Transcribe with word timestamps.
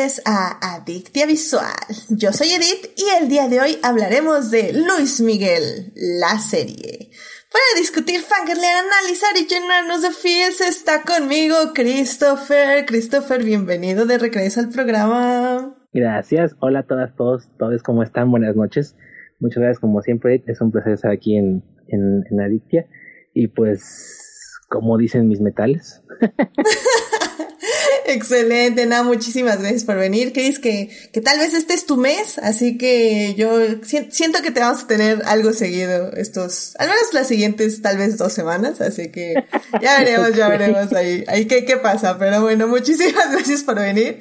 bienvenidos 0.00 0.22
a 0.24 0.76
Adictia 0.76 1.26
Visual. 1.26 1.74
Yo 2.08 2.32
soy 2.32 2.48
Edith 2.48 2.90
y 2.96 3.22
el 3.22 3.28
día 3.28 3.48
de 3.48 3.60
hoy 3.60 3.76
hablaremos 3.82 4.50
de 4.50 4.72
Luis 4.72 5.20
Miguel, 5.20 5.92
la 5.94 6.38
serie. 6.38 7.10
Para 7.52 7.80
discutir, 7.80 8.20
fangirlear, 8.20 8.76
analizar 8.78 9.36
y 9.36 9.46
llenarnos 9.46 10.00
de 10.00 10.10
feels 10.10 10.62
está 10.62 11.02
conmigo 11.02 11.54
Christopher. 11.74 12.86
Christopher, 12.86 13.44
bienvenido 13.44 14.06
de 14.06 14.16
regreso 14.16 14.60
al 14.60 14.70
programa. 14.70 15.76
Gracias. 15.92 16.56
Hola 16.60 16.78
a 16.78 16.86
todas, 16.86 17.14
todos, 17.14 17.50
todos, 17.58 17.82
¿cómo 17.82 18.02
están? 18.02 18.30
Buenas 18.30 18.56
noches. 18.56 18.96
Muchas 19.38 19.58
gracias 19.58 19.80
como 19.80 20.00
siempre. 20.00 20.42
Es 20.46 20.62
un 20.62 20.70
placer 20.70 20.94
estar 20.94 21.10
aquí 21.10 21.36
en, 21.36 21.62
en, 21.88 22.24
en 22.30 22.40
Adictia. 22.40 22.86
Y 23.34 23.48
pues, 23.48 24.56
como 24.70 24.96
dicen 24.96 25.28
mis 25.28 25.42
metales. 25.42 26.02
Excelente, 28.06 28.86
nada, 28.86 29.02
muchísimas 29.02 29.60
gracias 29.60 29.84
por 29.84 29.96
venir. 29.96 30.32
Chris, 30.32 30.58
que, 30.58 30.90
que 31.12 31.20
tal 31.20 31.38
vez 31.38 31.54
este 31.54 31.74
es 31.74 31.86
tu 31.86 31.96
mes, 31.96 32.38
así 32.38 32.78
que 32.78 33.34
yo 33.36 33.50
siento 33.82 34.42
que 34.42 34.50
te 34.50 34.60
vamos 34.60 34.84
a 34.84 34.86
tener 34.86 35.22
algo 35.26 35.52
seguido 35.52 36.12
estos, 36.12 36.74
al 36.78 36.88
menos 36.88 37.12
las 37.12 37.28
siguientes 37.28 37.82
tal 37.82 37.98
vez 37.98 38.18
dos 38.18 38.32
semanas, 38.32 38.80
así 38.80 39.10
que 39.10 39.34
ya 39.80 39.98
veremos, 39.98 40.34
ya 40.34 40.48
veremos 40.48 40.92
ahí, 40.92 41.24
ahí 41.28 41.46
qué, 41.46 41.64
qué 41.64 41.76
pasa, 41.76 42.18
pero 42.18 42.42
bueno, 42.42 42.66
muchísimas 42.68 43.30
gracias 43.32 43.62
por 43.62 43.76
venir. 43.76 44.18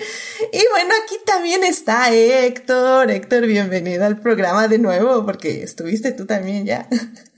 Y 0.51 0.61
bueno, 0.71 0.93
aquí 1.03 1.15
también 1.25 1.63
está 1.63 2.13
Héctor, 2.13 3.11
Héctor, 3.11 3.47
bienvenido 3.47 4.05
al 4.05 4.19
programa 4.19 4.67
de 4.67 4.79
nuevo, 4.79 5.25
porque 5.25 5.63
estuviste 5.63 6.11
tú 6.11 6.25
también 6.25 6.65
ya. 6.65 6.87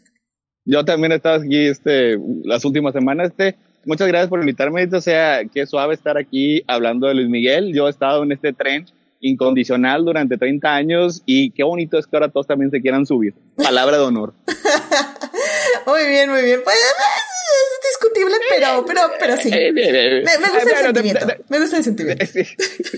Yo 0.65 0.85
también 0.85 1.11
he 1.11 1.15
estado 1.15 1.41
aquí 1.41 1.67
este, 1.67 2.17
las 2.43 2.63
últimas 2.65 2.93
semanas, 2.93 3.31
este, 3.31 3.57
muchas 3.85 4.07
gracias 4.07 4.29
por 4.29 4.39
invitarme. 4.39 4.87
O 4.91 5.01
sea, 5.01 5.41
qué 5.45 5.65
suave 5.65 5.93
estar 5.93 6.17
aquí 6.17 6.63
hablando 6.67 7.07
de 7.07 7.15
Luis 7.15 7.29
Miguel. 7.29 7.73
Yo 7.73 7.87
he 7.87 7.89
estado 7.89 8.23
en 8.23 8.31
este 8.31 8.53
tren 8.53 8.85
incondicional 9.21 10.03
durante 10.03 10.37
30 10.37 10.73
años 10.73 11.21
y 11.25 11.51
qué 11.51 11.63
bonito 11.63 11.97
es 11.97 12.07
que 12.07 12.15
ahora 12.15 12.29
todos 12.29 12.47
también 12.47 12.71
se 12.71 12.81
quieran 12.81 13.05
subir. 13.05 13.33
Palabra 13.55 13.97
de 13.97 14.03
honor. 14.03 14.33
muy 15.85 16.07
bien, 16.07 16.29
muy 16.29 16.41
bien. 16.41 16.61
Pues, 16.63 16.75
es 16.75 17.99
discutible, 17.99 18.35
pero, 18.49 18.83
pero, 18.85 19.01
pero 19.19 19.37
sí. 19.37 19.49
Me, 19.49 19.71
me 19.71 20.49
gusta 20.49 20.71
el 20.71 20.85
sentimiento. 20.85 21.27
me 21.49 21.59
gusta 21.59 21.77
el 21.77 21.83
sentimiento. 21.83 22.25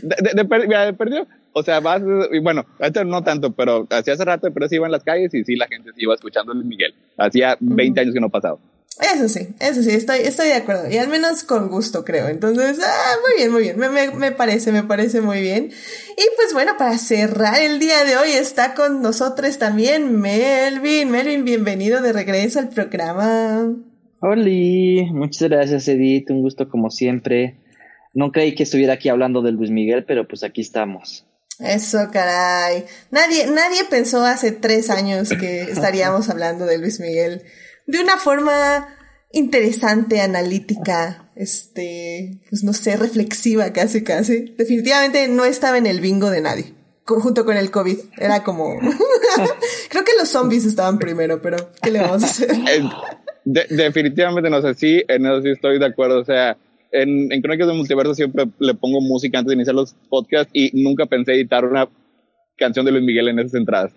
De, 0.02 0.94
perdió. 0.94 1.28
O 1.52 1.62
sea, 1.62 1.80
vas, 1.82 2.02
y 2.32 2.40
bueno, 2.40 2.66
esto 2.80 3.04
no 3.04 3.24
tanto, 3.24 3.52
pero 3.52 3.86
hacía 3.92 4.14
hace 4.14 4.26
rato, 4.26 4.52
pero 4.52 4.68
sí 4.68 4.76
iba 4.76 4.88
en 4.88 4.92
las 4.92 5.04
calles 5.04 5.34
y 5.34 5.44
sí 5.44 5.56
la 5.56 5.68
gente 5.68 5.92
se 5.94 6.02
iba 6.02 6.16
escuchando 6.16 6.52
a 6.52 6.56
Luis 6.56 6.66
Miguel. 6.66 6.96
Hacía 7.18 7.58
20 7.60 8.00
años 8.00 8.14
que 8.14 8.20
no 8.20 8.30
pasaba. 8.30 8.58
Eso 9.02 9.28
sí, 9.28 9.48
eso 9.60 9.82
sí, 9.82 9.90
estoy, 9.90 10.20
estoy 10.20 10.48
de 10.48 10.54
acuerdo. 10.54 10.90
Y 10.90 10.98
al 10.98 11.08
menos 11.08 11.44
con 11.44 11.68
gusto, 11.70 12.06
creo. 12.06 12.28
Entonces, 12.28 12.80
ah, 12.84 13.16
muy 13.22 13.38
bien, 13.38 13.52
muy 13.52 13.62
bien. 13.64 13.80
Me, 13.80 13.90
me, 13.90 14.12
me, 14.12 14.32
parece, 14.32 14.72
me 14.72 14.84
parece 14.84 15.20
muy 15.20 15.42
bien. 15.42 15.72
Y 16.12 16.24
pues 16.36 16.54
bueno, 16.54 16.74
para 16.78 16.98
cerrar 17.00 17.60
el 17.60 17.80
día 17.80 18.04
de 18.04 18.18
hoy 18.18 18.32
está 18.32 18.76
con 18.76 19.02
nosotros 19.02 19.58
también 19.58 20.20
Melvin. 20.20 21.10
Melvin, 21.10 21.44
bienvenido 21.44 22.02
de 22.02 22.14
regreso 22.14 22.60
al 22.60 22.70
programa. 22.70 23.74
Hola, 24.20 25.06
muchas 25.12 25.50
gracias 25.50 25.88
Edith, 25.88 26.30
un 26.30 26.42
gusto 26.44 26.70
como 26.70 26.92
siempre. 26.92 27.58
No 28.14 28.32
creí 28.32 28.54
que 28.54 28.64
estuviera 28.64 28.94
aquí 28.94 29.10
hablando 29.10 29.42
de 29.42 29.52
Luis 29.52 29.72
Miguel, 29.72 30.06
pero 30.06 30.28
pues 30.28 30.44
aquí 30.44 30.62
estamos. 30.62 31.26
Eso, 31.60 31.98
caray. 32.12 32.86
Nadie, 33.12 33.48
nadie 33.48 33.84
pensó 33.90 34.24
hace 34.24 34.52
tres 34.52 34.90
años 34.90 35.30
que 35.30 35.62
estaríamos 35.72 36.30
hablando 36.30 36.66
de 36.66 36.78
Luis 36.78 37.00
Miguel 37.00 37.44
de 37.88 38.02
una 38.02 38.18
forma 38.18 38.88
interesante, 39.32 40.22
analítica, 40.22 41.32
este, 41.36 42.40
pues 42.50 42.64
no 42.64 42.74
sé, 42.74 42.96
reflexiva 42.96 43.74
casi, 43.74 44.04
casi. 44.04 44.54
Definitivamente 44.58 45.28
no 45.28 45.46
estaba 45.46 45.78
en 45.78 45.88
el 45.88 46.00
bingo 46.00 46.30
de 46.30 46.42
nadie, 46.42 46.74
junto 47.04 47.44
con 47.44 47.58
el 47.58 47.72
COVID. 47.72 47.98
Era 48.18 48.44
como, 48.44 48.80
creo 49.90 50.04
que 50.04 50.12
los 50.20 50.30
zombies 50.30 50.66
estaban 50.66 51.00
primero, 51.00 51.42
pero 51.42 51.58
¿qué 51.82 51.92
le 51.92 52.00
vamos 52.00 52.24
a 52.24 52.28
hacer? 52.28 52.50
definitivamente 53.46 54.50
no 54.50 54.62
sé, 54.62 54.74
sí, 54.76 55.04
en 55.08 55.26
eso 55.26 55.42
sí 55.42 55.50
estoy 55.50 55.80
de 55.80 55.86
acuerdo, 55.88 56.22
o 56.22 56.26
sea, 56.26 56.58
en, 56.92 57.32
en 57.32 57.42
Crónicas 57.42 57.68
del 57.68 57.76
Multiverso 57.76 58.14
siempre 58.14 58.46
le 58.60 58.74
pongo 58.76 59.02
música 59.02 59.40
antes 59.40 59.50
de 59.50 59.56
iniciar 59.56 59.76
los 59.76 59.96
podcasts 60.10 60.52
y 60.54 60.70
nunca 60.84 61.08
pensé 61.08 61.34
editar 61.34 61.66
una 61.66 61.90
canción 62.56 62.86
de 62.86 62.92
Luis 62.92 63.04
Miguel 63.04 63.30
en 63.30 63.40
esas 63.40 63.56
entradas. 63.56 63.92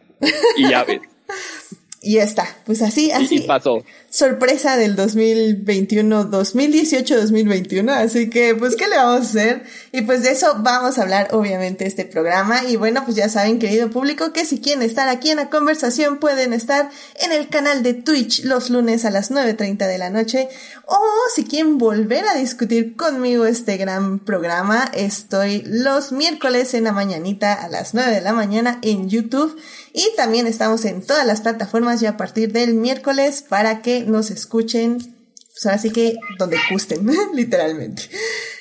Y 0.57 0.71
ya 0.71 0.83
ves. 0.83 1.01
Y 2.03 2.15
ya 2.15 2.25
está, 2.25 2.47
pues 2.67 2.83
así, 2.83 3.11
así. 3.11 3.37
Y 3.37 3.41
pasó. 3.41 3.83
Sorpresa 4.11 4.77
del 4.77 4.97
2021, 4.97 6.25
2018, 6.25 7.17
2021. 7.17 7.93
Así 7.93 8.31
que, 8.31 8.55
pues, 8.55 8.77
¿qué 8.77 8.87
le 8.87 8.97
vamos 8.97 9.21
a 9.21 9.29
hacer? 9.29 9.65
Y 9.93 10.03
pues 10.03 10.23
de 10.23 10.31
eso 10.31 10.57
vamos 10.59 10.99
a 10.99 11.03
hablar, 11.03 11.29
obviamente, 11.33 11.87
este 11.87 12.05
programa. 12.05 12.65
Y 12.65 12.77
bueno, 12.77 13.03
pues 13.05 13.17
ya 13.17 13.29
saben, 13.29 13.59
querido 13.59 13.91
público, 13.91 14.33
que 14.33 14.45
si 14.45 14.61
quieren 14.61 14.83
estar 14.83 15.09
aquí 15.09 15.31
en 15.31 15.39
la 15.39 15.51
conversación, 15.51 16.19
pueden 16.19 16.53
estar 16.53 16.91
en 17.21 17.33
el 17.33 17.49
canal 17.49 17.83
de 17.83 17.95
Twitch 17.95 18.45
los 18.45 18.71
lunes 18.71 19.05
a 19.05 19.11
las 19.11 19.31
9.30 19.31 19.87
de 19.87 19.99
la 19.99 20.11
noche. 20.11 20.49
O 20.85 20.99
si 21.35 21.45
quieren 21.45 21.79
volver 21.79 22.27
a 22.29 22.37
discutir 22.37 22.95
conmigo 22.95 23.47
este 23.47 23.77
gran 23.79 24.19
programa, 24.19 24.91
estoy 24.95 25.63
los 25.67 26.13
miércoles 26.13 26.75
en 26.75 26.85
la 26.85 26.93
mañanita 26.93 27.55
a 27.55 27.69
las 27.69 27.95
9 27.95 28.13
de 28.13 28.21
la 28.21 28.33
mañana 28.33 28.79
en 28.83 29.09
YouTube. 29.09 29.59
Y 29.99 30.15
también 30.15 30.47
estamos 30.47 30.85
en 30.85 31.01
todas 31.01 31.27
las 31.27 31.41
plataformas 31.41 32.03
ya 32.03 32.11
a 32.11 32.17
partir 32.19 32.53
del 32.53 32.75
miércoles 32.75 33.43
para 33.49 33.81
que 33.81 34.03
nos 34.03 34.31
escuchen. 34.31 34.99
Pues 34.99 35.65
ahora 35.65 35.79
sí 35.79 35.89
que 35.89 36.17
donde 36.39 36.59
gusten, 36.71 37.09
literalmente. 37.33 38.03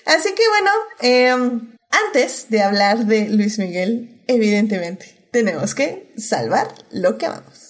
Así 0.06 0.30
que 0.34 0.44
bueno, 0.48 0.72
em, 1.02 1.76
antes 2.08 2.46
de 2.48 2.62
hablar 2.62 3.06
de 3.06 3.28
Luis 3.28 3.60
Miguel, 3.60 4.22
evidentemente, 4.28 5.28
tenemos 5.32 5.76
que 5.76 6.14
salvar 6.16 6.74
lo 6.92 7.18
que 7.18 7.26
amamos. 7.26 7.65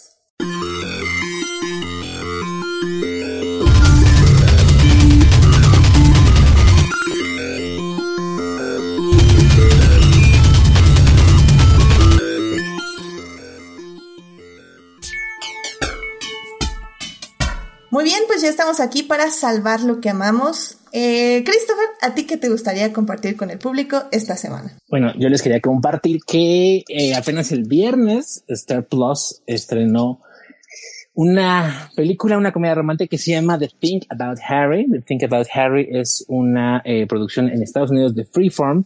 Muy 17.96 18.04
bien, 18.04 18.24
pues 18.28 18.42
ya 18.42 18.50
estamos 18.50 18.82
aquí 18.82 19.04
para 19.04 19.32
salvar 19.32 19.80
lo 19.80 20.02
que 20.02 20.10
amamos. 20.10 20.80
Eh, 20.92 21.46
Christopher, 21.46 21.86
¿a 22.02 22.14
ti 22.14 22.26
qué 22.26 22.36
te 22.36 22.50
gustaría 22.50 22.92
compartir 22.92 23.38
con 23.38 23.52
el 23.52 23.58
público 23.58 24.04
esta 24.12 24.36
semana? 24.36 24.78
Bueno, 24.90 25.14
yo 25.18 25.30
les 25.30 25.42
quería 25.42 25.62
compartir 25.62 26.20
que 26.28 26.84
eh, 26.90 27.16
apenas 27.16 27.54
el 27.54 27.64
viernes 27.64 28.44
Star 28.50 28.84
Plus 28.84 29.42
estrenó 29.48 30.20
una 31.14 31.90
película, 31.96 32.38
una 32.38 32.52
comedia 32.52 32.76
romántica 32.76 33.08
que 33.08 33.18
se 33.18 33.32
llama 33.32 33.58
The 33.58 33.70
Think 33.80 34.08
About 34.10 34.40
Harry. 34.46 34.92
The 34.92 35.00
Think 35.00 35.24
About 35.24 35.48
Harry 35.54 35.88
es 35.90 36.26
una 36.28 36.82
eh, 36.84 37.08
producción 37.08 37.48
en 37.48 37.64
Estados 37.64 37.92
Unidos 37.92 38.14
de 38.14 38.26
Freeform, 38.26 38.84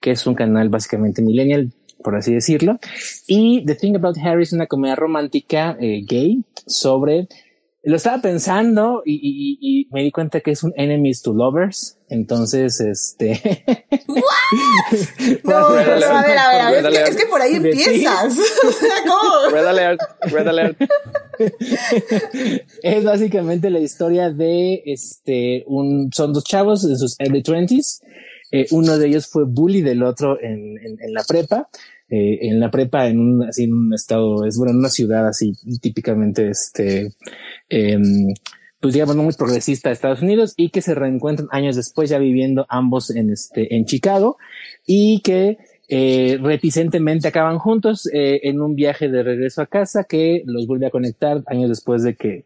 que 0.00 0.12
es 0.12 0.24
un 0.24 0.36
canal 0.36 0.68
básicamente 0.68 1.20
millennial, 1.20 1.72
por 2.04 2.14
así 2.14 2.32
decirlo. 2.32 2.78
Y 3.26 3.64
The 3.66 3.74
Think 3.74 3.96
About 3.96 4.18
Harry 4.18 4.44
es 4.44 4.52
una 4.52 4.68
comedia 4.68 4.94
romántica 4.94 5.76
gay 5.80 6.44
sobre 6.64 7.26
lo 7.84 7.96
estaba 7.96 8.22
pensando 8.22 9.02
y, 9.04 9.14
y, 9.14 9.58
y, 9.60 9.88
me 9.90 10.02
di 10.02 10.12
cuenta 10.12 10.40
que 10.40 10.52
es 10.52 10.62
un 10.62 10.72
enemies 10.76 11.20
to 11.22 11.32
lovers. 11.32 11.98
Entonces, 12.08 12.80
este. 12.80 13.64
¿What? 14.06 14.22
no, 15.44 15.56
a 15.56 15.72
ver, 15.72 15.88
a 16.04 16.22
ver, 16.22 16.38
a 16.38 16.70
ver. 16.70 16.86
Es 16.86 16.98
que, 16.98 17.10
es 17.10 17.16
que, 17.16 17.26
por 17.26 17.40
ahí 17.42 17.54
empiezas. 17.56 18.36
¿Cómo? 19.04 19.50
Red 19.50 19.66
alert, 19.66 20.00
red 20.30 20.46
alert. 20.46 20.80
es 22.82 23.04
básicamente 23.04 23.68
la 23.68 23.80
historia 23.80 24.30
de 24.30 24.82
este, 24.86 25.64
un, 25.66 26.10
son 26.12 26.32
dos 26.32 26.44
chavos 26.44 26.84
en 26.84 26.96
sus 26.96 27.16
early 27.18 27.42
twenties. 27.42 28.00
Eh, 28.52 28.66
uno 28.70 28.98
de 28.98 29.08
ellos 29.08 29.26
fue 29.26 29.44
bully 29.44 29.80
del 29.80 30.02
otro 30.02 30.38
en, 30.40 30.76
en, 30.78 30.98
en 31.00 31.12
la 31.14 31.24
prepa 31.26 31.68
eh, 32.12 32.40
en 32.42 32.60
la 32.60 32.70
prepa 32.70 33.08
en 33.08 33.18
un, 33.18 33.42
así 33.44 33.64
en 33.64 33.72
un 33.72 33.94
estado, 33.94 34.44
es 34.44 34.58
bueno, 34.58 34.72
en 34.72 34.80
una 34.80 34.90
ciudad 34.90 35.26
así 35.26 35.54
típicamente, 35.80 36.50
este, 36.50 37.10
eh, 37.70 37.98
pues 38.78 38.92
digamos, 38.92 39.16
no 39.16 39.22
muy 39.22 39.32
progresista 39.32 39.88
de 39.88 39.94
Estados 39.94 40.20
Unidos 40.20 40.52
y 40.58 40.68
que 40.68 40.82
se 40.82 40.94
reencuentran 40.94 41.48
años 41.52 41.74
después 41.74 42.10
ya 42.10 42.18
viviendo 42.18 42.66
ambos 42.68 43.08
en 43.10 43.30
este, 43.30 43.74
en 43.74 43.86
Chicago 43.86 44.36
y 44.84 45.22
que 45.22 45.56
eh, 45.88 46.38
reticentemente 46.38 47.28
acaban 47.28 47.58
juntos 47.58 48.06
eh, 48.12 48.40
en 48.42 48.60
un 48.60 48.74
viaje 48.74 49.08
de 49.08 49.22
regreso 49.22 49.62
a 49.62 49.66
casa 49.66 50.04
que 50.04 50.42
los 50.44 50.66
vuelve 50.66 50.88
a 50.88 50.90
conectar 50.90 51.42
años 51.46 51.70
después 51.70 52.02
de 52.02 52.14
que 52.14 52.44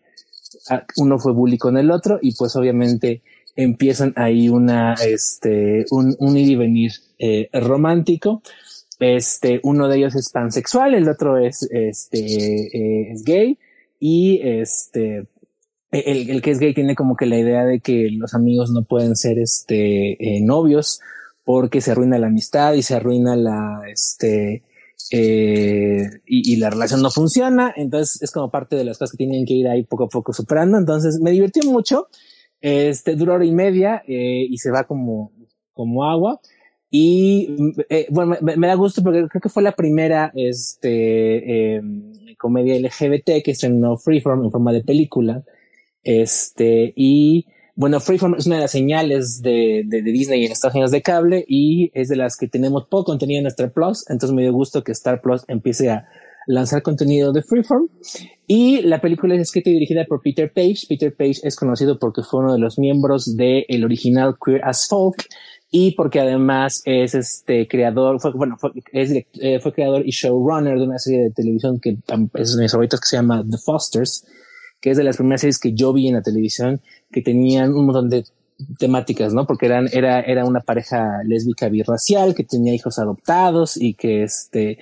ah, 0.71 0.87
uno 0.97 1.19
fue 1.19 1.33
bully 1.33 1.59
con 1.59 1.77
el 1.77 1.91
otro 1.91 2.21
y 2.23 2.37
pues 2.37 2.55
obviamente 2.55 3.23
empiezan 3.57 4.13
ahí 4.17 4.49
una, 4.49 4.95
este, 4.95 5.87
un, 5.91 6.15
un 6.21 6.37
ir 6.37 6.51
y 6.51 6.57
venir 6.57 6.93
eh, 7.19 7.49
romántico. 7.53 8.43
Este, 8.99 9.61
uno 9.63 9.89
de 9.89 9.99
ellos 9.99 10.15
es 10.15 10.31
pansexual, 10.31 10.95
el 10.95 11.09
otro 11.09 11.37
es, 11.39 11.69
este, 11.71 12.19
eh, 12.19 13.13
es 13.13 13.25
gay 13.25 13.59
y 14.01 14.41
este, 14.43 15.27
el, 15.91 16.31
el, 16.31 16.43
que 16.43 16.51
es 16.51 16.59
gay 16.59 16.73
tiene 16.73 16.95
como 16.95 17.17
que 17.17 17.27
la 17.27 17.39
idea 17.39 17.65
de 17.65 17.81
que 17.81 18.09
los 18.11 18.35
amigos 18.35 18.71
no 18.71 18.85
pueden 18.85 19.15
ser, 19.17 19.39
este, 19.39 20.13
eh, 20.13 20.41
novios 20.41 21.01
porque 21.45 21.81
se 21.81 21.93
arruina 21.93 22.19
la 22.19 22.27
amistad 22.27 22.73
y 22.73 22.83
se 22.83 22.95
arruina 22.95 23.37
la, 23.37 23.83
este, 23.89 24.65
eh, 25.13 26.09
y, 26.27 26.57
la 26.57 26.71
relación 26.71 27.03
no 27.03 27.11
funciona. 27.11 27.73
Entonces 27.77 28.23
es 28.23 28.31
como 28.31 28.51
parte 28.51 28.77
de 28.77 28.85
las 28.85 28.99
cosas 28.99 29.13
que 29.13 29.19
tienen 29.19 29.47
que 29.47 29.55
ir 29.55 29.69
ahí 29.69 29.85
poco 29.85 30.05
a 30.05 30.09
poco 30.09 30.33
superando. 30.33 30.79
Entonces 30.79 31.21
me 31.21 31.31
divirtió 31.31 31.63
mucho. 31.71 32.09
Este 32.61 33.15
duró 33.15 33.35
hora 33.35 33.45
y 33.45 33.53
media 33.53 34.03
eh, 34.07 34.47
y 34.49 34.59
se 34.59 34.71
va 34.71 34.85
como, 34.85 35.33
como 35.73 36.05
agua. 36.05 36.41
Y 36.91 37.75
eh, 37.89 38.07
bueno, 38.11 38.37
me, 38.41 38.67
da 38.67 38.75
gusto 38.75 39.03
porque 39.03 39.27
creo 39.29 39.41
que 39.41 39.49
fue 39.49 39.63
la 39.63 39.73
primera 39.73 40.33
este, 40.35 41.77
em, 41.77 42.13
comedia 42.39 42.79
LGBT 42.79 43.43
que 43.45 43.51
estrenó 43.53 43.97
Freeform 43.97 44.45
en 44.45 44.51
forma 44.51 44.73
de 44.73 44.85
película. 44.85 45.43
Este, 46.05 46.93
y 46.95 47.47
bueno, 47.75 48.01
Freeform 48.01 48.37
es 48.37 48.47
una 48.47 48.57
de 48.57 48.63
las 48.63 48.71
señales 48.71 49.43
de, 49.43 49.83
de, 49.85 50.01
Disney 50.03 50.47
en 50.47 50.53
Estados 50.53 50.75
Unidos 50.75 50.93
de 50.93 51.03
cable 51.03 51.45
y 51.49 51.91
es 51.93 52.09
de 52.09 52.17
las 52.17 52.37
que 52.37 52.49
tenemos 52.49 52.87
poco 52.87 53.05
contenido 53.05 53.41
en 53.41 53.47
Star 53.49 53.73
Plus. 53.73 54.09
Entonces 54.09 54.35
me 54.35 54.43
dio 54.43 54.53
gusto 54.53 54.85
que 54.85 54.93
Star 54.93 55.21
Plus 55.21 55.43
empiece 55.49 55.91
a 55.91 56.07
lanzar 56.47 56.83
contenido 56.83 57.33
de 57.33 57.43
Freeform. 57.43 57.89
Y 58.47 58.83
la 58.83 59.01
película 59.01 59.35
es 59.35 59.43
escrita 59.43 59.71
y 59.71 59.75
dirigida 59.75 60.05
por 60.09 60.23
Peter 60.23 60.51
Page. 60.53 60.87
Peter 60.89 61.15
Page 61.15 61.41
es 61.43 61.57
conocido 61.57 61.99
porque 61.99 62.23
fue 62.23 62.41
uno 62.41 62.53
de 62.55 62.61
los 62.61 62.79
miembros 62.79 63.37
del 63.37 63.65
el 63.69 63.85
original 63.85 64.37
Queer 64.43 64.65
as 64.65 64.87
Folk 64.89 65.27
y 65.71 65.93
porque 65.93 66.21
además 66.21 66.83
es 66.85 67.15
este 67.15 67.67
creador, 67.67 68.21
fue, 68.21 68.33
bueno, 68.33 68.57
fue, 68.57 68.71
es, 68.93 69.11
eh, 69.13 69.61
fue 69.61 69.73
creador 69.73 70.07
y 70.07 70.11
showrunner 70.11 70.79
de 70.79 70.85
una 70.85 70.99
serie 70.99 71.25
de 71.25 71.31
televisión 71.31 71.81
que 71.81 71.99
es 72.35 72.57
de 72.57 72.63
mis 72.63 72.73
favoritos 72.73 73.01
que 73.01 73.09
se 73.09 73.17
llama 73.17 73.45
The 73.49 73.59
Fosters, 73.59 74.25
que 74.81 74.91
es 74.91 74.97
de 74.97 75.05
las 75.05 75.17
primeras 75.17 75.41
series 75.41 75.59
que 75.59 75.73
yo 75.73 75.93
vi 75.93 76.09
en 76.09 76.15
la 76.15 76.23
televisión, 76.23 76.81
que 77.11 77.23
tenían 77.23 77.75
un 77.75 77.87
montón 77.87 78.09
de 78.09 78.25
temáticas, 78.79 79.35
¿no? 79.35 79.47
Porque 79.47 79.67
eran, 79.67 79.89
era, 79.93 80.21
era 80.21 80.45
una 80.45 80.61
pareja 80.61 81.23
lésbica 81.25 81.69
birracial 81.69 82.35
que 82.35 82.45
tenía 82.45 82.75
hijos 82.75 82.99
adoptados 82.99 83.77
y 83.77 83.95
que 83.95 84.23
este, 84.23 84.79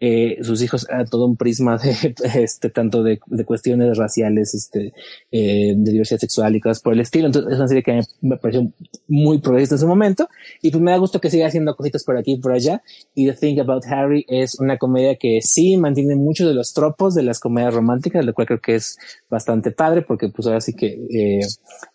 eh, 0.00 0.38
sus 0.42 0.60
hijos 0.62 0.88
a 0.90 1.04
todo 1.04 1.26
un 1.26 1.36
prisma 1.36 1.78
de, 1.78 2.14
este, 2.34 2.70
tanto 2.70 3.02
de, 3.02 3.20
de 3.26 3.44
cuestiones 3.44 3.96
raciales, 3.96 4.54
este, 4.54 4.92
eh, 5.30 5.74
de 5.76 5.92
diversidad 5.92 6.18
sexual 6.18 6.56
y 6.56 6.60
cosas 6.60 6.82
por 6.82 6.94
el 6.94 7.00
estilo. 7.00 7.26
Entonces, 7.26 7.52
es 7.52 7.58
una 7.58 7.68
serie 7.68 7.82
que 7.84 8.00
me 8.22 8.36
pareció 8.38 8.72
muy 9.06 9.38
progresista 9.38 9.76
en 9.76 9.80
su 9.80 9.86
momento 9.86 10.28
y 10.60 10.70
pues 10.70 10.82
me 10.82 10.90
da 10.90 10.96
gusto 10.96 11.20
que 11.20 11.30
siga 11.30 11.46
haciendo 11.46 11.76
cositas 11.76 12.02
por 12.04 12.16
aquí 12.16 12.32
y 12.32 12.40
por 12.40 12.52
allá. 12.52 12.82
Y 13.14 13.26
The 13.26 13.34
Thing 13.34 13.60
About 13.60 13.84
Harry 13.86 14.26
es 14.28 14.58
una 14.58 14.78
comedia 14.78 15.16
que 15.16 15.40
sí 15.42 15.76
mantiene 15.76 16.16
muchos 16.16 16.48
de 16.48 16.54
los 16.54 16.72
tropos 16.72 17.14
de 17.14 17.22
las 17.22 17.38
comedias 17.38 17.72
románticas, 17.72 18.24
lo 18.24 18.34
cual 18.34 18.48
creo 18.48 18.60
que 18.60 18.74
es 18.74 18.98
bastante 19.30 19.70
padre 19.70 20.02
porque 20.02 20.28
pues 20.28 20.46
ahora 20.48 20.60
sí 20.60 20.74
que 20.74 20.86
eh, 21.10 21.40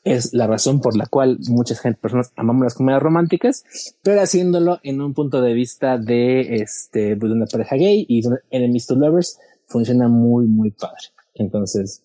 es 0.03 0.33
la 0.33 0.47
razón 0.47 0.79
por 0.79 0.95
la 0.95 1.06
cual 1.06 1.17
muchas 1.50 1.80
gente, 1.80 2.00
personas 2.00 2.31
amamos 2.36 2.64
las 2.64 2.74
comedias 2.74 3.02
románticas, 3.02 3.64
pero 4.04 4.22
haciéndolo 4.22 4.80
en 4.84 5.02
un 5.02 5.14
punto 5.14 5.42
de 5.42 5.54
vista 5.54 5.98
de 5.98 6.62
este, 6.62 7.16
pues, 7.16 7.30
de 7.30 7.36
una 7.36 7.46
pareja 7.46 7.75
gay 7.75 8.06
y 8.08 8.22
de 8.22 8.38
enemies 8.50 8.88
to 8.88 8.96
lovers, 8.96 9.40
funciona 9.68 10.08
muy, 10.08 10.46
muy 10.46 10.72
padre. 10.72 11.08
Entonces, 11.34 12.04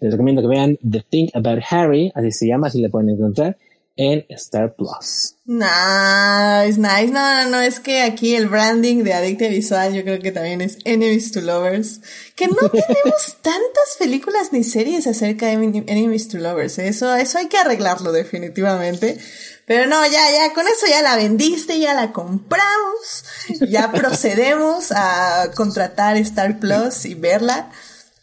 les 0.00 0.12
recomiendo 0.12 0.42
que 0.42 0.48
vean 0.48 0.78
The 0.88 1.04
Thing 1.08 1.28
About 1.34 1.62
Harry, 1.70 2.12
así 2.14 2.30
se 2.32 2.46
llama, 2.46 2.68
así 2.68 2.80
la 2.80 2.88
pueden 2.88 3.10
encontrar 3.10 3.56
en 3.96 4.24
Star 4.30 4.74
Plus. 4.74 5.36
Nice, 5.44 6.78
nice. 6.78 7.08
No, 7.12 7.44
no, 7.44 7.50
no, 7.50 7.60
es 7.60 7.80
que 7.80 8.02
aquí 8.02 8.34
el 8.34 8.48
branding 8.48 9.04
de 9.04 9.12
Adicta 9.12 9.48
Visual 9.48 9.92
yo 9.92 10.02
creo 10.02 10.20
que 10.20 10.32
también 10.32 10.60
es 10.60 10.78
Enemies 10.84 11.32
to 11.32 11.40
Lovers. 11.40 12.00
Que 12.34 12.48
no 12.48 12.56
tenemos 12.70 13.36
tantas 13.42 13.96
películas 13.98 14.52
ni 14.52 14.64
series 14.64 15.06
acerca 15.06 15.46
de 15.46 15.52
Enemies 15.52 16.28
to 16.28 16.38
Lovers. 16.38 16.78
¿eh? 16.78 16.88
Eso, 16.88 17.14
eso 17.14 17.38
hay 17.38 17.48
que 17.48 17.58
arreglarlo 17.58 18.12
definitivamente. 18.12 19.18
Pero 19.66 19.86
no, 19.86 20.04
ya, 20.06 20.30
ya, 20.30 20.52
con 20.54 20.66
eso 20.66 20.86
ya 20.88 21.02
la 21.02 21.16
vendiste, 21.16 21.78
ya 21.78 21.94
la 21.94 22.12
compramos. 22.12 23.24
Ya 23.68 23.92
procedemos 23.92 24.92
a 24.92 25.50
contratar 25.54 26.16
Star 26.16 26.58
Plus 26.58 27.04
y 27.04 27.14
verla 27.14 27.70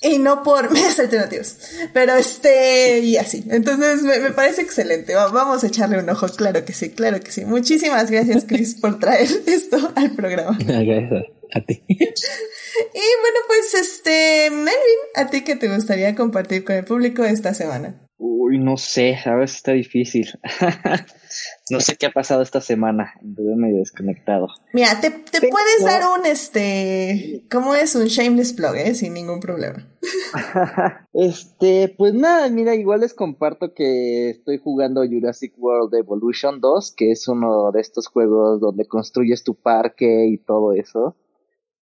y 0.02 0.18
no 0.18 0.44
por 0.44 0.72
medios 0.74 1.00
alternativos. 1.00 1.58
Pero 1.94 2.16
este, 2.16 3.00
y 3.00 3.18
así. 3.18 3.44
Entonces 3.50 4.04
me, 4.04 4.20
me, 4.20 4.32
parece 4.32 4.62
excelente. 4.62 5.16
Vamos 5.16 5.64
a 5.64 5.68
echarle 5.68 6.00
un 6.00 6.10
ojo, 6.10 6.28
claro 6.30 6.64
que 6.66 6.74
sí, 6.74 6.90
claro 6.92 7.20
que 7.20 7.32
sí. 7.32 7.46
Muchísimas 7.46 8.10
gracias, 8.10 8.46
Chris, 8.48 8.76
por 8.76 9.00
traer 9.00 9.30
esto 9.46 9.92
al 9.96 10.12
programa. 10.12 10.58
Gracias 10.66 11.26
a 11.54 11.62
ti. 11.62 11.84
Y 11.90 11.96
bueno, 11.96 13.40
pues 13.48 13.74
este, 13.74 14.50
Melvin, 14.52 14.72
¿a 15.16 15.30
ti 15.30 15.44
qué 15.44 15.56
te 15.56 15.74
gustaría 15.74 16.16
compartir 16.16 16.64
con 16.64 16.76
el 16.76 16.86
público 16.86 17.24
esta 17.24 17.54
semana? 17.54 18.09
Uy, 18.22 18.60
no 18.60 18.76
sé, 18.76 19.16
a 19.24 19.36
veces 19.36 19.58
está 19.58 19.72
difícil. 19.72 20.28
no 21.70 21.80
sé 21.80 21.96
qué 21.96 22.08
ha 22.08 22.12
pasado 22.12 22.42
esta 22.42 22.60
semana, 22.60 23.14
estuve 23.26 23.56
medio 23.56 23.78
desconectado. 23.78 24.50
Mira, 24.74 25.00
te, 25.00 25.10
te 25.10 25.48
puedes 25.48 25.86
dar 25.86 26.02
un, 26.20 26.26
este, 26.26 27.46
¿cómo 27.50 27.76
es? 27.76 27.96
Un 27.96 28.08
shameless 28.08 28.52
plug, 28.52 28.76
¿eh? 28.76 28.94
Sin 28.94 29.14
ningún 29.14 29.40
problema. 29.40 29.88
este, 31.14 31.96
pues 31.98 32.14
nada, 32.14 32.50
mira, 32.50 32.76
igual 32.76 33.00
les 33.00 33.14
comparto 33.14 33.74
que 33.74 34.32
estoy 34.32 34.58
jugando 34.58 35.08
Jurassic 35.08 35.54
World 35.58 35.96
Evolution 35.96 36.60
2, 36.60 36.94
que 36.98 37.12
es 37.12 37.26
uno 37.30 37.72
de 37.72 37.80
estos 37.80 38.08
juegos 38.08 38.60
donde 38.60 38.86
construyes 38.86 39.46
tu 39.46 39.56
parque 39.56 40.26
y 40.28 40.40
todo 40.40 40.74
eso. 40.74 41.16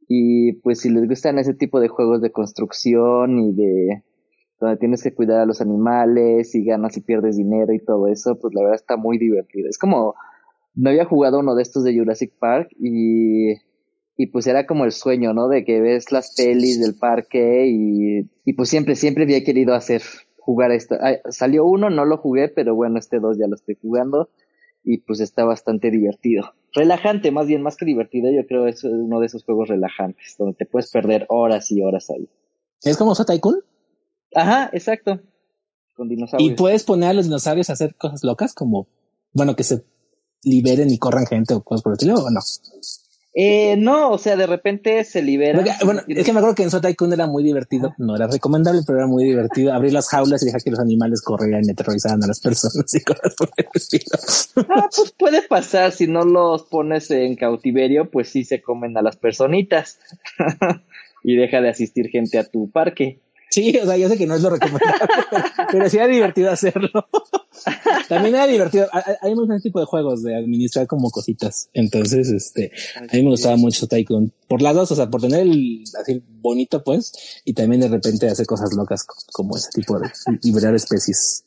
Y 0.08 0.54
pues 0.62 0.80
si 0.80 0.90
les 0.90 1.10
gustan 1.10 1.40
ese 1.40 1.54
tipo 1.54 1.82
de 1.82 1.90
juegos 1.90 2.22
de 2.22 2.32
construcción 2.32 3.38
y 3.38 3.54
de 3.54 4.04
donde 4.62 4.78
tienes 4.78 5.02
que 5.04 5.14
cuidar 5.14 5.42
a 5.42 5.46
los 5.46 5.60
animales 5.60 6.54
y 6.56 6.64
ganas 6.64 6.96
y 6.96 7.02
pierdes 7.02 7.36
dinero 7.36 7.74
y 7.74 7.84
todo 7.84 8.08
eso, 8.08 8.38
pues 8.40 8.54
la 8.54 8.62
verdad 8.62 8.76
está 8.76 8.96
muy 8.96 9.18
divertido. 9.18 9.68
Es 9.68 9.80
como, 9.80 10.16
no 10.76 10.90
había 10.92 11.06
jugado 11.06 11.40
uno 11.40 11.56
de 11.56 11.64
estos 11.64 11.84
de 11.84 11.98
Jurassic 11.98 12.32
Park 12.38 12.70
y, 12.80 13.54
y 14.16 14.28
pues 14.32 14.46
era 14.46 14.68
como 14.68 14.86
el 14.86 14.92
sueño, 14.92 15.34
¿no? 15.34 15.48
De 15.48 15.66
que 15.66 15.82
ves 15.82 16.12
las 16.12 16.36
pelis 16.36 16.80
del 16.80 16.96
parque 16.96 17.66
y, 17.68 18.30
y 18.46 18.54
pues 18.54 18.70
siempre, 18.70 18.96
siempre 18.96 19.24
había 19.24 19.44
querido 19.44 19.74
hacer, 19.74 20.04
jugar 20.38 20.72
esto. 20.72 20.96
salió 21.30 21.66
uno, 21.66 21.90
no 21.90 22.06
lo 22.06 22.18
jugué, 22.18 22.48
pero 22.48 22.76
bueno, 22.76 23.00
este 23.00 23.20
dos 23.20 23.38
ya 23.40 23.48
lo 23.48 23.56
estoy 23.56 23.78
jugando 23.82 24.30
y 24.84 25.00
pues 25.00 25.22
está 25.22 25.44
bastante 25.44 25.90
divertido. 25.90 26.54
Relajante, 26.74 27.32
más 27.32 27.48
bien, 27.48 27.64
más 27.64 27.78
que 27.78 27.86
divertido, 27.86 28.32
yo 28.32 28.46
creo 28.48 28.66
que 28.66 28.72
es 28.72 28.84
uno 28.84 29.20
de 29.20 29.26
esos 29.26 29.44
juegos 29.44 29.70
relajantes, 29.70 30.36
donde 30.38 30.56
te 30.56 30.66
puedes 30.66 30.92
perder 30.92 31.26
horas 31.30 31.72
y 31.72 31.82
horas 31.82 32.10
ahí. 32.10 32.30
¿Es 32.84 32.98
como 32.98 33.14
Tycoon? 33.14 33.62
Ajá, 34.36 34.70
exacto. 34.74 35.20
Con 35.96 36.10
dinosaurios. 36.10 36.52
Y 36.52 36.56
puedes 36.56 36.84
poner 36.84 37.10
a 37.10 37.14
los 37.14 37.26
dinosaurios 37.26 37.70
a 37.70 37.74
hacer 37.74 37.96
cosas 37.96 38.24
locas 38.24 38.54
como, 38.54 38.88
bueno, 39.34 39.56
que 39.56 39.64
se 39.64 39.84
liberen 40.44 40.90
y 40.90 40.98
corran 40.98 41.26
gente 41.26 41.54
o 41.54 41.62
cosas 41.62 41.84
por 41.84 41.92
el 41.92 41.96
estilo, 41.96 42.16
o 42.16 42.30
no. 42.30 42.40
Eh, 43.34 43.78
no, 43.78 44.12
o 44.12 44.18
sea, 44.18 44.36
de 44.36 44.46
repente 44.46 45.06
se 45.06 45.22
libera. 45.22 45.64
bueno, 45.86 46.02
es 46.06 46.26
que 46.26 46.34
me 46.34 46.40
acuerdo 46.40 46.56
que 46.56 46.64
en 46.64 46.72
Sotaikun 46.72 47.14
era 47.14 47.28
muy 47.28 47.44
divertido, 47.44 47.94
no 47.98 48.16
era 48.16 48.28
recomendable, 48.28 48.82
pero 48.86 49.00
era 49.00 49.08
muy 49.08 49.24
divertido 49.24 49.74
abrir 49.74 49.94
las 49.94 50.10
jaulas 50.10 50.44
y 50.44 50.48
dejar 50.48 50.62
que 50.62 50.72
los 50.72 50.80
animales 50.80 51.22
corrieran 51.22 51.64
y 51.66 51.72
aterrorizaran 51.72 52.22
a 52.24 52.28
las 52.28 52.42
personas 52.42 52.94
y 52.94 53.00
cosas 53.02 53.34
por 53.36 53.50
el 53.56 53.66
estilo. 53.74 54.06
Ah, 54.70 54.90
pues 54.94 55.14
puede 55.18 55.44
pasar, 55.44 55.94
si 55.94 56.08
no 56.08 56.26
los 56.26 56.64
pones 56.64 57.10
en 57.10 57.38
cautiverio, 57.38 58.12
pues 58.12 58.30
sí 58.30 58.44
se 58.44 58.62
comen 58.62 58.98
a 58.98 59.02
las 59.02 59.16
personitas 59.16 60.00
y 61.24 61.36
deja 61.38 61.62
de 61.62 61.70
asistir 61.70 62.10
gente 62.10 62.38
a 62.38 62.44
tu 62.44 62.70
parque. 62.70 63.22
Sí, 63.52 63.78
o 63.78 63.86
sea, 63.86 63.98
yo 63.98 64.08
sé 64.08 64.18
que 64.18 64.26
no 64.26 64.36
es 64.36 64.42
lo 64.42 64.50
recomendable, 64.50 65.06
pero, 65.72 65.90
sí 65.90 65.98
era 65.98 66.08
divertido 66.08 66.52
hacerlo. 66.52 66.90
También 68.08 68.36
era 68.36 68.48
divertido. 68.48 68.88
Hay 69.22 69.36
muchos 69.36 69.62
tipo 69.62 69.82
de 69.82 69.86
juegos 69.86 70.24
de 70.24 70.38
administrar 70.38 70.88
como 70.88 71.10
cositas. 71.12 71.70
Entonces, 71.74 72.30
este, 72.30 72.72
a 72.96 73.14
mí 73.14 73.24
me 73.24 73.32
gustaba 73.32 73.58
mucho 73.58 73.88
Tycoon. 73.88 74.32
Por 74.48 74.62
las 74.62 74.74
dos, 74.74 74.94
o 74.94 74.96
sea, 74.96 75.10
por 75.10 75.20
tener 75.20 75.42
el 75.42 75.84
así 76.00 76.24
bonito, 76.42 76.82
pues, 76.82 77.12
y 77.44 77.54
también 77.54 77.82
de 77.82 77.90
repente 77.90 78.30
hacer 78.30 78.46
cosas 78.46 78.74
locas 78.74 79.06
como 79.34 79.58
ese 79.58 79.70
tipo 79.74 80.00
de 80.00 80.10
liberar 80.44 80.74
especies. 80.74 81.44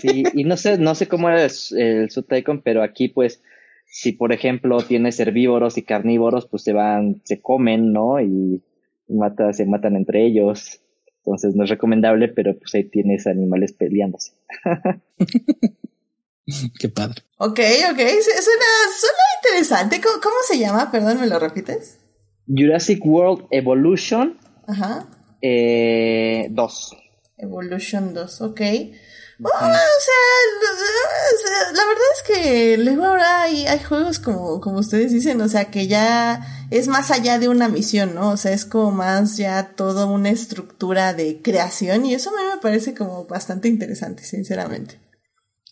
Sí, 0.00 0.24
y 0.32 0.44
no 0.44 0.56
sé, 0.56 0.78
no 0.78 0.94
sé 0.94 1.08
cómo 1.08 1.28
era 1.28 1.44
el, 1.44 2.10
Sub 2.10 2.26
Tycoon, 2.26 2.62
pero 2.62 2.82
aquí, 2.82 3.08
pues, 3.08 3.42
si 3.86 4.12
por 4.12 4.32
ejemplo 4.32 4.78
tienes 4.78 5.20
herbívoros 5.20 5.76
y 5.76 5.82
carnívoros, 5.82 6.46
pues 6.46 6.62
se 6.62 6.72
van, 6.72 7.20
se 7.24 7.42
comen, 7.42 7.92
¿no? 7.92 8.18
Y 8.18 8.62
mata, 9.08 9.52
se 9.52 9.66
matan 9.66 9.96
entre 9.96 10.26
ellos. 10.26 10.80
Entonces 11.24 11.56
no 11.56 11.64
es 11.64 11.70
recomendable, 11.70 12.28
pero 12.28 12.54
pues 12.58 12.74
ahí 12.74 12.84
tienes 12.84 13.26
animales 13.26 13.72
peleándose. 13.72 14.32
Qué 16.78 16.90
padre. 16.90 17.22
Ok, 17.38 17.60
ok, 17.90 17.98
suena, 17.98 18.68
suena 18.92 19.24
interesante. 19.42 20.02
¿Cómo, 20.02 20.36
se 20.46 20.58
llama? 20.58 20.90
Perdón, 20.90 21.18
¿me 21.20 21.26
lo 21.26 21.38
repites? 21.38 21.98
Jurassic 22.46 23.02
World 23.06 23.46
Evolution. 23.50 24.38
Ajá. 24.66 25.08
Eh, 25.40 26.48
2. 26.50 26.96
Evolution 27.38 28.12
2, 28.12 28.42
ok. 28.42 28.60
O, 29.42 29.48
sea, 29.48 30.22
la 31.72 31.84
verdad 31.84 32.04
es 32.14 32.22
que 32.22 32.78
luego 32.78 33.04
ahora 33.04 33.42
hay, 33.42 33.66
hay 33.66 33.82
juegos 33.82 34.18
como, 34.18 34.60
como 34.60 34.78
ustedes 34.78 35.12
dicen, 35.12 35.40
o 35.40 35.48
sea, 35.48 35.70
que 35.70 35.88
ya 35.88 36.66
es 36.70 36.86
más 36.88 37.10
allá 37.10 37.38
de 37.38 37.48
una 37.48 37.68
misión, 37.68 38.14
¿no? 38.14 38.30
O 38.30 38.36
sea, 38.36 38.52
es 38.52 38.64
como 38.64 38.92
más 38.92 39.36
ya 39.36 39.72
toda 39.74 40.06
una 40.06 40.30
estructura 40.30 41.14
de 41.14 41.42
creación 41.42 42.06
y 42.06 42.14
eso 42.14 42.30
a 42.30 42.32
mí 42.32 42.48
me 42.54 42.60
parece 42.60 42.94
como 42.94 43.26
bastante 43.26 43.68
interesante, 43.68 44.24
sinceramente. 44.24 45.00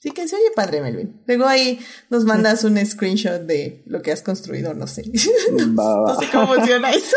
Sí 0.03 0.11
que 0.11 0.27
se 0.27 0.35
oye 0.35 0.51
padre, 0.57 0.81
Melvin. 0.81 1.23
Luego 1.27 1.47
ahí 1.47 1.79
nos 2.11 2.25
mandas 2.25 2.65
un 2.65 2.85
screenshot 2.85 3.43
de 3.43 3.85
lo 3.87 4.03
que 4.03 4.11
has 4.11 4.23
construido, 4.23 4.75
no 4.75 4.89
sé. 4.89 5.05
no, 5.53 6.19
sé 6.19 6.29
cómo 6.33 6.55
funciona 6.55 6.91
eso. 6.91 7.17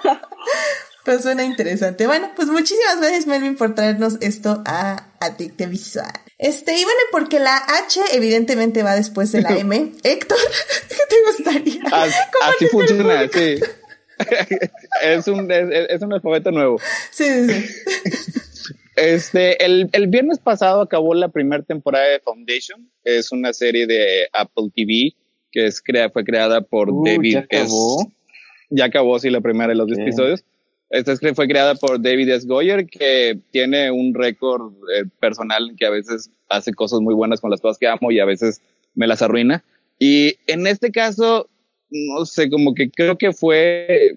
Pero 1.04 1.20
suena 1.20 1.44
interesante. 1.44 2.06
Bueno, 2.06 2.30
pues 2.34 2.48
muchísimas 2.48 2.98
gracias, 3.00 3.26
Melvin, 3.26 3.54
por 3.54 3.74
traernos 3.74 4.16
esto 4.22 4.62
a 4.64 5.09
Adicte 5.20 5.66
Visual. 5.66 6.10
Este, 6.38 6.72
y 6.72 6.84
bueno, 6.84 7.00
porque 7.12 7.38
la 7.38 7.56
H 7.56 8.00
evidentemente 8.12 8.82
va 8.82 8.96
después 8.96 9.30
de 9.32 9.42
la 9.42 9.50
M. 9.58 9.92
Héctor, 10.02 10.38
¿qué 10.88 10.96
te 11.08 11.16
gustaría? 11.26 11.82
así 12.42 12.66
funciona, 12.68 13.28
sí. 13.28 13.60
es, 15.02 15.28
un, 15.28 15.50
es, 15.50 16.02
un 16.02 16.12
alfabeto 16.12 16.50
nuevo. 16.50 16.78
Sí, 17.10 17.24
sí, 17.24 17.62
sí. 17.62 18.40
Este, 18.96 19.64
el, 19.64 19.88
el, 19.92 20.08
viernes 20.08 20.38
pasado 20.38 20.82
acabó 20.82 21.14
la 21.14 21.28
primera 21.28 21.62
temporada 21.62 22.06
de 22.06 22.20
Foundation. 22.20 22.90
Es 23.04 23.32
una 23.32 23.52
serie 23.54 23.86
de 23.86 24.28
Apple 24.32 24.70
TV 24.74 25.14
que 25.50 25.66
es 25.66 25.80
crea, 25.80 26.10
fue 26.10 26.24
creada 26.24 26.60
por 26.60 26.90
uh, 26.90 27.04
David. 27.04 27.32
¿Ya 27.32 27.40
acabó? 27.40 28.12
ya 28.70 28.84
acabó, 28.84 29.18
sí, 29.18 29.30
la 29.30 29.40
primera 29.40 29.68
de 29.68 29.74
los 29.74 29.90
episodios. 29.90 30.44
Esta 30.90 31.16
fue 31.34 31.46
creada 31.46 31.76
por 31.76 32.02
David 32.02 32.30
S. 32.30 32.46
Goyer, 32.46 32.86
que 32.86 33.38
tiene 33.52 33.92
un 33.92 34.12
récord 34.12 34.72
eh, 34.94 35.04
personal 35.20 35.72
que 35.78 35.86
a 35.86 35.90
veces 35.90 36.30
hace 36.48 36.74
cosas 36.74 37.00
muy 37.00 37.14
buenas 37.14 37.40
con 37.40 37.50
las 37.50 37.60
cosas 37.60 37.78
que 37.78 37.86
amo 37.86 38.10
y 38.10 38.18
a 38.18 38.24
veces 38.24 38.60
me 38.96 39.06
las 39.06 39.22
arruina. 39.22 39.62
Y 40.00 40.34
en 40.48 40.66
este 40.66 40.90
caso, 40.90 41.48
no 41.90 42.26
sé, 42.26 42.50
como 42.50 42.74
que 42.74 42.90
creo 42.90 43.16
que 43.16 43.32
fue, 43.32 44.16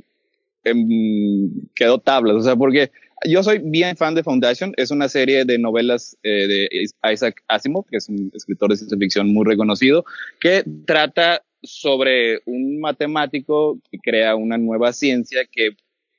em, 0.63 1.51
quedó 1.75 1.99
tablas, 1.99 2.37
o 2.37 2.41
sea, 2.41 2.55
porque 2.55 2.89
yo 3.25 3.43
soy 3.43 3.59
bien 3.59 3.95
fan 3.95 4.15
de 4.15 4.23
Foundation. 4.23 4.73
Es 4.75 4.89
una 4.89 5.09
serie 5.09 5.45
de 5.45 5.59
novelas 5.59 6.17
eh, 6.23 6.47
de 6.47 6.69
Isaac 7.11 7.43
Asimov, 7.47 7.85
que 7.85 7.97
es 7.97 8.09
un 8.09 8.31
escritor 8.33 8.71
de 8.71 8.77
ciencia 8.77 8.97
ficción 8.97 9.31
muy 9.31 9.45
reconocido, 9.45 10.05
que 10.39 10.63
trata 10.85 11.43
sobre 11.61 12.39
un 12.45 12.79
matemático 12.81 13.79
que 13.89 13.99
crea 13.99 14.35
una 14.35 14.57
nueva 14.57 14.91
ciencia 14.91 15.45
que 15.49 15.69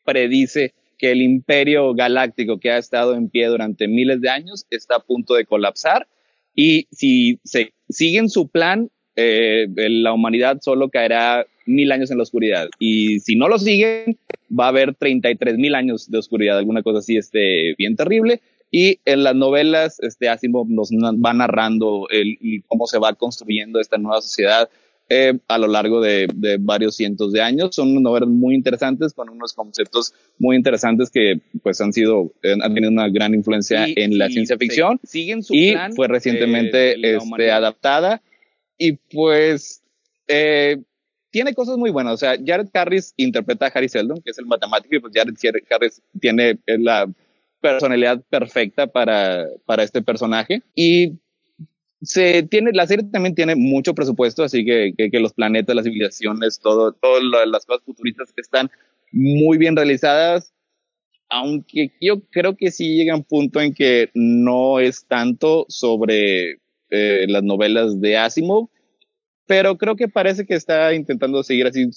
predice 0.04 0.74
que 0.98 1.12
el 1.12 1.22
imperio 1.22 1.94
galáctico 1.94 2.58
que 2.58 2.70
ha 2.70 2.78
estado 2.78 3.14
en 3.14 3.28
pie 3.28 3.46
durante 3.46 3.88
miles 3.88 4.20
de 4.20 4.30
años 4.30 4.66
está 4.70 4.96
a 4.96 5.00
punto 5.00 5.34
de 5.34 5.44
colapsar 5.44 6.06
y 6.54 6.86
si 6.92 7.40
se 7.44 7.72
siguen 7.88 8.30
su 8.30 8.48
plan, 8.48 8.90
eh, 9.16 9.66
la 9.76 10.12
humanidad 10.12 10.58
solo 10.60 10.88
caerá 10.88 11.46
mil 11.66 11.90
años 11.92 12.10
en 12.10 12.18
la 12.18 12.22
oscuridad. 12.22 12.68
Y 12.78 13.20
si 13.20 13.36
no 13.36 13.48
lo 13.48 13.58
siguen, 13.58 14.18
va 14.56 14.66
a 14.66 14.68
haber 14.68 14.94
33 14.94 15.56
mil 15.56 15.74
años 15.74 16.10
de 16.10 16.18
oscuridad, 16.18 16.58
alguna 16.58 16.82
cosa 16.82 16.98
así, 16.98 17.16
este, 17.16 17.74
bien 17.76 17.96
terrible. 17.96 18.40
Y 18.70 18.98
en 19.04 19.22
las 19.22 19.34
novelas, 19.34 20.00
este, 20.00 20.28
Asimov 20.28 20.68
nos 20.68 20.90
va 20.90 21.32
narrando 21.32 22.08
el, 22.10 22.38
cómo 22.66 22.86
se 22.86 22.98
va 22.98 23.14
construyendo 23.14 23.80
esta 23.80 23.98
nueva 23.98 24.20
sociedad 24.20 24.68
eh, 25.10 25.38
a 25.48 25.58
lo 25.58 25.66
largo 25.66 26.00
de, 26.00 26.28
de, 26.34 26.56
varios 26.58 26.96
cientos 26.96 27.32
de 27.32 27.42
años. 27.42 27.74
Son 27.74 28.02
novelas 28.02 28.28
muy 28.28 28.54
interesantes 28.54 29.12
con 29.12 29.28
unos 29.28 29.52
conceptos 29.52 30.14
muy 30.38 30.56
interesantes 30.56 31.10
que 31.10 31.40
pues 31.62 31.80
han 31.82 31.92
sido, 31.92 32.32
eh, 32.42 32.56
han 32.60 32.74
tenido 32.74 32.90
una 32.90 33.08
gran 33.08 33.34
influencia 33.34 33.86
en 33.86 34.16
la 34.16 34.28
ciencia 34.28 34.56
ficción. 34.56 34.98
Siguen 35.04 35.42
su 35.42 35.54
y 35.54 35.74
fue 35.94 36.08
recientemente 36.08 36.94
este, 36.94 37.50
adaptada. 37.50 38.22
Y 38.78 38.92
pues 38.92 39.82
eh, 40.26 40.78
tiene 41.30 41.52
cosas 41.52 41.76
muy 41.76 41.90
buenas. 41.90 42.14
O 42.14 42.16
sea, 42.16 42.36
Jared 42.42 42.68
Harris 42.72 43.12
interpreta 43.18 43.66
a 43.66 43.68
Harry 43.68 43.90
Seldon, 43.90 44.22
que 44.22 44.30
es 44.30 44.38
el 44.38 44.46
matemático, 44.46 44.96
y 44.96 45.00
pues 45.00 45.12
Jared 45.14 45.64
Harris 45.70 46.02
tiene 46.18 46.58
la 46.66 47.06
personalidad 47.60 48.22
perfecta 48.30 48.86
para, 48.86 49.48
para 49.66 49.82
este 49.82 50.00
personaje. 50.00 50.62
Y 50.74 51.18
se 52.04 52.42
tiene, 52.44 52.72
la 52.72 52.86
serie 52.86 53.06
también 53.10 53.34
tiene 53.34 53.56
mucho 53.56 53.94
presupuesto, 53.94 54.42
así 54.44 54.64
que, 54.64 54.92
que, 54.96 55.20
los 55.20 55.32
planetas, 55.32 55.74
las 55.74 55.84
civilizaciones, 55.84 56.60
todo, 56.60 56.92
todas 56.92 57.22
las 57.46 57.66
cosas 57.66 57.84
futuristas 57.84 58.32
están 58.36 58.70
muy 59.12 59.58
bien 59.58 59.76
realizadas. 59.76 60.52
Aunque 61.30 61.92
yo 62.00 62.20
creo 62.30 62.56
que 62.56 62.70
sí 62.70 62.96
llega 62.96 63.16
un 63.16 63.24
punto 63.24 63.60
en 63.60 63.74
que 63.74 64.10
no 64.14 64.78
es 64.78 65.06
tanto 65.06 65.66
sobre 65.68 66.60
eh, 66.90 67.26
las 67.28 67.42
novelas 67.42 68.00
de 68.00 68.16
Asimov, 68.16 68.68
pero 69.46 69.76
creo 69.78 69.96
que 69.96 70.08
parece 70.08 70.46
que 70.46 70.54
está 70.54 70.94
intentando 70.94 71.42
seguir 71.42 71.66
así 71.66 71.90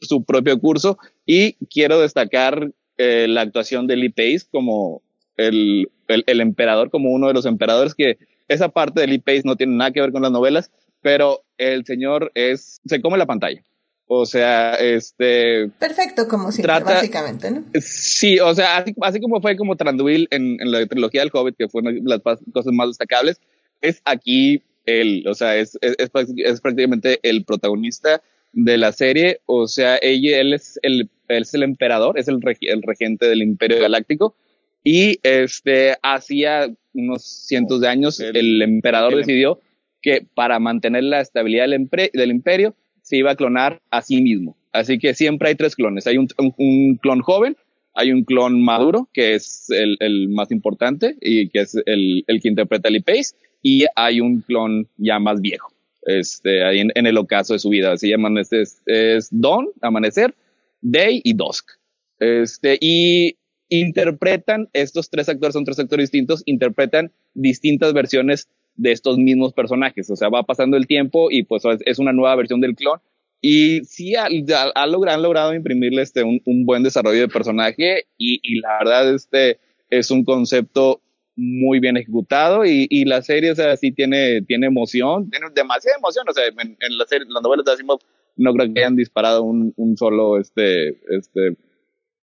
su, 0.00 0.24
propio 0.24 0.58
curso 0.58 0.98
y 1.24 1.54
quiero 1.70 2.00
destacar 2.00 2.70
eh, 2.98 3.26
la 3.28 3.42
actuación 3.42 3.86
de 3.86 3.96
Lee 3.96 4.10
Pace 4.10 4.42
como 4.50 5.02
el, 5.36 5.88
el, 6.08 6.40
emperador, 6.40 6.90
como 6.90 7.10
uno 7.10 7.28
de 7.28 7.34
los 7.34 7.46
emperadores 7.46 7.94
que 7.94 8.18
esa 8.48 8.68
parte 8.68 9.00
de 9.00 9.06
Lee 9.06 9.18
Pace 9.18 9.42
no 9.44 9.56
tiene 9.56 9.76
nada 9.76 9.90
que 9.90 10.00
ver 10.00 10.12
con 10.12 10.22
las 10.22 10.32
novelas, 10.32 10.70
pero 11.02 11.44
el 11.58 11.84
señor 11.84 12.32
es, 12.34 12.80
se 12.84 13.00
come 13.00 13.18
la 13.18 13.26
pantalla. 13.26 13.62
O 14.08 14.24
sea, 14.24 14.74
este... 14.74 15.68
Perfecto, 15.80 16.28
como 16.28 16.52
siempre, 16.52 16.80
básicamente, 16.84 17.50
¿no? 17.50 17.64
Sí, 17.80 18.38
o 18.38 18.54
sea, 18.54 18.76
así, 18.76 18.94
así 19.00 19.20
como 19.20 19.40
fue 19.40 19.56
como 19.56 19.76
Tranduil 19.76 20.28
en, 20.30 20.58
en, 20.60 20.70
la 20.70 20.86
trilogía 20.86 21.22
del 21.22 21.30
Hobbit, 21.32 21.56
que 21.56 21.68
fue 21.68 21.82
una 21.82 21.90
de 21.90 22.00
las 22.04 22.20
cosas 22.52 22.72
más 22.72 22.88
destacables, 22.88 23.40
es 23.80 24.00
aquí 24.04 24.62
él, 24.84 25.24
o 25.28 25.34
sea, 25.34 25.56
es, 25.56 25.76
es, 25.80 25.96
es, 25.98 26.60
prácticamente 26.60 27.18
el 27.22 27.44
protagonista 27.44 28.22
de 28.52 28.78
la 28.78 28.92
serie, 28.92 29.40
o 29.46 29.66
sea, 29.66 29.98
ella, 30.00 30.38
él 30.40 30.54
es 30.54 30.78
el, 30.82 31.10
él 31.28 31.42
es 31.42 31.54
el 31.54 31.64
emperador, 31.64 32.16
es 32.16 32.28
el, 32.28 32.38
el 32.60 32.82
regente 32.82 33.26
del 33.26 33.42
Imperio 33.42 33.80
Galáctico, 33.80 34.36
y 34.84 35.18
este, 35.24 35.96
hacía 36.00 36.72
unos 36.96 37.24
cientos 37.24 37.80
de 37.80 37.88
años, 37.88 38.20
el, 38.20 38.62
emperador 38.62 39.16
decidió 39.16 39.60
que 40.02 40.26
para 40.34 40.58
mantener 40.58 41.04
la 41.04 41.20
estabilidad 41.20 41.68
del, 41.68 41.88
del, 42.12 42.30
imperio, 42.30 42.74
se 43.02 43.16
iba 43.16 43.32
a 43.32 43.36
clonar 43.36 43.80
a 43.90 44.02
sí 44.02 44.20
mismo. 44.22 44.56
Así 44.72 44.98
que 44.98 45.14
siempre 45.14 45.48
hay 45.48 45.54
tres 45.54 45.74
clones. 45.74 46.06
Hay 46.06 46.18
un, 46.18 46.28
un, 46.56 46.96
clon 46.96 47.20
joven, 47.20 47.56
hay 47.94 48.12
un 48.12 48.24
clon 48.24 48.62
maduro, 48.62 49.08
que 49.12 49.34
es 49.34 49.70
el, 49.70 49.96
el 50.00 50.28
más 50.28 50.50
importante 50.50 51.16
y 51.20 51.48
que 51.48 51.60
es 51.60 51.76
el, 51.86 52.24
el 52.26 52.40
que 52.40 52.48
interpreta 52.48 52.88
a 52.88 52.90
Lee 52.90 53.00
Pace, 53.00 53.34
y 53.62 53.84
hay 53.96 54.20
un 54.20 54.42
clon 54.42 54.88
ya 54.96 55.18
más 55.18 55.40
viejo, 55.40 55.72
este, 56.02 56.64
ahí 56.64 56.80
en, 56.80 57.06
el 57.06 57.18
ocaso 57.18 57.54
de 57.54 57.58
su 57.58 57.68
vida. 57.68 57.92
Así 57.92 58.10
llaman, 58.10 58.38
este 58.38 58.62
es, 58.62 58.82
es 58.86 59.28
Dawn, 59.30 59.68
Amanecer, 59.80 60.34
Day 60.80 61.20
y 61.24 61.34
Dusk. 61.34 61.70
Este, 62.18 62.78
y 62.80 63.36
interpretan, 63.68 64.68
estos 64.72 65.10
tres 65.10 65.28
actores 65.28 65.54
son 65.54 65.64
tres 65.64 65.78
actores 65.78 66.10
distintos, 66.10 66.42
interpretan 66.46 67.12
distintas 67.34 67.92
versiones 67.92 68.48
de 68.76 68.92
estos 68.92 69.18
mismos 69.18 69.52
personajes. 69.52 70.10
O 70.10 70.16
sea, 70.16 70.28
va 70.28 70.42
pasando 70.42 70.76
el 70.76 70.86
tiempo 70.86 71.30
y 71.30 71.42
pues 71.44 71.62
es 71.84 71.98
una 71.98 72.12
nueva 72.12 72.36
versión 72.36 72.60
del 72.60 72.74
clon. 72.74 73.00
Y 73.40 73.84
sí 73.84 74.14
ha, 74.14 74.24
ha, 74.24 74.82
han 74.82 75.22
logrado 75.22 75.54
imprimirle 75.54 76.02
este, 76.02 76.22
un, 76.22 76.40
un, 76.46 76.64
buen 76.64 76.82
desarrollo 76.82 77.20
de 77.20 77.28
personaje 77.28 78.06
y, 78.16 78.60
la 78.60 78.78
verdad 78.78 79.14
este 79.14 79.58
es 79.90 80.10
un 80.10 80.24
concepto 80.24 81.00
muy 81.36 81.78
bien 81.78 81.98
ejecutado 81.98 82.64
y, 82.64 82.86
y 82.88 83.04
la 83.04 83.20
serie, 83.20 83.52
o 83.52 83.54
sea, 83.54 83.76
sí 83.76 83.92
tiene, 83.92 84.40
tiene 84.42 84.66
emoción, 84.66 85.30
tiene 85.30 85.48
demasiada 85.54 85.98
emoción, 85.98 86.26
o 86.28 86.32
sea, 86.32 86.46
en, 86.46 86.76
en 86.80 86.98
la 86.98 87.04
serie, 87.06 87.26
las 87.28 87.42
novelas 87.42 87.66
de 87.66 87.72
Asimov 87.72 88.00
no 88.36 88.52
creo 88.54 88.72
que 88.72 88.80
hayan 88.80 88.96
disparado 88.96 89.42
un, 89.42 89.72
un 89.76 89.96
solo, 89.96 90.38
este, 90.38 90.98
este, 91.14 91.56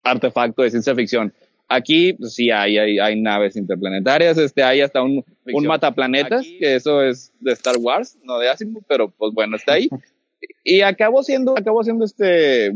artefacto 0.04 0.62
de 0.62 0.72
ciencia 0.72 0.96
ficción. 0.96 1.34
Aquí, 1.68 2.14
pues, 2.14 2.34
sí, 2.34 2.52
hay, 2.52 2.78
hay, 2.78 3.00
hay, 3.00 3.22
naves 3.22 3.56
interplanetarias, 3.56 4.38
este, 4.38 4.62
hay 4.62 4.82
hasta 4.82 5.02
un, 5.02 5.24
un 5.46 5.66
mataplanetas, 5.66 6.46
que 6.46 6.76
eso 6.76 7.02
es 7.02 7.32
de 7.40 7.54
Star 7.54 7.78
Wars, 7.78 8.18
no 8.24 8.40
de 8.40 8.50
Asimov, 8.50 8.84
pero 8.88 9.10
pues 9.10 9.34
bueno, 9.34 9.56
está 9.56 9.74
ahí. 9.74 9.88
y 10.64 10.82
acabó 10.82 11.24
siendo, 11.24 11.58
acabó 11.58 11.84
siendo 11.84 12.04
este, 12.04 12.76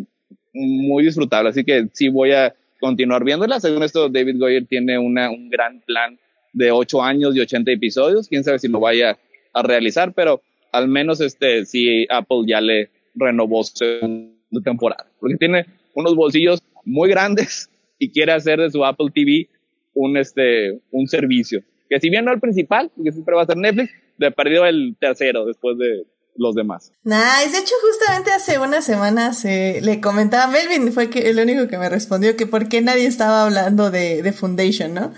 muy 0.54 1.04
disfrutable, 1.04 1.50
así 1.50 1.66
que 1.66 1.88
sí 1.92 2.08
voy 2.08 2.32
a 2.32 2.56
continuar 2.80 3.24
viéndola. 3.24 3.60
Según 3.60 3.84
esto, 3.84 4.10
David 4.10 4.40
Goyer 4.40 4.66
tiene 4.66 4.98
una, 4.98 5.30
un 5.30 5.50
gran 5.50 5.82
plan 5.82 6.18
de 6.54 6.72
8 6.72 7.04
años 7.04 7.36
y 7.36 7.42
80 7.42 7.72
episodios. 7.72 8.28
Quién 8.28 8.44
sabe 8.44 8.60
si 8.60 8.68
lo 8.68 8.80
vaya 8.80 9.18
a 9.54 9.62
realizar, 9.62 10.14
pero 10.14 10.42
al 10.72 10.88
menos 10.88 11.22
este, 11.22 11.66
si 11.66 12.06
Apple 12.10 12.44
ya 12.46 12.62
le 12.62 12.90
renovó 13.14 13.64
su 13.64 14.32
temporada. 14.64 15.08
Porque 15.20 15.38
tiene 15.38 15.66
unos 15.94 16.16
bolsillos 16.16 16.62
muy 16.86 17.10
grandes 17.10 17.70
y 18.00 18.12
quiere 18.12 18.32
hacer 18.32 18.60
de 18.60 18.72
su 18.72 18.86
Apple 18.86 19.10
TV 19.14 19.50
un, 19.94 20.18
este, 20.18 20.82
un 20.92 21.08
servicio. 21.08 21.62
Que 21.90 22.00
si 22.00 22.10
bien 22.10 22.26
no 22.26 22.32
el 22.32 22.40
principal, 22.40 22.92
porque 22.96 23.12
siempre 23.12 23.36
va 23.36 23.44
a 23.44 23.46
ser 23.46 23.58
Netflix, 23.58 23.92
de 24.18 24.32
perdido 24.32 24.66
el 24.66 24.96
tercero 25.00 25.46
después 25.46 25.78
de 25.78 26.06
los 26.38 26.56
demás. 26.56 26.92
Nice. 27.04 27.52
De 27.52 27.60
hecho, 27.60 27.74
justamente 27.82 28.32
hace 28.32 28.60
unas 28.60 28.86
semanas 28.86 29.44
eh, 29.46 29.80
le 29.82 30.02
comentaba 30.02 30.44
a 30.44 30.48
Melvin, 30.48 30.92
fue 30.92 31.10
que 31.10 31.30
el 31.30 31.40
único 31.40 31.68
que 31.68 31.78
me 31.78 31.90
respondió 31.90 32.36
que 32.36 32.46
por 32.46 32.68
qué 32.68 32.82
nadie 32.82 33.06
estaba 33.06 33.46
hablando 33.46 33.92
de, 33.92 34.22
de 34.22 34.34
Foundation, 34.34 34.94
¿no? 34.94 35.14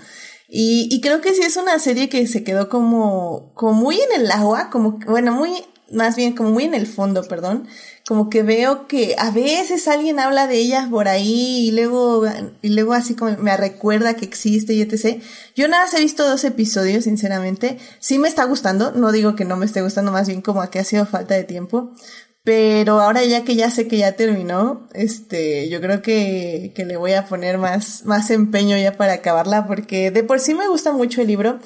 Y, 0.50 0.88
y, 0.90 1.02
creo 1.02 1.20
que 1.20 1.34
sí 1.34 1.42
es 1.42 1.58
una 1.58 1.78
serie 1.78 2.08
que 2.08 2.26
se 2.26 2.42
quedó 2.42 2.70
como, 2.70 3.52
como 3.54 3.74
muy 3.74 3.96
en 3.96 4.22
el 4.22 4.30
agua, 4.30 4.70
como, 4.70 4.98
bueno, 5.06 5.30
muy 5.32 5.50
más 5.90 6.16
bien 6.16 6.34
como 6.34 6.50
muy 6.50 6.64
en 6.64 6.74
el 6.74 6.86
fondo, 6.86 7.22
perdón, 7.24 7.66
como 8.06 8.30
que 8.30 8.42
veo 8.42 8.86
que 8.86 9.14
a 9.18 9.30
veces 9.30 9.88
alguien 9.88 10.18
habla 10.18 10.46
de 10.46 10.56
ella 10.56 10.88
por 10.90 11.08
ahí 11.08 11.68
y 11.68 11.70
luego, 11.72 12.24
y 12.62 12.70
luego 12.70 12.94
así 12.94 13.14
como 13.14 13.36
me 13.38 13.56
recuerda 13.56 14.14
que 14.14 14.24
existe 14.24 14.72
y 14.74 14.82
etc. 14.82 15.22
Yo 15.54 15.68
nada 15.68 15.84
más 15.84 15.94
he 15.94 16.00
visto 16.00 16.28
dos 16.28 16.44
episodios, 16.44 17.04
sinceramente. 17.04 17.78
Sí 17.98 18.18
me 18.18 18.28
está 18.28 18.44
gustando, 18.44 18.92
no 18.92 19.12
digo 19.12 19.36
que 19.36 19.44
no 19.44 19.56
me 19.56 19.66
esté 19.66 19.82
gustando, 19.82 20.12
más 20.12 20.28
bien 20.28 20.42
como 20.42 20.68
que 20.70 20.78
ha 20.78 20.84
sido 20.84 21.06
falta 21.06 21.34
de 21.34 21.44
tiempo. 21.44 21.92
Pero 22.44 23.00
ahora 23.00 23.24
ya 23.24 23.44
que 23.44 23.56
ya 23.56 23.70
sé 23.70 23.88
que 23.88 23.98
ya 23.98 24.12
terminó, 24.12 24.88
este, 24.94 25.68
yo 25.68 25.82
creo 25.82 26.00
que, 26.00 26.72
que 26.74 26.86
le 26.86 26.96
voy 26.96 27.12
a 27.12 27.26
poner 27.26 27.58
más, 27.58 28.06
más 28.06 28.30
empeño 28.30 28.78
ya 28.78 28.96
para 28.96 29.12
acabarla, 29.14 29.66
porque 29.66 30.10
de 30.10 30.24
por 30.24 30.40
sí 30.40 30.54
me 30.54 30.66
gusta 30.68 30.92
mucho 30.92 31.20
el 31.20 31.26
libro. 31.26 31.60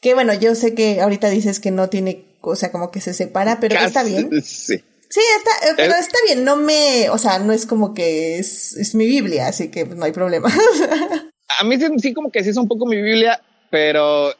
Que 0.00 0.14
bueno, 0.14 0.32
yo 0.32 0.54
sé 0.54 0.74
que 0.74 1.02
ahorita 1.02 1.28
dices 1.28 1.60
que 1.60 1.70
no 1.70 1.90
tiene, 1.90 2.24
o 2.42 2.56
sea, 2.56 2.70
como 2.70 2.90
que 2.90 3.00
se 3.00 3.14
separa, 3.14 3.58
pero 3.60 3.76
está 3.76 4.02
bien. 4.04 4.30
Sí. 4.42 4.82
Sí, 5.08 5.20
está, 5.36 5.68
eh, 5.68 5.74
pero 5.76 5.94
está 5.94 6.16
bien, 6.26 6.42
no 6.42 6.56
me, 6.56 7.10
o 7.10 7.18
sea, 7.18 7.38
no 7.38 7.52
es 7.52 7.66
como 7.66 7.92
que 7.92 8.38
es, 8.38 8.74
es 8.78 8.94
mi 8.94 9.04
Biblia, 9.06 9.48
así 9.48 9.70
que 9.70 9.84
no 9.84 10.06
hay 10.06 10.12
problema. 10.12 10.48
A 11.60 11.64
mí 11.64 11.76
sí, 11.78 11.86
sí 11.98 12.14
como 12.14 12.30
que 12.30 12.42
sí 12.42 12.48
es 12.48 12.56
un 12.56 12.66
poco 12.66 12.86
mi 12.86 12.96
Biblia, 12.96 13.42
pero 13.70 14.32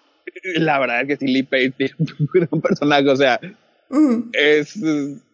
la 0.54 0.78
verdad 0.78 1.02
es 1.02 1.08
que 1.08 1.16
sí 1.18 1.26
Lee 1.30 1.42
Pace 1.42 1.74
es 1.78 1.92
un 2.50 2.62
personaje, 2.62 3.06
o 3.06 3.16
sea, 3.16 3.38
es, 4.32 4.76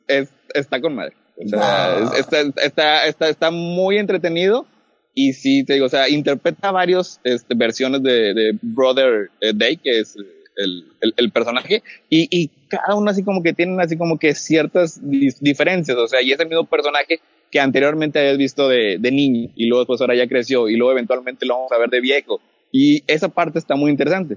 es, 0.09 0.29
está 0.55 0.81
con 0.81 0.97
madre. 0.97 1.15
O 1.37 1.49
sea, 1.49 1.99
Wow. 2.01 2.13
está, 2.15 2.41
está, 2.65 3.07
está, 3.07 3.29
está 3.29 3.51
muy 3.53 3.99
entretenido 3.99 4.67
y 5.15 5.35
sí, 5.35 5.63
te 5.63 5.75
digo, 5.75 5.87
o 5.87 5.89
sea, 5.89 6.09
interpreta 6.09 6.73
varios 6.73 7.21
este, 7.23 7.55
versiones 7.55 8.03
de, 8.03 8.35
de 8.35 8.59
Brother 8.61 9.31
eh, 9.41 9.53
Day, 9.55 9.77
que 9.77 10.01
es 10.01 10.17
el, 10.57 10.85
el, 11.01 11.15
el 11.17 11.31
personaje, 11.31 11.85
y, 12.11 12.27
y 12.37 12.51
cada 12.69 12.95
uno 12.95 13.11
así 13.11 13.23
como 13.23 13.43
que 13.43 13.53
tienen 13.53 13.81
así 13.81 13.97
como 13.97 14.19
que 14.19 14.35
ciertas 14.35 15.01
diferencias, 15.03 15.97
o 15.97 16.07
sea, 16.07 16.23
y 16.23 16.33
es 16.33 16.41
el 16.41 16.49
mismo 16.49 16.65
personaje 16.65 17.21
que 17.51 17.61
anteriormente 17.61 18.19
habías 18.19 18.39
visto 18.39 18.69
de, 18.69 18.99
de 18.99 19.11
niño 19.11 19.51
y 19.57 19.67
luego 19.67 19.87
pues 19.87 20.01
ahora 20.01 20.15
ya 20.15 20.29
creció 20.29 20.69
y 20.69 20.77
luego 20.77 20.93
eventualmente 20.93 21.47
lo 21.47 21.55
vamos 21.55 21.73
a 21.73 21.79
ver 21.79 21.89
de 21.91 22.01
viejo. 22.01 22.41
Y 22.71 23.03
esa 23.07 23.29
parte 23.29 23.59
está 23.59 23.75
muy 23.75 23.91
interesante. 23.91 24.37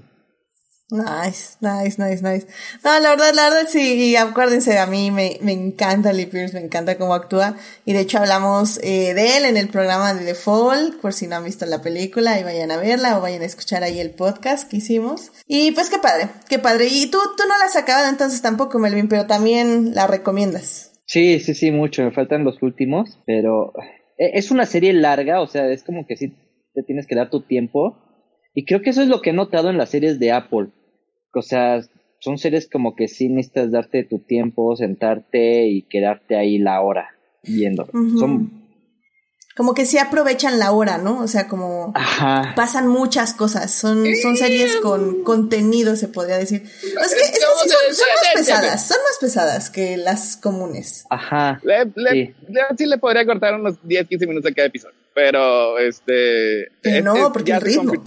Nice, 0.92 1.56
nice, 1.62 1.96
nice, 1.98 2.22
nice. 2.22 2.46
No, 2.84 3.00
la 3.00 3.10
verdad, 3.10 3.32
la 3.34 3.48
verdad 3.48 3.66
sí, 3.66 4.10
y 4.10 4.16
acuérdense, 4.16 4.78
a 4.78 4.84
mí 4.84 5.10
me, 5.10 5.38
me 5.40 5.52
encanta 5.52 6.12
Lee 6.12 6.26
Pierce, 6.26 6.52
me 6.52 6.60
encanta 6.60 6.98
cómo 6.98 7.14
actúa, 7.14 7.56
y 7.86 7.94
de 7.94 8.00
hecho 8.00 8.18
hablamos 8.18 8.78
eh, 8.82 9.14
de 9.14 9.38
él 9.38 9.46
en 9.46 9.56
el 9.56 9.68
programa 9.68 10.12
de 10.12 10.26
The 10.26 10.34
Fall, 10.34 10.98
por 11.00 11.14
si 11.14 11.26
no 11.26 11.36
han 11.36 11.44
visto 11.44 11.64
la 11.64 11.80
película, 11.80 12.38
y 12.38 12.44
vayan 12.44 12.70
a 12.70 12.76
verla 12.76 13.16
o 13.16 13.22
vayan 13.22 13.40
a 13.40 13.46
escuchar 13.46 13.82
ahí 13.82 14.00
el 14.00 14.10
podcast 14.10 14.70
que 14.70 14.76
hicimos. 14.76 15.32
Y 15.46 15.70
pues 15.70 15.88
qué 15.88 15.96
padre, 15.96 16.28
qué 16.50 16.58
padre. 16.58 16.88
Y 16.90 17.06
tú, 17.06 17.16
tú 17.38 17.44
no 17.48 17.56
la 17.56 17.64
has 17.64 17.76
acabado 17.76 18.10
entonces 18.10 18.42
tampoco, 18.42 18.78
Melvin, 18.78 19.08
pero 19.08 19.26
también 19.26 19.94
la 19.94 20.06
recomiendas. 20.06 20.92
Sí, 21.06 21.40
sí, 21.40 21.54
sí, 21.54 21.70
mucho. 21.70 22.02
Me 22.02 22.12
faltan 22.12 22.44
los 22.44 22.62
últimos, 22.62 23.18
pero 23.24 23.72
eh, 24.18 24.32
es 24.34 24.50
una 24.50 24.66
serie 24.66 24.92
larga, 24.92 25.40
o 25.40 25.46
sea, 25.46 25.70
es 25.72 25.84
como 25.84 26.06
que 26.06 26.18
sí 26.18 26.34
te 26.74 26.82
tienes 26.82 27.06
que 27.06 27.14
dar 27.14 27.30
tu 27.30 27.46
tiempo. 27.46 27.96
Y 28.52 28.66
creo 28.66 28.82
que 28.82 28.90
eso 28.90 29.00
es 29.00 29.08
lo 29.08 29.22
que 29.22 29.30
he 29.30 29.32
notado 29.32 29.70
en 29.70 29.78
las 29.78 29.88
series 29.88 30.18
de 30.18 30.32
Apple. 30.32 30.68
O 31.34 31.42
sea, 31.42 31.80
son 32.18 32.38
series 32.38 32.68
como 32.68 32.94
que 32.94 33.08
sí 33.08 33.28
necesitas 33.28 33.70
darte 33.70 34.04
tu 34.04 34.18
tiempo, 34.20 34.76
sentarte 34.76 35.66
y 35.66 35.82
quedarte 35.82 36.36
ahí 36.36 36.58
la 36.58 36.80
hora 36.80 37.08
viendo. 37.42 37.86
Son, 38.18 38.62
Como 39.56 39.74
que 39.74 39.84
sí 39.84 39.98
aprovechan 39.98 40.58
la 40.58 40.72
hora, 40.72 40.96
¿no? 40.98 41.18
O 41.20 41.26
sea, 41.28 41.46
como 41.48 41.92
ajá, 41.94 42.54
pasan 42.56 42.86
muchas 42.88 43.34
cosas, 43.34 43.70
son, 43.72 44.04
son 44.22 44.36
series 44.36 44.76
con 44.76 45.24
contenido, 45.24 45.94
se 45.96 46.08
podría 46.08 46.38
decir. 46.38 46.62
Es 46.62 46.80
que, 46.82 46.88
es 47.00 47.14
que 47.14 47.36
sí 47.36 47.40
son, 47.68 47.94
son 47.94 48.06
más 48.14 48.32
pesadas, 48.34 48.86
son 48.88 48.96
más 48.98 49.18
pesadas 49.20 49.70
que 49.70 49.96
las 49.96 50.36
comunes. 50.36 51.04
ajá. 51.10 51.60
Le, 51.64 51.84
le, 51.96 52.10
Sí. 52.12 52.34
le- 52.48 52.76
sí 52.78 52.86
le 52.86 52.96
podría 52.98 53.26
cortar 53.26 53.54
unos 53.56 53.76
10, 53.86 54.06
15 54.08 54.26
minutos 54.26 54.50
a 54.50 54.54
cada 54.54 54.68
episodio. 54.68 54.94
Pero, 55.14 55.78
este. 55.78 56.68
Pero 56.80 56.96
este 56.96 57.02
no, 57.20 57.32
porque 57.32 57.50
ya 57.50 57.56
el 57.56 57.62
ritmo. 57.62 57.92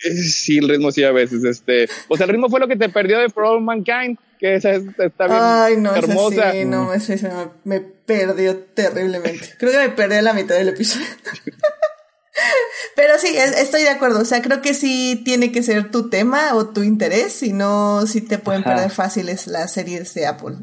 Sí, 0.30 0.58
el 0.58 0.68
ritmo 0.68 0.90
sí 0.92 1.02
a 1.04 1.12
veces. 1.12 1.42
Este. 1.44 1.88
O 2.08 2.16
sea, 2.16 2.26
el 2.26 2.32
ritmo 2.32 2.48
fue 2.48 2.60
lo 2.60 2.68
que 2.68 2.76
te 2.76 2.88
perdió 2.88 3.18
de 3.18 3.28
For 3.30 3.44
All 3.44 3.62
Mankind. 3.62 4.18
Que 4.38 4.54
esa 4.54 4.70
es- 4.70 4.84
está 4.98 5.26
bien 5.26 5.38
Ay, 5.40 5.76
no, 5.78 5.92
es 5.94 6.04
hermosa. 6.04 6.50
así, 6.50 6.64
no, 6.64 6.92
es 6.94 7.10
eso, 7.10 7.26
me, 7.64 7.78
me 7.78 7.80
perdió 7.84 8.56
terriblemente. 8.56 9.54
Creo 9.58 9.72
que 9.72 9.78
me 9.78 9.88
perdí 9.88 10.14
a 10.14 10.22
la 10.22 10.32
mitad 10.32 10.54
del 10.54 10.68
episodio. 10.68 11.06
Pero 12.94 13.18
sí, 13.18 13.28
es- 13.36 13.56
estoy 13.58 13.82
de 13.82 13.88
acuerdo. 13.90 14.20
O 14.20 14.24
sea, 14.24 14.40
creo 14.42 14.60
que 14.62 14.74
sí 14.74 15.20
tiene 15.24 15.50
que 15.50 15.62
ser 15.62 15.90
tu 15.90 16.08
tema 16.08 16.54
o 16.54 16.68
tu 16.68 16.82
interés, 16.84 17.32
si 17.32 17.52
no, 17.52 18.06
sí 18.06 18.20
te 18.20 18.38
pueden 18.38 18.62
Ajá. 18.62 18.74
perder 18.74 18.90
fáciles 18.90 19.46
las 19.48 19.72
series 19.72 20.14
de 20.14 20.26
Apple. 20.26 20.56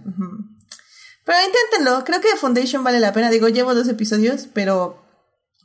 Pero 1.25 1.37
inténtenlo, 1.45 2.03
creo 2.05 2.21
que 2.21 2.37
Foundation 2.37 2.83
vale 2.83 2.99
la 2.99 3.11
pena. 3.13 3.29
Digo, 3.29 3.47
llevo 3.49 3.73
dos 3.75 3.87
episodios, 3.89 4.47
pero 4.53 5.03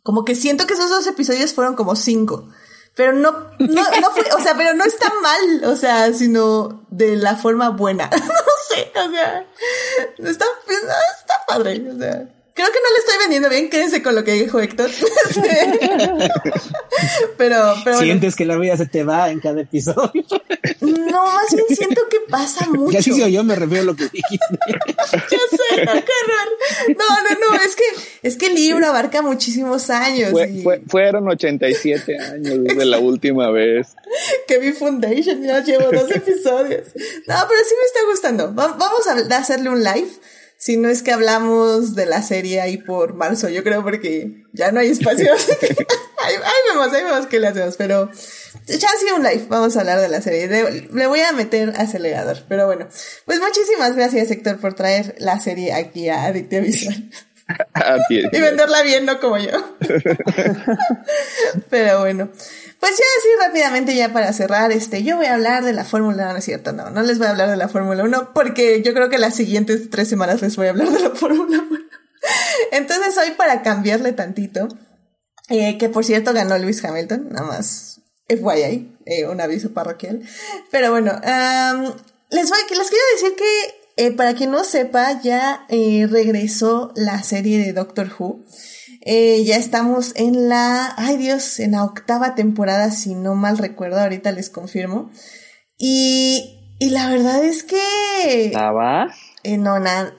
como 0.03 0.25
que 0.25 0.35
siento 0.35 0.67
que 0.67 0.75
esos 0.75 0.89
dos 0.91 1.07
episodios 1.07 1.53
fueron 1.55 1.77
como 1.77 1.95
cinco. 1.95 2.49
Pero 2.95 3.13
no, 3.13 3.31
no, 3.59 3.83
no 4.01 4.11
fue, 4.11 4.25
o 4.37 4.41
sea, 4.41 4.55
pero 4.57 4.75
no 4.75 4.85
está 4.85 5.13
mal, 5.23 5.65
o 5.65 5.77
sea, 5.77 6.13
sino 6.13 6.87
de 6.91 7.17
la 7.17 7.37
forma 7.37 7.71
buena. 7.71 8.11
no 8.13 8.19
sé, 8.69 8.91
o 8.95 9.11
sea, 9.11 9.47
está, 10.19 10.45
está 11.21 11.35
padre, 11.47 11.83
o 11.89 11.99
sea. 11.99 12.29
Creo 12.53 12.67
que 12.73 12.79
no 12.83 12.91
le 12.93 12.99
estoy 12.99 13.19
vendiendo 13.21 13.49
bien, 13.49 13.71
quédense 13.71 14.03
con 14.03 14.15
lo 14.15 14.23
que 14.23 14.33
dijo 14.33 14.61
Héctor. 14.61 14.91
pero, 17.39 17.75
pero 17.85 17.97
bueno. 17.97 18.01
Sientes 18.01 18.37
que 18.37 18.45
la 18.45 18.57
vida 18.57 18.77
se 18.77 18.85
te 18.87 19.03
va 19.03 19.31
en 19.31 19.41
cada 19.41 19.63
episodio. 19.63 20.25
No, 20.91 21.25
más 21.27 21.47
bien 21.55 21.67
siento 21.77 22.03
que 22.11 22.19
pasa 22.29 22.67
mucho. 22.69 22.91
Ya 22.93 23.03
sí 23.03 23.13
se 23.13 23.23
oyó, 23.25 23.43
me 23.45 23.55
refiero 23.55 23.83
a 23.83 23.87
lo 23.87 23.97
que 23.97 24.05
dijiste. 24.05 24.59
Ya 25.13 25.39
sé, 25.57 25.85
no, 25.85 25.93
qué. 25.93 26.95
No, 26.95 27.05
no, 27.23 27.57
no, 27.57 27.63
es 27.63 27.75
que, 27.77 27.83
es 28.23 28.37
que 28.37 28.47
el 28.47 28.55
libro 28.55 28.87
abarca 28.87 29.23
muchísimos 29.23 29.91
años. 29.91 30.31
Fue- 30.31 30.49
y 30.51 30.63
fue- 30.63 30.83
fueron 30.87 31.29
87 31.29 32.19
años 32.19 32.63
desde 32.65 32.85
la 32.85 32.99
última 32.99 33.51
vez. 33.51 33.89
que 34.47 34.59
vi 34.59 34.73
Foundation, 34.73 35.43
ya 35.43 35.63
llevo 35.63 35.91
dos 35.93 36.11
episodios. 36.11 36.89
No, 37.27 37.35
pero 37.49 37.61
sí 37.65 37.75
me 37.79 37.87
está 37.87 38.01
gustando. 38.11 38.55
Va- 38.55 38.77
vamos 38.79 39.07
a 39.07 39.37
hacerle 39.37 39.71
un 39.71 39.83
live. 39.83 40.09
Si 40.61 40.77
no 40.77 40.91
es 40.91 41.03
que 41.03 41.11
hablamos 41.11 41.95
de 41.95 42.05
la 42.05 42.21
serie 42.21 42.61
ahí 42.61 42.77
por 42.77 43.15
marzo, 43.15 43.49
yo 43.49 43.65
creo 43.65 43.83
porque 43.83 44.45
ya 44.53 44.71
no 44.73 44.81
hay 44.81 44.89
espacio. 44.89 45.33
ahí, 46.19 46.35
ahí 46.35 46.55
vemos, 46.69 46.93
ahí 46.93 47.03
vemos 47.03 47.27
qué 47.29 47.41
le 47.41 47.49
hacemos, 47.49 47.79
pero 47.79 48.11
ya 48.67 48.89
sí 48.99 49.07
un 49.17 49.23
live, 49.23 49.47
vamos 49.49 49.75
a 49.75 49.81
hablar 49.81 50.03
de 50.03 50.11
la 50.11 50.21
serie. 50.21 50.49
Le 50.93 51.07
voy 51.07 51.21
a 51.21 51.33
meter 51.33 51.73
acelerador, 51.79 52.45
pero 52.47 52.67
bueno. 52.67 52.89
Pues 53.25 53.41
muchísimas 53.41 53.97
gracias 53.97 54.31
Héctor 54.31 54.61
por 54.61 54.75
traer 54.75 55.15
la 55.19 55.41
serie 55.41 55.73
aquí 55.73 56.11
a 56.11 56.25
Adictia 56.25 56.61
Visual. 56.61 57.11
Y 58.09 58.41
venderla 58.41 58.83
bien, 58.83 59.05
no 59.07 59.21
como 59.21 59.39
yo. 59.39 59.51
Pero 61.71 62.01
bueno. 62.01 62.31
Pues 62.81 62.93
ya 62.93 63.05
así 63.19 63.29
rápidamente 63.47 63.95
ya 63.95 64.11
para 64.11 64.33
cerrar, 64.33 64.73
este, 64.73 65.03
yo 65.03 65.17
voy 65.17 65.27
a 65.27 65.35
hablar 65.35 65.65
de 65.65 65.75
la 65.75 65.85
Fórmula 65.85 66.25
1, 66.25 66.33
no 66.33 66.39
es 66.39 66.45
cierto, 66.45 66.73
no, 66.73 66.89
no 66.89 67.03
les 67.03 67.19
voy 67.19 67.27
a 67.27 67.31
hablar 67.31 67.51
de 67.51 67.59
la 67.59 67.69
Fórmula 67.69 68.03
1 68.05 68.33
porque 68.33 68.81
yo 68.81 68.95
creo 68.95 69.11
que 69.11 69.19
las 69.19 69.35
siguientes 69.35 69.91
tres 69.91 70.09
semanas 70.09 70.41
les 70.41 70.57
voy 70.57 70.67
a 70.67 70.71
hablar 70.71 70.89
de 70.89 71.01
la 71.01 71.11
Fórmula 71.15 71.63
1. 71.71 71.81
Entonces 72.73 73.19
hoy 73.19 73.33
para 73.33 73.61
cambiarle 73.61 74.13
tantito, 74.13 74.69
eh, 75.51 75.77
que 75.77 75.91
por 75.91 76.07
cierto 76.07 76.33
ganó 76.33 76.57
Lewis 76.57 76.83
Hamilton, 76.83 77.29
nada 77.31 77.47
más 77.47 78.01
FYI, 78.29 78.97
eh, 79.05 79.27
un 79.27 79.43
aviso 79.43 79.75
parroquial. 79.75 80.23
Pero 80.71 80.91
bueno, 80.91 81.13
am, 81.23 81.93
les 82.31 82.49
voy, 82.49 82.59
les 82.71 82.89
quiero 82.89 83.05
decir 83.15 83.35
que 83.37 83.80
eh, 84.01 84.13
para 84.13 84.35
quien 84.35 84.51
no 84.51 84.65
sepa, 84.65 85.21
ya 85.21 85.67
eh, 85.69 86.09
regresó 86.11 86.91
la 86.97 87.23
serie 87.23 87.59
de 87.59 87.75
Doctor 87.75 88.11
Who. 88.19 88.47
Eh, 89.03 89.45
ya 89.45 89.57
estamos 89.57 90.13
en 90.17 90.49
la, 90.49 90.95
ay 90.97 91.19
Dios, 91.19 91.61
en 91.61 91.73
la 91.73 91.85
octava 91.85 92.35
temporada, 92.35 92.91
si 92.91 93.15
no 93.15 93.35
mal 93.35 93.59
recuerdo, 93.59 94.01
ahorita 94.01 94.33
les 94.33 94.49
confirmo. 94.49 95.11
Y, 95.77 96.77
y 96.79 96.89
la 96.91 97.11
verdad 97.11 97.45
es 97.45 97.63
que... 97.63 98.53
Eh, 99.43 99.59
no, 99.59 99.79
nada. 99.79 100.15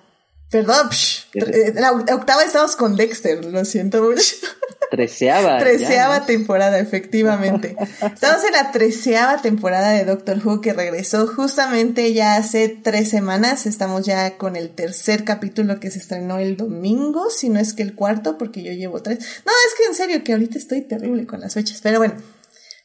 Perdón, 0.51 0.89
psh, 0.89 1.29
la 1.73 1.91
octava 1.91 2.43
estamos 2.43 2.75
con 2.75 2.95
Dexter, 2.95 3.43
lo 3.45 3.65
siento 3.65 4.03
mucho. 4.03 4.21
Treceava. 4.91 5.57
Treceava 5.57 6.19
¿no? 6.19 6.25
temporada, 6.25 6.77
efectivamente. 6.77 7.77
Estamos 8.01 8.43
en 8.43 8.51
la 8.51 8.73
treceava 8.73 9.41
temporada 9.41 9.91
de 9.91 10.03
Doctor 10.03 10.45
Who 10.45 10.59
que 10.59 10.73
regresó 10.73 11.27
justamente 11.27 12.11
ya 12.11 12.35
hace 12.35 12.67
tres 12.67 13.09
semanas. 13.09 13.65
Estamos 13.65 14.05
ya 14.05 14.35
con 14.37 14.57
el 14.57 14.69
tercer 14.71 15.23
capítulo 15.23 15.79
que 15.79 15.91
se 15.91 15.99
estrenó 15.99 16.39
el 16.39 16.57
domingo, 16.57 17.29
si 17.29 17.47
no 17.47 17.57
es 17.57 17.73
que 17.73 17.83
el 17.83 17.95
cuarto, 17.95 18.37
porque 18.37 18.63
yo 18.63 18.73
llevo 18.73 19.01
tres. 19.01 19.19
No, 19.45 19.53
es 19.65 19.75
que 19.77 19.85
en 19.85 19.95
serio 19.95 20.23
que 20.25 20.33
ahorita 20.33 20.57
estoy 20.57 20.81
terrible 20.81 21.25
con 21.25 21.39
las 21.39 21.53
fechas. 21.53 21.79
Pero 21.81 21.99
bueno, 21.99 22.15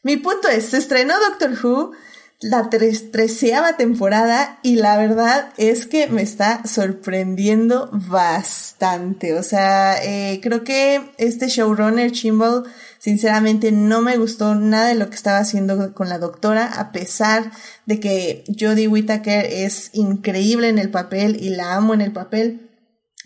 mi 0.04 0.16
punto 0.16 0.48
es, 0.48 0.66
se 0.66 0.76
estrenó 0.78 1.14
Doctor 1.18 1.58
Who. 1.60 1.90
La 2.40 2.68
treceava 2.68 3.76
temporada 3.76 4.58
y 4.62 4.76
la 4.76 4.98
verdad 4.98 5.52
es 5.56 5.86
que 5.86 6.06
me 6.08 6.22
está 6.22 6.66
sorprendiendo 6.66 7.88
bastante. 7.92 9.34
O 9.34 9.42
sea, 9.42 10.02
eh, 10.04 10.40
creo 10.42 10.62
que 10.62 11.00
este 11.16 11.48
showrunner 11.48 12.12
Chimbal 12.12 12.64
sinceramente 12.98 13.72
no 13.72 14.02
me 14.02 14.18
gustó 14.18 14.54
nada 14.54 14.88
de 14.88 14.96
lo 14.96 15.08
que 15.08 15.16
estaba 15.16 15.38
haciendo 15.38 15.94
con 15.94 16.08
la 16.08 16.18
doctora, 16.18 16.66
a 16.66 16.92
pesar 16.92 17.52
de 17.86 18.00
que 18.00 18.44
Jodie 18.48 18.88
Whittaker 18.88 19.46
es 19.46 19.90
increíble 19.94 20.68
en 20.68 20.78
el 20.78 20.90
papel 20.90 21.38
y 21.40 21.50
la 21.50 21.74
amo 21.74 21.94
en 21.94 22.02
el 22.02 22.12
papel. 22.12 22.65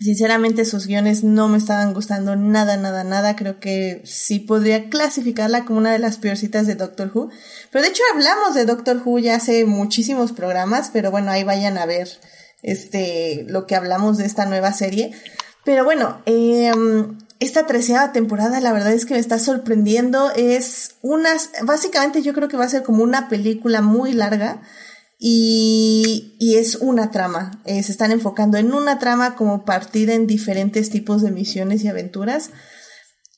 Sinceramente 0.01 0.65
sus 0.65 0.87
guiones 0.87 1.23
no 1.23 1.47
me 1.47 1.59
estaban 1.59 1.93
gustando 1.93 2.35
nada, 2.35 2.75
nada, 2.75 3.03
nada. 3.03 3.35
Creo 3.35 3.59
que 3.59 4.01
sí 4.03 4.39
podría 4.39 4.89
clasificarla 4.89 5.63
como 5.63 5.77
una 5.77 5.91
de 5.91 5.99
las 5.99 6.17
peorcitas 6.17 6.65
de 6.65 6.73
Doctor 6.73 7.11
Who. 7.13 7.29
Pero 7.69 7.83
de 7.83 7.89
hecho 7.91 8.01
hablamos 8.11 8.55
de 8.55 8.65
Doctor 8.65 8.99
Who 9.05 9.19
ya 9.19 9.35
hace 9.35 9.63
muchísimos 9.65 10.31
programas, 10.31 10.89
pero 10.91 11.11
bueno, 11.11 11.29
ahí 11.29 11.43
vayan 11.43 11.77
a 11.77 11.85
ver 11.85 12.09
este 12.63 13.45
lo 13.47 13.67
que 13.67 13.75
hablamos 13.75 14.17
de 14.17 14.25
esta 14.25 14.47
nueva 14.47 14.73
serie. 14.73 15.11
Pero 15.63 15.83
bueno, 15.83 16.23
eh, 16.25 16.71
esta 17.39 17.67
treceava 17.67 18.11
temporada 18.11 18.59
la 18.59 18.73
verdad 18.73 18.93
es 18.93 19.05
que 19.05 19.13
me 19.13 19.19
está 19.19 19.37
sorprendiendo. 19.37 20.31
Es 20.35 20.95
unas, 21.03 21.51
básicamente 21.61 22.23
yo 22.23 22.33
creo 22.33 22.47
que 22.47 22.57
va 22.57 22.65
a 22.65 22.69
ser 22.69 22.81
como 22.81 23.03
una 23.03 23.29
película 23.29 23.83
muy 23.83 24.13
larga 24.13 24.63
y, 25.23 26.55
es 26.57 26.77
una 26.77 27.11
trama. 27.11 27.61
Eh, 27.65 27.83
se 27.83 27.91
están 27.91 28.11
enfocando 28.11 28.57
en 28.57 28.73
una 28.73 28.97
trama 28.97 29.35
como 29.35 29.65
partida 29.65 30.15
en 30.15 30.25
diferentes 30.25 30.89
tipos 30.89 31.21
de 31.21 31.29
misiones 31.29 31.83
y 31.83 31.87
aventuras. 31.87 32.49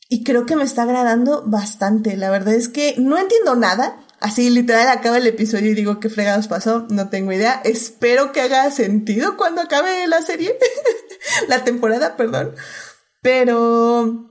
Y 0.08 0.24
creo 0.24 0.46
que 0.46 0.56
me 0.56 0.64
está 0.64 0.84
agradando 0.84 1.44
bastante. 1.46 2.16
La 2.16 2.30
verdad 2.30 2.54
es 2.54 2.70
que 2.70 2.96
no 2.98 3.18
entiendo 3.18 3.58
nada. 3.58 4.00
Así 4.22 4.50
literal 4.50 4.88
acaba 4.88 5.18
el 5.18 5.28
episodio 5.28 5.72
y 5.72 5.76
digo 5.76 6.00
qué 6.00 6.10
fregados 6.10 6.48
pasó. 6.48 6.88
No 6.90 7.10
tengo 7.10 7.34
idea. 7.34 7.62
Espero 7.66 8.32
que 8.32 8.40
haga 8.40 8.72
sentido 8.72 9.36
cuando 9.36 9.62
acabe 9.62 10.08
la 10.08 10.22
serie. 10.22 10.58
la 11.50 11.66
temporada, 11.66 12.16
perdón. 12.16 12.56
Pero 13.22 14.30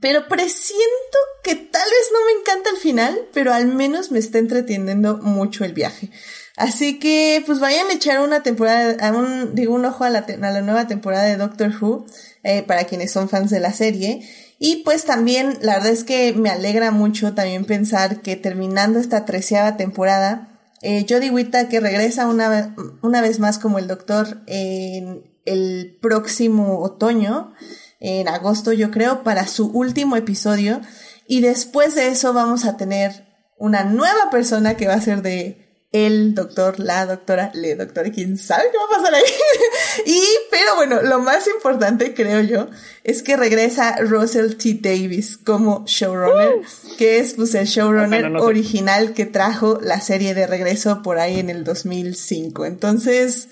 pero 0.00 0.28
presiento 0.28 1.18
que 1.42 1.54
tal 1.54 1.88
vez 1.88 2.10
no 2.12 2.18
me 2.26 2.40
encanta 2.40 2.70
el 2.70 2.76
final, 2.76 3.28
pero 3.32 3.54
al 3.54 3.66
menos 3.66 4.10
me 4.10 4.18
está 4.18 4.38
entreteniendo 4.38 5.16
mucho 5.16 5.64
el 5.64 5.72
viaje. 5.72 6.10
Así 6.56 6.98
que, 6.98 7.42
pues 7.44 7.60
vayan 7.60 7.88
a 7.88 7.92
echar 7.92 8.20
una 8.20 8.42
temporada, 8.42 8.96
a 9.06 9.12
un, 9.12 9.54
digo, 9.54 9.74
un 9.74 9.84
ojo 9.84 10.04
a 10.04 10.10
la, 10.10 10.20
a 10.20 10.50
la 10.50 10.62
nueva 10.62 10.86
temporada 10.86 11.24
de 11.24 11.36
Doctor 11.36 11.70
Who, 11.80 12.06
eh, 12.42 12.62
para 12.62 12.84
quienes 12.84 13.12
son 13.12 13.28
fans 13.28 13.50
de 13.50 13.60
la 13.60 13.72
serie. 13.74 14.26
Y 14.58 14.76
pues 14.76 15.04
también, 15.04 15.58
la 15.60 15.74
verdad 15.74 15.92
es 15.92 16.04
que 16.04 16.32
me 16.32 16.48
alegra 16.48 16.90
mucho 16.90 17.34
también 17.34 17.66
pensar 17.66 18.22
que 18.22 18.36
terminando 18.36 18.98
esta 18.98 19.26
treceava 19.26 19.76
temporada, 19.76 20.48
eh, 20.80 21.04
Jodie 21.08 21.50
que 21.68 21.80
regresa 21.80 22.26
una, 22.26 22.74
una 23.02 23.20
vez 23.20 23.38
más 23.38 23.58
como 23.58 23.78
el 23.78 23.86
Doctor 23.86 24.42
en 24.46 25.24
el 25.44 25.98
próximo 26.00 26.80
otoño, 26.80 27.52
en 28.00 28.28
agosto 28.28 28.72
yo 28.72 28.90
creo, 28.90 29.22
para 29.22 29.46
su 29.46 29.66
último 29.68 30.16
episodio. 30.16 30.80
Y 31.26 31.40
después 31.40 31.94
de 31.94 32.08
eso 32.08 32.32
vamos 32.32 32.64
a 32.64 32.76
tener 32.76 33.26
una 33.58 33.84
nueva 33.84 34.30
persona 34.30 34.76
que 34.76 34.86
va 34.86 34.94
a 34.94 35.00
ser 35.00 35.22
de 35.22 35.65
el 36.04 36.34
doctor, 36.34 36.78
la 36.78 37.06
doctora, 37.06 37.50
le 37.54 37.74
doctora, 37.74 38.10
quién 38.10 38.36
sabe 38.36 38.64
qué 38.70 38.76
va 38.76 38.84
a 38.84 38.98
pasar 38.98 39.14
ahí. 39.14 39.22
y, 40.06 40.20
pero 40.50 40.76
bueno, 40.76 41.00
lo 41.02 41.20
más 41.20 41.46
importante 41.48 42.12
creo 42.12 42.42
yo 42.42 42.68
es 43.04 43.22
que 43.22 43.36
regresa 43.36 43.96
Russell 44.00 44.56
T. 44.56 44.78
Davis 44.80 45.38
como 45.38 45.84
showrunner, 45.86 46.60
que 46.98 47.18
es 47.18 47.34
pues 47.34 47.54
el 47.54 47.66
showrunner 47.66 48.26
original 48.36 49.14
que 49.14 49.24
trajo 49.26 49.78
la 49.80 50.00
serie 50.00 50.34
de 50.34 50.46
regreso 50.46 51.02
por 51.02 51.18
ahí 51.18 51.40
en 51.40 51.50
el 51.50 51.64
2005. 51.64 52.66
Entonces, 52.66 53.48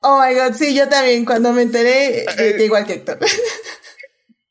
oh 0.00 0.22
my 0.24 0.34
god, 0.34 0.54
sí, 0.54 0.74
yo 0.74 0.88
también 0.88 1.24
cuando 1.24 1.52
me 1.52 1.62
enteré, 1.62 2.24
eh, 2.38 2.64
igual 2.64 2.86
que 2.86 2.94
Héctor. 2.94 3.18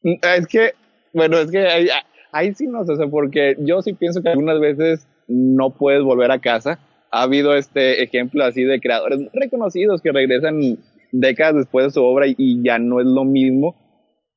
es 0.04 0.48
que, 0.48 0.74
bueno, 1.14 1.40
es 1.40 1.50
que 1.50 1.68
ahí, 1.68 1.90
ahí 2.32 2.54
sí 2.54 2.68
no 2.68 2.86
sé, 2.86 2.94
porque 3.10 3.56
yo 3.60 3.82
sí 3.82 3.94
pienso 3.94 4.22
que 4.22 4.30
algunas 4.30 4.60
veces 4.60 5.08
no 5.28 5.72
puedes 5.72 6.04
volver 6.04 6.32
a 6.32 6.40
casa 6.40 6.80
ha 7.12 7.24
habido 7.24 7.56
este 7.56 8.04
ejemplo 8.04 8.44
así 8.44 8.64
de 8.64 8.80
creadores 8.80 9.20
reconocidos 9.34 10.02
que 10.02 10.12
regresan 10.12 10.78
décadas 11.12 11.56
después 11.56 11.86
de 11.86 11.92
su 11.92 12.04
obra 12.04 12.26
y, 12.28 12.64
ya 12.64 12.80
no 12.80 13.00
es 13.00 13.06
lo 13.06 13.24
mismo. 13.24 13.76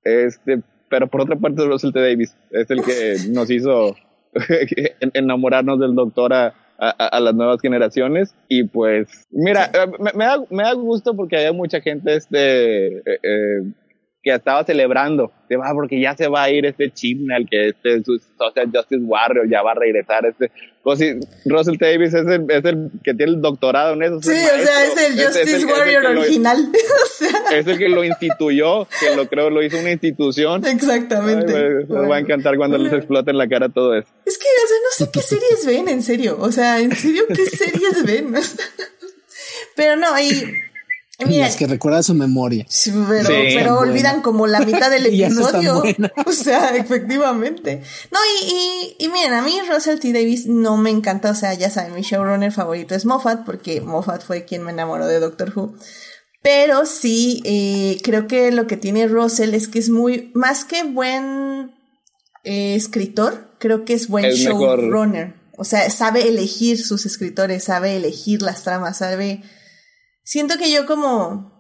Este, 0.05 0.63
pero 0.89 1.09
por 1.09 1.23
otra 1.23 1.37
parte, 1.37 1.65
Russell 1.65 1.93
T. 1.93 2.01
Davis 2.01 2.37
es 2.51 2.71
el 2.71 2.83
que 2.83 3.17
nos 3.31 3.51
hizo 3.51 3.95
enamorarnos 5.15 5.79
del 5.79 5.95
doctor 5.95 6.33
a, 6.33 6.55
a, 6.81 7.21
las 7.21 7.35
nuevas 7.35 7.61
generaciones. 7.61 8.35
Y 8.49 8.65
pues, 8.65 9.27
mira, 9.31 9.71
eh, 9.73 9.87
me, 10.15 10.25
da, 10.25 10.39
me 10.51 10.63
da 10.63 10.73
gusto 10.73 11.15
porque 11.15 11.37
hay 11.37 11.53
mucha 11.53 11.81
gente 11.81 12.15
este, 12.15 12.99
eh, 12.99 13.03
eh, 13.23 13.73
que 14.23 14.35
estaba 14.35 14.65
celebrando, 14.65 15.33
se 15.49 15.57
va 15.57 15.73
porque 15.73 15.99
ya 15.99 16.15
se 16.15 16.29
va 16.29 16.43
a 16.43 16.51
ir 16.51 16.67
este 16.67 16.91
Chibnall, 16.91 17.49
que 17.49 17.69
este 17.69 18.03
Social 18.05 18.71
Justice 18.73 19.03
Warrior 19.03 19.49
ya 19.49 19.63
va 19.63 19.73
a 19.73 19.75
regresar, 19.75 20.27
este 20.27 20.51
Russell 20.85 21.77
Davis 21.79 22.15
es 22.15 22.27
el, 22.27 22.51
es 22.51 22.65
el 22.65 22.91
que 23.03 23.15
tiene 23.15 23.33
el 23.33 23.41
doctorado 23.41 23.95
en 23.95 24.03
eso. 24.03 24.21
Sí, 24.23 24.31
o 24.31 24.65
sea, 24.65 24.87
es 24.87 25.11
el 25.11 25.25
Justice 25.25 25.67
Warrior 25.67 26.07
original. 26.07 26.71
Es 27.53 27.67
el 27.67 27.79
que 27.79 27.89
lo 27.89 28.05
instituyó, 28.05 28.87
que 29.01 29.15
lo 29.15 29.29
creo 29.29 29.51
lo 29.51 29.63
hizo 29.63 29.79
una 29.79 29.91
institución. 29.91 30.65
Exactamente. 30.67 31.53
me, 31.89 32.09
va 32.09 32.17
a 32.17 32.19
encantar 32.21 32.57
cuando 32.57 32.79
les 32.79 32.93
explote 32.93 33.31
en 33.31 33.39
la 33.39 33.49
cara 33.49 33.69
todo 33.69 33.95
eso. 33.95 34.09
Es 34.25 34.39
que, 34.39 34.45
o 34.45 34.69
sea, 34.69 34.77
no 34.79 35.07
sé 35.07 35.11
qué 35.13 35.21
series 35.21 35.67
ven, 35.67 35.89
en 35.89 36.03
serio. 36.03 36.37
O 36.41 36.51
sea, 36.51 36.81
en 36.81 36.95
serio, 36.95 37.25
¿qué 37.29 37.45
series 37.45 38.05
ven? 38.07 38.33
Pero 39.77 39.97
no, 39.97 40.15
ahí 40.15 40.45
Mira, 41.27 41.47
es 41.47 41.57
que 41.57 41.67
recuerda 41.67 42.03
su 42.03 42.15
memoria. 42.15 42.67
pero, 43.55 43.79
olvidan 43.79 44.23
como 44.23 44.47
la 44.47 44.61
mitad 44.61 44.91
del 44.91 45.07
episodio. 45.15 45.83
o 46.27 46.33
sea, 46.33 46.77
efectivamente. 46.77 47.83
No, 48.11 48.19
y, 48.49 48.97
y, 48.99 49.09
miren, 49.09 49.35
a 49.35 49.43
mí 49.43 49.59
Russell 49.69 49.99
T. 49.99 50.13
Davis 50.13 50.47
no 50.47 50.77
me 50.77 50.91
encanta. 50.91 51.31
O 51.31 51.35
sea, 51.35 51.55
ya 51.55 51.71
saben, 51.71 51.95
mi 51.95 52.03
showrunner 52.03 52.53
favorito 52.53 52.95
es 52.95 53.05
Moffat, 53.05 53.45
porque 53.45 53.81
Moffat 53.81 54.23
fue 54.23 54.45
quien 54.45 54.63
me 54.63 54.73
enamoró 54.73 55.07
de 55.07 55.21
Doctor 55.21 55.53
Who. 55.55 55.75
Pero 56.43 56.87
sí, 56.87 57.43
eh, 57.45 57.99
creo 58.03 58.27
que 58.27 58.51
lo 58.51 58.67
que 58.67 58.77
tiene 58.77 59.07
Russell 59.07 59.55
es 59.55 59.69
que 59.69 59.79
es 59.79 59.91
muy, 59.91 60.31
más 60.35 60.65
que 60.65 60.85
buen 60.85 61.73
eh, 62.45 62.75
escritor, 62.75 63.51
creo 63.59 63.85
que 63.85 63.93
es 63.93 64.09
buen 64.09 64.31
showrunner. 64.31 65.35
O 65.59 65.65
sea, 65.65 65.91
sabe 65.91 66.27
elegir 66.27 66.83
sus 66.83 67.05
escritores, 67.05 67.65
sabe 67.65 67.97
elegir 67.97 68.41
las 68.41 68.63
tramas, 68.63 68.97
sabe 68.97 69.43
siento 70.23 70.59
que 70.59 70.71
yo 70.71 70.87
como, 70.87 71.53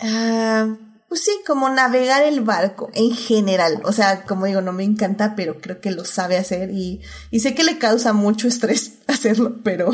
ah, 0.00 0.76
pues 1.10 1.24
sí, 1.24 1.32
como 1.44 1.68
navegar 1.68 2.22
el 2.22 2.40
barco 2.40 2.88
en 2.94 3.10
general. 3.10 3.82
O 3.84 3.92
sea, 3.92 4.22
como 4.22 4.46
digo, 4.46 4.60
no 4.60 4.72
me 4.72 4.84
encanta, 4.84 5.34
pero 5.34 5.60
creo 5.60 5.80
que 5.80 5.90
lo 5.90 6.04
sabe 6.04 6.36
hacer 6.36 6.70
y, 6.70 7.02
sé 7.40 7.52
que 7.54 7.64
le 7.64 7.78
causa 7.78 8.12
mucho 8.12 8.46
estrés 8.46 8.92
hacerlo, 9.08 9.58
pero, 9.64 9.90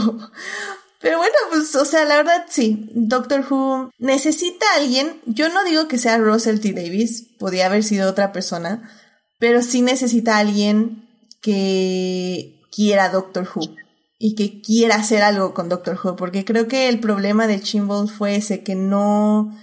pero 1.00 1.16
bueno, 1.16 1.34
pues, 1.50 1.74
o 1.74 1.86
sea, 1.86 2.04
la 2.04 2.16
verdad 2.18 2.44
sí, 2.50 2.90
Doctor 2.94 3.46
Who 3.50 3.90
necesita 3.98 4.66
a 4.74 4.80
alguien. 4.80 5.22
Yo 5.24 5.48
no 5.48 5.64
digo 5.64 5.88
que 5.88 5.96
sea 5.96 6.18
Russell 6.18 6.60
T. 6.60 6.74
Davis, 6.74 7.28
podía 7.38 7.64
haber 7.64 7.82
sido 7.82 8.10
otra 8.10 8.32
persona, 8.32 8.90
pero 9.38 9.62
sí 9.62 9.80
necesita 9.80 10.36
alguien 10.36 11.08
que 11.40 12.60
quiera 12.70 13.08
Doctor 13.08 13.48
Who 13.54 13.74
y 14.18 14.34
que 14.34 14.62
quiera 14.62 14.96
hacer 14.96 15.22
algo 15.22 15.52
con 15.52 15.68
Doctor 15.68 15.98
Who, 16.02 16.16
porque 16.16 16.44
creo 16.44 16.68
que 16.68 16.88
el 16.88 17.00
problema 17.00 17.46
de 17.46 17.60
Chimble 17.60 18.08
fue 18.08 18.36
ese 18.36 18.62
que 18.62 18.74
no, 18.74 19.56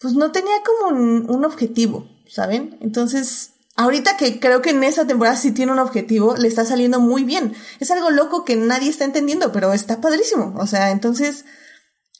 pues 0.00 0.14
no 0.14 0.32
tenía 0.32 0.54
como 0.64 0.98
un, 0.98 1.44
objetivo, 1.44 2.08
¿saben? 2.26 2.78
Entonces, 2.80 3.52
ahorita 3.76 4.16
que 4.16 4.40
creo 4.40 4.62
que 4.62 4.70
en 4.70 4.82
esa 4.82 5.06
temporada 5.06 5.36
sí 5.36 5.52
tiene 5.52 5.72
un 5.72 5.78
objetivo, 5.78 6.36
le 6.36 6.48
está 6.48 6.64
saliendo 6.64 7.00
muy 7.00 7.24
bien. 7.24 7.54
Es 7.78 7.90
algo 7.90 8.10
loco 8.10 8.44
que 8.44 8.56
nadie 8.56 8.88
está 8.88 9.04
entendiendo, 9.04 9.52
pero 9.52 9.72
está 9.74 10.00
padrísimo. 10.00 10.54
O 10.58 10.66
sea, 10.66 10.90
entonces, 10.90 11.44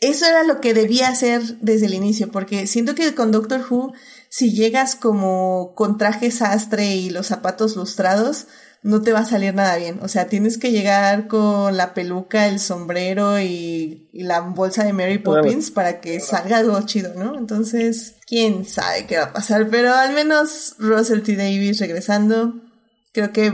eso 0.00 0.26
era 0.26 0.42
lo 0.42 0.60
que 0.60 0.74
debía 0.74 1.08
hacer 1.08 1.42
desde 1.60 1.86
el 1.86 1.94
inicio, 1.94 2.30
porque 2.30 2.66
siento 2.66 2.94
que 2.94 3.14
con 3.14 3.32
Doctor 3.32 3.64
Who, 3.68 3.94
si 4.28 4.52
llegas 4.52 4.94
como 4.94 5.72
con 5.74 5.96
traje 5.96 6.30
sastre 6.30 6.96
y 6.96 7.08
los 7.08 7.28
zapatos 7.28 7.76
lustrados, 7.76 8.46
no 8.82 9.02
te 9.02 9.12
va 9.12 9.20
a 9.20 9.24
salir 9.24 9.54
nada 9.54 9.76
bien. 9.76 9.98
O 10.02 10.08
sea, 10.08 10.28
tienes 10.28 10.58
que 10.58 10.70
llegar 10.70 11.26
con 11.26 11.76
la 11.76 11.94
peluca, 11.94 12.46
el 12.46 12.60
sombrero 12.60 13.40
y, 13.40 14.08
la 14.12 14.40
bolsa 14.40 14.84
de 14.84 14.92
Mary 14.92 15.18
Poppins 15.18 15.70
para 15.70 16.00
que 16.00 16.20
salga 16.20 16.58
algo 16.58 16.80
chido, 16.82 17.14
¿no? 17.14 17.36
Entonces, 17.36 18.16
quién 18.26 18.64
sabe 18.64 19.06
qué 19.06 19.18
va 19.18 19.24
a 19.24 19.32
pasar, 19.32 19.68
pero 19.70 19.92
al 19.92 20.14
menos 20.14 20.76
Russell 20.78 21.22
T. 21.22 21.36
Davis 21.36 21.80
regresando, 21.80 22.54
creo 23.12 23.32
que 23.32 23.50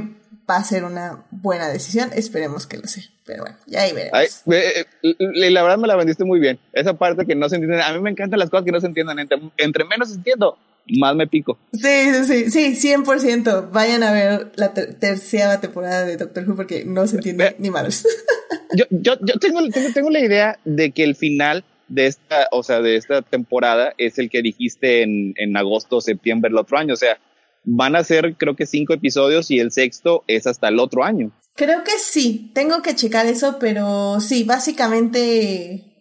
va 0.49 0.57
a 0.57 0.65
ser 0.65 0.85
una 0.85 1.25
buena 1.31 1.69
decisión. 1.69 2.11
Esperemos 2.15 2.67
que 2.67 2.79
lo 2.79 2.87
sea. 2.87 3.05
Pero 3.25 3.43
bueno, 3.43 3.57
ya 3.67 3.83
ahí 3.83 3.93
veremos. 3.93 4.43
Eh, 4.51 4.85
eh, 5.03 5.51
la 5.51 5.63
verdad 5.63 5.79
me 5.79 5.87
la 5.87 5.97
vendiste 5.97 6.25
muy 6.25 6.41
bien. 6.41 6.59
Esa 6.73 6.95
parte 6.95 7.25
que 7.25 7.35
no 7.35 7.49
se 7.49 7.57
entiende. 7.57 7.83
A 7.83 7.93
mí 7.93 8.01
me 8.01 8.11
encantan 8.11 8.39
las 8.39 8.51
cosas 8.51 8.65
que 8.65 8.73
no 8.73 8.81
se 8.81 8.87
entiendan. 8.87 9.19
Entre, 9.19 9.39
entre 9.59 9.85
menos 9.85 10.13
entiendo, 10.13 10.59
más 10.99 11.15
me 11.15 11.27
pico. 11.27 11.59
Sí, 11.73 12.25
sí, 12.25 12.51
sí, 12.51 12.75
sí, 12.75 12.95
100%. 12.95 13.71
Vayan 13.71 14.03
a 14.03 14.13
ver 14.13 14.53
la 14.57 14.73
tercera 14.75 15.61
temporada 15.61 16.05
de 16.05 16.17
Doctor 16.17 16.49
Who 16.49 16.57
porque 16.57 16.85
no 16.85 17.07
se 17.07 17.17
entiende 17.17 17.57
ni 17.59 17.71
más. 17.71 18.05
yo, 18.77 18.85
yo, 18.91 19.15
yo 19.21 19.39
tengo, 19.39 19.61
tengo, 19.69 19.93
tengo 19.93 20.11
la 20.11 20.21
idea 20.21 20.59
de 20.65 20.91
que 20.93 21.05
el 21.05 21.17
final 21.17 21.65
de 21.89 22.07
esta, 22.07 22.49
o 22.51 22.63
sea, 22.63 22.81
de 22.81 22.97
esta 22.97 23.23
temporada 23.23 23.95
es 23.99 24.19
el 24.19 24.31
que 24.31 24.43
dijiste 24.43 25.03
en, 25.03 25.35
en 25.37 25.57
agosto, 25.57 26.01
septiembre 26.01 26.51
del 26.51 26.59
otro 26.59 26.79
año. 26.79 26.95
O 26.95 26.97
sea, 26.97 27.19
van 27.65 27.97
a 27.97 28.05
ser 28.05 28.35
creo 28.37 28.57
que 28.57 28.67
cinco 28.67 28.95
episodios 28.95 29.51
y 29.51 29.61
el 29.61 29.71
sexto 29.71 30.25
es 30.27 30.47
hasta 30.47 30.69
el 30.69 30.79
otro 30.79 31.05
año. 31.05 31.31
Creo 31.55 31.85
que 31.85 31.93
sí, 31.99 32.51
tengo 32.55 32.83
que 32.83 32.95
checar 32.95 33.27
eso, 33.27 33.59
pero 33.61 34.21
sí, 34.21 34.45
básicamente 34.45 35.92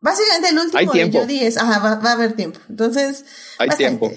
Básicamente 0.00 0.50
el 0.50 0.58
último 0.58 0.92
de 0.92 1.10
Jodie 1.10 1.46
es, 1.46 1.56
ajá, 1.56 1.78
va, 1.80 2.10
a 2.10 2.12
haber 2.12 2.34
tiempo. 2.34 2.60
Entonces, 2.68 3.24
hay 3.58 3.68
tiempo. 3.70 4.10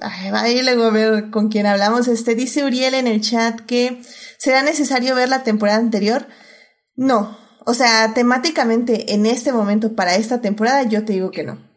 ahí 0.00 0.62
luego 0.62 0.84
a 0.84 0.90
ver 0.90 1.30
con 1.30 1.48
quién 1.48 1.66
hablamos. 1.66 2.08
Este 2.08 2.34
dice 2.34 2.64
Uriel 2.64 2.94
en 2.94 3.06
el 3.06 3.20
chat 3.20 3.60
que 3.60 4.02
será 4.38 4.62
necesario 4.62 5.14
ver 5.14 5.28
la 5.28 5.42
temporada 5.42 5.78
anterior. 5.78 6.26
No, 6.96 7.38
o 7.64 7.74
sea, 7.74 8.12
temáticamente 8.14 9.14
en 9.14 9.26
este 9.26 9.52
momento 9.52 9.94
para 9.94 10.16
esta 10.16 10.40
temporada 10.40 10.82
yo 10.82 11.04
te 11.04 11.14
digo 11.14 11.30
que 11.30 11.44
no. 11.44 11.72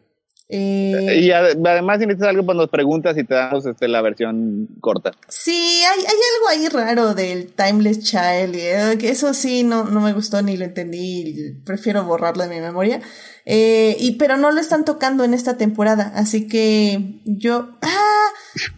Eh, 0.48 1.22
y 1.22 1.32
además, 1.32 1.98
si 1.98 2.06
necesitas 2.06 2.28
algo, 2.28 2.46
pues 2.46 2.56
nos 2.56 2.68
preguntas 2.68 3.18
y 3.18 3.24
te 3.24 3.34
damos 3.34 3.66
este, 3.66 3.88
la 3.88 4.00
versión 4.00 4.68
corta. 4.80 5.10
Sí, 5.28 5.82
hay, 5.82 6.00
hay 6.00 6.06
algo 6.06 6.48
ahí 6.48 6.68
raro 6.68 7.14
del 7.14 7.52
Timeless 7.52 8.00
Child. 8.00 8.54
Eh, 8.54 8.98
que 8.98 9.08
eso 9.08 9.34
sí, 9.34 9.64
no, 9.64 9.84
no 9.84 10.00
me 10.00 10.12
gustó 10.12 10.42
ni 10.42 10.56
lo 10.56 10.64
entendí. 10.64 11.60
Prefiero 11.64 12.04
borrarlo 12.04 12.44
de 12.44 12.54
mi 12.54 12.60
memoria. 12.60 13.00
Eh, 13.48 13.96
y, 14.00 14.16
pero 14.16 14.36
no 14.36 14.50
lo 14.50 14.60
están 14.60 14.84
tocando 14.84 15.22
en 15.22 15.32
esta 15.32 15.56
temporada. 15.56 16.12
Así 16.16 16.48
que 16.48 17.20
yo. 17.24 17.70
Ah, 17.80 18.26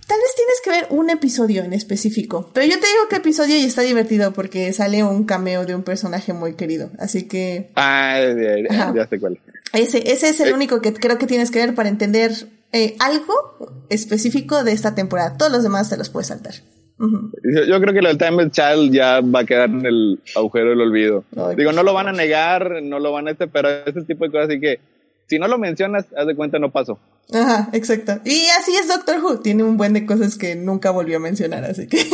tal 0.06 0.18
vez 0.18 0.34
tienes 0.36 0.60
que 0.62 0.70
ver 0.70 0.86
un 0.90 1.08
episodio 1.08 1.64
en 1.64 1.72
específico. 1.72 2.50
Pero 2.52 2.66
yo 2.66 2.78
te 2.78 2.86
digo 2.86 3.08
que 3.08 3.16
episodio 3.16 3.56
y 3.56 3.64
está 3.64 3.80
divertido 3.80 4.34
porque 4.34 4.70
sale 4.74 5.02
un 5.02 5.24
cameo 5.24 5.64
de 5.64 5.74
un 5.74 5.82
personaje 5.82 6.34
muy 6.34 6.54
querido. 6.54 6.90
Así 6.98 7.26
que. 7.26 7.70
Ah, 7.76 8.20
ya, 8.20 8.92
ya 8.94 9.08
sé 9.08 9.18
cuál. 9.18 9.40
Ese, 9.72 10.12
ese 10.12 10.28
es 10.28 10.40
el 10.40 10.50
eh. 10.50 10.54
único 10.54 10.82
que 10.82 10.92
creo 10.92 11.18
que 11.18 11.26
tienes 11.26 11.50
que 11.50 11.60
ver 11.60 11.74
para 11.74 11.88
entender 11.88 12.48
eh, 12.72 12.94
algo 12.98 13.84
específico 13.88 14.64
de 14.64 14.72
esta 14.72 14.94
temporada. 14.94 15.38
Todos 15.38 15.50
los 15.50 15.62
demás 15.62 15.88
te 15.88 15.96
los 15.96 16.10
puedes 16.10 16.28
saltar. 16.28 16.54
Yo, 16.98 17.80
creo 17.80 17.94
que 17.94 18.00
el 18.00 18.18
Time 18.18 18.50
Child 18.50 18.92
ya 18.92 19.20
va 19.20 19.40
a 19.40 19.44
quedar 19.44 19.70
en 19.70 19.86
el 19.86 20.20
agujero 20.34 20.70
del 20.70 20.80
olvido. 20.80 21.24
Digo, 21.56 21.72
no 21.72 21.82
lo 21.82 21.94
van 21.94 22.08
a 22.08 22.12
negar, 22.12 22.82
no 22.82 22.98
lo 22.98 23.12
van 23.12 23.28
a 23.28 23.30
este, 23.32 23.46
pero 23.46 23.68
ese 23.68 24.02
tipo 24.02 24.24
de 24.24 24.30
cosas 24.30 24.48
así 24.48 24.60
que 24.60 24.80
si 25.28 25.38
no 25.38 25.46
lo 25.46 25.58
mencionas, 25.58 26.06
haz 26.16 26.26
de 26.26 26.34
cuenta 26.34 26.58
no 26.58 26.72
pasó. 26.72 26.98
Ajá, 27.32 27.68
exacto. 27.72 28.18
Y 28.24 28.46
así 28.58 28.74
es 28.74 28.88
Doctor 28.88 29.22
Who, 29.22 29.40
tiene 29.40 29.62
un 29.62 29.76
buen 29.76 29.92
de 29.92 30.06
cosas 30.06 30.36
que 30.36 30.56
nunca 30.56 30.90
volvió 30.90 31.18
a 31.18 31.20
mencionar, 31.20 31.64
así 31.64 31.86
que 31.86 32.04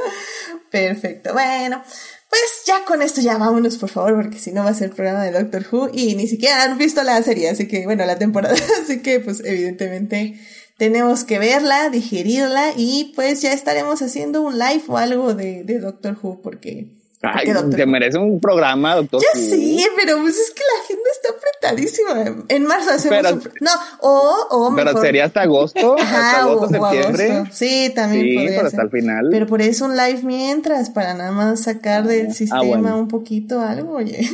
perfecto. 0.70 1.34
Bueno, 1.34 1.82
pues 2.30 2.62
ya 2.66 2.84
con 2.86 3.02
esto 3.02 3.20
ya 3.20 3.36
vámonos, 3.36 3.76
por 3.76 3.90
favor, 3.90 4.14
porque 4.14 4.38
si 4.38 4.52
no 4.52 4.64
va 4.64 4.70
a 4.70 4.74
ser 4.74 4.90
programa 4.90 5.22
de 5.22 5.32
Doctor 5.32 5.66
Who 5.70 5.90
y 5.92 6.14
ni 6.14 6.26
siquiera 6.26 6.64
han 6.64 6.78
visto 6.78 7.02
la 7.02 7.22
serie, 7.22 7.50
así 7.50 7.68
que, 7.68 7.84
bueno, 7.84 8.06
la 8.06 8.18
temporada, 8.18 8.56
así 8.82 9.02
que 9.02 9.20
pues 9.20 9.42
evidentemente 9.44 10.40
tenemos 10.76 11.24
que 11.24 11.38
verla, 11.38 11.90
digerirla 11.90 12.72
y 12.76 13.12
pues 13.14 13.42
ya 13.42 13.52
estaremos 13.52 14.02
haciendo 14.02 14.42
un 14.42 14.58
live 14.58 14.82
o 14.88 14.98
algo 14.98 15.34
de, 15.34 15.64
de 15.64 15.78
Doctor 15.78 16.16
Who 16.20 16.40
porque 16.42 16.88
Ay, 17.22 17.50
te 17.74 17.86
merece 17.86 18.18
un 18.18 18.40
programa, 18.40 18.94
doctor. 18.94 19.22
Ya 19.22 19.40
sí, 19.40 19.84
pero 19.96 20.20
pues 20.20 20.38
es 20.38 20.50
que 20.50 20.62
la 20.62 20.84
agenda 20.84 21.10
está 21.12 21.28
apretadísima. 21.32 22.44
En 22.48 22.64
marzo 22.64 22.90
hacemos 22.90 23.32
un... 23.32 23.52
No, 23.60 23.70
o, 24.00 24.46
o 24.50 24.70
mejor... 24.70 24.92
Pero 24.92 25.02
sería 25.04 25.24
hasta 25.24 25.42
agosto, 25.42 25.96
hasta 25.98 26.42
agosto, 26.42 26.68
septiembre. 26.68 27.44
Sí, 27.52 27.90
también 27.94 28.22
sí, 28.22 28.34
podría 28.34 28.56
pero 28.56 28.68
hasta 28.68 28.82
el 28.82 28.90
final. 28.90 29.28
Pero 29.30 29.46
por 29.46 29.62
eso 29.62 29.86
un 29.86 29.96
live 29.96 30.20
mientras, 30.24 30.90
para 30.90 31.14
nada 31.14 31.32
más 31.32 31.62
sacar 31.62 32.06
del 32.06 32.28
ah, 32.28 32.34
sistema 32.34 32.94
un 32.94 33.08
poquito 33.08 33.60
algo, 33.60 33.96
oye. 33.96 34.28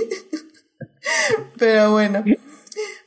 pero 1.58 1.92
bueno. 1.92 2.24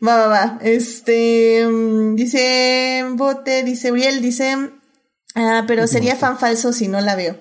Va, 0.01 0.17
va, 0.17 0.27
va. 0.27 0.59
Este, 0.61 1.65
mm, 1.67 2.15
dice 2.15 3.05
Bote, 3.13 3.63
dice 3.63 3.91
Uriel, 3.91 4.21
dice... 4.21 4.71
Ah, 5.35 5.65
pero 5.67 5.85
sería 5.85 6.15
fan 6.15 6.37
falso 6.37 6.71
si 6.71 6.87
no 6.87 7.01
la 7.01 7.15
veo. 7.15 7.35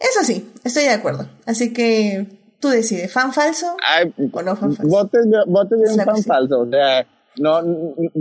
Eso 0.00 0.24
sí, 0.24 0.50
estoy 0.64 0.84
de 0.84 0.90
acuerdo. 0.90 1.28
Así 1.46 1.72
que 1.72 2.26
tú 2.58 2.68
decides, 2.68 3.12
¿fan 3.12 3.32
falso 3.32 3.76
o 4.32 4.42
no 4.42 4.56
fan 4.56 4.74
falso? 4.74 5.08
Votes 5.46 5.90
un 5.92 6.00
fan 6.00 6.22
falso. 6.24 6.60
O 6.60 6.68
sea, 6.68 7.06
no, 7.36 7.60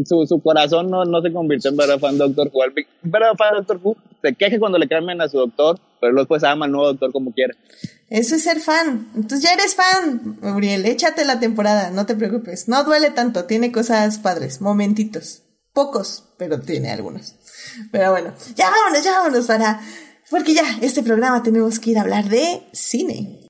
su, 0.06 0.26
su 0.28 0.39
corazón 0.41 0.89
no, 0.89 1.06
no 1.06 1.22
se 1.22 1.32
convirtió 1.32 1.72
en 1.72 1.78
verdadero 1.78 2.00
fan 2.00 2.17
Doctor 2.17 2.50
Who. 2.54 2.62
Verdadero 3.04 3.38
fan 3.38 3.56
Doctor 3.56 3.80
Who 3.82 3.98
se 4.22 4.34
queje 4.36 4.60
cuando 4.60 4.78
le 4.78 4.88
cambian 4.88 5.22
a 5.22 5.30
su 5.30 5.38
doctor, 5.38 5.80
pero 6.00 6.15
después 6.15 6.43
ama 6.43 6.65
al 6.65 6.72
nuevo 6.72 6.88
doctor 6.88 7.12
como 7.12 7.34
quiera. 7.34 7.56
Eso 8.10 8.36
es 8.36 8.43
ser 8.43 8.60
fan. 8.60 9.10
Entonces 9.15 9.41
ya 9.41 9.54
eres 9.54 9.76
fan, 9.76 10.38
Gabriel. 10.41 10.86
Échate 10.86 11.26
la 11.26 11.39
temporada, 11.39 11.91
no 11.91 12.06
te 12.06 12.15
preocupes. 12.15 12.67
No 12.67 12.84
duele 12.84 13.12
tanto, 13.12 13.45
tiene 13.45 13.72
cosas 13.72 14.19
padres, 14.19 14.62
momentitos. 14.62 15.43
Pocos, 15.74 16.26
pero 16.38 16.60
tiene 16.60 16.91
algunos. 16.91 17.36
Pero 17.91 18.12
bueno, 18.12 18.34
ya 18.56 18.69
vámonos, 18.69 19.04
ya 19.04 19.12
vámonos 19.19 19.45
para 19.45 19.80
porque 20.30 20.54
ya, 20.54 20.63
este 20.82 21.02
programa 21.02 21.41
tenemos 21.41 21.80
que 21.80 21.91
ir 21.91 21.98
a 21.98 22.02
hablar 22.02 22.30
de 22.30 22.62
cine. 22.72 23.48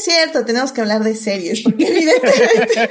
Es 0.00 0.04
cierto, 0.04 0.44
tenemos 0.46 0.72
que 0.72 0.80
hablar 0.80 1.04
de 1.04 1.14
series, 1.14 1.60
porque 1.60 1.86
evidentemente. 1.86 2.80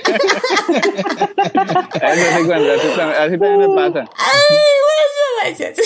así, 3.17 3.38
también 3.38 3.58
me 3.58 3.67
pasa. 3.76 4.06
Ay, 4.15 4.58
gracias. 5.41 5.78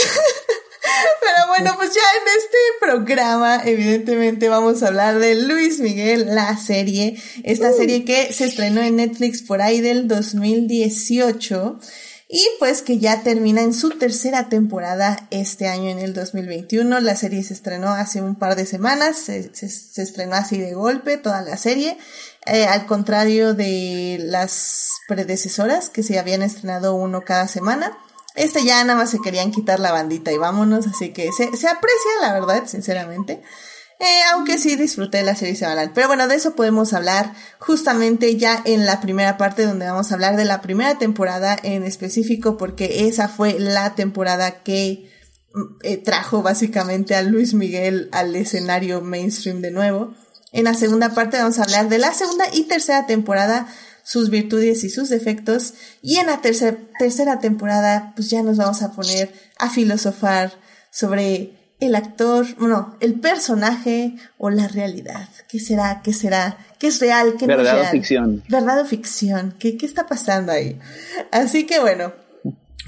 Pero 1.22 1.48
bueno, 1.48 1.76
pues 1.78 1.94
ya 1.94 2.02
en 2.02 2.28
este 2.38 2.58
programa, 2.82 3.62
evidentemente, 3.64 4.50
vamos 4.50 4.84
a 4.84 4.88
hablar 4.88 5.20
de 5.20 5.36
Luis 5.36 5.80
Miguel, 5.80 6.36
la 6.36 6.58
serie. 6.58 7.16
Esta 7.44 7.72
uh. 7.72 7.78
serie 7.78 8.04
que 8.04 8.34
se 8.34 8.46
estrenó 8.46 8.82
en 8.82 8.98
Netflix 8.98 9.42
por 9.42 9.62
ahí 9.62 9.80
del 9.80 10.10
2018 10.10 11.80
y 12.36 12.44
pues 12.58 12.82
que 12.82 12.98
ya 12.98 13.22
termina 13.22 13.62
en 13.62 13.76
su 13.76 13.92
tercera 13.92 14.50
temporada 14.50 15.28
este 15.30 15.68
año 15.68 15.92
en 15.92 16.00
el 16.00 16.16
2021. 16.16 17.00
La 17.00 17.16
serie 17.16 17.44
se 17.44 17.54
estrenó 17.54 17.90
hace 17.90 18.24
un 18.24 18.34
par 18.34 18.56
de 18.56 18.66
semanas, 18.66 19.18
se, 19.18 19.52
estrenó 19.98 20.34
así 20.34 20.58
de 20.58 20.74
golpe 20.74 21.18
toda 21.18 21.44
la 21.44 21.58
serie, 21.58 21.96
eh, 22.48 22.66
al 22.66 22.88
contrario 22.88 23.54
de 23.54 24.18
las 24.20 24.94
predecesoras 25.08 25.90
que 25.90 26.02
se 26.02 26.18
habían 26.18 26.42
estrenado 26.42 26.96
uno 26.96 27.22
cada 27.24 27.48
semana. 27.48 27.96
Este 28.34 28.66
ya 28.66 28.84
nada 28.84 28.98
más 28.98 29.12
se 29.12 29.22
querían 29.22 29.52
quitar 29.52 29.80
la 29.80 29.92
bandita 29.92 30.32
y 30.32 30.40
vámonos, 30.40 30.88
así 30.88 31.14
que 31.14 31.32
se, 31.32 31.44
aprecia 31.44 32.12
la 32.24 32.34
verdad, 32.34 32.64
sinceramente. 32.66 33.44
Eh, 34.04 34.22
aunque 34.34 34.58
sí 34.58 34.76
disfruté 34.76 35.24
la 35.24 35.34
serie 35.34 35.56
semanal. 35.56 35.92
Pero 35.96 36.08
bueno, 36.08 36.28
de 36.28 36.36
eso 36.36 36.56
podemos 36.56 36.92
hablar 36.92 37.34
justamente 37.58 38.36
ya 38.36 38.62
en 38.66 38.86
la 38.86 39.00
primera 39.00 39.38
parte 39.38 39.66
donde 39.66 39.86
vamos 39.86 40.12
a 40.12 40.16
hablar 40.16 40.36
de 40.36 40.44
la 40.44 40.60
primera 40.60 40.98
temporada 40.98 41.58
en 41.64 41.86
específico 41.86 42.58
porque 42.58 43.08
esa 43.08 43.30
fue 43.30 43.58
la 43.60 43.96
temporada 43.96 44.62
que 44.62 45.10
mm, 45.54 45.62
eh, 45.84 45.96
trajo 45.96 46.42
básicamente 46.42 47.16
a 47.16 47.22
Luis 47.22 47.54
Miguel 47.54 48.10
al 48.12 48.36
escenario 48.36 49.00
mainstream 49.00 49.62
de 49.62 49.72
nuevo. 49.72 50.14
En 50.52 50.66
la 50.66 50.74
segunda 50.74 51.14
parte 51.14 51.38
vamos 51.38 51.60
a 51.60 51.64
hablar 51.64 51.88
de 51.88 52.00
la 52.00 52.14
segunda 52.14 52.44
y 52.52 52.64
tercera 52.64 53.06
temporada 53.06 53.68
sus 54.04 54.30
virtudes 54.30 54.84
y 54.84 54.90
sus 54.90 55.08
defectos. 55.08 55.76
Y 56.02 56.18
en 56.18 56.28
la 56.28 56.42
tercera 56.42 56.78
tercera 57.00 57.40
temporada, 57.40 58.12
pues 58.18 58.30
ya 58.30 58.44
nos 58.44 58.58
vamos 58.58 58.82
a 58.82 58.92
poner 58.92 59.34
a 59.60 59.70
filosofar 59.70 60.52
sobre 60.92 61.63
el 61.86 61.96
actor, 61.96 62.46
bueno, 62.58 62.96
el 63.00 63.20
personaje 63.20 64.16
o 64.38 64.50
la 64.50 64.68
realidad. 64.68 65.28
¿Qué 65.48 65.60
será? 65.60 66.02
¿Qué 66.04 66.14
será? 66.14 66.58
¿Qué 66.80 66.88
es 66.88 67.00
real? 67.00 67.36
¿Qué 67.38 67.48
no 67.48 67.54
es 67.54 67.60
real? 67.62 67.82
o 67.82 67.92
ficción? 67.92 68.44
¿Verdad 68.48 68.82
o 68.82 68.86
ficción? 68.86 69.56
¿Qué, 69.60 69.78
¿Qué 69.78 69.86
está 69.86 70.08
pasando 70.08 70.52
ahí? 70.52 70.80
Así 71.32 71.66
que 71.66 71.80
bueno, 71.80 72.14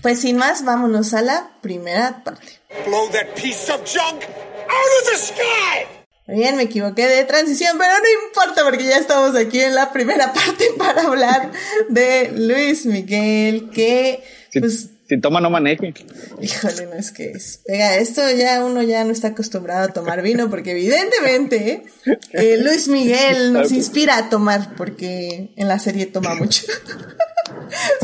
pues 0.01 0.19
sin 0.19 0.37
más, 0.37 0.63
vámonos 0.63 1.13
a 1.13 1.21
la 1.21 1.51
primera 1.61 2.23
parte. 2.23 2.59
Blow 2.85 3.09
that 3.11 3.33
piece 3.35 3.71
of 3.71 3.81
junk 3.85 4.23
out 4.23 4.91
of 5.01 5.11
the 5.11 5.17
sky! 5.17 5.95
Bien, 6.27 6.55
me 6.55 6.63
equivoqué 6.63 7.07
de 7.07 7.23
transición, 7.23 7.77
pero 7.77 7.93
no 7.99 8.27
importa 8.27 8.63
porque 8.63 8.83
ya 8.83 8.97
estamos 8.97 9.35
aquí 9.35 9.59
en 9.61 9.75
la 9.75 9.93
primera 9.93 10.33
parte 10.33 10.65
para 10.77 11.03
hablar 11.03 11.51
de 11.89 12.31
Luis 12.35 12.85
Miguel, 12.85 13.69
que 13.69 14.23
pues... 14.59 14.89
Si 15.07 15.21
toma, 15.21 15.39
no 15.39 15.51
maneje. 15.51 15.93
Híjole, 16.41 16.87
no 16.87 16.93
es 16.95 17.11
que 17.11 17.31
es... 17.31 17.61
Venga, 17.67 17.95
esto 17.97 18.21
ya 18.31 18.65
uno 18.65 18.81
ya 18.81 19.03
no 19.03 19.11
está 19.11 19.29
acostumbrado 19.29 19.85
a 19.85 19.93
tomar 19.93 20.23
vino 20.23 20.49
porque 20.49 20.71
evidentemente 20.71 21.83
eh, 22.31 22.57
Luis 22.61 22.87
Miguel 22.87 23.53
nos 23.53 23.71
inspira 23.71 24.17
a 24.17 24.29
tomar 24.29 24.75
porque 24.75 25.53
en 25.55 25.67
la 25.67 25.77
serie 25.77 26.07
toma 26.07 26.33
mucho. 26.33 26.63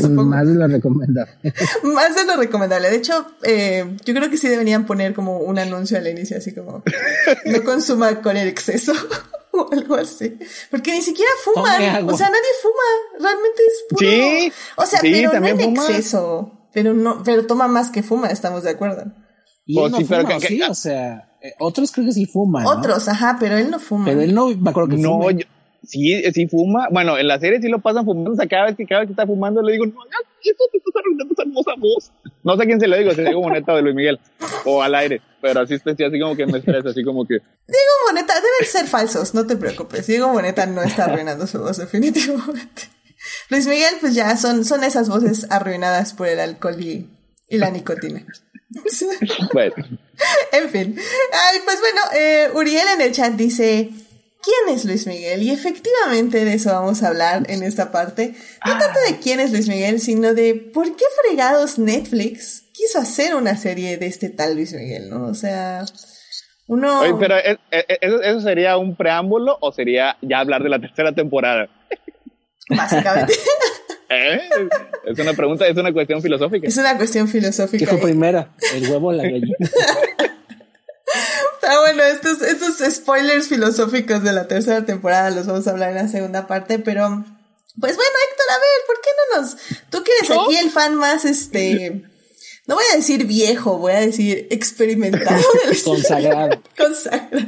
Más 0.08 0.46
de 0.46 0.54
lo 0.54 0.68
recomendable. 0.68 1.32
Más 1.82 2.14
de 2.14 2.24
lo 2.24 2.36
recomendable. 2.36 2.90
De 2.90 2.96
hecho, 2.96 3.26
eh, 3.42 3.96
yo 4.04 4.14
creo 4.14 4.30
que 4.30 4.36
sí 4.36 4.48
deberían 4.48 4.86
poner 4.86 5.14
como 5.14 5.38
un 5.38 5.58
anuncio 5.58 5.98
al 5.98 6.06
inicio, 6.06 6.36
así 6.36 6.54
como 6.54 6.82
no 7.46 7.64
consuma 7.64 8.20
con 8.22 8.36
el 8.36 8.48
exceso 8.48 8.92
o 9.50 9.68
algo 9.72 9.96
así. 9.96 10.38
Porque 10.70 10.92
ni 10.92 11.02
siquiera 11.02 11.30
fuman. 11.42 12.08
O 12.08 12.16
sea, 12.16 12.28
nadie 12.28 12.40
fuma. 12.62 13.28
Realmente 13.28 13.62
es 13.66 13.84
puro. 13.88 14.10
Sí. 14.10 14.52
O 14.76 14.86
sea, 14.86 15.00
pero 15.00 15.40
no 15.40 15.46
en 15.46 15.60
exceso. 15.60 16.61
Pero 16.72 16.94
no, 16.94 17.22
pero 17.24 17.46
toma 17.46 17.68
más 17.68 17.90
que 17.90 18.02
fuma, 18.02 18.28
estamos 18.28 18.62
de 18.62 18.70
acuerdo. 18.70 19.12
Y 19.66 19.78
él 19.78 19.90
no 19.90 20.00
fuma, 20.00 20.40
sí, 20.40 20.62
o 20.62 20.74
sea, 20.74 21.32
eh, 21.42 21.54
otros 21.58 21.90
creo 21.90 22.06
que 22.06 22.12
sí 22.12 22.26
fuman. 22.26 22.66
Otros, 22.66 23.08
ajá, 23.08 23.36
pero 23.38 23.56
él 23.56 23.70
no 23.70 23.78
fuma. 23.80 24.04
Pero 24.04 24.20
él 24.20 24.34
no, 24.34 24.48
me 24.48 24.70
acuerdo 24.70 24.90
que 24.90 24.96
no, 24.96 25.30
Yo, 25.30 25.46
sí, 25.82 26.22
sí 26.32 26.46
fuma. 26.46 26.88
Bueno, 26.90 27.18
en 27.18 27.26
la 27.26 27.38
serie 27.40 27.60
sí 27.60 27.68
lo 27.68 27.80
pasan 27.80 28.04
fumando. 28.04 28.32
O 28.32 28.36
sea, 28.36 28.46
cada 28.46 28.66
vez 28.66 28.76
que, 28.76 28.86
cada 28.86 29.00
vez 29.00 29.08
que 29.08 29.12
está 29.12 29.26
fumando 29.26 29.60
le 29.60 29.72
digo, 29.72 29.86
no, 29.86 29.92
esto 30.42 30.64
te 30.70 30.78
estás 30.78 30.94
arruinando 30.96 31.32
esa 31.32 31.42
hermosa 31.42 31.72
voz. 31.78 32.12
No 32.44 32.56
sé 32.56 32.62
a 32.62 32.66
quién 32.66 32.80
se 32.80 32.86
lo 32.86 32.96
digo, 32.96 33.12
se 33.12 33.24
digo 33.24 33.42
Moneta 33.42 33.74
de 33.74 33.82
Luis 33.82 33.94
Miguel. 33.94 34.20
O 34.64 34.82
al 34.82 34.94
aire. 34.94 35.20
Pero 35.40 35.60
así 35.60 35.74
estoy 35.74 35.92
así 35.92 36.20
como 36.20 36.36
que 36.36 36.46
me 36.46 36.58
estresa, 36.58 36.90
así 36.90 37.02
como 37.02 37.26
que. 37.26 37.34
Diego 37.34 37.92
Moneta, 38.08 38.34
deben 38.34 38.70
ser 38.70 38.86
falsos, 38.86 39.34
no 39.34 39.46
te 39.46 39.56
preocupes. 39.56 40.06
Diego 40.06 40.32
Moneta 40.32 40.66
no 40.66 40.82
está 40.82 41.06
arruinando 41.06 41.46
su 41.46 41.58
voz, 41.58 41.78
definitivamente. 41.78 42.82
Luis 43.48 43.66
Miguel, 43.66 43.94
pues 44.00 44.14
ya 44.14 44.36
son, 44.36 44.64
son 44.64 44.84
esas 44.84 45.08
voces 45.08 45.46
arruinadas 45.50 46.12
por 46.14 46.28
el 46.28 46.40
alcohol 46.40 46.80
y, 46.80 47.08
y 47.48 47.58
la 47.58 47.70
nicotina. 47.70 48.24
bueno. 49.52 49.74
En 50.52 50.68
fin. 50.70 50.96
Ay, 51.32 51.58
pues 51.64 51.78
bueno, 51.80 52.00
eh, 52.14 52.48
Uriel 52.54 52.86
en 52.94 53.00
el 53.00 53.12
chat 53.12 53.32
dice, 53.34 53.90
¿quién 54.42 54.74
es 54.74 54.84
Luis 54.84 55.06
Miguel? 55.06 55.42
Y 55.42 55.50
efectivamente 55.50 56.44
de 56.44 56.54
eso 56.54 56.70
vamos 56.70 57.02
a 57.02 57.08
hablar 57.08 57.44
en 57.50 57.62
esta 57.62 57.90
parte. 57.90 58.34
No 58.66 58.78
tanto 58.78 58.98
de 59.08 59.18
quién 59.18 59.40
es 59.40 59.52
Luis 59.52 59.68
Miguel, 59.68 60.00
sino 60.00 60.34
de 60.34 60.54
por 60.54 60.96
qué 60.96 61.04
fregados 61.26 61.78
Netflix 61.78 62.64
quiso 62.72 62.98
hacer 62.98 63.34
una 63.34 63.56
serie 63.56 63.96
de 63.98 64.06
este 64.06 64.28
tal 64.28 64.54
Luis 64.54 64.72
Miguel, 64.72 65.10
¿no? 65.10 65.26
O 65.26 65.34
sea, 65.34 65.84
uno... 66.66 67.00
Oye, 67.00 67.14
pero 67.18 67.36
¿e, 67.36 67.58
e, 67.70 67.84
e, 67.88 67.98
¿eso, 68.00 68.40
sería 68.40 68.76
un 68.76 68.96
preámbulo 68.96 69.58
o 69.60 69.72
sería 69.72 70.16
ya 70.22 70.40
hablar 70.40 70.62
de 70.62 70.68
la 70.68 70.80
tercera 70.80 71.12
temporada? 71.12 71.68
Básicamente. 72.76 73.34
¿Eh? 74.08 74.40
Es 75.06 75.18
una 75.18 75.32
pregunta, 75.32 75.66
es 75.66 75.76
una 75.76 75.92
cuestión 75.92 76.20
filosófica. 76.20 76.68
Es 76.68 76.76
una 76.76 76.96
cuestión 76.96 77.28
filosófica. 77.28 77.84
¿Qué 77.84 77.90
fue 77.90 77.98
primera? 77.98 78.52
¿El 78.74 78.90
huevo 78.90 79.08
o 79.08 79.12
la 79.12 79.22
gallina? 79.24 79.56
Pero 81.60 81.80
bueno, 81.80 82.02
estos, 82.02 82.42
estos 82.42 82.94
spoilers 82.94 83.48
filosóficos 83.48 84.22
de 84.22 84.32
la 84.32 84.48
tercera 84.48 84.84
temporada 84.84 85.30
los 85.30 85.46
vamos 85.46 85.66
a 85.66 85.70
hablar 85.70 85.90
en 85.90 85.96
la 85.96 86.08
segunda 86.08 86.46
parte, 86.46 86.78
pero 86.78 87.24
pues 87.80 87.96
bueno, 87.96 88.12
Héctor, 88.30 88.46
a 88.50 88.58
ver, 88.58 88.86
¿por 88.86 89.00
qué 89.00 89.10
no 89.16 89.40
nos... 89.40 89.56
Tú 89.90 90.04
que 90.04 90.12
eres 90.20 90.30
aquí 90.30 90.56
el 90.56 90.70
fan 90.70 90.94
más, 90.94 91.24
este... 91.24 92.02
No 92.66 92.76
voy 92.76 92.84
a 92.92 92.96
decir 92.96 93.26
viejo, 93.26 93.78
voy 93.78 93.92
a 93.92 94.00
decir 94.00 94.46
experimentado. 94.50 95.42
Consagrado. 95.84 96.62
Consagrado. 96.76 97.46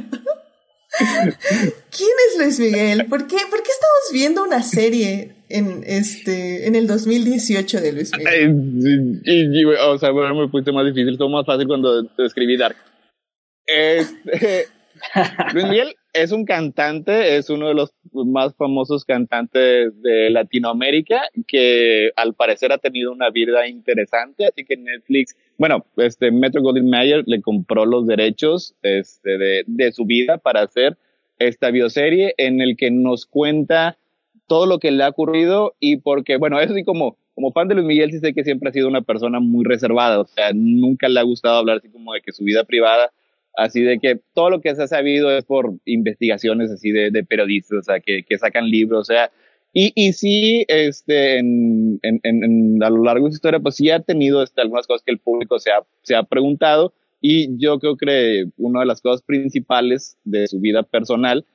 ¿Quién 0.97 2.09
es 2.29 2.37
Luis 2.39 2.59
Miguel? 2.59 3.05
¿Por 3.07 3.27
qué, 3.27 3.37
¿Por 3.49 3.63
qué 3.63 3.71
estamos 3.71 4.11
viendo 4.13 4.43
una 4.43 4.63
serie 4.63 5.35
en 5.49 5.83
este 5.85 6.67
en 6.67 6.75
el 6.75 6.87
2018 6.87 7.81
de 7.81 7.91
Luis 7.93 8.11
Miguel? 8.17 9.77
o 9.81 9.97
sea, 9.97 10.11
bueno, 10.11 10.35
me 10.35 10.47
puse 10.49 10.71
más 10.71 10.85
difícil, 10.85 11.17
todo 11.17 11.29
más 11.29 11.45
fácil 11.45 11.67
cuando 11.67 12.07
escribí 12.19 12.57
Dark. 12.57 12.77
Este, 13.65 14.67
Luis 15.53 15.65
Miguel 15.65 15.95
es 16.15 16.31
un 16.31 16.45
cantante, 16.45 17.35
es 17.35 17.49
uno 17.49 17.67
de 17.67 17.73
los 17.73 17.93
más 18.13 18.55
famosos 18.55 19.03
cantantes 19.03 20.01
de 20.01 20.29
Latinoamérica 20.29 21.23
que 21.45 22.11
al 22.15 22.33
parecer 22.33 22.71
ha 22.71 22.77
tenido 22.77 23.11
una 23.11 23.29
vida 23.31 23.67
interesante, 23.67 24.45
así 24.45 24.63
que 24.63 24.77
Netflix, 24.77 25.35
bueno, 25.57 25.85
este 25.97 26.31
Metro 26.31 26.61
Goldwyn 26.61 26.89
Mayer 26.89 27.23
le 27.25 27.41
compró 27.41 27.85
los 27.85 28.07
derechos 28.07 28.75
este, 28.81 29.37
de, 29.67 29.91
su 29.91 30.05
vida 30.05 30.37
para 30.37 30.61
hacer 30.61 30.97
esta 31.37 31.69
bioserie 31.69 32.33
en 32.37 32.61
el 32.61 32.77
que 32.77 32.91
nos 32.91 33.25
cuenta 33.25 33.97
todo 34.47 34.67
lo 34.67 34.79
que 34.79 34.91
le 34.91 35.03
ha 35.03 35.09
ocurrido 35.09 35.75
y 35.81 35.97
porque, 35.97 36.37
bueno, 36.37 36.61
eso 36.61 36.73
sí 36.73 36.85
como, 36.85 37.17
como 37.33 37.51
fan 37.51 37.67
de 37.67 37.75
Luis 37.75 37.87
Miguel 37.87 38.11
sí 38.11 38.19
sé 38.19 38.33
que 38.33 38.45
siempre 38.45 38.69
ha 38.69 38.73
sido 38.73 38.87
una 38.87 39.01
persona 39.01 39.41
muy 39.41 39.65
reservada, 39.65 40.21
o 40.21 40.27
sea, 40.27 40.51
nunca 40.53 41.09
le 41.09 41.19
ha 41.19 41.23
gustado 41.23 41.57
hablar 41.57 41.77
así 41.77 41.89
como 41.89 42.13
de 42.13 42.21
que 42.21 42.31
su 42.31 42.45
vida 42.45 42.63
privada, 42.63 43.11
así 43.57 43.81
de 43.81 43.99
que 43.99 44.19
todo 44.33 44.49
lo 44.49 44.61
que 44.61 44.75
se 44.75 44.83
ha 44.83 44.87
sabido 44.87 45.31
es 45.35 45.45
por 45.45 45.73
investigaciones 45.85 46.71
así 46.71 46.91
de, 46.91 47.11
de 47.11 47.23
periodistas, 47.23 47.79
o 47.79 47.83
sea, 47.83 47.99
que, 47.99 48.23
que, 48.23 48.37
sacan 48.37 48.69
libros, 48.69 49.01
o 49.01 49.13
sea, 49.13 49.31
y, 49.73 49.91
y 49.95 50.13
sí, 50.13 50.65
este, 50.67 51.39
en, 51.39 51.99
en, 52.01 52.19
en, 52.23 52.83
a 52.83 52.89
lo 52.89 53.03
largo 53.03 53.25
de 53.25 53.31
su 53.31 53.35
historia, 53.35 53.59
pues 53.59 53.75
sí 53.75 53.89
ha 53.89 53.99
tenido 53.99 54.41
este, 54.43 54.61
algunas 54.61 54.87
cosas 54.87 55.03
que 55.05 55.11
el 55.11 55.19
público 55.19 55.59
se 55.59 55.71
ha, 55.71 55.85
se 56.03 56.15
ha 56.15 56.23
preguntado, 56.23 56.93
y 57.21 57.57
yo 57.57 57.79
creo 57.79 57.97
que 57.97 58.45
una 58.57 58.81
de 58.81 58.85
las 58.85 59.01
cosas 59.01 59.21
principales 59.23 60.17
de 60.23 60.47
su 60.47 60.59
vida 60.59 60.83
personal 60.83 61.45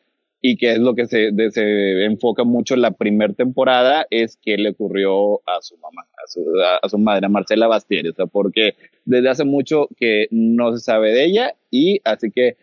y 0.42 0.56
que 0.56 0.72
es 0.72 0.78
lo 0.78 0.94
que 0.94 1.06
se, 1.06 1.30
se 1.50 2.04
enfoca 2.04 2.44
mucho 2.44 2.74
en 2.74 2.82
la 2.82 2.92
primera 2.92 3.32
temporada, 3.34 4.06
es 4.10 4.38
qué 4.42 4.56
le 4.56 4.70
ocurrió 4.70 5.40
a 5.46 5.60
su 5.60 5.76
mamá, 5.76 6.02
a 6.02 6.26
su, 6.26 6.44
a, 6.82 6.88
su 6.88 6.98
madre, 6.98 7.26
a 7.26 7.28
Marcela 7.28 7.66
Bastieri, 7.66 8.08
o 8.08 8.14
sea, 8.14 8.26
porque 8.26 8.74
desde 9.04 9.28
hace 9.28 9.44
mucho 9.44 9.88
que 9.96 10.28
no 10.30 10.72
se 10.72 10.80
sabe 10.80 11.12
de 11.12 11.24
ella 11.24 11.54
y 11.70 12.00
así 12.04 12.30
que 12.30 12.56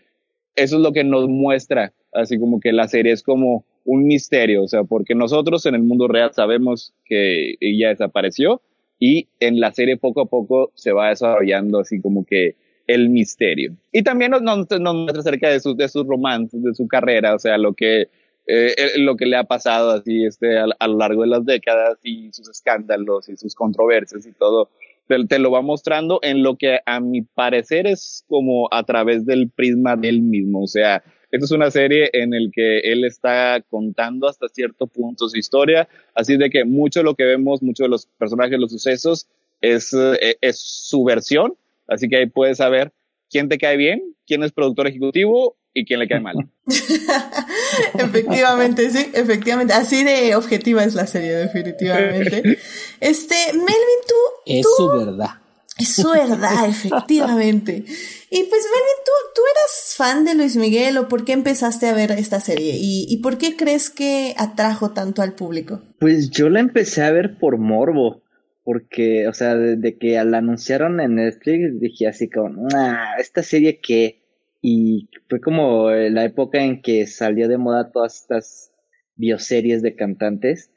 eso 0.55 0.77
es 0.77 0.81
lo 0.81 0.91
que 0.91 1.03
nos 1.03 1.27
muestra, 1.27 1.93
así 2.13 2.39
como 2.39 2.59
que 2.59 2.71
la 2.71 2.87
serie 2.87 3.11
es 3.11 3.21
como 3.21 3.63
un 3.85 4.05
misterio, 4.05 4.63
o 4.63 4.67
sea, 4.67 4.83
porque 4.83 5.13
nosotros 5.13 5.65
en 5.67 5.75
el 5.75 5.83
mundo 5.83 6.07
real 6.07 6.31
sabemos 6.33 6.93
que 7.05 7.55
ella 7.61 7.89
desapareció 7.89 8.61
y 8.99 9.27
en 9.39 9.59
la 9.59 9.71
serie 9.71 9.97
poco 9.97 10.21
a 10.21 10.25
poco 10.25 10.71
se 10.73 10.91
va 10.91 11.09
desarrollando 11.09 11.79
así 11.79 12.01
como 12.01 12.25
que 12.25 12.55
el 12.87 13.09
misterio. 13.09 13.75
Y 13.91 14.01
también 14.01 14.31
nos, 14.31 14.41
nos, 14.41 14.67
nos 14.79 14.95
muestra 14.95 15.19
acerca 15.19 15.49
de 15.49 15.59
sus 15.59 15.77
de 15.77 15.87
sus 15.89 16.07
romances, 16.07 16.63
de 16.63 16.73
su 16.73 16.87
carrera, 16.87 17.35
o 17.35 17.39
sea, 17.39 17.57
lo 17.57 17.73
que, 17.73 18.09
eh, 18.47 18.75
lo 18.97 19.17
que 19.17 19.25
le 19.25 19.37
ha 19.37 19.43
pasado 19.43 19.91
así 19.91 20.25
este, 20.25 20.57
a, 20.57 20.87
lo 20.87 20.97
largo 20.97 21.21
de 21.21 21.27
las 21.27 21.45
décadas 21.45 21.99
y 22.03 22.31
sus 22.31 22.49
escándalos 22.49 23.29
y 23.29 23.35
sus 23.37 23.53
controversias 23.53 24.25
y 24.25 24.31
todo. 24.31 24.69
Te, 25.07 25.25
te, 25.25 25.39
lo 25.39 25.51
va 25.51 25.61
mostrando 25.61 26.19
en 26.21 26.43
lo 26.43 26.57
que 26.57 26.79
a 26.85 26.99
mi 26.99 27.21
parecer 27.21 27.87
es 27.87 28.25
como 28.27 28.67
a 28.71 28.83
través 28.83 29.25
del 29.25 29.49
prisma 29.49 29.95
del 29.95 30.21
mismo. 30.21 30.63
O 30.63 30.67
sea, 30.67 31.01
esta 31.31 31.45
es 31.45 31.51
una 31.51 31.71
serie 31.71 32.09
en 32.13 32.33
el 32.33 32.51
que 32.53 32.79
él 32.79 33.03
está 33.03 33.61
contando 33.69 34.27
hasta 34.27 34.47
cierto 34.47 34.87
punto 34.87 35.27
su 35.27 35.37
historia, 35.37 35.89
así 36.15 36.37
de 36.37 36.49
que 36.49 36.63
mucho 36.63 37.01
de 37.01 37.03
lo 37.03 37.15
que 37.15 37.25
vemos, 37.25 37.61
muchos 37.61 37.85
de 37.85 37.89
los 37.89 38.05
personajes, 38.17 38.57
los 38.57 38.71
sucesos, 38.71 39.27
es, 39.59 39.93
eh, 39.93 40.37
es 40.39 40.59
su 40.59 41.03
versión, 41.03 41.55
Así 41.87 42.09
que 42.09 42.17
ahí 42.17 42.25
puedes 42.27 42.57
saber 42.57 42.93
quién 43.29 43.49
te 43.49 43.57
cae 43.57 43.77
bien, 43.77 44.15
quién 44.25 44.43
es 44.43 44.51
productor 44.51 44.87
ejecutivo 44.87 45.57
y 45.73 45.85
quién 45.85 45.99
le 45.99 46.07
cae 46.07 46.19
mal. 46.19 46.35
efectivamente, 47.93 48.89
sí, 48.89 49.09
efectivamente. 49.13 49.73
Así 49.73 50.03
de 50.03 50.35
objetiva 50.35 50.83
es 50.83 50.95
la 50.95 51.07
serie, 51.07 51.33
definitivamente. 51.35 52.57
Este, 52.99 53.35
Melvin, 53.53 53.67
tú. 54.07 54.15
Es 54.47 54.65
su 54.75 54.89
verdad. 54.89 55.29
Es 55.77 55.93
su 55.93 56.09
verdad, 56.09 56.65
efectivamente. 56.67 57.73
Y 57.75 58.43
pues, 58.43 58.63
Melvin, 58.63 58.97
¿tú, 59.05 59.11
¿tú 59.35 59.41
eras 59.51 59.93
fan 59.95 60.25
de 60.25 60.33
Luis 60.33 60.55
Miguel 60.55 60.97
o 60.97 61.07
por 61.07 61.25
qué 61.25 61.33
empezaste 61.33 61.87
a 61.87 61.93
ver 61.93 62.11
esta 62.11 62.39
serie? 62.39 62.75
¿Y, 62.75 63.05
¿Y 63.07 63.17
por 63.17 63.37
qué 63.37 63.55
crees 63.55 63.91
que 63.91 64.33
atrajo 64.37 64.91
tanto 64.91 65.21
al 65.21 65.33
público? 65.33 65.81
Pues 65.99 66.31
yo 66.31 66.49
la 66.49 66.59
empecé 66.59 67.03
a 67.03 67.11
ver 67.11 67.37
por 67.37 67.59
morbo 67.59 68.23
porque, 68.67 69.29
o 69.29 69.33
sea, 69.33 69.55
de, 69.55 69.97
que 69.97 70.21
la 70.25 70.39
anunciaron 70.39 70.99
en 70.99 71.15
Netflix 71.15 71.79
dije 71.79 72.05
así 72.05 72.29
como, 72.29 72.67
nah, 72.67 73.15
esta 73.17 73.41
serie 73.41 73.79
que, 73.79 74.25
y 74.61 75.07
fue 75.29 75.39
como 75.39 75.89
la 75.89 76.25
época 76.25 76.61
en 76.61 76.81
que 76.81 77.07
salió 77.07 77.47
de 77.47 77.57
moda 77.57 77.93
todas 77.93 78.19
estas 78.19 78.73
bioseries 79.15 79.81
de 79.81 79.95
cantantes, 79.95 80.73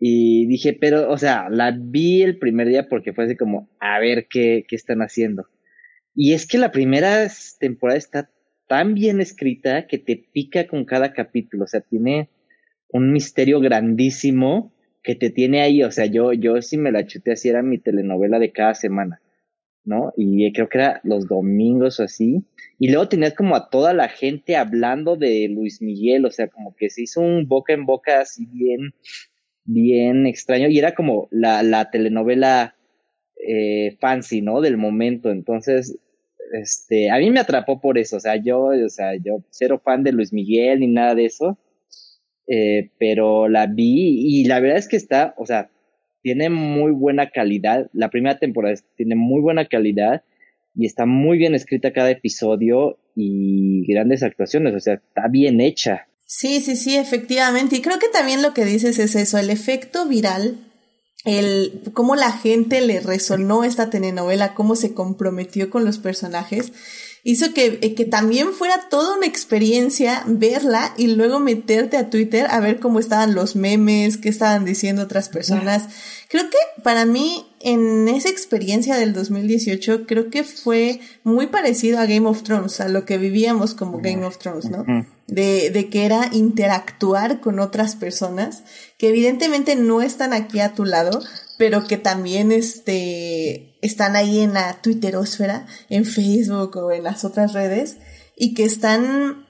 y 0.00 0.48
dije, 0.48 0.72
pero, 0.72 1.08
o 1.08 1.16
sea, 1.16 1.48
la 1.50 1.70
vi 1.70 2.22
el 2.22 2.40
primer 2.40 2.66
día 2.66 2.88
porque 2.88 3.12
fue 3.12 3.26
así 3.26 3.36
como, 3.36 3.70
a 3.78 4.00
ver 4.00 4.26
qué, 4.28 4.64
qué 4.66 4.74
están 4.74 4.98
haciendo. 4.98 5.46
Y 6.16 6.32
es 6.32 6.48
que 6.48 6.58
la 6.58 6.72
primera 6.72 7.28
temporada 7.60 7.96
está 7.96 8.30
tan 8.66 8.94
bien 8.94 9.20
escrita 9.20 9.86
que 9.86 9.98
te 9.98 10.16
pica 10.16 10.66
con 10.66 10.84
cada 10.84 11.12
capítulo, 11.12 11.62
o 11.62 11.68
sea, 11.68 11.80
tiene 11.80 12.28
un 12.88 13.12
misterio 13.12 13.60
grandísimo 13.60 14.73
que 15.04 15.14
te 15.14 15.30
tiene 15.30 15.60
ahí, 15.60 15.82
o 15.82 15.92
sea, 15.92 16.06
yo, 16.06 16.32
yo 16.32 16.60
sí 16.62 16.78
me 16.78 16.90
la 16.90 17.06
chuté 17.06 17.32
así, 17.32 17.50
era 17.50 17.62
mi 17.62 17.78
telenovela 17.78 18.38
de 18.38 18.52
cada 18.52 18.74
semana, 18.74 19.20
¿no? 19.84 20.14
Y 20.16 20.50
creo 20.54 20.70
que 20.70 20.78
era 20.78 21.00
los 21.04 21.28
domingos 21.28 22.00
o 22.00 22.04
así. 22.04 22.46
Y 22.78 22.88
luego 22.88 23.08
tenías 23.08 23.34
como 23.34 23.54
a 23.54 23.68
toda 23.68 23.92
la 23.92 24.08
gente 24.08 24.56
hablando 24.56 25.16
de 25.16 25.48
Luis 25.50 25.82
Miguel, 25.82 26.24
o 26.24 26.30
sea, 26.30 26.48
como 26.48 26.74
que 26.74 26.88
se 26.88 27.02
hizo 27.02 27.20
un 27.20 27.46
boca 27.46 27.74
en 27.74 27.84
boca 27.84 28.20
así 28.20 28.46
bien, 28.46 28.94
bien 29.64 30.26
extraño. 30.26 30.68
Y 30.68 30.78
era 30.78 30.94
como 30.94 31.28
la, 31.30 31.62
la 31.62 31.90
telenovela 31.90 32.74
eh, 33.46 33.98
fancy, 34.00 34.40
¿no? 34.40 34.62
Del 34.62 34.78
momento. 34.78 35.30
Entonces, 35.30 35.98
este, 36.52 37.10
a 37.10 37.18
mí 37.18 37.30
me 37.30 37.40
atrapó 37.40 37.78
por 37.78 37.98
eso, 37.98 38.16
o 38.16 38.20
sea, 38.20 38.36
yo, 38.36 38.68
o 38.68 38.88
sea, 38.88 39.16
yo 39.16 39.44
cero 39.50 39.80
fan 39.84 40.02
de 40.02 40.12
Luis 40.12 40.32
Miguel 40.32 40.80
ni 40.80 40.86
nada 40.86 41.14
de 41.14 41.26
eso 41.26 41.58
eh, 42.46 42.90
pero 42.98 43.48
la 43.48 43.66
vi 43.66 44.40
y 44.40 44.44
la 44.44 44.60
verdad 44.60 44.78
es 44.78 44.88
que 44.88 44.96
está, 44.96 45.34
o 45.38 45.46
sea, 45.46 45.70
tiene 46.22 46.50
muy 46.50 46.92
buena 46.92 47.30
calidad. 47.30 47.90
La 47.92 48.10
primera 48.10 48.38
temporada 48.38 48.74
tiene 48.96 49.14
muy 49.14 49.40
buena 49.40 49.66
calidad 49.66 50.22
y 50.74 50.86
está 50.86 51.06
muy 51.06 51.38
bien 51.38 51.54
escrita 51.54 51.92
cada 51.92 52.10
episodio 52.10 52.98
y 53.14 53.84
grandes 53.86 54.22
actuaciones, 54.22 54.74
o 54.74 54.80
sea, 54.80 54.94
está 54.94 55.28
bien 55.28 55.60
hecha. 55.60 56.08
Sí, 56.26 56.60
sí, 56.60 56.76
sí, 56.76 56.96
efectivamente. 56.96 57.76
Y 57.76 57.82
creo 57.82 57.98
que 57.98 58.08
también 58.08 58.42
lo 58.42 58.54
que 58.54 58.64
dices 58.64 58.98
es 58.98 59.14
eso, 59.14 59.38
el 59.38 59.50
efecto 59.50 60.08
viral 60.08 60.58
el 61.24 61.80
cómo 61.94 62.16
la 62.16 62.32
gente 62.32 62.80
le 62.82 63.00
resonó 63.00 63.64
esta 63.64 63.90
telenovela, 63.90 64.54
cómo 64.54 64.76
se 64.76 64.94
comprometió 64.94 65.70
con 65.70 65.84
los 65.84 65.98
personajes, 65.98 66.72
hizo 67.24 67.54
que, 67.54 67.78
eh, 67.80 67.94
que 67.94 68.04
también 68.04 68.52
fuera 68.52 68.88
toda 68.90 69.16
una 69.16 69.26
experiencia 69.26 70.22
verla 70.26 70.92
y 70.98 71.08
luego 71.08 71.40
meterte 71.40 71.96
a 71.96 72.10
Twitter 72.10 72.46
a 72.50 72.60
ver 72.60 72.78
cómo 72.80 73.00
estaban 73.00 73.34
los 73.34 73.56
memes, 73.56 74.18
qué 74.18 74.28
estaban 74.28 74.66
diciendo 74.66 75.02
otras 75.02 75.30
personas. 75.30 75.88
Creo 76.28 76.50
que 76.50 76.82
para 76.82 77.06
mí, 77.06 77.46
en 77.60 78.08
esa 78.08 78.28
experiencia 78.28 78.96
del 78.96 79.14
2018, 79.14 80.04
creo 80.06 80.28
que 80.28 80.44
fue 80.44 81.00
muy 81.22 81.46
parecido 81.46 81.98
a 81.98 82.06
Game 82.06 82.28
of 82.28 82.42
Thrones, 82.42 82.80
a 82.80 82.88
lo 82.88 83.06
que 83.06 83.16
vivíamos 83.16 83.74
como 83.74 84.00
Game 84.00 84.24
of 84.24 84.36
Thrones, 84.36 84.66
¿no? 84.66 84.84
De, 85.26 85.70
de 85.70 85.88
que 85.88 86.04
era 86.04 86.28
interactuar 86.32 87.40
con 87.40 87.58
otras 87.58 87.96
personas 87.96 88.64
que 88.98 89.08
evidentemente 89.08 89.76
no 89.76 90.02
están 90.02 90.34
aquí 90.34 90.60
a 90.60 90.74
tu 90.74 90.84
lado, 90.84 91.22
pero 91.56 91.86
que 91.86 91.96
también 91.96 92.52
este, 92.52 93.73
están 93.84 94.16
ahí 94.16 94.40
en 94.40 94.54
la 94.54 94.80
Twitterosfera, 94.80 95.66
en 95.88 96.04
Facebook 96.04 96.76
o 96.76 96.90
en 96.90 97.04
las 97.04 97.24
otras 97.24 97.52
redes, 97.52 97.98
y 98.36 98.54
que 98.54 98.64
están 98.64 99.46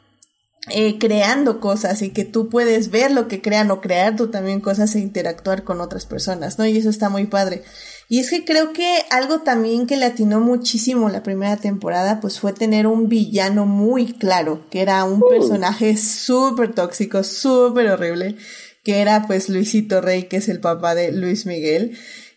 eh, 0.70 0.98
creando 0.98 1.60
cosas 1.60 2.00
y 2.00 2.08
que 2.10 2.24
tú 2.24 2.48
puedes 2.48 2.90
ver 2.90 3.10
lo 3.10 3.28
que 3.28 3.42
crean 3.42 3.70
o 3.70 3.82
crear 3.82 4.16
tú 4.16 4.28
también 4.28 4.60
cosas 4.60 4.94
e 4.94 4.98
interactuar 4.98 5.62
con 5.62 5.82
otras 5.82 6.06
personas, 6.06 6.58
¿no? 6.58 6.66
Y 6.66 6.78
eso 6.78 6.88
está 6.88 7.10
muy 7.10 7.26
padre. 7.26 7.62
Y 8.08 8.18
es 8.18 8.30
que 8.30 8.44
creo 8.44 8.72
que 8.72 9.04
algo 9.10 9.40
también 9.40 9.86
que 9.86 9.96
le 9.96 10.06
atinó 10.06 10.40
muchísimo 10.40 11.10
la 11.10 11.22
primera 11.22 11.58
temporada, 11.58 12.20
pues 12.20 12.40
fue 12.40 12.54
tener 12.54 12.86
un 12.86 13.08
villano 13.08 13.66
muy 13.66 14.14
claro, 14.14 14.66
que 14.70 14.80
era 14.80 15.04
un 15.04 15.22
uh. 15.22 15.28
personaje 15.28 15.96
súper 15.98 16.74
tóxico, 16.74 17.22
súper 17.22 17.88
horrible, 17.88 18.36
que 18.82 19.00
era 19.00 19.26
pues 19.26 19.50
Luisito 19.50 20.00
Rey, 20.00 20.24
que 20.24 20.38
es 20.38 20.48
el 20.48 20.60
papá 20.60 20.94
de 20.94 21.12
Luis 21.12 21.46
Miguel. 21.46 21.96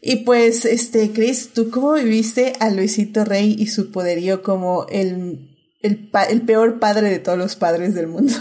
Y 0.10 0.24
pues, 0.24 0.64
este, 0.64 1.12
Chris, 1.12 1.52
¿tú 1.54 1.70
cómo 1.70 1.92
viviste 1.96 2.54
a 2.62 2.70
Luisito 2.70 3.26
Rey 3.26 3.58
y 3.60 3.68
su 3.68 3.92
poderío 3.92 4.42
como 4.42 4.86
el, 4.88 5.54
el, 5.82 6.10
el 6.30 6.42
peor 6.44 6.80
padre 6.80 7.10
de 7.10 7.20
todos 7.20 7.38
los 7.38 7.58
padres 7.58 7.94
del 7.94 8.08
mundo? 8.08 8.34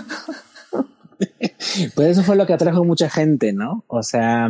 pues 1.97 2.09
eso 2.11 2.23
fue 2.23 2.37
lo 2.37 2.47
que 2.47 2.53
atrajo 2.53 2.85
mucha 2.85 3.11
gente, 3.11 3.53
¿no? 3.53 3.85
O 3.89 4.05
sea, 4.05 4.49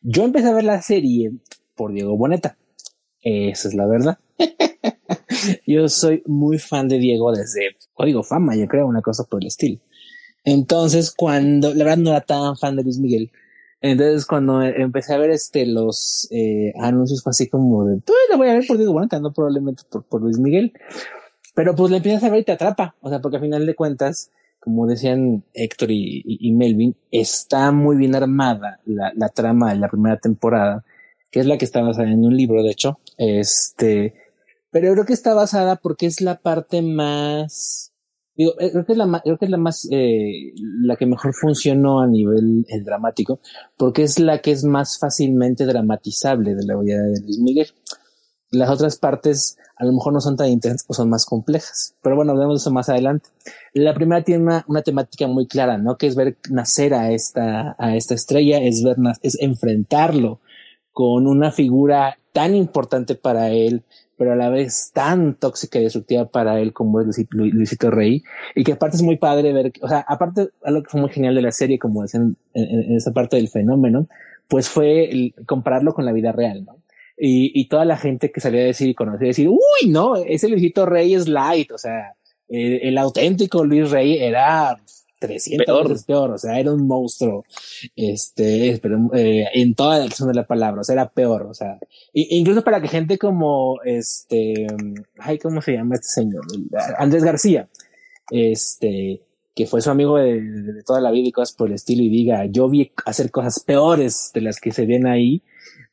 yo 0.00 0.24
empecé 0.24 0.48
a 0.48 0.54
ver 0.54 0.64
la 0.64 0.80
serie 0.80 1.32
por 1.74 1.92
Diego 1.92 2.16
Boneta. 2.16 2.56
Esa 3.20 3.68
es 3.68 3.74
la 3.74 3.86
verdad. 3.86 4.18
yo 5.66 5.86
soy 5.90 6.22
muy 6.24 6.58
fan 6.58 6.88
de 6.88 6.98
Diego 6.98 7.30
desde 7.30 7.76
Código 7.92 8.22
Fama, 8.22 8.56
yo 8.56 8.66
creo, 8.68 8.86
una 8.86 9.02
cosa 9.02 9.24
por 9.24 9.42
el 9.42 9.48
estilo. 9.48 9.82
Entonces, 10.44 11.12
cuando, 11.12 11.74
la 11.74 11.84
verdad 11.84 11.98
no 11.98 12.08
era 12.08 12.22
tan 12.22 12.56
fan 12.56 12.74
de 12.76 12.84
Luis 12.84 12.98
Miguel, 12.98 13.30
entonces 13.90 14.24
cuando 14.24 14.62
empecé 14.62 15.12
a 15.12 15.18
ver 15.18 15.30
este 15.30 15.66
los 15.66 16.26
eh, 16.30 16.72
anuncios 16.80 17.22
fue 17.22 17.30
así 17.30 17.50
como 17.50 17.84
de, 17.84 17.98
pues 17.98 18.16
la 18.30 18.38
voy 18.38 18.48
a 18.48 18.54
ver 18.54 18.66
por 18.66 18.78
digo, 18.78 18.94
bueno, 18.94 19.08
no 19.20 19.30
probablemente 19.30 19.82
por, 19.90 20.04
por, 20.04 20.22
Luis 20.22 20.38
Miguel, 20.38 20.72
pero 21.54 21.74
pues 21.74 21.90
le 21.90 21.98
empiezas 21.98 22.24
a 22.24 22.30
ver 22.30 22.40
y 22.40 22.44
te 22.44 22.52
atrapa, 22.52 22.96
o 23.02 23.10
sea, 23.10 23.20
porque 23.20 23.36
al 23.36 23.42
final 23.42 23.66
de 23.66 23.74
cuentas, 23.74 24.30
como 24.58 24.86
decían 24.86 25.44
Héctor 25.52 25.90
y, 25.90 26.22
y, 26.24 26.52
Melvin, 26.52 26.96
está 27.10 27.72
muy 27.72 27.96
bien 27.96 28.14
armada 28.14 28.80
la, 28.86 29.12
la 29.14 29.28
trama 29.28 29.74
de 29.74 29.78
la 29.78 29.90
primera 29.90 30.16
temporada, 30.16 30.82
que 31.30 31.40
es 31.40 31.46
la 31.46 31.58
que 31.58 31.66
está 31.66 31.82
basada 31.82 32.10
en 32.10 32.24
un 32.24 32.34
libro, 32.34 32.62
de 32.62 32.70
hecho, 32.70 33.00
este, 33.18 34.14
pero 34.70 34.94
creo 34.94 35.04
que 35.04 35.12
está 35.12 35.34
basada 35.34 35.76
porque 35.76 36.06
es 36.06 36.22
la 36.22 36.36
parte 36.36 36.80
más 36.80 37.92
Digo, 38.36 38.52
eh, 38.58 38.70
creo 38.72 38.84
que 38.84 38.92
es 38.92 38.98
la, 38.98 39.20
creo 39.20 39.38
que 39.38 39.44
es 39.44 39.50
la 39.50 39.58
más, 39.58 39.88
eh, 39.90 40.52
la 40.82 40.96
que 40.96 41.06
mejor 41.06 41.32
funcionó 41.34 42.00
a 42.00 42.06
nivel 42.06 42.66
el 42.68 42.84
dramático, 42.84 43.40
porque 43.76 44.02
es 44.02 44.18
la 44.18 44.40
que 44.40 44.50
es 44.50 44.64
más 44.64 44.98
fácilmente 44.98 45.66
dramatizable 45.66 46.54
de 46.54 46.64
la 46.64 46.76
vida 46.76 47.00
de 47.00 47.20
Luis 47.20 47.38
Miguel. 47.38 47.68
Las 48.50 48.70
otras 48.70 48.96
partes 48.96 49.56
a 49.76 49.84
lo 49.84 49.92
mejor 49.92 50.12
no 50.12 50.20
son 50.20 50.36
tan 50.36 50.48
intensas 50.48 50.84
o 50.88 50.94
son 50.94 51.10
más 51.10 51.26
complejas, 51.26 51.94
pero 52.02 52.16
bueno, 52.16 52.32
hablemos 52.32 52.54
de 52.54 52.58
eso 52.62 52.70
más 52.70 52.88
adelante. 52.88 53.30
La 53.72 53.94
primera 53.94 54.22
tiene 54.22 54.42
una, 54.42 54.64
una 54.68 54.82
temática 54.82 55.26
muy 55.26 55.46
clara, 55.46 55.78
¿no? 55.78 55.96
Que 55.96 56.06
es 56.06 56.14
ver 56.14 56.36
nacer 56.50 56.94
a 56.94 57.10
esta, 57.10 57.74
a 57.78 57.96
esta 57.96 58.14
estrella, 58.14 58.58
es 58.58 58.82
ver, 58.82 58.96
es 59.22 59.40
enfrentarlo 59.40 60.40
con 60.92 61.26
una 61.26 61.50
figura 61.50 62.18
tan 62.32 62.54
importante 62.54 63.14
para 63.16 63.50
él, 63.50 63.82
pero 64.24 64.32
a 64.32 64.36
la 64.36 64.48
vez 64.48 64.90
tan 64.94 65.34
tóxica 65.34 65.78
y 65.78 65.82
destructiva 65.82 66.24
para 66.24 66.58
él 66.58 66.72
como 66.72 66.98
es 66.98 67.26
Luisito, 67.30 67.90
Rey, 67.90 68.22
y 68.54 68.64
que 68.64 68.72
aparte 68.72 68.96
es 68.96 69.02
muy 69.02 69.18
padre 69.18 69.52
ver, 69.52 69.70
o 69.82 69.88
sea, 69.88 70.02
aparte 70.08 70.48
algo 70.62 70.82
que 70.82 70.88
fue 70.88 71.02
muy 71.02 71.10
genial 71.10 71.34
de 71.34 71.42
la 71.42 71.52
serie, 71.52 71.78
como 71.78 72.00
decían 72.00 72.34
en, 72.54 72.96
esa 72.96 73.12
parte 73.12 73.36
del 73.36 73.48
fenómeno, 73.48 74.08
pues 74.48 74.70
fue 74.70 75.34
compararlo 75.44 75.92
con 75.92 76.06
la 76.06 76.12
vida 76.12 76.32
real, 76.32 76.64
¿no? 76.64 76.78
Y, 77.18 77.52
y 77.54 77.68
toda 77.68 77.84
la 77.84 77.98
gente 77.98 78.32
que 78.32 78.40
salía 78.40 78.62
a 78.62 78.64
decir 78.64 78.88
y 78.88 78.94
conocía 78.94 79.28
decir, 79.28 79.50
uy, 79.50 79.90
no, 79.90 80.16
ese 80.16 80.48
Luisito 80.48 80.86
Rey 80.86 81.12
es 81.12 81.28
light, 81.28 81.70
o 81.70 81.76
sea, 81.76 82.14
el, 82.48 82.80
el 82.80 82.96
auténtico 82.96 83.62
Luis 83.62 83.90
Rey 83.90 84.16
era 84.16 84.78
300 85.26 85.66
peor. 85.66 85.88
veces 85.88 86.04
peor, 86.04 86.30
o 86.32 86.38
sea, 86.38 86.58
era 86.58 86.72
un 86.72 86.86
monstruo, 86.86 87.44
este, 87.96 88.78
pero, 88.82 89.10
eh, 89.14 89.46
en 89.54 89.74
toda 89.74 89.98
la 89.98 90.04
expresión 90.04 90.28
de 90.28 90.34
la 90.34 90.46
palabra, 90.46 90.80
o 90.80 90.84
sea, 90.84 90.94
era 90.94 91.08
peor, 91.10 91.42
o 91.42 91.54
sea, 91.54 91.78
incluso 92.12 92.62
para 92.62 92.80
que 92.80 92.88
gente 92.88 93.18
como, 93.18 93.80
este, 93.84 94.66
ay, 95.18 95.38
¿cómo 95.38 95.62
se 95.62 95.72
llama 95.72 95.94
este 95.94 96.08
señor? 96.08 96.44
Andrés 96.98 97.24
García, 97.24 97.68
este, 98.30 99.22
que 99.54 99.66
fue 99.66 99.80
su 99.80 99.90
amigo 99.90 100.16
de, 100.18 100.40
de, 100.40 100.82
toda 100.82 101.00
la 101.00 101.10
vida 101.10 101.28
y 101.28 101.32
cosas 101.32 101.54
por 101.54 101.68
el 101.68 101.74
estilo 101.74 102.02
y 102.02 102.08
diga, 102.08 102.46
yo 102.46 102.68
vi 102.68 102.92
hacer 103.06 103.30
cosas 103.30 103.60
peores 103.60 104.30
de 104.34 104.40
las 104.40 104.60
que 104.60 104.72
se 104.72 104.86
ven 104.86 105.06
ahí, 105.06 105.42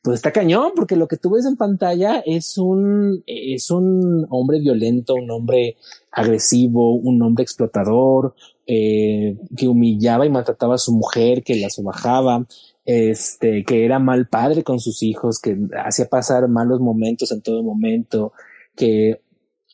pues 0.02 0.16
está 0.16 0.32
cañón, 0.32 0.72
porque 0.74 0.96
lo 0.96 1.06
que 1.06 1.16
tú 1.16 1.30
ves 1.30 1.46
en 1.46 1.56
pantalla 1.56 2.22
es 2.26 2.58
un, 2.58 3.22
es 3.26 3.70
un 3.70 4.26
hombre 4.30 4.58
violento, 4.58 5.14
un 5.14 5.30
hombre 5.30 5.76
agresivo, 6.10 6.96
un 6.96 7.22
hombre 7.22 7.44
explotador, 7.44 8.34
eh, 8.74 9.36
que 9.54 9.68
humillaba 9.68 10.24
y 10.24 10.30
maltrataba 10.30 10.76
a 10.76 10.78
su 10.78 10.92
mujer, 10.92 11.42
que 11.42 11.56
la 11.56 11.68
subajaba, 11.68 12.46
este, 12.86 13.64
que 13.64 13.84
era 13.84 13.98
mal 13.98 14.28
padre 14.28 14.64
con 14.64 14.80
sus 14.80 15.02
hijos, 15.02 15.40
que 15.40 15.58
hacía 15.84 16.08
pasar 16.08 16.48
malos 16.48 16.80
momentos 16.80 17.32
en 17.32 17.42
todo 17.42 17.62
momento, 17.62 18.32
que, 18.74 19.20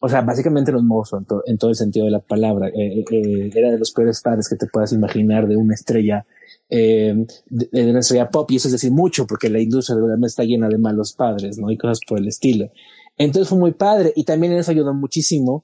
o 0.01 0.09
sea, 0.09 0.23
básicamente 0.23 0.73
los 0.73 0.83
monstruos 0.83 1.23
en, 1.47 1.59
todo 1.59 1.71
el 1.71 1.77
sentido 1.77 2.07
de 2.07 2.11
la 2.11 2.19
palabra. 2.19 2.71
Eh, 2.71 3.05
eh, 3.09 3.51
era 3.55 3.71
de 3.71 3.79
los 3.79 3.93
peores 3.93 4.21
padres 4.21 4.49
que 4.49 4.57
te 4.57 4.67
puedas 4.67 4.93
imaginar 4.93 5.47
de 5.47 5.57
una 5.57 5.75
estrella 5.75 6.27
de, 6.69 7.25
de, 7.51 7.91
una 7.91 8.01
estrella 8.01 8.31
pop, 8.31 8.51
y 8.51 8.57
eso 8.57 8.67
es 8.67 8.73
decir 8.73 8.91
mucho, 8.91 9.29
porque 9.29 9.49
la 9.49 9.61
industria 9.61 9.97
realmente 9.97 10.27
está 10.27 10.43
llena 10.43 10.69
de 10.69 10.79
malos 10.79 11.13
padres, 11.13 11.57
¿no? 11.57 11.71
Y 11.71 11.79
cosas 11.79 12.01
por 12.05 12.19
el 12.19 12.27
estilo. 12.27 12.73
Entonces 13.17 13.49
fue 13.49 13.59
muy 13.59 13.75
padre, 13.75 14.13
y 14.17 14.25
también 14.25 14.55
eso 14.55 14.73
ayudó 14.73 14.93
muchísimo 14.93 15.63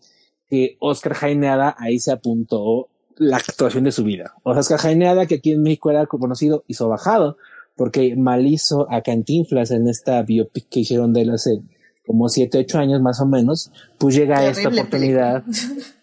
que 0.48 0.76
Oscar 0.78 1.14
Jaineada 1.14 1.74
ahí 1.80 1.98
se 1.98 2.12
apuntó 2.12 2.90
la 3.16 3.36
actuación 3.36 3.84
de 3.84 3.92
su 3.92 4.04
vida. 4.04 4.34
O 4.42 4.52
sea, 4.52 4.60
Oscar 4.60 4.78
Jaineada, 4.78 5.26
que 5.26 5.36
aquí 5.36 5.52
en 5.52 5.62
México 5.62 5.90
era 5.90 6.06
conocido, 6.06 6.64
hizo 6.66 6.88
bajado, 6.88 7.36
porque 7.76 8.16
mal 8.16 8.46
hizo 8.46 8.86
a 8.90 9.02
Cantinflas 9.02 9.70
en 9.70 9.88
esta 9.88 10.22
biopic 10.22 10.68
que 10.68 10.80
hicieron 10.80 11.12
de 11.12 11.22
él 11.22 11.30
hace 11.30 11.60
como 12.06 12.28
siete, 12.28 12.58
ocho 12.58 12.78
años 12.78 13.00
más 13.00 13.20
o 13.20 13.26
menos, 13.26 13.70
pues 13.98 14.14
llega 14.14 14.38
a 14.38 14.46
esta 14.46 14.68
oportunidad. 14.68 15.42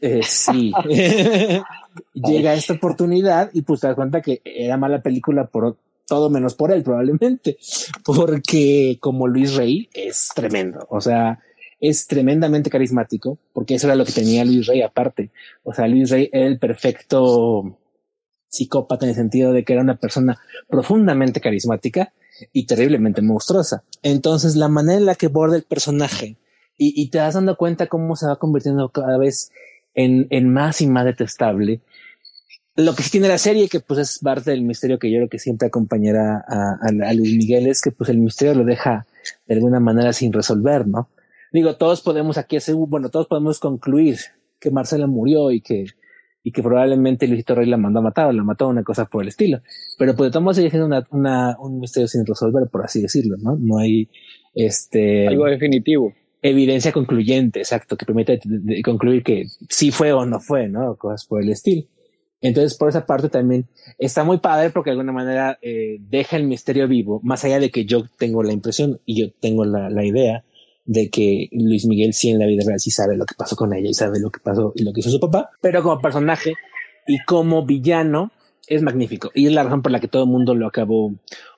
Eh, 0.01 0.21
sí. 0.23 0.73
llega 2.13 2.55
esta 2.55 2.73
oportunidad 2.73 3.51
y 3.53 3.61
pues 3.61 3.81
te 3.81 3.87
das 3.87 3.95
cuenta 3.95 4.21
que 4.21 4.41
era 4.43 4.77
mala 4.77 5.01
película 5.01 5.45
por 5.45 5.77
todo 6.07 6.29
menos 6.29 6.55
por 6.55 6.71
él 6.71 6.83
probablemente, 6.83 7.57
porque 8.03 8.97
como 8.99 9.27
Luis 9.27 9.55
Rey 9.55 9.89
es 9.93 10.29
tremendo, 10.35 10.85
o 10.89 10.99
sea, 10.99 11.39
es 11.81 12.07
tremendamente 12.07 12.69
carismático, 12.69 13.39
porque 13.53 13.75
eso 13.75 13.87
era 13.87 13.95
lo 13.95 14.05
que 14.05 14.13
tenía 14.13 14.45
Luis 14.45 14.67
Rey 14.67 14.81
aparte, 14.81 15.31
o 15.63 15.73
sea, 15.73 15.87
Luis 15.87 16.09
Rey 16.09 16.29
era 16.31 16.45
el 16.45 16.59
perfecto 16.59 17.77
psicópata 18.47 19.05
en 19.05 19.09
el 19.09 19.15
sentido 19.15 19.51
de 19.51 19.63
que 19.63 19.73
era 19.73 19.81
una 19.81 19.97
persona 19.97 20.39
profundamente 20.69 21.41
carismática 21.41 22.13
y 22.53 22.65
terriblemente 22.65 23.21
monstruosa. 23.21 23.83
Entonces, 24.03 24.55
la 24.55 24.67
manera 24.67 24.97
en 24.97 25.05
la 25.05 25.15
que 25.15 25.27
borda 25.27 25.55
el 25.55 25.63
personaje 25.63 26.37
y, 26.77 27.01
y 27.01 27.09
te 27.09 27.19
das 27.19 27.35
dando 27.35 27.55
cuenta 27.55 27.87
cómo 27.87 28.15
se 28.15 28.27
va 28.27 28.37
convirtiendo 28.37 28.89
cada 28.89 29.17
vez 29.17 29.51
en, 29.93 30.27
en 30.29 30.51
más 30.51 30.81
y 30.81 30.87
más 30.87 31.05
detestable. 31.05 31.81
Lo 32.75 32.95
que 32.95 33.03
sí 33.03 33.11
tiene 33.11 33.27
la 33.27 33.37
serie, 33.37 33.67
que 33.67 33.79
pues 33.79 33.99
es 33.99 34.19
parte 34.19 34.51
del 34.51 34.63
misterio 34.63 34.97
que 34.97 35.11
yo 35.11 35.17
creo 35.17 35.29
que 35.29 35.39
siempre 35.39 35.67
acompañará 35.67 36.43
a, 36.47 36.77
a, 36.81 37.13
Luis 37.13 37.35
Miguel, 37.35 37.67
es 37.67 37.81
que 37.81 37.91
pues 37.91 38.09
el 38.09 38.17
misterio 38.17 38.55
lo 38.55 38.63
deja 38.63 39.05
de 39.45 39.55
alguna 39.55 39.79
manera 39.79 40.13
sin 40.13 40.31
resolver, 40.31 40.87
¿no? 40.87 41.09
Digo, 41.51 41.75
todos 41.75 42.01
podemos 42.01 42.37
aquí 42.37 42.57
hacer, 42.57 42.75
bueno, 42.75 43.09
todos 43.09 43.27
podemos 43.27 43.59
concluir 43.59 44.17
que 44.59 44.71
Marcela 44.71 45.07
murió 45.07 45.51
y 45.51 45.61
que, 45.61 45.85
y 46.43 46.51
que 46.51 46.63
probablemente 46.63 47.27
Luisito 47.27 47.55
Rey 47.55 47.67
la 47.67 47.77
mandó 47.77 47.99
a 47.99 48.03
matar 48.03 48.27
o 48.27 48.31
la 48.31 48.43
mató, 48.43 48.67
una 48.67 48.83
cosa 48.83 49.05
por 49.05 49.23
el 49.23 49.29
estilo. 49.29 49.59
Pero 49.97 50.15
pues 50.15 50.27
de 50.27 50.31
todos 50.31 50.43
modos 50.43 50.57
sigue 50.57 50.69
siendo 50.69 50.87
una, 50.87 51.05
una, 51.11 51.57
un 51.59 51.79
misterio 51.79 52.07
sin 52.07 52.25
resolver, 52.25 52.69
por 52.71 52.85
así 52.85 53.01
decirlo, 53.01 53.37
¿no? 53.37 53.57
No 53.59 53.77
hay, 53.77 54.09
este... 54.53 55.27
Algo 55.27 55.45
definitivo 55.45 56.13
evidencia 56.41 56.91
concluyente, 56.91 57.59
exacto, 57.59 57.95
que 57.95 58.05
permite 58.05 58.39
concluir 58.83 59.23
que 59.23 59.45
sí 59.69 59.91
fue 59.91 60.11
o 60.11 60.25
no 60.25 60.39
fue, 60.39 60.67
¿no? 60.67 60.95
Cosas 60.95 61.25
por 61.25 61.41
el 61.41 61.49
estilo. 61.49 61.83
Entonces, 62.41 62.75
por 62.75 62.89
esa 62.89 63.05
parte 63.05 63.29
también 63.29 63.67
está 63.99 64.23
muy 64.23 64.39
padre 64.39 64.71
porque 64.71 64.89
de 64.89 64.93
alguna 64.93 65.11
manera 65.11 65.59
eh, 65.61 65.97
deja 65.99 66.37
el 66.37 66.45
misterio 66.45 66.87
vivo, 66.87 67.21
más 67.23 67.45
allá 67.45 67.59
de 67.59 67.69
que 67.69 67.85
yo 67.85 68.05
tengo 68.17 68.41
la 68.41 68.51
impresión 68.51 68.99
y 69.05 69.21
yo 69.21 69.31
tengo 69.39 69.63
la, 69.63 69.91
la, 69.91 70.03
idea 70.03 70.43
de 70.91 71.09
que 71.09 71.47
Luis 71.53 71.85
Miguel 71.85 72.13
sí 72.13 72.31
en 72.31 72.39
la 72.39 72.45
vida 72.45 72.63
real 72.67 72.79
sí 72.79 72.91
sabe 72.91 73.15
lo 73.15 73.25
que 73.25 73.33
pasó 73.33 73.55
con 73.55 73.73
ella 73.73 73.89
y 73.89 73.93
sabe 73.93 74.19
lo 74.19 74.29
que 74.29 74.41
pasó 74.41 74.73
y 74.75 74.83
lo 74.83 74.91
que 74.91 74.99
hizo 74.99 75.09
su 75.09 75.21
papá, 75.21 75.49
pero 75.61 75.81
como 75.81 76.01
personaje 76.01 76.53
y 77.07 77.23
como 77.23 77.65
villano 77.65 78.31
es 78.67 78.81
magnífico. 78.81 79.31
Y 79.33 79.47
es 79.47 79.53
la 79.53 79.63
razón 79.63 79.81
por 79.81 79.93
la 79.93 80.01
que 80.01 80.09
todo 80.09 80.23
el 80.23 80.29
mundo 80.29 80.53
lo 80.53 80.67
acabó 80.67 81.13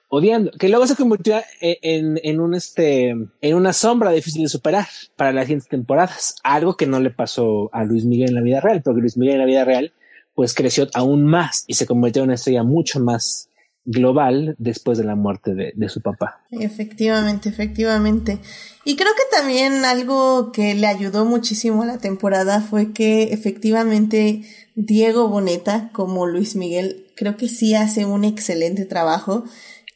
odiando, 0.08 0.52
que 0.52 0.70
luego 0.70 0.86
se 0.86 0.96
convirtió 0.96 1.42
en, 1.60 2.20
en, 2.24 2.40
un 2.40 2.54
este, 2.54 3.10
en 3.10 3.56
una 3.56 3.74
sombra 3.74 4.12
difícil 4.12 4.44
de 4.44 4.50
superar 4.50 4.86
para 5.16 5.32
las 5.32 5.46
siguientes 5.46 5.70
temporadas, 5.70 6.36
algo 6.44 6.78
que 6.78 6.86
no 6.86 7.00
le 7.00 7.10
pasó 7.10 7.72
a 7.74 7.84
Luis 7.84 8.06
Miguel 8.06 8.30
en 8.30 8.36
la 8.36 8.42
vida 8.42 8.62
real, 8.62 8.84
porque 8.84 9.02
Luis 9.02 9.18
Miguel 9.18 9.36
en 9.36 9.42
la 9.42 9.48
vida 9.48 9.66
real 9.66 9.94
pues 10.36 10.54
creció 10.54 10.88
aún 10.94 11.26
más 11.26 11.64
y 11.66 11.74
se 11.74 11.88
convirtió 11.88 12.22
en 12.22 12.30
una 12.30 12.36
estrella 12.36 12.62
mucho 12.62 13.00
más 13.00 13.50
global 13.86 14.56
después 14.58 14.98
de 14.98 15.04
la 15.04 15.16
muerte 15.16 15.54
de, 15.54 15.90
su 15.90 16.02
papá. 16.02 16.42
Efectivamente, 16.52 17.50
efectivamente. 17.50 18.40
Y 18.86 18.96
creo 18.96 19.12
que 19.14 19.38
también 19.38 19.86
algo 19.86 20.52
que 20.52 20.74
le 20.76 20.88
ayudó 20.88 21.26
muchísimo 21.26 21.84
a 21.84 21.86
la 21.86 21.98
temporada 21.98 22.62
fue 22.62 22.94
que 22.94 23.34
efectivamente 23.34 24.44
Diego 24.76 25.28
Boneta, 25.28 25.90
como 25.94 26.26
Luis 26.28 26.56
Miguel, 26.56 27.08
creo 27.16 27.38
que 27.38 27.50
sí 27.50 27.76
hace 27.76 28.06
un 28.06 28.24
excelente 28.24 28.86
trabajo. 28.86 29.44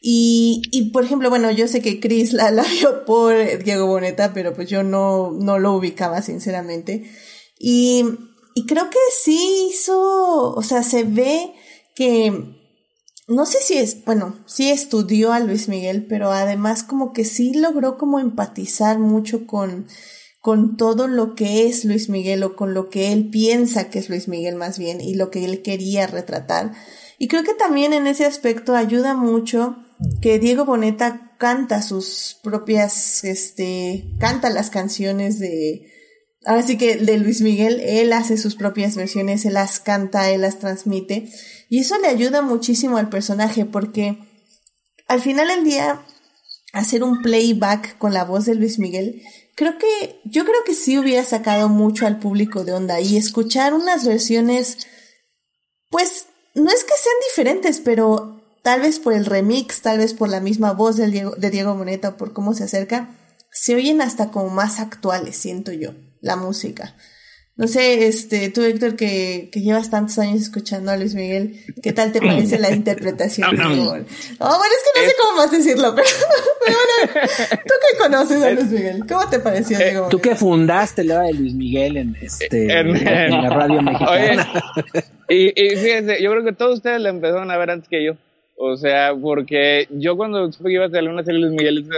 Y, 0.02 0.62
y 0.72 0.92
por 0.92 1.04
ejemplo, 1.04 1.30
bueno, 1.30 1.50
yo 1.52 1.68
sé 1.68 1.82
que 1.82 2.00
Chris 2.00 2.34
la, 2.34 2.52
la 2.52 2.64
vio 2.64 3.06
por 3.06 3.34
Diego 3.64 3.88
Boneta, 3.88 4.34
pero 4.34 4.54
pues 4.54 4.70
yo 4.70 4.84
no, 4.84 5.32
no 5.32 5.60
lo 5.60 5.74
ubicaba 5.74 6.22
sinceramente. 6.22 7.10
Y, 7.60 8.04
y 8.54 8.66
creo 8.66 8.90
que 8.90 9.00
sí 9.12 9.70
hizo, 9.70 10.54
o 10.54 10.62
sea, 10.62 10.84
se 10.84 11.04
ve 11.04 11.54
que, 11.96 12.57
no 13.28 13.46
sé 13.46 13.60
si 13.62 13.78
es, 13.78 14.06
bueno, 14.06 14.36
sí 14.46 14.70
estudió 14.70 15.34
a 15.34 15.40
Luis 15.40 15.68
Miguel, 15.68 16.06
pero 16.08 16.32
además 16.32 16.84
como 16.84 17.12
que 17.12 17.26
sí 17.26 17.54
logró 17.54 17.98
como 17.98 18.20
empatizar 18.20 19.00
mucho 19.00 19.46
con, 19.46 19.88
con 20.40 20.78
todo 20.78 21.08
lo 21.08 21.36
que 21.36 21.68
es 21.68 21.84
Luis 21.84 22.08
Miguel 22.08 22.44
o 22.44 22.56
con 22.56 22.74
lo 22.74 22.90
que 22.90 23.12
él 23.12 23.30
piensa 23.30 23.90
que 23.90 24.00
es 24.00 24.08
Luis 24.08 24.30
Miguel 24.30 24.56
más 24.56 24.80
bien 24.80 25.02
y 25.02 25.16
lo 25.16 25.30
que 25.30 25.44
él 25.44 25.62
quería 25.62 26.08
retratar. 26.08 26.72
Y 27.20 27.28
creo 27.28 27.44
que 27.44 27.54
también 27.54 27.94
en 27.94 28.08
ese 28.08 28.26
aspecto 28.26 28.76
ayuda 28.76 29.14
mucho 29.14 29.76
que 30.22 30.40
Diego 30.40 30.64
Boneta 30.64 31.36
canta 31.38 31.82
sus 31.82 32.40
propias, 32.44 33.24
este, 33.24 34.06
canta 34.20 34.50
las 34.50 34.70
canciones 34.70 35.40
de, 35.40 35.92
ahora 36.46 36.64
sí 36.64 36.78
que 36.78 36.96
de 36.96 37.18
Luis 37.18 37.42
Miguel, 37.42 37.82
él 37.82 38.14
hace 38.14 38.38
sus 38.38 38.56
propias 38.56 38.96
versiones, 38.96 39.46
él 39.46 39.56
las 39.56 39.80
canta, 39.80 40.30
él 40.32 40.42
las 40.42 40.60
transmite, 40.60 41.30
y 41.70 41.80
eso 41.80 41.98
le 42.00 42.08
ayuda 42.08 42.42
muchísimo 42.42 42.98
al 42.98 43.10
personaje 43.10 43.66
porque 43.66 44.18
al 45.08 45.22
final 45.22 45.48
del 45.48 45.64
día, 45.64 46.06
hacer 46.74 47.04
un 47.04 47.22
playback 47.22 47.98
con 47.98 48.14
la 48.14 48.26
voz 48.26 48.46
de 48.46 48.56
Luis 48.56 48.78
Miguel, 48.78 49.24
creo 49.56 49.78
que, 49.78 50.20
yo 50.26 50.44
creo 50.44 50.64
que 50.66 50.76
sí 50.76 50.98
hubiera 50.98 51.24
sacado 51.24 51.70
mucho 51.70 52.06
al 52.06 52.20
público 52.20 52.64
de 52.64 52.74
onda 52.74 53.00
y 53.00 53.18
escuchar 53.18 53.74
unas 53.74 54.06
versiones, 54.06 54.78
pues, 55.90 56.26
no 56.56 56.70
es 56.70 56.84
que 56.84 56.94
sean 57.02 57.16
diferentes, 57.30 57.80
pero 57.80 58.42
tal 58.64 58.82
vez 58.82 59.00
por 59.00 59.14
el 59.14 59.26
remix, 59.26 59.82
tal 59.82 60.00
vez 60.00 60.14
por 60.14 60.28
la 60.28 60.42
misma 60.42 60.74
voz 60.74 60.98
del 60.98 61.12
Diego, 61.12 61.36
de 61.36 61.50
Diego 61.50 61.76
Moneta 61.76 62.10
o 62.10 62.18
por 62.18 62.34
cómo 62.34 62.54
se 62.54 62.66
acerca, 62.66 63.16
se 63.52 63.76
oyen 63.76 64.02
hasta 64.02 64.30
como 64.30 64.50
más 64.50 64.80
actuales, 64.80 65.38
siento 65.38 65.72
yo, 65.72 65.94
la 66.22 66.36
música. 66.36 66.96
No 67.58 67.68
sé, 67.68 68.08
este, 68.08 68.52
tú 68.52 68.62
Héctor, 68.62 68.96
que, 68.96 69.50
que 69.52 69.62
llevas 69.62 69.90
tantos 69.90 70.20
años 70.20 70.42
escuchando 70.42 70.92
a 70.92 70.98
Luis 70.98 71.16
Miguel, 71.16 71.60
¿qué 71.82 71.92
tal 71.92 72.12
te 72.12 72.22
parece 72.22 72.60
la 72.60 72.72
interpretación? 72.72 73.50
oh, 73.60 73.64
bueno, 73.64 74.06
es 74.06 74.40
que 74.40 75.02
no 75.02 75.08
sé 75.08 75.16
cómo 75.20 75.38
más 75.38 75.52
decirlo, 75.52 75.96
pero, 75.96 76.08
bueno, 76.68 77.30
tú 77.66 77.74
que 77.82 77.98
conoces 77.98 78.44
a 78.44 78.52
Luis 78.52 78.68
Miguel, 78.68 79.04
¿cómo 79.10 79.28
te 79.28 79.40
pareció, 79.40 79.80
eh, 79.80 79.96
Tú 80.08 80.20
que 80.20 80.36
fundaste 80.36 81.04
la 81.04 81.22
de 81.22 81.34
Luis 81.34 81.56
Miguel 81.56 81.98
en, 81.98 82.16
este, 82.22 82.72
en, 82.72 82.94
la 82.94 83.50
radio 83.50 83.82
mexicana. 83.82 84.48
y, 85.28 85.48
y 85.60 85.76
fíjense, 85.78 86.22
yo 86.22 86.30
creo 86.30 86.44
que 86.44 86.54
todos 86.54 86.76
ustedes 86.76 87.02
la 87.02 87.10
empezaron 87.10 87.50
a 87.50 87.58
ver 87.58 87.72
antes 87.72 87.90
que 87.90 88.06
yo. 88.06 88.14
O 88.60 88.76
sea, 88.76 89.14
porque 89.20 89.88
yo 89.92 90.18
cuando 90.18 90.52
supe 90.52 90.70
que 90.70 90.76
iba 90.76 90.86
a 90.86 90.90
salir 90.90 91.10
una 91.10 91.24
serie 91.24 91.40
de 91.40 91.48
Luis 91.48 91.58
Miguel, 91.60 91.90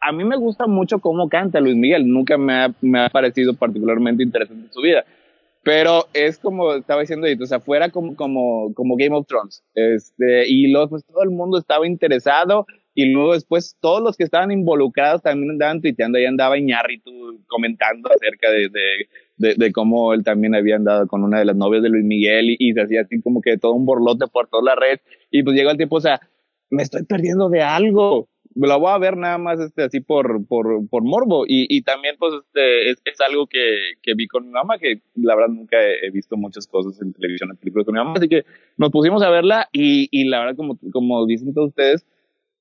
a 0.00 0.12
mí 0.12 0.24
me 0.24 0.36
gusta 0.36 0.66
mucho 0.66 0.98
cómo 0.98 1.28
canta 1.28 1.60
Luis 1.60 1.76
Miguel, 1.76 2.06
nunca 2.08 2.38
me 2.38 2.52
ha, 2.54 2.74
me 2.80 3.00
ha 3.00 3.08
parecido 3.08 3.54
particularmente 3.54 4.22
interesante 4.22 4.72
su 4.72 4.80
vida. 4.80 5.04
Pero 5.62 6.06
es 6.14 6.38
como 6.38 6.72
estaba 6.74 7.00
diciendo, 7.00 7.26
o 7.40 7.46
sea, 7.46 7.60
fuera 7.60 7.90
como, 7.90 8.16
como, 8.16 8.72
como 8.74 8.96
Game 8.96 9.14
of 9.14 9.26
Thrones. 9.26 9.62
Este, 9.74 10.48
y 10.48 10.70
luego, 10.70 10.90
pues 10.90 11.04
todo 11.04 11.22
el 11.22 11.30
mundo 11.30 11.58
estaba 11.58 11.86
interesado 11.86 12.64
y 12.94 13.12
luego 13.12 13.34
después 13.34 13.76
todos 13.80 14.02
los 14.02 14.16
que 14.16 14.24
estaban 14.24 14.50
involucrados 14.50 15.22
también 15.22 15.50
andaban 15.52 15.80
tuiteando, 15.80 16.18
ahí 16.18 16.24
andaba 16.24 16.58
Iñárritu 16.58 17.10
comentando 17.46 18.08
acerca 18.10 18.50
de, 18.50 18.70
de, 19.36 19.54
de, 19.54 19.72
cómo 19.72 20.14
él 20.14 20.24
también 20.24 20.54
había 20.54 20.76
andado 20.76 21.06
con 21.06 21.22
una 21.22 21.38
de 21.38 21.44
las 21.44 21.54
novias 21.54 21.82
de 21.82 21.90
Luis 21.90 22.04
Miguel 22.04 22.50
y, 22.50 22.56
y 22.58 22.72
se 22.72 22.80
hacía 22.80 23.02
así 23.02 23.20
como 23.20 23.40
que 23.40 23.56
todo 23.56 23.74
un 23.74 23.86
borlote 23.86 24.26
por 24.26 24.48
toda 24.48 24.62
la 24.62 24.74
red 24.74 24.98
y 25.30 25.42
pues 25.44 25.54
llega 25.54 25.70
el 25.70 25.76
tiempo, 25.76 25.96
o 25.96 26.00
sea, 26.00 26.20
me 26.70 26.82
estoy 26.82 27.04
perdiendo 27.04 27.48
de 27.48 27.62
algo. 27.62 28.28
La 28.66 28.76
voy 28.76 28.90
a 28.90 28.98
ver 28.98 29.16
nada 29.16 29.38
más 29.38 29.60
este, 29.60 29.84
así 29.84 30.00
por, 30.00 30.44
por, 30.46 30.88
por 30.88 31.02
morbo. 31.02 31.44
Y, 31.46 31.66
y 31.68 31.82
también, 31.82 32.16
pues, 32.18 32.34
este, 32.34 32.90
es, 32.90 32.98
es 33.04 33.20
algo 33.20 33.46
que, 33.46 33.94
que, 34.02 34.14
vi 34.14 34.26
con 34.26 34.46
mi 34.46 34.52
mamá, 34.52 34.78
que 34.78 35.00
la 35.14 35.34
verdad 35.34 35.54
nunca 35.54 35.76
he, 35.80 36.10
visto 36.10 36.36
muchas 36.36 36.66
cosas 36.66 37.00
en 37.00 37.12
televisión, 37.12 37.50
en 37.50 37.56
películas 37.56 37.86
con 37.86 37.94
mi 37.94 37.98
mamá. 37.98 38.14
Así 38.16 38.28
que 38.28 38.44
nos 38.76 38.90
pusimos 38.90 39.22
a 39.22 39.30
verla 39.30 39.68
y, 39.72 40.08
y 40.10 40.24
la 40.24 40.40
verdad, 40.40 40.56
como, 40.56 40.78
como 40.92 41.24
dicen 41.26 41.54
todos 41.54 41.68
ustedes, 41.68 42.06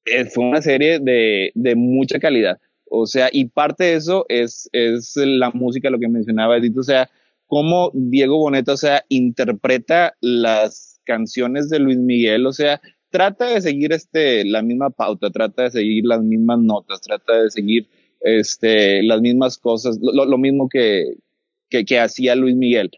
eh, 0.05 0.25
fue 0.25 0.45
una 0.45 0.61
serie 0.61 0.99
de, 0.99 1.51
de 1.55 1.75
mucha 1.75 2.19
calidad. 2.19 2.59
O 2.89 3.05
sea, 3.05 3.29
y 3.31 3.45
parte 3.45 3.85
de 3.85 3.93
eso 3.95 4.25
es, 4.29 4.69
es 4.71 5.13
la 5.17 5.51
música, 5.51 5.89
lo 5.89 5.99
que 5.99 6.07
mencionaba 6.07 6.57
Edith, 6.57 6.77
o 6.77 6.83
sea, 6.83 7.09
cómo 7.47 7.91
Diego 7.93 8.37
Boneta, 8.37 8.73
o 8.73 8.77
sea, 8.77 9.03
interpreta 9.09 10.15
las 10.21 11.01
canciones 11.05 11.69
de 11.69 11.79
Luis 11.79 11.97
Miguel, 11.97 12.45
o 12.45 12.53
sea, 12.53 12.81
trata 13.09 13.47
de 13.47 13.61
seguir 13.61 13.93
este, 13.93 14.45
la 14.45 14.61
misma 14.61 14.89
pauta, 14.89 15.29
trata 15.29 15.63
de 15.63 15.71
seguir 15.71 16.05
las 16.05 16.21
mismas 16.21 16.59
notas, 16.59 17.01
trata 17.01 17.43
de 17.43 17.51
seguir 17.51 17.87
este, 18.21 19.03
las 19.03 19.21
mismas 19.21 19.57
cosas, 19.57 19.99
lo, 20.01 20.37
mismo 20.37 20.69
que, 20.69 21.15
que, 21.69 21.99
hacía 21.99 22.35
Luis 22.35 22.55
Miguel, 22.55 22.91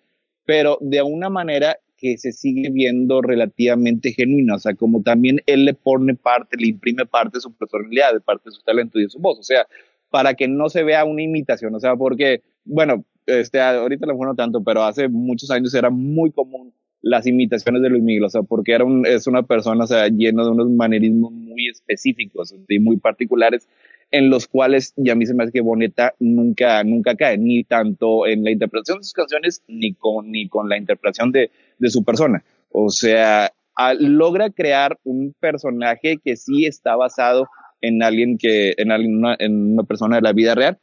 pero 0.45 0.77
de 0.81 1.01
una 1.01 1.29
manera 1.29 1.77
que 1.97 2.17
se 2.17 2.31
sigue 2.31 2.69
viendo 2.71 3.21
relativamente 3.21 4.13
genuina, 4.13 4.55
o 4.55 4.59
sea, 4.59 4.73
como 4.73 5.03
también 5.03 5.41
él 5.45 5.65
le 5.65 5.73
pone 5.73 6.15
parte, 6.15 6.57
le 6.57 6.67
imprime 6.67 7.05
parte 7.05 7.37
de 7.37 7.41
su 7.41 7.53
personalidad, 7.53 8.13
de 8.13 8.21
parte 8.21 8.49
de 8.49 8.55
su 8.55 8.61
talento 8.61 8.99
y 8.99 9.03
de 9.03 9.09
su 9.09 9.19
voz, 9.19 9.37
o 9.37 9.43
sea, 9.43 9.67
para 10.09 10.33
que 10.33 10.47
no 10.47 10.69
se 10.69 10.83
vea 10.83 11.03
una 11.03 11.21
imitación, 11.21 11.75
o 11.75 11.79
sea, 11.79 11.95
porque, 11.95 12.41
bueno, 12.63 13.03
este, 13.25 13.59
ahorita 13.61 14.07
lo 14.07 14.15
no 14.15 14.35
tanto, 14.35 14.63
pero 14.63 14.83
hace 14.83 15.07
muchos 15.07 15.51
años 15.51 15.73
era 15.75 15.89
muy 15.89 16.31
común 16.31 16.73
las 17.01 17.25
imitaciones 17.27 17.81
de 17.81 17.89
Luis 17.89 18.03
Miguel, 18.03 18.25
o 18.25 18.29
sea, 18.29 18.43
porque 18.43 18.73
era 18.73 18.83
un, 18.83 19.05
es 19.05 19.27
una 19.27 19.43
persona, 19.43 19.83
o 19.83 19.87
sea, 19.87 20.07
lleno 20.07 20.43
de 20.43 20.51
unos 20.51 20.69
manerismos 20.69 21.31
muy 21.31 21.67
específicos 21.67 22.53
y 22.67 22.79
muy 22.79 22.97
particulares 22.97 23.67
en 24.11 24.29
los 24.29 24.47
cuales, 24.47 24.93
y 24.97 25.09
a 25.09 25.15
mí 25.15 25.25
se 25.25 25.33
me 25.33 25.43
hace 25.43 25.53
que 25.53 25.61
Boneta 25.61 26.13
nunca, 26.19 26.83
nunca 26.83 27.15
cae, 27.15 27.37
ni 27.37 27.63
tanto 27.63 28.25
en 28.25 28.43
la 28.43 28.51
interpretación 28.51 28.97
de 28.97 29.03
sus 29.03 29.13
canciones, 29.13 29.63
ni 29.67 29.93
con, 29.93 30.31
ni 30.31 30.47
con 30.49 30.67
la 30.67 30.77
interpretación 30.77 31.31
de, 31.31 31.51
de 31.77 31.89
su 31.89 32.03
persona. 32.03 32.43
O 32.71 32.89
sea, 32.89 33.51
logra 33.99 34.49
crear 34.49 34.97
un 35.03 35.33
personaje 35.39 36.17
que 36.23 36.35
sí 36.35 36.65
está 36.65 36.95
basado 36.95 37.47
en 37.81 38.01
alguien 38.03 38.37
que, 38.37 38.73
en 38.77 38.91
alguien, 38.91 39.21
en 39.37 39.73
una 39.73 39.83
persona 39.83 40.17
de 40.17 40.21
la 40.23 40.33
vida 40.33 40.55
real, 40.55 40.79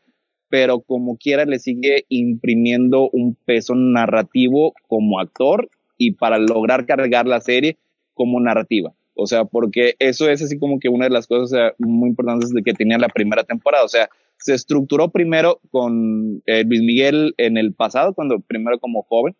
pero 0.48 0.80
como 0.80 1.16
quiera 1.16 1.44
le 1.44 1.58
sigue 1.58 2.04
imprimiendo 2.08 3.10
un 3.12 3.36
peso 3.44 3.74
narrativo 3.74 4.72
como 4.86 5.18
actor 5.18 5.68
y 5.96 6.12
para 6.12 6.38
lograr 6.38 6.86
cargar 6.86 7.26
la 7.26 7.40
serie 7.40 7.78
como 8.14 8.40
narrativa. 8.40 8.92
O 9.14 9.26
sea, 9.26 9.46
porque 9.46 9.94
eso 9.98 10.28
es 10.28 10.42
así 10.42 10.58
como 10.58 10.78
que 10.78 10.90
una 10.90 11.06
de 11.06 11.10
las 11.10 11.26
cosas 11.26 11.72
muy 11.78 12.10
importantes 12.10 12.52
de 12.52 12.62
que 12.62 12.74
tenía 12.74 12.98
la 12.98 13.08
primera 13.08 13.44
temporada. 13.44 13.84
O 13.84 13.88
sea, 13.88 14.10
se 14.38 14.54
estructuró 14.54 15.10
primero 15.10 15.60
con 15.70 16.42
eh, 16.46 16.64
Luis 16.64 16.82
Miguel 16.82 17.34
en 17.38 17.56
el 17.56 17.72
pasado, 17.72 18.12
cuando 18.12 18.40
primero 18.40 18.78
como 18.78 19.02
joven, 19.02 19.34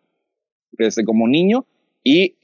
este, 0.79 1.03
como 1.03 1.27
niño, 1.27 1.65
y 2.03 2.35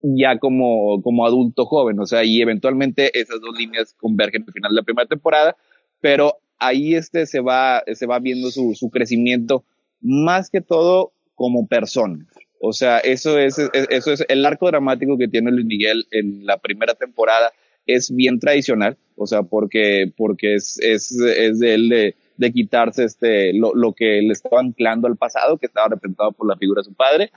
ya 0.00 0.38
como, 0.38 1.02
como 1.02 1.26
adulto 1.26 1.66
joven. 1.66 2.00
O 2.00 2.06
sea, 2.06 2.24
y 2.24 2.40
eventualmente 2.40 3.18
esas 3.18 3.40
dos 3.40 3.56
líneas 3.56 3.94
convergen 3.98 4.44
al 4.46 4.52
final 4.54 4.72
de 4.72 4.76
la 4.76 4.82
primera 4.82 5.06
temporada, 5.06 5.56
pero 6.00 6.38
ahí 6.58 6.94
este 6.94 7.26
se 7.26 7.40
va, 7.40 7.82
se 7.92 8.06
va 8.06 8.18
viendo 8.18 8.50
su, 8.50 8.74
su 8.74 8.90
crecimiento 8.90 9.64
más 10.00 10.48
que 10.48 10.62
todo 10.62 11.12
como 11.34 11.66
persona. 11.66 12.26
O 12.64 12.72
sea, 12.72 12.98
eso 12.98 13.40
es, 13.40 13.58
eso 13.58 14.12
es 14.12 14.24
el 14.28 14.46
arco 14.46 14.68
dramático 14.68 15.18
que 15.18 15.26
tiene 15.26 15.50
Luis 15.50 15.66
Miguel 15.66 16.06
en 16.12 16.46
la 16.46 16.58
primera 16.58 16.94
temporada. 16.94 17.50
Es 17.86 18.14
bien 18.14 18.38
tradicional, 18.38 18.96
o 19.16 19.26
sea, 19.26 19.42
porque, 19.42 20.12
porque 20.16 20.54
es, 20.54 20.78
es, 20.80 21.18
de 21.18 21.74
él 21.74 22.14
de 22.36 22.52
quitarse 22.52 23.02
este, 23.02 23.52
lo, 23.52 23.74
lo, 23.74 23.94
que 23.94 24.22
le 24.22 24.32
estaba 24.32 24.60
anclando 24.60 25.08
al 25.08 25.16
pasado, 25.16 25.58
que 25.58 25.66
estaba 25.66 25.88
representado 25.88 26.30
por 26.30 26.46
la 26.46 26.56
figura 26.56 26.82
de 26.82 26.84
su 26.84 26.94
padre. 26.94 27.32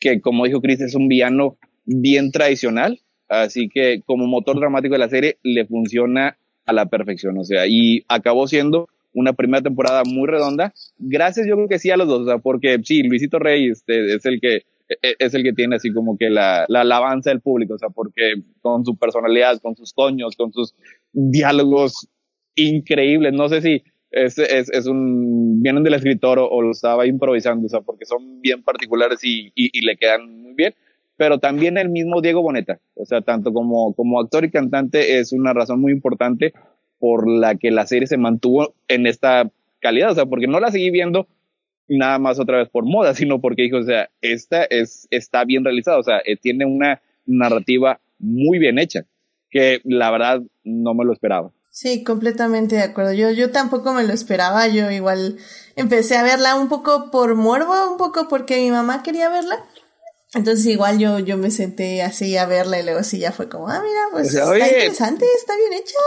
que 0.00 0.22
como 0.22 0.46
dijo 0.46 0.62
Chris, 0.62 0.80
es 0.80 0.94
un 0.94 1.06
villano 1.06 1.58
bien 1.84 2.32
tradicional, 2.32 2.98
así 3.28 3.68
que 3.68 4.00
como 4.06 4.26
motor 4.26 4.58
dramático 4.58 4.94
de 4.94 5.00
la 5.00 5.10
serie 5.10 5.36
le 5.42 5.66
funciona 5.66 6.38
a 6.64 6.72
la 6.72 6.86
perfección, 6.86 7.36
o 7.36 7.44
sea, 7.44 7.66
y 7.66 8.06
acabó 8.08 8.48
siendo 8.48 8.88
una 9.14 9.32
primera 9.32 9.62
temporada 9.62 10.02
muy 10.04 10.26
redonda, 10.26 10.72
gracias 10.98 11.46
yo 11.46 11.54
creo 11.56 11.68
que 11.68 11.78
sí 11.78 11.90
a 11.90 11.96
los 11.96 12.08
dos, 12.08 12.20
o 12.20 12.26
sea, 12.26 12.38
porque 12.38 12.78
sí, 12.84 13.02
Luisito 13.02 13.38
Rey 13.38 13.68
este, 13.68 14.14
es 14.14 14.24
el 14.24 14.40
que 14.40 14.62
e, 14.88 14.96
e, 15.02 15.16
es 15.18 15.34
el 15.34 15.42
que 15.42 15.52
tiene 15.52 15.76
así 15.76 15.92
como 15.92 16.16
que 16.16 16.30
la, 16.30 16.64
la 16.68 16.82
alabanza 16.82 17.30
del 17.30 17.40
público, 17.40 17.74
o 17.74 17.78
sea, 17.78 17.90
porque 17.90 18.34
con 18.60 18.84
su 18.84 18.96
personalidad, 18.96 19.60
con 19.60 19.76
sus 19.76 19.92
coños, 19.92 20.36
con 20.36 20.52
sus 20.52 20.74
diálogos 21.12 22.08
increíbles, 22.54 23.32
no 23.32 23.48
sé 23.48 23.62
si 23.62 23.82
es, 24.10 24.38
es, 24.38 24.68
es 24.70 24.86
un, 24.86 25.62
vienen 25.62 25.82
del 25.82 25.94
escritor 25.94 26.38
o, 26.38 26.62
lo 26.62 26.70
estaba 26.70 27.06
improvisando, 27.06 27.66
o 27.66 27.68
sea, 27.68 27.80
porque 27.80 28.04
son 28.04 28.40
bien 28.40 28.62
particulares 28.62 29.24
y, 29.24 29.52
y, 29.54 29.70
y, 29.72 29.86
le 29.86 29.96
quedan 29.96 30.42
muy 30.42 30.54
bien, 30.54 30.74
pero 31.16 31.38
también 31.38 31.78
el 31.78 31.88
mismo 31.88 32.20
Diego 32.20 32.42
Boneta, 32.42 32.78
o 32.94 33.06
sea, 33.06 33.22
tanto 33.22 33.52
como, 33.52 33.94
como 33.94 34.20
actor 34.20 34.44
y 34.44 34.50
cantante 34.50 35.18
es 35.18 35.32
una 35.32 35.54
razón 35.54 35.80
muy 35.80 35.92
importante 35.92 36.52
por 37.02 37.28
la 37.28 37.56
que 37.56 37.72
la 37.72 37.84
serie 37.84 38.06
se 38.06 38.16
mantuvo 38.16 38.76
en 38.86 39.08
esta 39.08 39.50
calidad, 39.80 40.12
o 40.12 40.14
sea, 40.14 40.26
porque 40.26 40.46
no 40.46 40.60
la 40.60 40.70
seguí 40.70 40.92
viendo 40.92 41.26
nada 41.88 42.20
más 42.20 42.38
otra 42.38 42.58
vez 42.58 42.68
por 42.68 42.84
moda, 42.84 43.12
sino 43.16 43.40
porque 43.40 43.62
dijo, 43.62 43.78
o 43.78 43.82
sea, 43.82 44.08
esta 44.20 44.62
es, 44.62 45.08
está 45.10 45.44
bien 45.44 45.64
realizada, 45.64 45.98
o 45.98 46.04
sea, 46.04 46.18
eh, 46.24 46.36
tiene 46.36 46.64
una 46.64 47.02
narrativa 47.26 47.98
muy 48.20 48.60
bien 48.60 48.78
hecha, 48.78 49.04
que 49.50 49.80
la 49.82 50.12
verdad 50.12 50.42
no 50.62 50.94
me 50.94 51.04
lo 51.04 51.12
esperaba. 51.12 51.50
Sí, 51.70 52.04
completamente 52.04 52.76
de 52.76 52.82
acuerdo. 52.82 53.14
Yo, 53.14 53.32
yo 53.32 53.50
tampoco 53.50 53.94
me 53.94 54.04
lo 54.04 54.12
esperaba. 54.12 54.68
Yo 54.68 54.90
igual 54.90 55.38
empecé 55.74 56.18
a 56.18 56.22
verla 56.22 56.54
un 56.54 56.68
poco 56.68 57.10
por 57.10 57.34
morbo, 57.34 57.90
un 57.90 57.96
poco 57.96 58.28
porque 58.28 58.60
mi 58.60 58.70
mamá 58.70 59.02
quería 59.02 59.30
verla. 59.30 59.56
Entonces 60.34 60.64
igual 60.64 60.98
yo, 60.98 61.18
yo 61.18 61.36
me 61.36 61.50
senté 61.50 62.02
así 62.02 62.38
a 62.38 62.46
verla 62.46 62.80
y 62.80 62.84
luego 62.84 63.02
sí 63.02 63.18
ya 63.18 63.32
fue 63.32 63.50
como, 63.50 63.68
ah, 63.68 63.82
mira, 63.82 64.00
pues 64.10 64.32
está 64.32 64.56
interesante, 64.56 65.26
está 65.36 65.54
bien 65.56 65.72
hecha. 65.74 65.98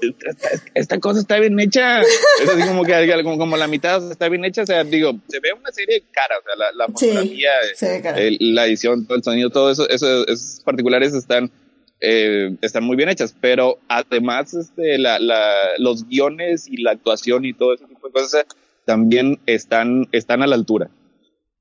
Esta, 0.00 0.70
esta, 0.74 0.98
cosa 0.98 1.20
está 1.20 1.38
bien 1.38 1.60
hecha. 1.60 2.00
Es 2.00 2.48
así 2.48 2.66
como 2.66 2.84
que 2.84 3.22
como, 3.22 3.36
como, 3.36 3.56
la 3.58 3.66
mitad 3.66 4.10
está 4.10 4.30
bien 4.30 4.46
hecha. 4.46 4.62
O 4.62 4.66
sea, 4.66 4.82
digo, 4.82 5.12
se 5.28 5.40
ve 5.40 5.52
una 5.52 5.70
serie 5.72 6.04
cara, 6.10 6.38
o 6.38 6.42
sea, 6.42 6.56
la, 6.56 6.72
la 6.72 6.86
fotografía, 6.86 7.50
sí, 7.74 8.38
la 8.40 8.66
edición, 8.66 9.06
todo 9.06 9.18
el 9.18 9.22
sonido, 9.22 9.50
todo 9.50 9.70
eso, 9.70 9.86
eso, 9.90 10.26
esos 10.26 10.62
particulares 10.64 11.12
están 11.12 11.50
eh, 12.00 12.56
están 12.60 12.84
muy 12.84 12.96
bien 12.96 13.08
hechas, 13.08 13.34
pero 13.40 13.78
además 13.88 14.52
este, 14.54 14.98
la, 14.98 15.18
la, 15.18 15.52
los 15.78 16.06
guiones 16.06 16.66
y 16.68 16.82
la 16.82 16.92
actuación 16.92 17.44
y 17.44 17.54
todo 17.54 17.74
ese 17.74 17.86
tipo 17.86 18.06
de 18.06 18.12
cosas 18.12 18.46
también 18.84 19.40
están, 19.46 20.08
están 20.12 20.42
a 20.42 20.46
la 20.46 20.56
altura. 20.56 20.90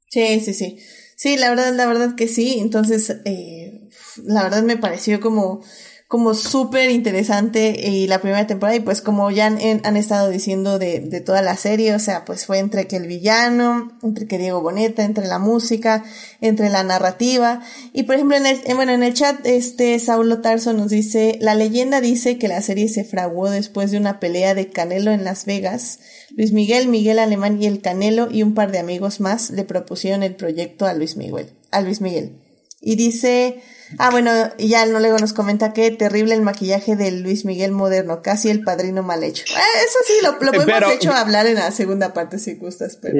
Sí, 0.09 0.39
sí, 0.41 0.53
sí. 0.53 0.77
Sí, 1.17 1.37
la 1.37 1.49
verdad, 1.49 1.73
la 1.73 1.85
verdad 1.87 2.15
que 2.15 2.27
sí. 2.27 2.57
Entonces, 2.59 3.21
eh, 3.25 3.87
la 4.23 4.43
verdad 4.43 4.63
me 4.63 4.77
pareció 4.77 5.19
como 5.21 5.61
como 6.07 6.35
súper 6.35 6.91
interesante 6.91 7.89
y 7.89 8.05
la 8.05 8.21
primera 8.21 8.45
temporada 8.45 8.77
y 8.77 8.79
pues 8.79 9.01
como 9.01 9.31
ya 9.31 9.47
han, 9.47 9.57
han 9.83 9.97
estado 9.97 10.29
diciendo 10.29 10.77
de, 10.77 10.99
de, 10.99 11.19
toda 11.19 11.41
la 11.41 11.57
serie, 11.57 11.95
o 11.95 11.99
sea, 11.99 12.25
pues 12.25 12.45
fue 12.45 12.59
entre 12.59 12.85
que 12.85 12.97
el 12.97 13.07
villano, 13.07 13.91
entre 14.03 14.27
que 14.27 14.37
Diego 14.37 14.61
Boneta, 14.61 15.03
entre 15.03 15.25
la 15.25 15.39
música, 15.39 16.03
entre 16.41 16.69
la 16.69 16.83
narrativa 16.83 17.61
y 17.91 18.03
por 18.03 18.15
ejemplo 18.15 18.37
en 18.37 18.45
el, 18.45 18.61
bueno, 18.75 18.91
en 18.91 19.01
el 19.01 19.15
chat 19.15 19.43
este 19.45 19.97
Saulo 19.97 20.41
Tarso 20.41 20.73
nos 20.73 20.91
dice, 20.91 21.39
la 21.41 21.55
leyenda 21.55 22.01
dice 22.01 22.37
que 22.37 22.47
la 22.47 22.61
serie 22.61 22.87
se 22.87 23.03
fraguó 23.03 23.49
después 23.49 23.89
de 23.89 23.97
una 23.97 24.19
pelea 24.19 24.53
de 24.53 24.69
Canelo 24.69 25.11
en 25.11 25.23
Las 25.23 25.45
Vegas. 25.45 25.99
Luis 26.37 26.51
Miguel, 26.51 26.87
Miguel 26.87 27.17
Alemán 27.17 27.61
y 27.61 27.65
el 27.65 27.81
Canelo 27.81 28.27
y 28.29 28.43
un 28.43 28.53
par 28.53 28.71
de 28.71 28.77
amigos 28.77 29.19
más 29.21 29.49
le 29.49 29.63
propusieron 29.63 30.21
el 30.21 30.35
proyecto 30.35 30.85
a 30.85 30.93
Luis 30.93 31.17
Miguel, 31.17 31.49
a 31.71 31.81
Luis 31.81 31.99
Miguel. 31.99 32.44
Y 32.85 32.95
dice, 32.95 33.61
Ah, 33.97 34.09
bueno, 34.11 34.31
y 34.57 34.69
ya 34.69 34.85
no 34.85 34.99
luego 34.99 35.17
nos 35.19 35.33
comenta 35.33 35.73
que 35.73 35.91
terrible 35.91 36.33
el 36.33 36.41
maquillaje 36.41 36.95
de 36.95 37.11
Luis 37.11 37.45
Miguel 37.45 37.71
moderno, 37.71 38.21
casi 38.21 38.49
el 38.49 38.63
padrino 38.63 39.03
mal 39.03 39.23
hecho. 39.23 39.45
Ah, 39.55 39.61
eso 39.85 39.99
sí, 40.05 40.13
lo, 40.23 40.31
lo 40.33 40.51
podemos 40.51 40.93
hecho 40.93 41.11
hablar 41.11 41.45
en 41.47 41.55
la 41.55 41.71
segunda 41.71 42.13
parte 42.13 42.39
si 42.39 42.55
gustas, 42.55 42.97
pero... 43.01 43.17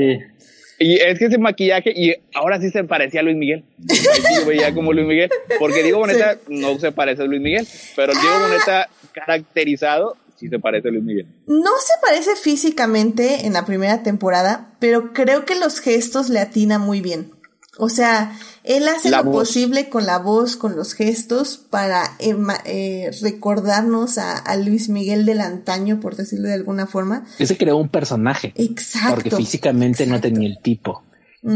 Y 0.78 0.96
es 0.98 1.18
que 1.18 1.26
ese 1.28 1.38
maquillaje, 1.38 1.94
y 1.96 2.14
ahora 2.34 2.60
sí 2.60 2.70
se 2.70 2.84
parecía 2.84 3.22
a 3.22 3.24
Luis 3.24 3.38
Miguel. 3.38 3.64
Sí, 3.88 4.06
veía 4.46 4.74
como 4.74 4.92
Luis 4.92 5.08
Miguel. 5.08 5.30
Porque 5.58 5.84
Diego 5.84 6.00
Boneta 6.00 6.38
no 6.50 6.78
se 6.80 6.92
parece 6.92 7.22
a 7.22 7.26
Luis 7.26 7.42
Miguel, 7.42 7.66
pero 7.96 8.12
el 8.12 8.20
Diego 8.20 8.36
ah. 8.36 8.48
Boneta 8.48 8.90
caracterizado 9.14 10.18
sí 10.38 10.50
se 10.50 10.60
parece 10.60 10.90
a 10.90 10.92
Luis 10.92 11.04
Miguel. 11.06 11.28
No 11.48 11.72
se 11.80 11.94
parece 12.02 12.36
físicamente 12.36 13.46
en 13.46 13.54
la 13.54 13.66
primera 13.66 14.04
temporada, 14.04 14.76
pero 14.80 15.14
creo 15.14 15.46
que 15.46 15.56
los 15.56 15.80
gestos 15.80 16.30
le 16.30 16.42
atina 16.42 16.78
muy 16.78 17.00
bien. 17.00 17.32
O 17.78 17.88
sea, 17.88 18.38
él 18.66 18.88
hace 18.88 19.12
lo 19.12 19.32
posible 19.32 19.90
con 19.90 20.06
la 20.06 20.18
voz, 20.18 20.56
con 20.56 20.76
los 20.76 20.94
gestos, 20.94 21.58
para 21.70 22.04
eh, 22.20 23.12
recordarnos 23.22 24.18
a, 24.18 24.56
Luis 24.58 24.90
Miguel 24.90 25.26
del 25.26 25.42
antaño, 25.42 26.00
por 26.00 26.16
decirlo 26.16 26.48
de 26.48 26.56
alguna 26.56 26.88
forma. 26.88 27.26
Ese 27.38 27.58
creó 27.58 27.78
un 27.78 27.90
personaje. 27.90 28.54
Exacto. 28.56 29.16
Porque 29.16 29.32
físicamente 29.32 30.08
no 30.08 30.20
tenía 30.20 30.50
el 30.50 30.58
tipo. 30.62 31.04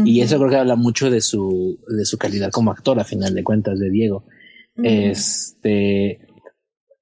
Y 0.04 0.20
eso 0.20 0.38
creo 0.38 0.50
que 0.50 0.56
habla 0.56 0.76
mucho 0.76 1.10
de 1.10 1.20
su, 1.20 1.80
de 1.88 2.04
su 2.04 2.16
calidad 2.16 2.50
como 2.52 2.70
actor, 2.70 3.00
a 3.00 3.04
final 3.04 3.34
de 3.34 3.42
cuentas, 3.42 3.78
de 3.78 3.90
Diego. 3.90 4.24
Este. 4.76 6.20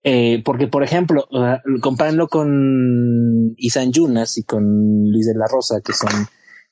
Eh, 0.04 0.42
porque, 0.42 0.68
por 0.68 0.82
ejemplo, 0.82 1.28
uh, 1.30 1.80
compárenlo 1.80 2.28
con 2.28 3.52
Isan 3.58 3.92
Yunas 3.92 4.38
y 4.38 4.44
con 4.44 4.64
Luis 5.10 5.26
de 5.26 5.34
la 5.34 5.46
Rosa, 5.46 5.82
que 5.84 5.92
son 5.92 6.08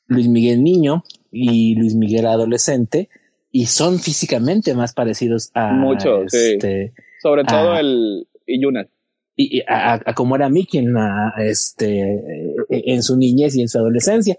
Luis 0.06 0.28
Miguel 0.28 0.62
Niño 0.62 1.04
y 1.30 1.74
Luis 1.74 1.96
Miguel 1.96 2.26
adolescente 2.26 3.10
y 3.56 3.64
son 3.64 3.98
físicamente 3.98 4.74
más 4.74 4.92
parecidos 4.92 5.50
a 5.54 5.72
mucho 5.72 6.24
este, 6.24 6.92
sobre 7.22 7.42
todo 7.44 7.78
el 7.78 8.28
Yunas 8.46 8.88
y, 9.34 9.62
a, 9.66 9.94
a, 9.94 10.14
como 10.14 10.36
era 10.36 10.50
Mickey 10.50 10.80
en, 10.80 10.94
este 11.38 12.52
en 12.68 13.02
su 13.02 13.16
niñez 13.16 13.56
y 13.56 13.62
en 13.62 13.68
su 13.68 13.78
adolescencia. 13.78 14.36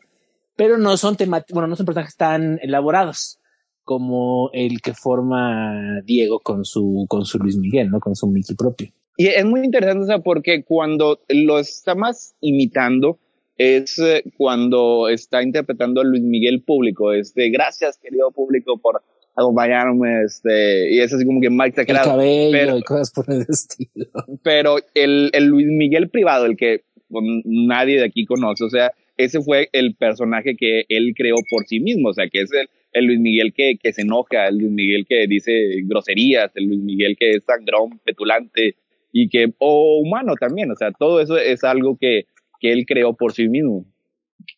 Pero 0.56 0.78
no 0.78 0.98
son 0.98 1.18
bueno 1.52 1.68
no 1.68 1.76
son 1.76 1.88
personajes 1.88 2.16
tan 2.16 2.60
elaborados 2.62 3.40
como 3.84 4.52
el 4.54 4.82
que 4.82 4.94
forma 4.94 6.00
Diego 6.06 6.40
con 6.40 6.64
su 6.64 7.08
con 7.10 7.26
su 7.26 7.40
Luis 7.40 7.58
Miguel 7.58 7.90
no 7.90 8.00
con 8.00 8.16
su 8.16 8.28
Mickey 8.28 8.56
propio. 8.56 8.90
Y 9.18 9.30
es 9.30 9.46
muy 9.46 9.62
interesante 9.62 10.04
o 10.04 10.08
sea, 10.08 10.20
porque 10.20 10.64
cuando 10.64 11.22
lo 11.28 11.58
está 11.58 11.96
más 11.96 12.36
imitando 12.40 13.18
es 13.58 13.98
eh, 14.00 14.24
cuando 14.38 15.10
está 15.10 15.42
interpretando 15.42 16.02
a 16.02 16.04
Luis 16.04 16.22
Miguel 16.22 16.62
público, 16.62 17.14
este, 17.14 17.50
gracias 17.50 17.98
querido 17.98 18.32
público 18.32 18.78
por 18.78 19.02
acompañarme, 19.36 20.24
este, 20.24 20.94
y 20.94 21.00
es 21.00 21.14
así 21.14 21.26
como 21.26 21.40
que 21.42 21.50
Mike 21.50 21.84
te 21.86 21.92
El 21.92 21.98
cabello 22.00 22.52
pero, 22.52 22.78
y 22.78 22.84
cosas 22.84 23.12
por 23.12 23.32
el 23.32 23.46
estilo. 23.48 24.08
Pero 24.44 24.78
el, 24.94 25.30
el 25.34 25.46
Luis 25.46 25.68
Miguel 25.68 26.10
privado, 26.10 26.46
el 26.46 26.58
que 26.58 26.82
nadie 27.10 28.00
de 28.00 28.06
aquí 28.06 28.26
conoce, 28.26 28.64
o 28.64 28.70
sea, 28.70 28.92
ese 29.16 29.42
fue 29.42 29.70
el 29.74 29.96
personaje 29.96 30.56
que 30.56 30.86
él 30.90 31.14
creó 31.16 31.36
por 31.50 31.66
sí 31.66 31.80
mismo, 31.80 32.10
o 32.10 32.14
sea, 32.14 32.28
que 32.30 32.42
es 32.42 32.52
el, 32.52 32.68
el 32.94 33.06
Luis 33.06 33.20
Miguel 33.20 33.54
que, 33.54 33.78
que 33.82 33.94
se 33.94 34.02
enoja, 34.02 34.48
el 34.48 34.58
Luis 34.58 34.72
Miguel 34.72 35.06
que 35.08 35.26
dice 35.28 35.52
groserías, 35.84 36.52
el 36.56 36.66
Luis 36.66 36.80
Miguel 36.80 37.16
que 37.18 37.32
es 37.32 37.44
sangrón, 37.44 38.00
petulante, 38.04 38.76
y 39.12 39.30
que, 39.30 39.52
o 39.60 40.00
humano 40.00 40.34
también, 40.40 40.70
o 40.72 40.76
sea, 40.76 40.92
todo 40.92 41.22
eso 41.22 41.38
es 41.38 41.64
algo 41.64 41.98
que, 42.00 42.26
que 42.60 42.72
él 42.72 42.86
creó 42.86 43.16
por 43.16 43.34
sí 43.34 43.48
mismo 43.48 43.86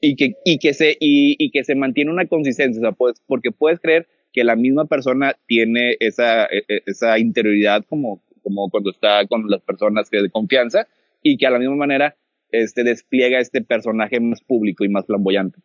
y 0.01 0.15
que, 0.15 0.35
y 0.45 0.59
que, 0.59 0.73
se, 0.73 0.91
y, 0.99 1.35
y 1.37 1.51
que 1.51 1.63
se 1.63 1.75
mantiene 1.75 2.11
una 2.11 2.27
consistencia, 2.27 2.79
o 2.79 2.83
sea, 2.83 2.91
pues, 2.91 3.21
porque 3.25 3.51
puedes 3.51 3.79
creer 3.79 4.07
que 4.31 4.43
la 4.43 4.55
misma 4.55 4.85
persona 4.85 5.35
tiene 5.47 5.95
esa, 5.99 6.45
e, 6.45 6.63
e, 6.67 6.83
esa 6.85 7.17
interioridad 7.19 7.85
como, 7.87 8.21
como 8.43 8.69
cuando 8.69 8.91
está 8.91 9.25
con 9.27 9.49
las 9.49 9.61
personas 9.61 10.09
que 10.09 10.21
de 10.21 10.29
confianza 10.29 10.87
y 11.23 11.37
que 11.37 11.47
a 11.47 11.51
la 11.51 11.59
misma 11.59 11.75
manera 11.75 12.15
este, 12.51 12.83
despliega 12.83 13.39
este 13.39 13.61
personaje 13.61 14.19
más 14.19 14.41
público 14.41 14.85
y 14.85 14.89
más 14.89 15.05
flamboyante. 15.05 15.59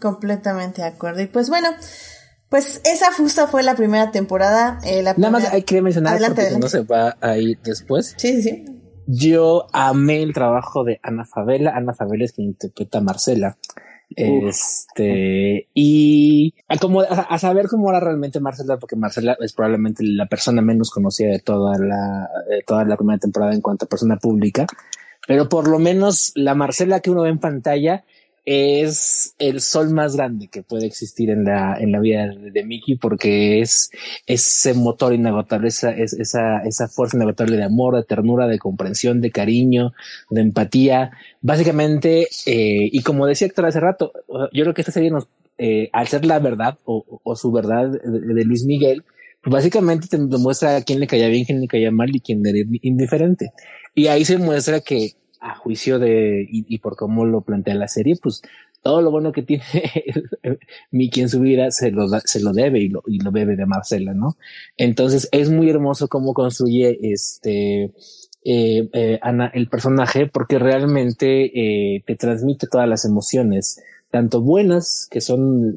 completamente 0.00 0.82
de 0.82 0.88
acuerdo. 0.88 1.22
Y 1.22 1.26
pues 1.26 1.48
bueno, 1.48 1.68
pues 2.48 2.80
esa 2.84 3.10
fusta 3.12 3.46
fue 3.46 3.62
la 3.62 3.74
primera 3.76 4.10
temporada. 4.10 4.78
Eh, 4.84 5.02
la 5.02 5.14
Nada 5.14 5.30
más 5.30 5.52
hay 5.52 5.62
que 5.62 5.82
mencionar 5.82 6.18
porque 6.26 6.58
no 6.58 6.68
se 6.68 6.82
va 6.82 7.16
a 7.20 7.38
ir 7.38 7.58
después. 7.62 8.14
Sí, 8.16 8.42
sí, 8.42 8.42
sí. 8.42 8.64
Yo 9.10 9.68
amé 9.72 10.22
el 10.22 10.34
trabajo 10.34 10.84
de 10.84 11.00
Ana 11.02 11.24
Favela. 11.24 11.74
Ana 11.74 11.94
Favela 11.94 12.26
es 12.26 12.32
quien 12.32 12.48
interpreta 12.48 12.98
a 12.98 13.00
Marcela. 13.00 13.56
Este, 14.14 15.68
y 15.72 16.54
a, 16.68 16.76
como, 16.76 17.00
a, 17.00 17.38
saber 17.38 17.68
cómo 17.68 17.88
era 17.88 18.00
realmente 18.00 18.38
Marcela, 18.38 18.76
porque 18.76 18.96
Marcela 18.96 19.34
es 19.40 19.54
probablemente 19.54 20.04
la 20.04 20.26
persona 20.26 20.60
menos 20.60 20.90
conocida 20.90 21.30
de 21.30 21.38
toda 21.38 21.78
la, 21.78 22.28
de 22.50 22.62
toda 22.66 22.84
la 22.84 22.96
primera 22.96 23.18
temporada 23.18 23.54
en 23.54 23.62
cuanto 23.62 23.86
a 23.86 23.88
persona 23.88 24.18
pública, 24.18 24.66
pero 25.26 25.48
por 25.48 25.68
lo 25.68 25.78
menos 25.78 26.32
la 26.34 26.54
Marcela 26.54 27.00
que 27.00 27.10
uno 27.10 27.22
ve 27.22 27.30
en 27.30 27.38
pantalla 27.38 28.04
es 28.50 29.34
el 29.38 29.60
sol 29.60 29.90
más 29.90 30.16
grande 30.16 30.48
que 30.48 30.62
puede 30.62 30.86
existir 30.86 31.28
en 31.28 31.44
la, 31.44 31.76
en 31.78 31.92
la 31.92 32.00
vida 32.00 32.28
de, 32.28 32.64
Mickey 32.64 32.96
porque 32.96 33.60
es 33.60 33.90
ese 34.26 34.72
motor 34.72 35.12
inagotable, 35.12 35.68
esa, 35.68 35.90
esa, 35.90 36.62
esa 36.64 36.88
fuerza 36.88 37.18
inagotable 37.18 37.58
de 37.58 37.64
amor, 37.64 37.96
de 37.96 38.04
ternura, 38.04 38.46
de 38.46 38.58
comprensión, 38.58 39.20
de 39.20 39.30
cariño, 39.30 39.92
de 40.30 40.40
empatía. 40.40 41.10
Básicamente, 41.42 42.28
eh, 42.46 42.88
y 42.90 43.02
como 43.02 43.26
decía 43.26 43.48
Héctor 43.48 43.66
hace 43.66 43.80
rato, 43.80 44.12
yo 44.54 44.64
creo 44.64 44.72
que 44.72 44.80
esta 44.80 44.92
serie 44.92 45.10
eh, 45.58 45.90
al 45.92 46.08
ser 46.08 46.24
la 46.24 46.38
verdad 46.38 46.78
o, 46.84 47.36
su 47.36 47.52
verdad 47.52 47.90
de, 47.90 48.44
Luis 48.46 48.64
Miguel, 48.64 49.04
pues 49.42 49.52
básicamente 49.52 50.08
te 50.08 50.16
demuestra 50.16 50.76
a 50.76 50.82
quién 50.82 51.00
le 51.00 51.06
caía 51.06 51.28
bien, 51.28 51.44
quién 51.44 51.60
le 51.60 51.68
caía 51.68 51.90
mal 51.90 52.16
y 52.16 52.20
quién 52.20 52.46
era 52.46 52.58
indiferente. 52.80 53.52
Y 53.94 54.06
ahí 54.06 54.24
se 54.24 54.38
muestra 54.38 54.80
que 54.80 55.12
a 55.40 55.56
juicio 55.56 55.98
de 55.98 56.46
y, 56.48 56.78
por 56.78 56.96
cómo 56.96 57.24
lo 57.24 57.42
plantea 57.42 57.74
la 57.74 57.88
serie, 57.88 58.16
pues 58.20 58.42
todo 58.82 59.02
lo 59.02 59.10
bueno 59.10 59.32
que 59.32 59.42
tiene 59.42 59.64
Mickey 60.90 61.22
en 61.22 61.28
su 61.28 61.40
vida 61.40 61.70
se 61.70 61.90
lo, 61.90 62.08
se 62.08 62.40
lo 62.40 62.52
debe 62.52 62.80
y 62.80 62.88
lo, 62.88 63.02
y 63.06 63.20
lo 63.20 63.32
bebe 63.32 63.56
de 63.56 63.66
Marcela, 63.66 64.14
¿no? 64.14 64.36
Entonces 64.76 65.28
es 65.32 65.50
muy 65.50 65.68
hermoso 65.68 66.08
cómo 66.08 66.34
construye 66.34 66.98
este 67.02 67.92
eh, 68.44 68.88
eh, 68.92 69.18
Ana, 69.20 69.50
el 69.52 69.68
personaje, 69.68 70.26
porque 70.26 70.58
realmente 70.58 71.96
eh, 71.96 72.02
te 72.06 72.16
transmite 72.16 72.66
todas 72.66 72.88
las 72.88 73.04
emociones, 73.04 73.82
tanto 74.10 74.40
buenas, 74.40 75.06
que 75.10 75.20
son 75.20 75.74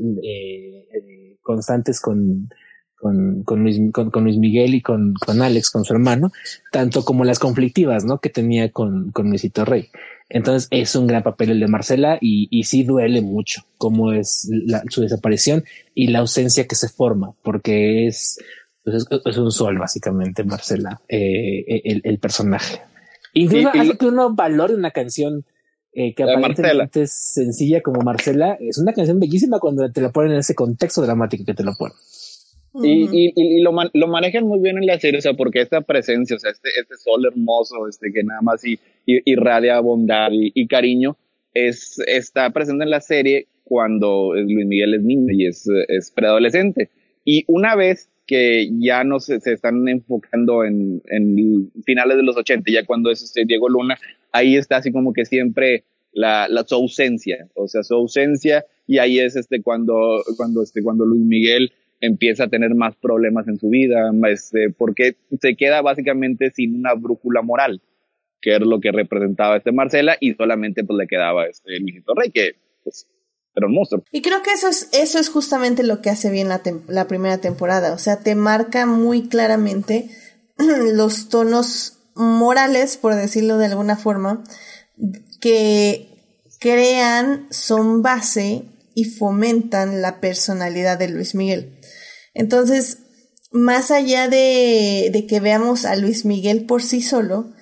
constantes 1.42 2.00
con, 2.00 2.50
con, 3.02 3.44
con, 3.44 3.64
Luis, 3.64 3.80
con, 3.92 4.12
con 4.12 4.24
Luis 4.24 4.38
Miguel 4.38 4.76
y 4.76 4.82
con, 4.82 5.16
con 5.16 5.42
Alex, 5.42 5.72
con 5.72 5.84
su 5.84 5.94
hermano, 5.94 6.32
tanto 6.72 7.04
como 7.04 7.24
las 7.26 7.40
conflictivas, 7.40 8.06
¿no? 8.06 8.20
Que 8.20 8.30
tenía 8.30 8.72
con, 8.72 9.12
con 9.12 9.30
Luisito 9.30 9.66
Rey. 9.66 9.90
Entonces 10.30 10.68
es 10.72 10.96
un 10.96 11.08
gran 11.08 11.24
papel 11.24 11.52
el 11.52 11.60
de 11.60 11.68
Marcela 11.68 12.18
y, 12.22 12.48
y 12.52 12.64
sí 12.64 12.84
duele 12.84 13.22
mucho 13.22 13.64
cómo 13.78 14.14
es 14.14 14.48
la, 14.50 14.84
su 14.90 15.02
desaparición 15.02 15.66
y 15.94 16.08
la 16.08 16.20
ausencia 16.20 16.68
que 16.68 16.76
se 16.76 16.88
forma, 16.88 17.34
porque 17.42 18.08
es, 18.08 18.40
pues 18.84 19.06
es, 19.26 19.38
un 19.38 19.52
sol 19.52 19.78
básicamente 19.78 20.44
Marcela, 20.44 21.02
eh, 21.10 21.82
el, 21.84 22.02
el, 22.06 22.20
personaje. 22.20 22.82
Incluso 23.34 23.70
hace 23.70 23.98
que 23.98 24.06
uno 24.06 24.34
valore 24.34 24.76
una 24.76 24.92
canción 24.92 25.44
eh, 25.94 26.16
que 26.16 26.24
aparentemente 26.24 27.02
es 27.02 27.12
sencilla 27.12 27.82
como 27.82 28.02
Marcela, 28.02 28.58
es 28.62 28.78
una 28.78 28.94
canción 28.94 29.20
bellísima 29.20 29.60
cuando 29.60 29.92
te 29.92 30.00
la 30.00 30.10
ponen 30.10 30.32
en 30.32 30.40
ese 30.40 30.56
contexto 30.56 31.02
dramático 31.02 31.44
que 31.44 31.54
te 31.54 31.64
lo 31.64 31.74
ponen. 31.78 31.98
Y, 32.74 33.10
y, 33.12 33.34
y 33.36 33.62
lo, 33.62 33.74
lo, 33.94 34.08
manejan 34.08 34.46
muy 34.46 34.62
bien 34.62 34.78
en 34.78 34.86
la 34.86 34.98
serie, 34.98 35.18
o 35.18 35.22
sea, 35.22 35.34
porque 35.34 35.60
esta 35.60 35.82
presencia, 35.82 36.38
o 36.38 36.40
sea, 36.40 36.52
este, 36.52 36.70
este 36.80 36.96
sol 36.96 37.26
hermoso, 37.26 37.88
este 37.90 38.14
que 38.14 38.24
nada 38.24 38.42
más 38.42 38.66
y, 38.66 38.80
irradia 39.06 39.80
bondad 39.82 40.30
y, 40.32 40.68
cariño, 40.68 41.18
es, 41.54 42.02
está 42.08 42.50
presente 42.52 42.86
en 42.86 42.90
la 42.90 43.02
serie 43.02 43.48
cuando 43.66 44.34
Luis 44.36 44.66
Miguel 44.66 44.94
es 44.94 45.02
niño 45.02 45.34
y 45.34 45.48
es, 45.48 45.68
es 45.90 46.12
preadolescente. 46.12 46.90
Y 47.26 47.44
una 47.48 47.76
vez 47.76 48.10
que 48.26 48.70
ya 48.80 49.04
no 49.04 49.20
se, 49.20 49.42
se 49.42 49.52
están 49.52 49.88
enfocando 49.90 50.64
en, 50.64 51.02
en, 51.10 51.72
finales 51.84 52.16
de 52.16 52.24
los 52.24 52.38
80, 52.38 52.72
ya 52.72 52.86
cuando 52.86 53.12
es 53.12 53.22
este 53.22 53.44
Diego 53.46 53.68
Luna, 53.68 53.98
ahí 54.32 54.56
está 54.56 54.78
así 54.78 54.94
como 54.94 55.12
que 55.12 55.26
siempre 55.26 55.84
la, 56.14 56.48
la, 56.48 56.64
su 56.64 56.76
ausencia, 56.76 57.50
o 57.56 57.68
sea, 57.68 57.84
su 57.84 57.96
ausencia, 57.96 58.66
y 58.88 59.00
ahí 59.00 59.20
es 59.20 59.36
este 59.36 59.62
cuando, 59.62 60.24
cuando, 60.38 60.64
este, 60.64 60.82
cuando 60.82 61.06
Luis 61.06 61.22
Miguel 61.22 61.74
empieza 62.02 62.46
a 62.46 62.50
tener 62.50 62.74
más 62.76 62.96
problemas 62.96 63.48
en 63.48 63.58
su 63.58 63.70
vida, 63.70 64.12
este, 64.28 64.72
porque 64.72 65.16
se 65.40 65.56
queda 65.56 65.82
básicamente 65.82 66.52
sin 66.52 66.76
una 66.76 66.94
brújula 66.96 67.44
moral, 67.44 67.82
que 68.42 68.56
es 68.56 68.62
lo 68.62 68.80
que 68.82 68.92
representaba 68.92 69.58
este 69.58 69.72
Marcela, 69.72 70.18
y 70.20 70.34
solamente 70.34 70.84
pues 70.84 70.98
le 70.98 71.08
quedaba 71.08 71.46
este 71.46 71.80
Luisito 71.80 72.14
Rey, 72.16 72.32
que 72.32 72.56
pues 72.84 73.08
era 73.56 73.68
un 73.68 73.76
monstruo. 73.76 74.04
Y 74.12 74.22
creo 74.22 74.42
que 74.42 74.52
eso 74.52 74.68
es, 74.68 74.90
eso 74.94 75.20
es 75.20 75.30
justamente 75.30 75.84
lo 75.84 76.02
que 76.02 76.10
hace 76.10 76.32
bien 76.32 76.50
la, 76.50 76.62
la 76.88 77.08
primera 77.08 77.38
temporada, 77.38 77.94
o 77.94 78.00
sea, 78.00 78.20
te 78.20 78.36
marca 78.36 78.86
muy 78.88 79.28
claramente 79.28 80.10
los 80.96 81.30
tonos 81.30 82.00
morales, 82.16 82.98
por 82.98 83.16
decirlo 83.16 83.58
de 83.58 83.68
alguna 83.68 83.96
forma, 83.96 84.44
que 85.40 86.08
crean, 86.60 87.48
son 87.52 88.02
base 88.02 88.64
y 88.96 89.06
fomentan 89.06 90.02
la 90.02 90.20
personalidad 90.20 90.98
de 90.98 91.10
Luis 91.10 91.36
Miguel. 91.36 91.72
Entonces, 92.34 93.00
más 93.52 93.92
allá 93.92 94.28
de, 94.28 95.10
de, 95.12 95.26
que 95.28 95.40
veamos 95.40 95.86
a 95.86 95.96
Luis 95.96 96.26
Miguel 96.26 96.66
por 96.66 96.82
sí 96.84 97.02
solo, 97.02 97.54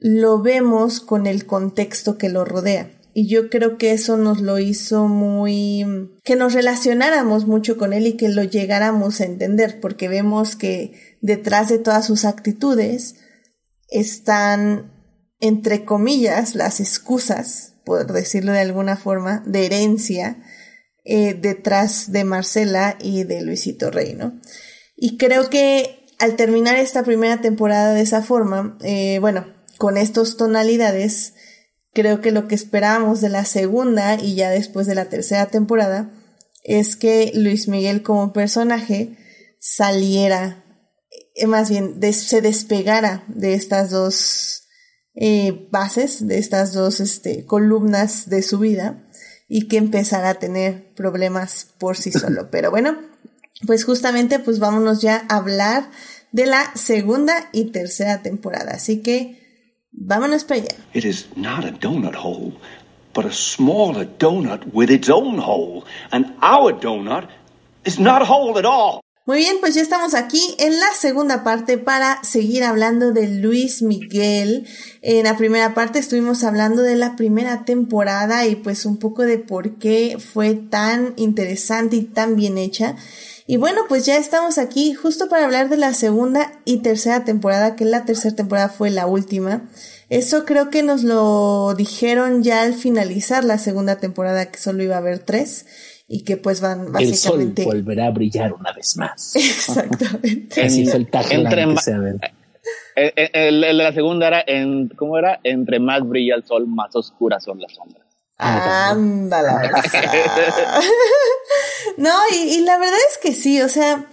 lo 0.00 0.42
vemos 0.42 1.00
con 1.00 1.26
el 1.26 1.46
contexto 1.46 2.18
que 2.18 2.28
lo 2.28 2.44
rodea. 2.44 2.92
Y 3.14 3.26
yo 3.26 3.50
creo 3.50 3.78
que 3.78 3.92
eso 3.92 4.16
nos 4.16 4.40
lo 4.40 4.60
hizo 4.60 5.08
muy, 5.08 5.84
que 6.22 6.36
nos 6.36 6.52
relacionáramos 6.52 7.46
mucho 7.46 7.76
con 7.76 7.92
él 7.92 8.06
y 8.06 8.16
que 8.16 8.28
lo 8.28 8.44
llegáramos 8.44 9.20
a 9.20 9.24
entender, 9.24 9.80
porque 9.80 10.08
vemos 10.08 10.54
que 10.54 11.16
detrás 11.20 11.68
de 11.68 11.78
todas 11.78 12.06
sus 12.06 12.24
actitudes 12.24 13.16
están, 13.88 14.92
entre 15.40 15.84
comillas, 15.84 16.54
las 16.54 16.78
excusas, 16.78 17.74
por 17.84 18.12
decirlo 18.12 18.52
de 18.52 18.60
alguna 18.60 18.96
forma, 18.96 19.42
de 19.46 19.66
herencia, 19.66 20.40
eh, 21.10 21.32
detrás 21.32 22.12
de 22.12 22.22
Marcela 22.24 22.98
y 23.00 23.24
de 23.24 23.40
Luisito 23.40 23.90
Rey, 23.90 24.12
¿no? 24.12 24.38
Y 24.94 25.16
creo 25.16 25.48
que 25.48 26.04
al 26.18 26.36
terminar 26.36 26.76
esta 26.76 27.02
primera 27.02 27.40
temporada 27.40 27.94
de 27.94 28.02
esa 28.02 28.20
forma, 28.20 28.76
eh, 28.82 29.18
bueno, 29.18 29.46
con 29.78 29.96
estas 29.96 30.36
tonalidades, 30.36 31.32
creo 31.94 32.20
que 32.20 32.30
lo 32.30 32.46
que 32.46 32.54
esperábamos 32.54 33.22
de 33.22 33.30
la 33.30 33.46
segunda 33.46 34.16
y 34.16 34.34
ya 34.34 34.50
después 34.50 34.86
de 34.86 34.96
la 34.96 35.06
tercera 35.06 35.46
temporada 35.46 36.12
es 36.62 36.94
que 36.94 37.32
Luis 37.34 37.68
Miguel 37.68 38.02
como 38.02 38.34
personaje 38.34 39.16
saliera, 39.58 40.62
eh, 41.34 41.46
más 41.46 41.70
bien 41.70 42.02
se 42.12 42.42
despegara 42.42 43.24
de 43.28 43.54
estas 43.54 43.88
dos 43.88 44.64
bases, 45.70 46.28
de 46.28 46.36
estas 46.36 46.74
dos 46.74 47.00
este, 47.00 47.46
columnas 47.46 48.28
de 48.28 48.42
su 48.42 48.58
vida 48.58 49.07
y 49.48 49.66
que 49.66 49.78
empezara 49.78 50.30
a 50.30 50.34
tener 50.34 50.92
problemas 50.94 51.68
por 51.78 51.96
sí 51.96 52.12
solo. 52.12 52.50
Pero 52.50 52.70
bueno, 52.70 52.96
pues 53.66 53.84
justamente 53.84 54.38
pues 54.38 54.58
vámonos 54.58 55.00
ya 55.00 55.24
a 55.28 55.36
hablar 55.36 55.90
de 56.32 56.46
la 56.46 56.70
segunda 56.74 57.48
y 57.52 57.66
tercera 57.66 58.22
temporada. 58.22 58.72
Así 58.72 59.02
que 59.02 59.38
vámonos 59.90 60.44
para 60.44 60.60
allá. 60.60 60.74
It 60.92 61.04
is 61.04 61.28
not 61.36 61.64
a 61.64 61.72
donut 61.72 62.14
hole, 62.14 62.52
but 63.14 63.24
a 63.24 63.32
smaller 63.32 64.06
donut 64.18 64.62
with 64.72 64.90
its 64.90 65.08
own 65.08 65.38
hole. 65.38 65.84
And 66.10 66.34
our 66.42 66.72
donut 66.72 67.28
is 67.84 67.98
not 67.98 68.22
a 68.22 68.26
hole 68.26 68.58
at 68.58 68.64
all. 68.64 69.00
Muy 69.28 69.40
bien, 69.40 69.56
pues 69.60 69.74
ya 69.74 69.82
estamos 69.82 70.14
aquí 70.14 70.40
en 70.58 70.80
la 70.80 70.86
segunda 70.98 71.44
parte 71.44 71.76
para 71.76 72.18
seguir 72.24 72.64
hablando 72.64 73.12
de 73.12 73.28
Luis 73.28 73.82
Miguel. 73.82 74.66
En 75.02 75.24
la 75.24 75.36
primera 75.36 75.74
parte 75.74 75.98
estuvimos 75.98 76.44
hablando 76.44 76.80
de 76.80 76.96
la 76.96 77.14
primera 77.14 77.66
temporada 77.66 78.46
y 78.46 78.56
pues 78.56 78.86
un 78.86 78.96
poco 78.96 79.24
de 79.24 79.36
por 79.36 79.76
qué 79.76 80.16
fue 80.18 80.54
tan 80.54 81.12
interesante 81.16 81.96
y 81.96 82.04
tan 82.04 82.36
bien 82.36 82.56
hecha. 82.56 82.96
Y 83.46 83.58
bueno, 83.58 83.82
pues 83.86 84.06
ya 84.06 84.16
estamos 84.16 84.56
aquí 84.56 84.94
justo 84.94 85.28
para 85.28 85.44
hablar 85.44 85.68
de 85.68 85.76
la 85.76 85.92
segunda 85.92 86.50
y 86.64 86.78
tercera 86.78 87.24
temporada, 87.24 87.76
que 87.76 87.84
la 87.84 88.06
tercera 88.06 88.34
temporada 88.34 88.70
fue 88.70 88.88
la 88.88 89.06
última. 89.06 89.68
Eso 90.08 90.46
creo 90.46 90.70
que 90.70 90.82
nos 90.82 91.02
lo 91.04 91.74
dijeron 91.74 92.42
ya 92.42 92.62
al 92.62 92.72
finalizar 92.72 93.44
la 93.44 93.58
segunda 93.58 93.96
temporada, 93.96 94.50
que 94.50 94.58
solo 94.58 94.82
iba 94.82 94.94
a 94.94 94.98
haber 94.98 95.18
tres 95.18 95.66
y 96.08 96.24
que 96.24 96.38
pues 96.38 96.60
van 96.62 96.90
básicamente... 96.90 97.62
El 97.62 97.68
sol 97.68 97.76
volverá 97.76 98.06
a 98.06 98.10
brillar 98.10 98.54
una 98.54 98.72
vez 98.72 98.96
más. 98.96 99.32
Exactamente. 99.36 100.62
Así 100.62 100.86
fue 100.86 101.00
el 101.00 101.08
entre 101.30 101.62
eh, 102.96 103.12
eh, 103.14 103.30
el, 103.32 103.78
la 103.78 103.92
segunda 103.92 104.26
era, 104.26 104.42
en, 104.46 104.88
¿cómo 104.88 105.16
era? 105.18 105.38
Entre 105.44 105.78
más 105.78 106.06
brilla 106.06 106.34
el 106.34 106.44
sol, 106.44 106.66
más 106.66 106.96
oscuras 106.96 107.44
son 107.44 107.60
las 107.60 107.72
sombras. 107.72 108.04
Ándala. 108.38 109.70
no, 111.96 112.12
y, 112.32 112.56
y, 112.56 112.60
la 112.60 112.78
verdad 112.78 112.98
es 113.10 113.18
que 113.18 113.32
sí, 113.32 113.60
o 113.62 113.68
sea, 113.68 114.06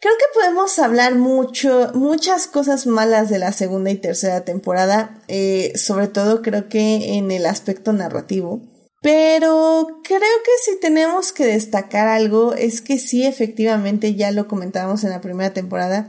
creo 0.00 0.14
que 0.16 0.24
podemos 0.34 0.78
hablar 0.78 1.14
mucho, 1.14 1.90
muchas 1.94 2.46
cosas 2.46 2.86
malas 2.86 3.30
de 3.30 3.38
la 3.38 3.52
segunda 3.52 3.90
y 3.90 3.96
tercera 3.96 4.44
temporada, 4.44 5.22
eh, 5.28 5.72
sobre 5.76 6.08
todo 6.08 6.42
creo 6.42 6.68
que 6.68 7.16
en 7.16 7.30
el 7.30 7.46
aspecto 7.46 7.92
narrativo. 7.92 8.60
Pero 9.02 10.00
creo 10.04 10.20
que 10.20 10.50
si 10.64 10.78
tenemos 10.78 11.32
que 11.32 11.44
destacar 11.44 12.06
algo 12.06 12.54
es 12.54 12.80
que 12.80 12.98
sí, 12.98 13.26
efectivamente, 13.26 14.14
ya 14.14 14.30
lo 14.30 14.46
comentábamos 14.46 15.02
en 15.02 15.10
la 15.10 15.20
primera 15.20 15.52
temporada, 15.52 16.08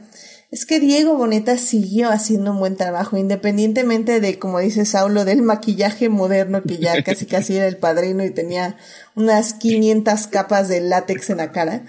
es 0.52 0.68
que 0.68 0.80
Diego 0.80 1.16
Boneta 1.16 1.58
siguió 1.58 2.12
haciendo 2.12 2.52
un 2.52 2.60
buen 2.60 2.76
trabajo, 2.78 3.18
independientemente 3.18 4.20
de, 4.20 4.38
como 4.38 4.60
dice 4.60 4.86
Saulo, 4.86 5.26
del 5.26 5.42
maquillaje 5.42 6.10
moderno 6.10 6.62
que 6.62 6.78
ya 6.78 7.02
casi 7.02 7.26
casi 7.26 7.58
era 7.58 7.66
el 7.66 7.78
padrino 7.78 8.24
y 8.24 8.30
tenía 8.30 8.78
unas 9.16 9.56
500 9.56 10.28
capas 10.28 10.68
de 10.68 10.82
látex 10.82 11.32
en 11.32 11.38
la 11.38 11.52
cara. 11.52 11.86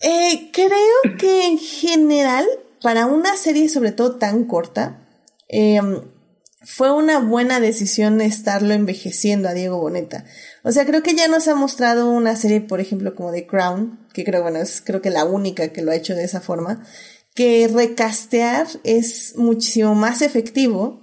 Eh, 0.00 0.50
creo 0.54 1.18
que 1.18 1.48
en 1.48 1.58
general, 1.58 2.46
para 2.80 3.04
una 3.04 3.36
serie 3.36 3.68
sobre 3.68 3.92
todo 3.92 4.16
tan 4.16 4.44
corta, 4.44 5.06
eh, 5.50 5.78
fue 6.62 6.92
una 6.92 7.20
buena 7.20 7.60
decisión 7.60 8.20
estarlo 8.20 8.74
envejeciendo 8.74 9.48
a 9.48 9.54
Diego 9.54 9.78
Boneta. 9.78 10.24
O 10.64 10.72
sea, 10.72 10.84
creo 10.84 11.02
que 11.02 11.14
ya 11.14 11.28
nos 11.28 11.46
ha 11.46 11.54
mostrado 11.54 12.10
una 12.10 12.34
serie, 12.34 12.60
por 12.60 12.80
ejemplo, 12.80 13.14
como 13.14 13.32
The 13.32 13.46
Crown, 13.46 14.06
que 14.12 14.24
creo, 14.24 14.42
bueno, 14.42 14.58
es 14.58 14.80
creo 14.80 15.00
que 15.00 15.10
la 15.10 15.24
única 15.24 15.68
que 15.68 15.82
lo 15.82 15.92
ha 15.92 15.96
hecho 15.96 16.14
de 16.14 16.24
esa 16.24 16.40
forma, 16.40 16.84
que 17.34 17.68
recastear 17.68 18.66
es 18.82 19.34
muchísimo 19.36 19.94
más 19.94 20.22
efectivo 20.22 21.02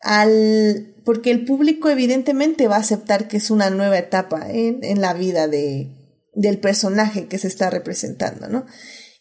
al, 0.00 0.94
porque 1.04 1.30
el 1.30 1.44
público 1.44 1.90
evidentemente 1.90 2.68
va 2.68 2.76
a 2.76 2.80
aceptar 2.80 3.28
que 3.28 3.36
es 3.36 3.50
una 3.50 3.68
nueva 3.68 3.98
etapa 3.98 4.50
en, 4.50 4.82
en 4.82 5.02
la 5.02 5.12
vida 5.12 5.48
de, 5.48 5.90
del 6.32 6.58
personaje 6.58 7.26
que 7.26 7.38
se 7.38 7.48
está 7.48 7.68
representando, 7.68 8.48
¿no? 8.48 8.64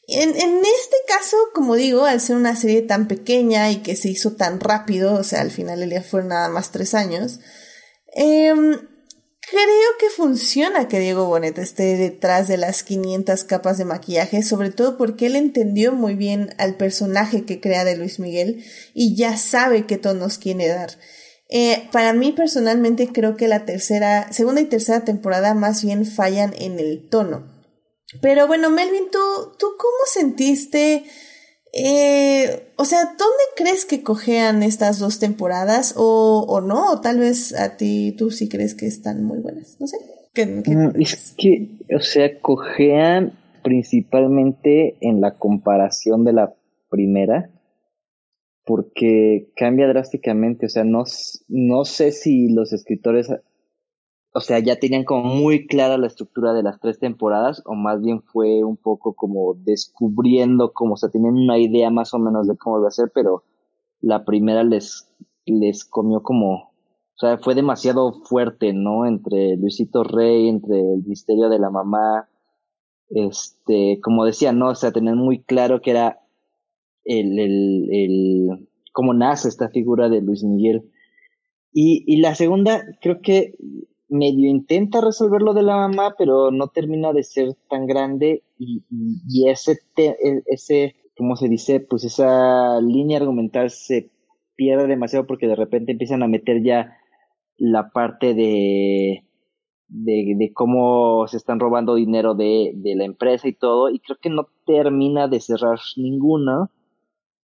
En, 0.07 0.29
en, 0.29 0.57
este 0.59 0.97
caso, 1.07 1.37
como 1.53 1.75
digo, 1.75 2.05
al 2.05 2.19
ser 2.19 2.35
una 2.35 2.55
serie 2.55 2.81
tan 2.81 3.07
pequeña 3.07 3.71
y 3.71 3.77
que 3.77 3.95
se 3.95 4.09
hizo 4.09 4.33
tan 4.33 4.59
rápido, 4.59 5.13
o 5.13 5.23
sea, 5.23 5.41
al 5.41 5.51
final 5.51 5.81
el 5.81 5.89
día 5.91 6.03
fueron 6.03 6.29
nada 6.29 6.49
más 6.49 6.71
tres 6.71 6.93
años, 6.93 7.39
eh, 8.15 8.53
creo 9.49 9.89
que 9.99 10.09
funciona 10.09 10.87
que 10.87 10.99
Diego 10.99 11.27
Bonet 11.27 11.57
esté 11.57 11.97
detrás 11.97 12.47
de 12.47 12.57
las 12.57 12.83
500 12.83 13.43
capas 13.43 13.77
de 13.77 13.85
maquillaje, 13.85 14.43
sobre 14.43 14.71
todo 14.71 14.97
porque 14.97 15.27
él 15.27 15.35
entendió 15.35 15.93
muy 15.93 16.15
bien 16.15 16.53
al 16.57 16.75
personaje 16.75 17.45
que 17.45 17.59
crea 17.59 17.83
de 17.83 17.97
Luis 17.97 18.19
Miguel 18.19 18.63
y 18.93 19.15
ya 19.15 19.37
sabe 19.37 19.85
qué 19.85 19.97
tonos 19.97 20.37
quiere 20.37 20.67
dar. 20.67 20.91
Eh, 21.49 21.87
para 21.91 22.13
mí 22.13 22.31
personalmente 22.31 23.09
creo 23.13 23.35
que 23.35 23.47
la 23.47 23.65
tercera, 23.65 24.31
segunda 24.31 24.61
y 24.61 24.65
tercera 24.65 25.05
temporada 25.05 25.53
más 25.53 25.83
bien 25.83 26.05
fallan 26.05 26.53
en 26.57 26.79
el 26.79 27.07
tono. 27.09 27.52
Pero 28.21 28.47
bueno, 28.47 28.69
Melvin, 28.69 29.09
¿tú, 29.11 29.19
tú 29.57 29.67
cómo 29.77 29.97
sentiste? 30.05 31.03
Eh, 31.73 32.71
o 32.77 32.85
sea, 32.85 33.05
¿dónde 33.05 33.43
crees 33.55 33.85
que 33.85 34.03
cojean 34.03 34.61
estas 34.61 34.99
dos 34.99 35.19
temporadas? 35.19 35.95
O, 35.97 36.45
o 36.47 36.61
no, 36.61 36.91
o 36.91 37.01
tal 37.01 37.19
vez 37.19 37.53
a 37.55 37.77
ti 37.77 38.15
tú 38.17 38.29
sí 38.29 38.47
crees 38.47 38.75
que 38.75 38.85
están 38.85 39.23
muy 39.23 39.39
buenas, 39.39 39.77
no 39.79 39.87
sé. 39.87 39.97
Mm, 40.35 40.99
es 40.99 41.35
que, 41.37 41.77
o 41.95 41.99
sea, 41.99 42.39
cojean 42.39 43.33
principalmente 43.63 44.97
en 45.01 45.21
la 45.21 45.37
comparación 45.37 46.23
de 46.25 46.33
la 46.33 46.55
primera, 46.89 47.51
porque 48.65 49.51
cambia 49.55 49.87
drásticamente, 49.87 50.65
o 50.65 50.69
sea, 50.69 50.83
no, 50.83 51.03
no 51.47 51.85
sé 51.85 52.11
si 52.11 52.49
los 52.49 52.73
escritores 52.73 53.29
o 54.35 54.41
sea, 54.41 54.59
ya 54.59 54.77
tenían 54.77 55.03
como 55.03 55.23
muy 55.23 55.67
clara 55.67 55.97
la 55.97 56.07
estructura 56.07 56.53
de 56.53 56.63
las 56.63 56.79
tres 56.79 56.97
temporadas, 56.97 57.61
o 57.65 57.75
más 57.75 58.01
bien 58.01 58.23
fue 58.23 58.63
un 58.63 58.77
poco 58.77 59.13
como 59.13 59.53
descubriendo, 59.53 60.73
como, 60.73 60.95
o 60.95 60.97
sea, 60.97 61.09
tenían 61.09 61.35
una 61.35 61.59
idea 61.59 61.91
más 61.91 62.15
o 62.15 62.19
menos 62.19 62.47
de 62.47 62.57
cómo 62.57 62.79
iba 62.79 62.87
a 62.87 62.91
ser, 62.91 63.11
pero 63.13 63.43
la 64.01 64.25
primera 64.25 64.63
les, 64.63 65.07
les 65.45 65.85
comió 65.85 66.23
como, 66.23 66.53
o 66.55 67.17
sea, 67.17 67.37
fue 67.37 67.53
demasiado 67.53 68.11
fuerte, 68.23 68.73
¿no? 68.73 69.05
Entre 69.05 69.55
Luisito 69.55 70.03
Rey, 70.03 70.49
entre 70.49 70.79
el 70.79 71.03
misterio 71.05 71.47
de 71.49 71.59
la 71.59 71.69
mamá, 71.69 72.27
este, 73.09 73.99
como 74.01 74.25
decía, 74.25 74.51
¿no? 74.51 74.69
O 74.69 74.75
sea, 74.75 74.91
tenían 74.91 75.19
muy 75.19 75.43
claro 75.43 75.79
que 75.79 75.91
era 75.91 76.19
el, 77.05 77.37
el, 77.37 77.87
el, 77.91 78.67
cómo 78.91 79.13
nace 79.13 79.47
esta 79.47 79.69
figura 79.69 80.09
de 80.09 80.21
Luis 80.21 80.43
Miguel. 80.43 80.89
Y, 81.71 82.03
y 82.07 82.19
la 82.19 82.33
segunda, 82.33 82.83
creo 82.99 83.21
que 83.21 83.55
medio 84.13 84.49
intenta 84.49 85.01
resolver 85.01 85.41
lo 85.41 85.53
de 85.53 85.63
la 85.63 85.75
mamá, 85.75 86.15
pero 86.17 86.51
no 86.51 86.67
termina 86.67 87.11
de 87.11 87.23
ser 87.23 87.55
tan 87.69 87.87
grande 87.87 88.43
y, 88.57 88.83
y, 89.27 89.49
ese, 89.49 89.79
ese, 90.45 90.95
¿cómo 91.17 91.35
se 91.35 91.49
dice? 91.49 91.79
Pues 91.79 92.03
esa 92.03 92.79
línea 92.79 93.17
argumental 93.17 93.69
se 93.69 94.11
pierde 94.55 94.87
demasiado 94.87 95.25
porque 95.25 95.47
de 95.47 95.55
repente 95.55 95.91
empiezan 95.91 96.23
a 96.23 96.27
meter 96.27 96.63
ya 96.63 96.95
la 97.57 97.89
parte 97.89 98.33
de, 98.33 99.25
de, 99.87 100.35
de 100.37 100.53
cómo 100.53 101.27
se 101.27 101.37
están 101.37 101.59
robando 101.59 101.95
dinero 101.95 102.35
de, 102.35 102.71
de 102.75 102.95
la 102.95 103.05
empresa 103.05 103.47
y 103.47 103.53
todo, 103.53 103.89
y 103.89 103.99
creo 103.99 104.17
que 104.21 104.29
no 104.29 104.47
termina 104.65 105.27
de 105.27 105.39
cerrar 105.39 105.79
ninguna. 105.97 106.69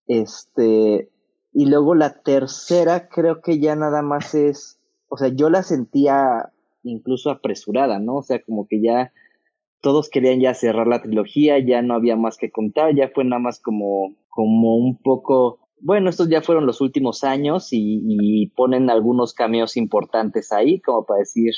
Este, 0.06 1.10
y 1.52 1.66
luego 1.66 1.94
la 1.94 2.22
tercera 2.22 3.08
creo 3.08 3.40
que 3.40 3.58
ya 3.58 3.76
nada 3.76 4.02
más 4.02 4.34
es 4.34 4.75
o 5.08 5.16
sea, 5.16 5.28
yo 5.28 5.50
la 5.50 5.62
sentía 5.62 6.52
incluso 6.82 7.30
apresurada, 7.30 7.98
¿no? 7.98 8.16
O 8.16 8.22
sea, 8.22 8.40
como 8.42 8.66
que 8.66 8.80
ya 8.80 9.12
todos 9.80 10.08
querían 10.08 10.40
ya 10.40 10.54
cerrar 10.54 10.86
la 10.86 11.02
trilogía, 11.02 11.58
ya 11.58 11.82
no 11.82 11.94
había 11.94 12.16
más 12.16 12.36
que 12.36 12.50
contar, 12.50 12.94
ya 12.94 13.10
fue 13.14 13.24
nada 13.24 13.40
más 13.40 13.60
como, 13.60 14.16
como 14.28 14.76
un 14.76 14.98
poco, 14.98 15.60
bueno, 15.80 16.10
estos 16.10 16.28
ya 16.28 16.42
fueron 16.42 16.66
los 16.66 16.80
últimos 16.80 17.24
años 17.24 17.72
y, 17.72 18.02
y 18.06 18.48
ponen 18.48 18.90
algunos 18.90 19.34
cameos 19.34 19.76
importantes 19.76 20.52
ahí, 20.52 20.80
como 20.80 21.04
para 21.04 21.20
decir, 21.20 21.52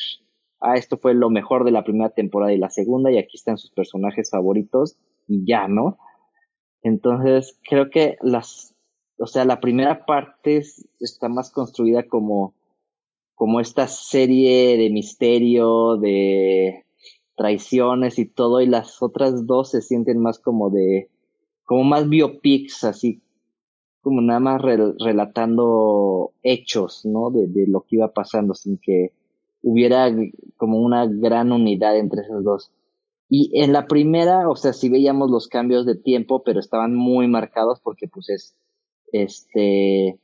ah, 0.61 0.75
esto 0.75 0.99
fue 0.99 1.15
lo 1.15 1.31
mejor 1.31 1.65
de 1.65 1.71
la 1.71 1.85
primera 1.85 2.11
temporada 2.11 2.53
y 2.53 2.59
la 2.59 2.71
segunda, 2.71 3.11
y 3.11 3.19
aquí 3.19 3.37
están 3.37 3.59
sus 3.59 3.71
personajes 3.71 4.31
favoritos, 4.31 4.97
y 5.27 5.45
ya, 5.47 5.69
¿no? 5.69 5.99
Entonces, 6.83 7.59
creo 7.69 7.91
que 7.91 8.17
las, 8.23 8.75
o 9.19 9.27
sea, 9.27 9.45
la 9.45 9.61
primera 9.61 10.05
parte 10.07 10.63
está 11.01 11.29
más 11.29 11.51
construida 11.51 12.05
como 12.05 12.55
como 13.39 13.61
esta 13.61 13.87
serie 13.87 14.77
de 14.77 14.91
misterio, 14.91 15.97
de 15.97 16.85
traiciones 17.37 18.19
y 18.19 18.27
todo, 18.27 18.61
y 18.61 18.67
las 18.67 19.01
otras 19.01 19.47
dos 19.47 19.71
se 19.71 19.81
sienten 19.81 20.19
más 20.19 20.41
como 20.41 20.71
de, 20.71 21.09
como 21.65 21.85
más 21.85 22.09
biopics, 22.09 22.83
así 22.83 23.23
como 24.01 24.21
nada 24.23 24.41
más 24.41 24.61
relatando 24.61 26.33
hechos, 26.43 27.07
¿no? 27.07 27.31
De, 27.31 27.47
de 27.47 27.69
lo 27.69 27.83
que 27.83 27.97
iba 27.97 28.13
pasando, 28.13 28.55
sin 28.55 28.77
que 28.77 29.13
hubiera 29.63 30.13
como 30.57 30.81
una 30.81 31.07
gran 31.07 31.53
unidad 31.53 31.97
entre 31.97 32.23
esas 32.23 32.43
dos. 32.43 32.73
Y 33.29 33.63
en 33.63 33.73
la 33.73 33.87
primera, 33.87 34.49
o 34.49 34.57
sea, 34.57 34.73
sí 34.73 34.89
veíamos 34.89 35.31
los 35.31 35.47
cambios 35.47 35.87
de 35.87 35.95
tiempo, 35.95 36.43
pero 36.43 36.59
estaban 36.59 36.97
muy 36.97 37.29
marcados 37.29 37.79
porque 37.81 38.09
pues 38.09 38.31
es, 38.31 38.57
este, 39.13 40.19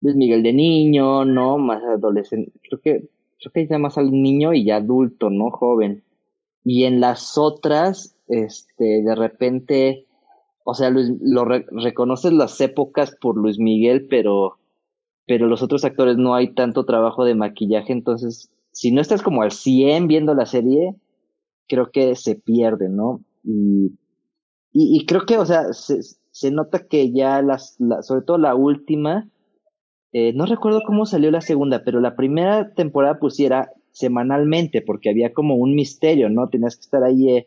Luis 0.00 0.16
Miguel 0.16 0.42
de 0.42 0.52
niño, 0.52 1.24
¿no? 1.24 1.58
Más 1.58 1.82
adolescente, 1.82 2.52
creo 2.68 2.80
que, 2.80 3.08
creo 3.38 3.52
que 3.52 3.66
ya 3.66 3.78
más 3.78 3.98
al 3.98 4.10
niño 4.10 4.52
y 4.52 4.64
ya 4.64 4.76
adulto, 4.76 5.30
¿no? 5.30 5.50
Joven. 5.50 6.02
Y 6.64 6.84
en 6.84 7.00
las 7.00 7.36
otras, 7.36 8.16
este, 8.28 9.02
de 9.02 9.14
repente, 9.14 10.06
o 10.64 10.74
sea, 10.74 10.90
Luis, 10.90 11.12
lo 11.20 11.44
reconoces 11.44 12.32
las 12.32 12.60
épocas 12.60 13.14
por 13.20 13.36
Luis 13.36 13.58
Miguel, 13.58 14.06
pero, 14.08 14.58
pero 15.26 15.46
los 15.46 15.62
otros 15.62 15.84
actores 15.84 16.16
no 16.16 16.34
hay 16.34 16.54
tanto 16.54 16.84
trabajo 16.84 17.24
de 17.24 17.34
maquillaje, 17.34 17.92
entonces, 17.92 18.50
si 18.72 18.90
no 18.90 19.00
estás 19.00 19.22
como 19.22 19.42
al 19.42 19.52
100 19.52 20.08
viendo 20.08 20.34
la 20.34 20.46
serie, 20.46 20.94
creo 21.68 21.90
que 21.90 22.16
se 22.16 22.34
pierde, 22.34 22.88
¿no? 22.88 23.20
Y, 23.42 23.92
y, 24.72 25.06
creo 25.06 25.26
que, 25.26 25.38
o 25.38 25.46
sea, 25.46 25.72
se, 25.72 26.00
se 26.30 26.50
nota 26.50 26.86
que 26.88 27.12
ya 27.12 27.42
las, 27.42 27.76
la, 27.78 28.02
sobre 28.02 28.22
todo 28.22 28.38
la 28.38 28.54
última, 28.54 29.28
eh, 30.16 30.32
no 30.32 30.46
recuerdo 30.46 30.80
cómo 30.86 31.06
salió 31.06 31.32
la 31.32 31.40
segunda, 31.40 31.82
pero 31.82 32.00
la 32.00 32.14
primera 32.14 32.72
temporada 32.72 33.18
pusiera 33.18 33.72
semanalmente, 33.90 34.80
porque 34.80 35.10
había 35.10 35.32
como 35.32 35.56
un 35.56 35.74
misterio, 35.74 36.30
¿no? 36.30 36.48
Tenías 36.48 36.76
que 36.76 36.82
estar 36.82 37.02
ahí 37.02 37.30
eh, 37.30 37.46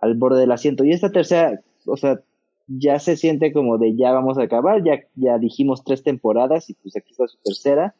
al 0.00 0.14
borde 0.14 0.40
del 0.40 0.50
asiento. 0.50 0.82
Y 0.82 0.90
esta 0.90 1.12
tercera, 1.12 1.60
o 1.86 1.96
sea, 1.96 2.18
ya 2.66 2.98
se 2.98 3.16
siente 3.16 3.52
como 3.52 3.78
de 3.78 3.94
ya 3.94 4.10
vamos 4.10 4.36
a 4.36 4.42
acabar, 4.42 4.82
ya, 4.82 4.98
ya 5.14 5.38
dijimos 5.38 5.84
tres 5.84 6.02
temporadas 6.02 6.68
y 6.70 6.74
pues 6.74 6.96
aquí 6.96 7.12
está 7.12 7.28
su 7.28 7.38
tercera. 7.44 7.94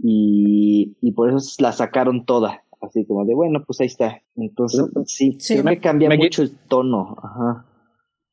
Y, 0.00 0.96
y 1.00 1.10
por 1.10 1.28
eso 1.28 1.38
la 1.58 1.72
sacaron 1.72 2.24
toda, 2.24 2.62
así 2.80 3.04
como 3.04 3.24
de 3.24 3.34
bueno, 3.34 3.64
pues 3.66 3.80
ahí 3.80 3.88
está. 3.88 4.22
Entonces, 4.36 4.84
sí, 5.06 5.34
sí 5.40 5.60
me 5.64 5.80
cambia 5.80 6.08
mucho 6.10 6.42
el 6.42 6.56
tono. 6.68 7.16
Ajá. 7.20 7.66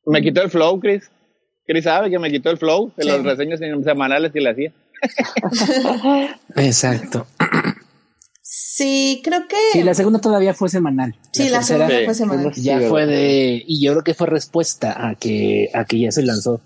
Me 0.06 0.22
quitó 0.22 0.40
el 0.40 0.50
flow, 0.50 0.78
Chris. 0.78 1.10
Chris 1.66 1.82
sabe 1.82 2.10
que 2.10 2.18
me 2.20 2.30
quitó 2.30 2.50
el 2.50 2.58
flow 2.58 2.92
de 2.96 3.06
los 3.06 3.24
reseños 3.24 3.58
semanales 3.58 4.30
que 4.30 4.40
le 4.40 4.50
hacía. 4.50 4.72
Exacto. 6.56 7.26
Sí, 8.52 9.20
creo 9.22 9.46
que. 9.46 9.56
Sí, 9.72 9.82
la 9.82 9.94
segunda 9.94 10.20
todavía 10.20 10.54
fue 10.54 10.68
semanal. 10.68 11.14
Sí, 11.32 11.48
la, 11.48 11.62
segunda 11.62 11.94
fue 12.04 12.14
semanal. 12.14 12.52
Ya 12.54 12.80
fue 12.80 13.06
de. 13.06 13.62
Y 13.66 13.84
yo 13.84 13.92
creo 13.92 14.04
que 14.04 14.14
fue 14.14 14.26
respuesta 14.26 15.08
a 15.08 15.14
que, 15.14 15.70
a 15.72 15.84
que 15.84 16.00
ya 16.00 16.10
se 16.10 16.22
lanzó. 16.22 16.60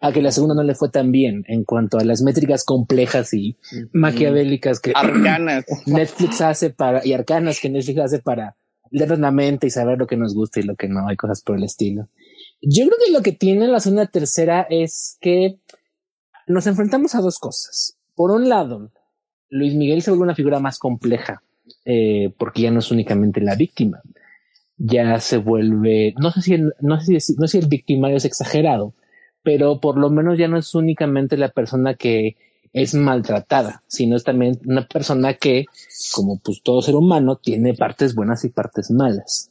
A 0.00 0.12
que 0.12 0.20
la 0.20 0.32
segunda 0.32 0.54
no 0.54 0.62
le 0.62 0.74
fue 0.74 0.90
tan 0.90 1.12
bien 1.12 1.44
en 1.48 1.64
cuanto 1.64 1.98
a 1.98 2.04
las 2.04 2.22
métricas 2.22 2.64
complejas 2.64 3.32
y 3.32 3.56
maquiavélicas 3.92 4.80
que 4.80 4.92
arcanas 4.94 5.64
Netflix 5.86 6.40
hace 6.42 6.70
para 6.70 7.04
y 7.04 7.12
arcanas 7.12 7.58
que 7.58 7.70
Netflix 7.70 8.00
hace 8.00 8.18
para 8.18 8.56
leernos 8.90 9.18
la 9.18 9.30
mente 9.30 9.66
y 9.66 9.70
saber 9.70 9.98
lo 9.98 10.06
que 10.06 10.16
nos 10.16 10.34
gusta 10.34 10.60
y 10.60 10.64
lo 10.64 10.76
que 10.76 10.88
no, 10.88 11.08
hay 11.08 11.16
cosas 11.16 11.42
por 11.42 11.56
el 11.56 11.64
estilo. 11.64 12.08
Yo 12.60 12.86
creo 12.86 12.98
que 13.04 13.12
lo 13.12 13.22
que 13.22 13.32
tiene 13.32 13.66
la 13.66 13.80
segunda 13.80 14.06
tercera 14.06 14.66
es 14.68 15.16
que 15.20 15.58
nos 16.46 16.66
enfrentamos 16.66 17.14
a 17.14 17.20
dos 17.20 17.38
cosas. 17.38 17.96
Por 18.14 18.30
un 18.30 18.48
lado, 18.48 18.90
Luis 19.50 19.74
Miguel 19.74 20.02
se 20.02 20.10
vuelve 20.10 20.24
una 20.24 20.34
figura 20.34 20.60
más 20.60 20.78
compleja, 20.78 21.42
eh, 21.84 22.32
porque 22.38 22.62
ya 22.62 22.70
no 22.70 22.80
es 22.80 22.90
únicamente 22.90 23.40
la 23.40 23.54
víctima. 23.56 24.00
Ya 24.76 25.20
se 25.20 25.36
vuelve, 25.36 26.14
no 26.18 26.30
sé 26.30 26.42
si, 26.42 26.56
no 26.80 27.00
sé 27.00 27.20
si, 27.20 27.34
no 27.34 27.46
sé 27.46 27.52
si 27.52 27.58
el 27.58 27.68
victimario 27.68 28.16
es 28.16 28.24
exagerado, 28.24 28.94
pero 29.42 29.80
por 29.80 29.98
lo 29.98 30.10
menos 30.10 30.38
ya 30.38 30.48
no 30.48 30.58
es 30.58 30.74
únicamente 30.74 31.36
la 31.36 31.50
persona 31.50 31.94
que 31.94 32.36
es 32.72 32.94
maltratada, 32.94 33.84
sino 33.86 34.16
es 34.16 34.24
también 34.24 34.58
una 34.66 34.86
persona 34.86 35.34
que, 35.34 35.66
como 36.12 36.40
pues 36.40 36.60
todo 36.62 36.82
ser 36.82 36.96
humano, 36.96 37.36
tiene 37.36 37.74
partes 37.74 38.14
buenas 38.16 38.44
y 38.44 38.48
partes 38.48 38.90
malas. 38.90 39.50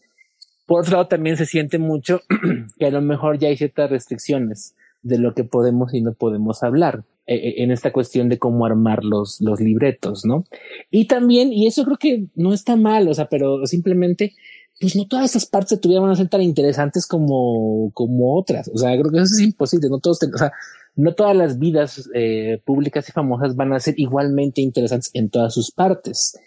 Por 0.66 0.82
otro 0.82 0.94
lado, 0.94 1.08
también 1.08 1.38
se 1.38 1.46
siente 1.46 1.78
mucho 1.78 2.22
que 2.78 2.86
a 2.86 2.92
lo 2.92 3.02
mejor 3.02 3.40
ya 3.40 3.48
hay 3.48 3.58
ciertas 3.58 3.90
restricciones 3.90 4.76
de 5.04 5.20
lo 5.20 5.34
que 5.34 5.44
podemos 5.44 5.94
y 5.94 6.02
no 6.02 6.14
podemos 6.14 6.64
hablar 6.64 7.04
eh, 7.28 7.36
eh, 7.36 7.54
en 7.64 7.72
esta 7.72 7.94
cuestión 7.94 8.30
de 8.30 8.40
cómo 8.40 8.66
armar 8.66 9.04
los, 9.04 9.40
los 9.40 9.60
libretos, 9.60 10.26
¿no? 10.26 10.46
Y 10.90 11.06
también, 11.06 11.54
y 11.54 11.68
eso 11.68 11.86
creo 11.86 11.98
que 11.98 12.28
no 12.36 12.54
está 12.54 12.76
mal, 12.76 13.08
o 13.08 13.14
sea, 13.14 13.28
pero 13.30 13.66
simplemente 13.68 14.34
pues 14.80 14.96
no 14.96 15.08
todas 15.08 15.30
esas 15.30 15.46
partes 15.46 15.70
de 15.70 15.78
tu 15.78 15.90
vida 15.90 16.00
van 16.00 16.12
a 16.12 16.16
ser 16.16 16.30
tan 16.30 16.42
interesantes 16.42 17.06
como, 17.06 17.92
como 17.94 18.38
otras. 18.38 18.70
O 18.74 18.78
sea, 18.78 18.92
creo 18.92 19.12
que 19.12 19.18
eso 19.18 19.36
es 19.36 19.42
imposible. 19.42 19.88
No 19.90 20.00
todos, 20.00 20.20
o 20.24 20.38
sea, 20.38 20.52
no 20.96 21.14
todas 21.14 21.36
las 21.36 21.60
vidas 21.60 22.10
eh, 22.14 22.62
públicas 22.66 23.08
y 23.08 23.12
famosas 23.12 23.56
van 23.56 23.74
a 23.74 23.80
ser 23.80 23.96
igualmente 23.98 24.62
interesantes 24.62 25.12
en 25.14 25.30
todas 25.30 25.54
sus 25.54 25.72
partes. 25.72 26.38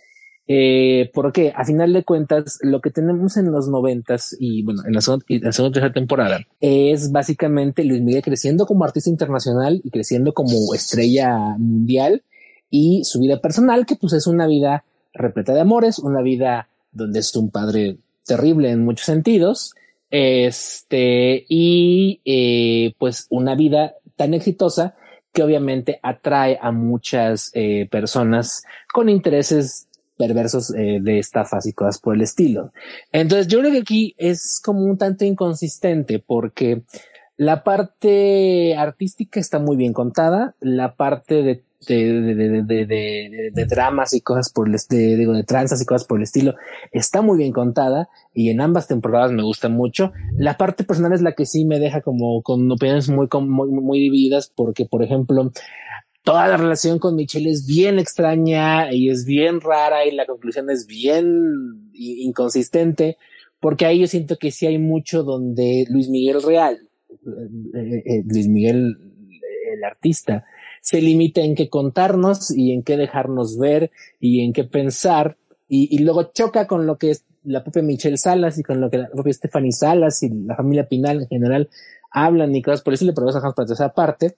Eh, 0.48 1.10
porque 1.12 1.52
a 1.56 1.64
final 1.64 1.92
de 1.92 2.04
cuentas, 2.04 2.58
lo 2.62 2.80
que 2.80 2.90
tenemos 2.90 3.36
en 3.36 3.50
los 3.50 3.68
noventas 3.68 4.36
y 4.38 4.62
bueno, 4.62 4.82
en 4.86 4.92
la 4.94 5.00
segunda, 5.00 5.24
y 5.28 5.40
la 5.40 5.50
segunda 5.50 5.74
tercera 5.74 5.92
temporada 5.92 6.38
es 6.60 7.10
básicamente 7.10 7.82
Luis 7.82 8.00
Miguel 8.00 8.22
creciendo 8.22 8.64
como 8.64 8.84
artista 8.84 9.10
internacional 9.10 9.80
y 9.82 9.90
creciendo 9.90 10.34
como 10.34 10.72
estrella 10.72 11.56
mundial 11.58 12.22
y 12.70 13.02
su 13.04 13.20
vida 13.20 13.40
personal, 13.40 13.86
que 13.86 13.96
pues 13.96 14.12
es 14.12 14.28
una 14.28 14.46
vida 14.46 14.84
repleta 15.12 15.52
de 15.52 15.60
amores, 15.60 15.98
una 15.98 16.22
vida 16.22 16.68
donde 16.92 17.20
es 17.20 17.34
un 17.34 17.50
padre 17.50 17.96
terrible 18.24 18.70
en 18.70 18.84
muchos 18.84 19.06
sentidos, 19.06 19.74
este, 20.10 21.44
y 21.48 22.20
eh, 22.24 22.94
pues 22.98 23.26
una 23.30 23.54
vida 23.54 23.94
tan 24.16 24.34
exitosa 24.34 24.94
que 25.32 25.42
obviamente 25.42 26.00
atrae 26.02 26.58
a 26.60 26.72
muchas 26.72 27.50
eh, 27.54 27.88
personas 27.90 28.64
con 28.92 29.08
intereses 29.08 29.86
perversos 30.16 30.74
eh, 30.74 30.98
de 31.00 31.18
estafas 31.18 31.66
y 31.66 31.72
cosas 31.72 32.00
por 32.00 32.14
el 32.14 32.22
estilo. 32.22 32.72
Entonces 33.12 33.48
yo 33.48 33.60
creo 33.60 33.72
que 33.72 33.78
aquí 33.80 34.14
es 34.18 34.60
como 34.64 34.80
un 34.80 34.98
tanto 34.98 35.24
inconsistente 35.24 36.18
porque 36.18 36.82
la 37.36 37.64
parte 37.64 38.74
artística 38.76 39.38
está 39.38 39.58
muy 39.58 39.76
bien 39.76 39.92
contada, 39.92 40.54
la 40.60 40.96
parte 40.96 41.42
de 41.42 41.62
de, 41.86 42.34
de, 42.34 42.62
de, 42.64 43.50
de, 43.52 43.64
dramas 43.66 44.12
y 44.14 44.20
cosas 44.20 44.50
por 44.52 44.68
el 44.68 44.76
de, 44.88 45.16
digo, 45.16 45.32
de 45.32 45.44
tranzas 45.44 45.80
y 45.80 45.84
cosas 45.84 46.06
por 46.06 46.18
el 46.18 46.24
estilo 46.24 46.54
está 46.90 47.22
muy 47.22 47.38
bien 47.38 47.52
contada 47.52 48.08
y 48.34 48.50
en 48.50 48.60
ambas 48.60 48.88
temporadas 48.88 49.32
me 49.32 49.42
gusta 49.42 49.68
mucho. 49.68 50.12
La 50.36 50.56
parte 50.56 50.84
personal 50.84 51.12
es 51.12 51.22
la 51.22 51.32
que 51.32 51.46
sí 51.46 51.64
me 51.64 51.78
deja 51.78 52.00
como 52.00 52.42
con 52.42 52.70
opiniones 52.70 53.08
muy, 53.08 53.28
muy, 53.32 53.70
muy 53.70 54.00
divididas 54.00 54.50
porque, 54.54 54.86
por 54.86 55.02
ejemplo, 55.02 55.50
toda 56.26 56.48
la 56.48 56.56
relación 56.56 56.98
con 56.98 57.14
Michelle 57.14 57.48
es 57.48 57.68
bien 57.68 58.00
extraña 58.00 58.92
y 58.92 59.10
es 59.10 59.24
bien 59.24 59.60
rara 59.60 60.04
y 60.06 60.10
la 60.10 60.26
conclusión 60.26 60.68
es 60.70 60.88
bien 60.88 61.88
inconsistente, 61.94 63.16
porque 63.60 63.86
ahí 63.86 64.00
yo 64.00 64.08
siento 64.08 64.36
que 64.36 64.50
sí 64.50 64.66
hay 64.66 64.78
mucho 64.78 65.22
donde 65.22 65.86
Luis 65.88 66.08
Miguel 66.08 66.42
Real, 66.42 66.80
eh, 67.08 67.78
eh, 67.78 68.02
eh, 68.04 68.22
Luis 68.26 68.48
Miguel 68.48 68.96
el 69.72 69.84
artista, 69.84 70.44
se 70.82 71.00
limita 71.00 71.42
en 71.42 71.54
qué 71.54 71.68
contarnos 71.68 72.50
y 72.50 72.72
en 72.72 72.82
qué 72.82 72.96
dejarnos 72.96 73.56
ver 73.56 73.92
y 74.18 74.40
en 74.40 74.52
qué 74.52 74.64
pensar 74.64 75.36
y, 75.68 75.96
luego 76.02 76.32
choca 76.32 76.66
con 76.66 76.86
lo 76.86 76.98
que 76.98 77.10
es 77.10 77.24
la 77.44 77.62
propia 77.62 77.82
Michelle 77.82 78.16
Salas 78.16 78.58
y 78.58 78.64
con 78.64 78.80
lo 78.80 78.90
que 78.90 78.98
la 78.98 79.10
propia 79.10 79.32
Stephanie 79.32 79.72
Salas 79.72 80.24
y 80.24 80.30
la 80.30 80.56
familia 80.56 80.88
Pinal 80.88 81.22
en 81.22 81.28
general 81.28 81.68
hablan 82.10 82.54
y 82.56 82.62
cosas 82.62 82.82
por 82.82 82.94
eso 82.94 83.04
le 83.04 83.12
probamos 83.12 83.54
para 83.54 83.72
esa 83.72 83.92
parte. 83.92 84.34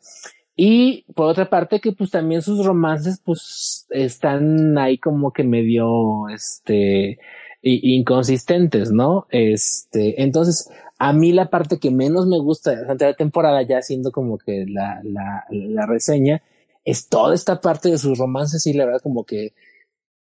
Y 0.61 1.05
por 1.15 1.27
otra 1.29 1.49
parte 1.49 1.79
que 1.79 1.93
pues 1.93 2.11
también 2.11 2.43
sus 2.43 2.67
romances 2.67 3.23
pues 3.25 3.87
están 3.91 4.77
ahí 4.77 4.99
como 4.99 5.31
que 5.33 5.45
medio 5.45 6.29
este 6.31 7.21
inconsistentes, 7.63 8.91
¿no? 8.91 9.29
Este, 9.31 10.21
entonces 10.21 10.69
a 10.99 11.13
mí 11.13 11.31
la 11.31 11.49
parte 11.49 11.79
que 11.79 11.93
menos 11.93 12.27
me 12.27 12.41
gusta 12.41 12.75
de 12.75 13.07
la 13.07 13.15
temporada, 13.15 13.63
ya 13.63 13.83
siendo 13.83 14.11
como 14.11 14.37
que 14.37 14.67
la, 14.67 15.01
la, 15.05 15.45
la 15.49 15.87
reseña, 15.87 16.43
es 16.85 17.09
toda 17.09 17.37
esta 17.37 17.61
parte 17.61 17.91
de 17.91 17.99
sus 17.99 18.19
romances 18.19 18.67
y 18.67 18.73
la 18.73 18.85
verdad 18.85 19.01
como 19.01 19.23
que 19.25 19.55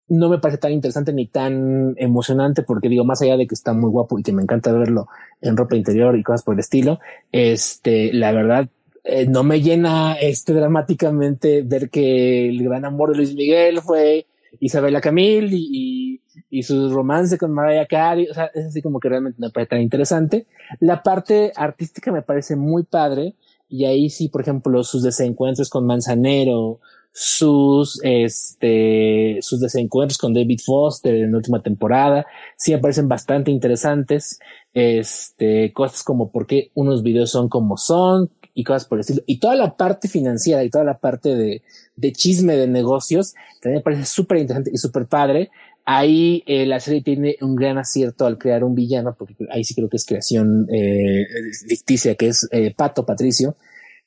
no 0.09 0.27
me 0.27 0.39
parece 0.39 0.57
tan 0.57 0.73
interesante 0.73 1.13
ni 1.13 1.27
tan 1.27 1.93
emocionante 1.95 2.61
porque 2.61 2.89
digo, 2.89 3.05
más 3.05 3.21
allá 3.21 3.37
de 3.37 3.47
que 3.47 3.55
está 3.55 3.71
muy 3.71 3.89
guapo 3.89 4.19
y 4.19 4.23
que 4.23 4.33
me 4.33 4.43
encanta 4.43 4.73
verlo 4.73 5.07
en 5.39 5.55
ropa 5.55 5.77
interior 5.77 6.17
y 6.17 6.23
cosas 6.23 6.43
por 6.43 6.55
el 6.55 6.59
estilo, 6.59 6.99
este, 7.31 8.11
la 8.11 8.33
verdad 8.33 8.69
eh, 9.07 9.27
no 9.27 9.43
me 9.43 9.61
llena 9.61 10.13
este 10.13 10.51
dramáticamente 10.53 11.61
ver 11.61 11.91
que 11.91 12.49
el 12.49 12.63
gran 12.63 12.85
amor 12.85 13.11
de 13.11 13.17
Luis 13.17 13.35
Miguel 13.35 13.81
fue 13.81 14.25
Isabela 14.59 14.99
Camil 14.99 15.53
y, 15.53 16.21
y, 16.49 16.63
su 16.63 16.91
romance 16.91 17.37
con 17.37 17.51
Mariah 17.51 17.85
Carey. 17.85 18.27
O 18.27 18.33
sea, 18.33 18.49
es 18.55 18.65
así 18.65 18.81
como 18.81 18.99
que 18.99 19.09
realmente 19.09 19.39
me 19.39 19.51
parece 19.51 19.69
tan 19.69 19.81
interesante. 19.81 20.47
La 20.79 21.03
parte 21.03 21.51
artística 21.55 22.11
me 22.11 22.23
parece 22.23 22.55
muy 22.55 22.81
padre. 22.81 23.35
Y 23.69 23.85
ahí 23.85 24.09
sí, 24.09 24.27
por 24.27 24.41
ejemplo, 24.41 24.83
sus 24.83 25.03
desencuentros 25.03 25.69
con 25.69 25.85
Manzanero, 25.85 26.79
sus, 27.11 27.99
este, 28.03 29.37
sus 29.41 29.59
desencuentros 29.59 30.17
con 30.17 30.33
David 30.33 30.59
Foster 30.65 31.15
en 31.15 31.31
la 31.31 31.37
última 31.37 31.61
temporada, 31.61 32.25
sí 32.57 32.71
me 32.73 32.79
parecen 32.79 33.07
bastante 33.07 33.51
interesantes. 33.51 34.39
Este, 34.73 35.71
cosas 35.73 36.03
como 36.03 36.31
por 36.31 36.45
qué 36.45 36.71
unos 36.73 37.03
videos 37.03 37.31
son 37.31 37.49
como 37.49 37.77
son, 37.77 38.31
y 38.55 38.63
cosas 38.63 38.85
por 38.85 38.97
el 38.97 39.01
estilo. 39.01 39.21
Y 39.27 39.39
toda 39.39 39.55
la 39.55 39.75
parte 39.75 40.07
financiera 40.07 40.63
y 40.63 40.69
toda 40.69 40.85
la 40.85 40.97
parte 40.97 41.35
de, 41.35 41.61
de 41.95 42.11
chisme 42.13 42.55
de 42.55 42.67
negocios 42.67 43.35
también 43.61 43.79
me 43.79 43.83
parece 43.83 44.05
súper 44.05 44.37
interesante 44.37 44.71
y 44.73 44.77
súper 44.77 45.05
padre. 45.05 45.51
Ahí 45.83 46.41
eh, 46.47 46.65
la 46.65 46.79
serie 46.79 47.03
tiene 47.03 47.35
un 47.41 47.55
gran 47.55 47.77
acierto 47.77 48.25
al 48.25 48.39
crear 48.39 48.63
un 48.63 48.73
villano, 48.73 49.13
porque 49.19 49.35
ahí 49.51 49.63
sí 49.63 49.75
creo 49.75 49.89
que 49.89 49.97
es 49.97 50.05
creación 50.05 50.67
eh, 50.73 51.27
ficticia, 51.67 52.15
que 52.15 52.29
es 52.29 52.47
eh, 52.51 52.73
Pato 52.75 53.05
Patricio, 53.05 53.55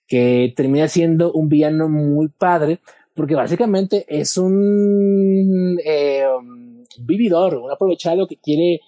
que 0.09 0.53
termina 0.57 0.88
siendo 0.88 1.30
un 1.32 1.49
villano 1.49 1.88
muy 1.88 2.28
padre, 2.28 2.80
porque 3.14 3.34
básicamente 3.34 4.07
es 4.09 4.38
un 4.38 5.78
eh, 5.84 6.24
um, 6.26 6.84
vividor, 7.01 7.57
un 7.57 7.70
aprovechado 7.70 8.26
que 8.26 8.36
quiere 8.36 8.80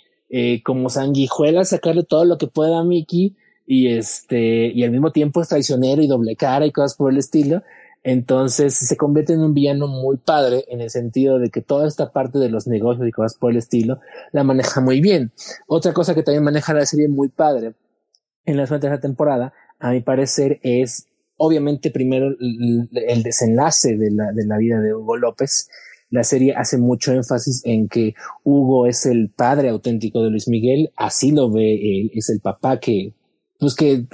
como 0.65 0.89
sanguijuela 0.91 1.65
sacarle 1.65 2.05
todo 2.05 2.25
lo 2.25 2.39
que 2.39 2.47
pueda 2.47 2.79
a 2.79 2.85
Mickey 2.85 3.35
y 3.73 3.87
este, 3.87 4.73
y 4.75 4.83
al 4.83 4.91
mismo 4.91 5.13
tiempo 5.13 5.41
es 5.41 5.47
traicionero 5.47 6.03
y 6.03 6.09
doble 6.09 6.35
cara 6.35 6.67
y 6.67 6.73
cosas 6.73 6.97
por 6.97 7.13
el 7.13 7.19
estilo. 7.19 7.63
Entonces 8.03 8.75
se 8.75 8.97
convierte 8.97 9.35
en 9.35 9.43
un 9.43 9.55
villano 9.55 9.87
muy 9.87 10.17
padre 10.17 10.65
en 10.67 10.81
el 10.81 10.91
sentido 10.91 11.39
de 11.39 11.51
que 11.51 11.61
toda 11.61 11.87
esta 11.87 12.11
parte 12.11 12.41
de 12.41 12.49
los 12.49 12.67
negocios 12.67 13.07
y 13.07 13.13
cosas 13.13 13.39
por 13.39 13.53
el 13.53 13.59
estilo 13.59 14.01
la 14.33 14.43
maneja 14.43 14.81
muy 14.81 15.01
bien. 15.01 15.31
Otra 15.69 15.93
cosa 15.93 16.17
que 16.17 16.25
también 16.25 16.43
maneja 16.43 16.75
la 16.75 16.85
serie 16.85 17.07
muy 17.07 17.29
padre 17.29 17.75
en 18.45 18.57
la 18.57 18.67
segunda 18.67 18.99
temporada, 18.99 19.53
a 19.79 19.93
mi 19.93 20.01
parecer, 20.01 20.59
es 20.65 21.07
obviamente 21.37 21.93
primero 21.93 22.27
el, 22.41 23.23
desenlace 23.23 23.97
de 23.97 24.11
la, 24.11 24.33
de 24.33 24.47
la 24.47 24.59
vida 24.59 24.81
de 24.81 24.97
Hugo 24.97 25.17
López. 25.17 25.69
La 26.11 26.25
serie 26.25 26.55
hace 26.57 26.77
mucho 26.77 27.13
énfasis 27.13 27.63
en 27.65 27.87
que 27.87 28.15
Hugo 28.43 28.89
es 28.89 29.07
el 29.07 29.31
padre 29.31 29.69
auténtico 29.69 30.25
de 30.25 30.31
Luis 30.31 30.49
Miguel, 30.49 30.91
así 30.97 31.31
lo 31.31 31.53
ve 31.53 32.01
él, 32.01 32.11
es 32.15 32.31
el 32.31 32.41
papá 32.41 32.81
que 32.81 33.15
pues 33.61 33.75
que 33.75 34.07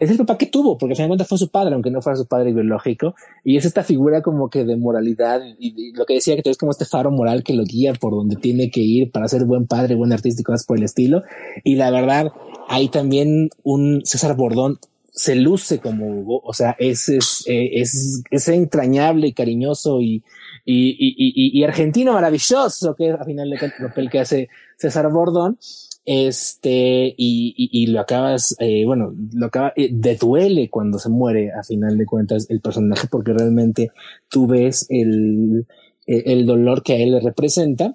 es 0.00 0.10
el 0.10 0.16
papá 0.16 0.38
que 0.38 0.46
tuvo, 0.46 0.78
porque 0.78 0.92
al 0.92 0.96
final 0.96 1.08
de 1.08 1.10
cuentas 1.10 1.28
fue 1.28 1.36
su 1.36 1.50
padre, 1.50 1.74
aunque 1.74 1.90
no 1.90 2.00
fuera 2.00 2.16
su 2.16 2.26
padre 2.26 2.54
biológico, 2.54 3.14
y 3.44 3.58
es 3.58 3.66
esta 3.66 3.84
figura 3.84 4.22
como 4.22 4.48
que 4.48 4.64
de 4.64 4.76
moralidad, 4.76 5.42
y, 5.58 5.92
lo 5.92 6.06
que 6.06 6.14
decía 6.14 6.40
que 6.40 6.48
es 6.48 6.56
como 6.56 6.72
este 6.72 6.86
faro 6.86 7.10
moral 7.10 7.44
que 7.44 7.52
lo 7.52 7.64
guía 7.64 7.92
por 7.92 8.14
donde 8.14 8.36
tiene 8.36 8.70
que 8.70 8.80
ir 8.80 9.10
para 9.10 9.28
ser 9.28 9.44
buen 9.44 9.66
padre, 9.66 9.96
buen 9.96 10.12
artista 10.12 10.40
y 10.40 10.44
cosas 10.44 10.64
por 10.64 10.78
el 10.78 10.84
estilo, 10.84 11.22
y 11.64 11.74
la 11.74 11.90
verdad, 11.90 12.32
hay 12.68 12.88
también 12.88 13.50
un 13.62 14.00
César 14.04 14.34
Bordón 14.36 14.78
se 15.12 15.34
luce 15.34 15.80
como 15.80 16.06
Hugo, 16.06 16.40
o 16.44 16.54
sea, 16.54 16.76
es, 16.78 17.08
es, 17.10 17.44
eh, 17.46 17.68
es, 17.74 18.22
es 18.30 18.48
entrañable 18.48 19.26
y 19.26 19.32
cariñoso 19.34 20.00
y, 20.00 20.22
y, 20.64 20.96
y, 20.98 21.58
y, 21.58 21.64
argentino 21.64 22.14
maravilloso, 22.14 22.94
que 22.94 23.10
es 23.10 23.14
al 23.14 23.26
final 23.26 23.52
el 23.52 23.72
papel 23.86 24.08
que 24.08 24.20
hace 24.20 24.48
César 24.78 25.10
Bordón, 25.10 25.58
este, 26.04 27.14
y, 27.16 27.54
y, 27.56 27.86
lo 27.88 28.00
acabas, 28.00 28.56
eh, 28.58 28.84
bueno, 28.84 29.14
lo 29.32 29.46
acaba, 29.46 29.72
eh, 29.76 29.90
de 29.92 30.16
duele 30.16 30.70
cuando 30.70 30.98
se 30.98 31.08
muere 31.08 31.52
a 31.52 31.62
final 31.62 31.98
de 31.98 32.06
cuentas 32.06 32.46
el 32.50 32.60
personaje, 32.60 33.06
porque 33.10 33.32
realmente 33.32 33.90
tú 34.28 34.46
ves 34.46 34.86
el, 34.88 35.66
el 36.06 36.46
dolor 36.46 36.82
que 36.82 36.94
a 36.94 36.96
él 36.96 37.12
le 37.12 37.20
representa. 37.20 37.94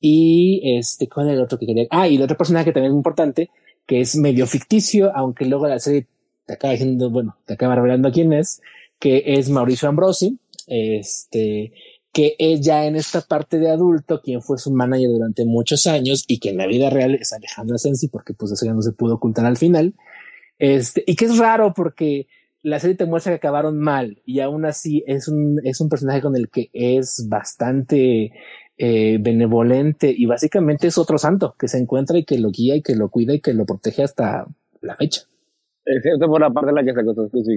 Y 0.00 0.60
este, 0.78 1.08
¿cuál 1.08 1.28
es 1.28 1.34
el 1.34 1.40
otro 1.42 1.58
que 1.58 1.66
quería? 1.66 1.86
Ah, 1.90 2.08
y 2.08 2.16
el 2.16 2.22
otro 2.22 2.36
personaje 2.36 2.66
que 2.66 2.72
también 2.72 2.92
es 2.92 2.96
importante, 2.96 3.50
que 3.86 4.00
es 4.00 4.16
medio 4.16 4.46
ficticio, 4.46 5.12
aunque 5.14 5.44
luego 5.44 5.68
la 5.68 5.78
serie 5.78 6.08
te 6.44 6.54
acaba 6.54 6.72
diciendo, 6.72 7.10
bueno, 7.10 7.36
te 7.46 7.54
acaba 7.54 7.76
revelando 7.76 8.10
quién 8.10 8.32
es, 8.32 8.60
que 8.98 9.22
es 9.24 9.48
Mauricio 9.48 9.88
Ambrosi, 9.88 10.38
este, 10.66 11.72
que 12.12 12.36
es 12.38 12.60
ya 12.60 12.86
en 12.86 12.96
esta 12.96 13.22
parte 13.22 13.58
de 13.58 13.70
adulto, 13.70 14.20
quien 14.20 14.42
fue 14.42 14.58
su 14.58 14.70
manager 14.70 15.08
durante 15.08 15.46
muchos 15.46 15.86
años 15.86 16.24
y 16.28 16.38
que 16.38 16.50
en 16.50 16.58
la 16.58 16.66
vida 16.66 16.90
real 16.90 17.14
es 17.14 17.32
Alejandro 17.32 17.78
Sensi, 17.78 18.08
porque 18.08 18.34
pues 18.34 18.52
eso 18.52 18.66
ya 18.66 18.74
no 18.74 18.82
se 18.82 18.92
pudo 18.92 19.14
ocultar 19.14 19.46
al 19.46 19.56
final. 19.56 19.94
Este, 20.58 21.02
y 21.06 21.16
que 21.16 21.24
es 21.24 21.38
raro 21.38 21.72
porque 21.74 22.26
la 22.62 22.78
serie 22.78 22.96
te 22.96 23.06
muestra 23.06 23.32
que 23.32 23.36
acabaron 23.36 23.78
mal 23.78 24.22
y 24.24 24.40
aún 24.40 24.64
así 24.64 25.02
es 25.06 25.26
un, 25.26 25.58
es 25.64 25.80
un 25.80 25.88
personaje 25.88 26.20
con 26.20 26.36
el 26.36 26.48
que 26.50 26.70
es 26.72 27.26
bastante 27.28 28.32
eh, 28.76 29.18
benevolente 29.20 30.14
y 30.16 30.26
básicamente 30.26 30.86
es 30.86 30.98
otro 30.98 31.18
santo 31.18 31.56
que 31.58 31.66
se 31.66 31.78
encuentra 31.78 32.18
y 32.18 32.24
que 32.24 32.38
lo 32.38 32.50
guía 32.50 32.76
y 32.76 32.82
que 32.82 32.94
lo 32.94 33.08
cuida 33.08 33.34
y 33.34 33.40
que 33.40 33.54
lo 33.54 33.64
protege 33.64 34.02
hasta 34.04 34.46
la 34.80 34.96
fecha. 34.96 35.22
Excepto 35.84 36.26
por 36.28 36.40
la 36.40 36.50
parte 36.50 36.68
de 36.68 36.74
la 36.74 36.84
que 36.84 36.92
se 36.92 37.00
acostó 37.00 37.28
sus 37.28 37.48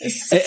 hijas, 0.00 0.44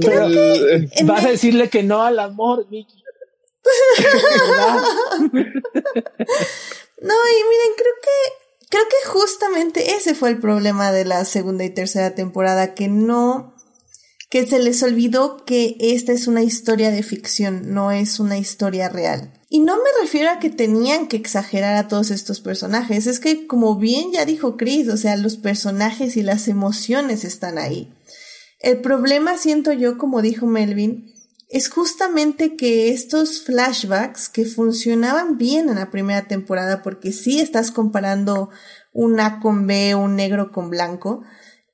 pero 0.00 0.28
sí. 0.28 1.04
Vas 1.04 1.24
a 1.24 1.28
decirle 1.28 1.70
que 1.70 1.82
no 1.82 2.02
al 2.02 2.18
amor, 2.18 2.66
Mickey. 2.70 3.02
no, 5.32 5.32
y 5.32 5.48
miren, 7.48 7.72
creo 7.76 7.94
que 8.02 8.10
creo 8.68 8.84
que 8.84 9.08
justamente 9.08 9.94
ese 9.96 10.14
fue 10.14 10.30
el 10.30 10.38
problema 10.38 10.92
de 10.92 11.04
la 11.04 11.24
segunda 11.24 11.64
y 11.64 11.70
tercera 11.70 12.14
temporada, 12.14 12.74
que 12.74 12.88
no 12.88 13.54
que 14.30 14.46
se 14.46 14.58
les 14.58 14.82
olvidó 14.82 15.44
que 15.44 15.76
esta 15.78 16.12
es 16.12 16.26
una 16.26 16.42
historia 16.42 16.90
de 16.90 17.02
ficción, 17.02 17.72
no 17.72 17.92
es 17.92 18.20
una 18.20 18.38
historia 18.38 18.88
real. 18.88 19.35
Y 19.48 19.60
no 19.60 19.76
me 19.76 20.02
refiero 20.02 20.30
a 20.30 20.38
que 20.38 20.50
tenían 20.50 21.06
que 21.06 21.16
exagerar 21.16 21.76
a 21.76 21.86
todos 21.86 22.10
estos 22.10 22.40
personajes, 22.40 23.06
es 23.06 23.20
que 23.20 23.46
como 23.46 23.76
bien 23.76 24.12
ya 24.12 24.24
dijo 24.24 24.56
Chris, 24.56 24.88
o 24.88 24.96
sea, 24.96 25.16
los 25.16 25.36
personajes 25.36 26.16
y 26.16 26.22
las 26.22 26.48
emociones 26.48 27.24
están 27.24 27.58
ahí. 27.58 27.92
El 28.58 28.80
problema 28.80 29.36
siento 29.38 29.72
yo, 29.72 29.98
como 29.98 30.22
dijo 30.22 30.46
Melvin, 30.46 31.12
es 31.48 31.68
justamente 31.68 32.56
que 32.56 32.90
estos 32.90 33.42
flashbacks 33.42 34.28
que 34.28 34.44
funcionaban 34.44 35.38
bien 35.38 35.68
en 35.68 35.76
la 35.76 35.90
primera 35.90 36.26
temporada, 36.26 36.82
porque 36.82 37.12
sí 37.12 37.40
estás 37.40 37.70
comparando 37.70 38.50
un 38.92 39.20
A 39.20 39.38
con 39.40 39.66
B, 39.66 39.94
un 39.94 40.16
negro 40.16 40.50
con 40.50 40.70
blanco, 40.70 41.22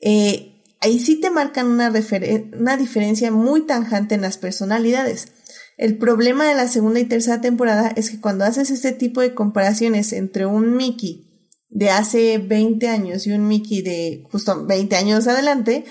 eh, 0.01 0.53
ahí 0.81 0.99
sí 0.99 1.17
te 1.21 1.31
marcan 1.31 1.69
una, 1.69 1.91
diferencia 1.91 3.31
muy 3.31 3.63
tanjante 3.63 4.15
en 4.17 4.21
las 4.21 4.37
personalidades. 4.37 5.29
El 5.77 5.99
problema 5.99 6.47
de 6.47 6.55
la 6.55 6.69
segunda 6.69 7.01
y 7.01 7.05
tercera 7.05 7.41
temporada 7.41 7.93
es 7.97 8.11
que 8.11 8.21
cuando 8.21 8.45
haces 8.45 8.71
este 8.71 8.93
tipo 8.93 9.21
de 9.21 9.35
comparaciones 9.35 10.13
entre 10.13 10.47
un 10.47 10.77
Mickey 10.77 11.29
de 11.71 11.91
hace 11.91 12.39
20 12.39 12.87
años 12.89 13.27
y 13.27 13.33
un 13.33 13.49
Mickey 13.49 13.83
de 13.83 14.25
justo 14.31 14.67
20 14.67 14.95
años 14.97 15.27
adelante, 15.27 15.85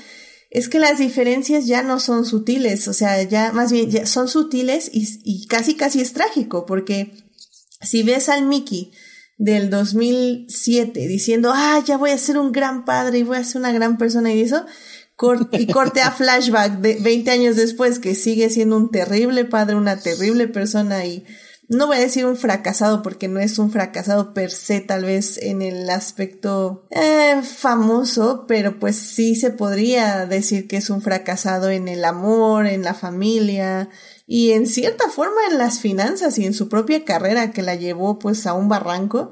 es 0.52 0.68
que 0.68 0.80
las 0.80 1.00
diferencias 1.00 1.66
ya 1.66 1.82
no 1.82 2.00
son 2.00 2.26
sutiles, 2.26 2.88
o 2.90 2.94
sea, 2.94 3.24
ya 3.24 3.54
más 3.54 3.72
bien 3.72 3.90
ya 3.90 4.06
son 4.06 4.28
sutiles 4.28 4.92
y, 4.94 5.48
casi 5.48 5.76
casi 5.76 6.02
es 6.02 6.12
trágico, 6.12 6.66
porque 6.66 7.14
si 7.82 8.04
ves 8.04 8.28
al 8.28 8.46
Mickey 8.46 8.92
del 9.38 9.70
2007 9.70 11.08
diciendo, 11.08 11.52
ah, 11.56 11.82
ya 11.86 11.98
voy 11.98 12.12
a 12.12 12.18
ser 12.18 12.38
un 12.38 12.52
gran 12.52 12.84
padre 12.84 13.20
y 13.20 13.24
voy 13.24 13.38
a 13.38 13.44
ser 13.46 13.62
una 13.62 13.72
gran 13.72 13.98
persona 13.98 14.34
y 14.34 14.42
eso, 14.42 14.66
y 15.52 15.68
corte 15.68 16.02
a 16.02 16.12
flashback 16.12 16.80
de 16.80 16.98
20 17.02 17.32
años 17.32 17.56
después 17.56 18.00
que 18.00 18.16
sigue 18.16 18.50
siendo 18.50 18.78
un 18.78 18.92
terrible 18.92 19.46
padre, 19.46 19.76
una 19.76 19.98
terrible 19.98 20.48
persona 20.48 21.06
y 21.06 21.26
no 21.72 21.88
voy 21.88 21.96
a 21.96 22.02
decir 22.02 22.26
un 22.26 22.36
fracasado 22.36 23.02
porque 23.02 23.30
no 23.30 23.40
es 23.40 23.58
un 23.58 23.72
fracasado 23.72 24.34
per 24.34 24.52
se 24.52 24.82
tal 24.82 25.06
vez 25.06 25.38
en 25.38 25.62
el 25.62 25.90
aspecto 25.90 26.86
eh, 26.90 27.42
famoso, 27.44 28.44
pero 28.46 28.78
pues 28.78 28.98
sí 28.98 29.36
se 29.36 29.52
podría 29.52 30.26
decir 30.26 30.68
que 30.68 30.76
es 30.76 30.90
un 30.90 31.02
fracasado 31.02 31.70
en 31.70 31.88
el 31.88 32.04
amor, 32.04 32.68
en 32.68 32.84
la 32.84 32.94
familia 32.94 33.90
y 34.28 34.52
en 34.52 34.68
cierta 34.68 35.08
forma 35.08 35.40
en 35.50 35.60
las 35.60 35.80
finanzas 35.80 36.38
y 36.40 36.46
en 36.46 36.54
su 36.54 36.68
propia 36.68 37.06
carrera 37.06 37.52
que 37.52 37.62
la 37.62 37.76
llevó 37.76 38.20
pues 38.20 38.46
a 38.48 38.54
un 38.54 38.68
barranco. 38.68 39.32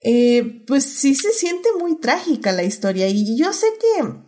Eh, 0.00 0.64
pues 0.66 0.84
sí 0.84 1.14
se 1.14 1.32
siente 1.32 1.68
muy 1.78 2.00
trágica 2.00 2.52
la 2.52 2.62
historia 2.62 3.08
y 3.08 3.36
yo 3.36 3.52
sé 3.52 3.66
que 3.78 4.27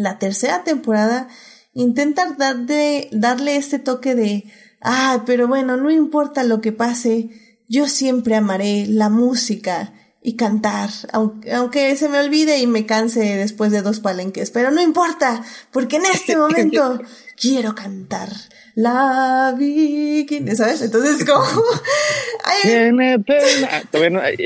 la 0.00 0.18
tercera 0.18 0.64
temporada 0.64 1.28
intenta 1.72 2.36
darle 2.36 3.56
este 3.56 3.78
toque 3.78 4.14
de 4.14 4.44
Ah, 4.80 5.24
pero 5.26 5.46
bueno, 5.46 5.76
no 5.76 5.90
importa 5.90 6.42
lo 6.42 6.60
que 6.60 6.72
pase, 6.72 7.28
yo 7.68 7.86
siempre 7.86 8.34
amaré 8.34 8.86
la 8.88 9.10
música 9.10 9.92
y 10.22 10.36
cantar, 10.36 10.90
aunque, 11.12 11.52
aunque 11.52 11.96
se 11.96 12.08
me 12.08 12.18
olvide 12.18 12.58
y 12.58 12.66
me 12.66 12.86
canse 12.86 13.20
después 13.36 13.72
de 13.72 13.82
dos 13.82 14.00
palenques, 14.00 14.50
pero 14.50 14.70
no 14.70 14.80
importa, 14.80 15.42
porque 15.70 15.96
en 15.96 16.06
este 16.06 16.36
momento 16.38 17.00
quiero 17.36 17.74
cantar. 17.74 18.28
La 18.76 19.54
viking, 19.58 20.56
¿sabes? 20.56 20.80
Entonces, 20.80 21.26
como. 21.28 21.44
Tiene 22.62 23.18
pena. 23.18 23.82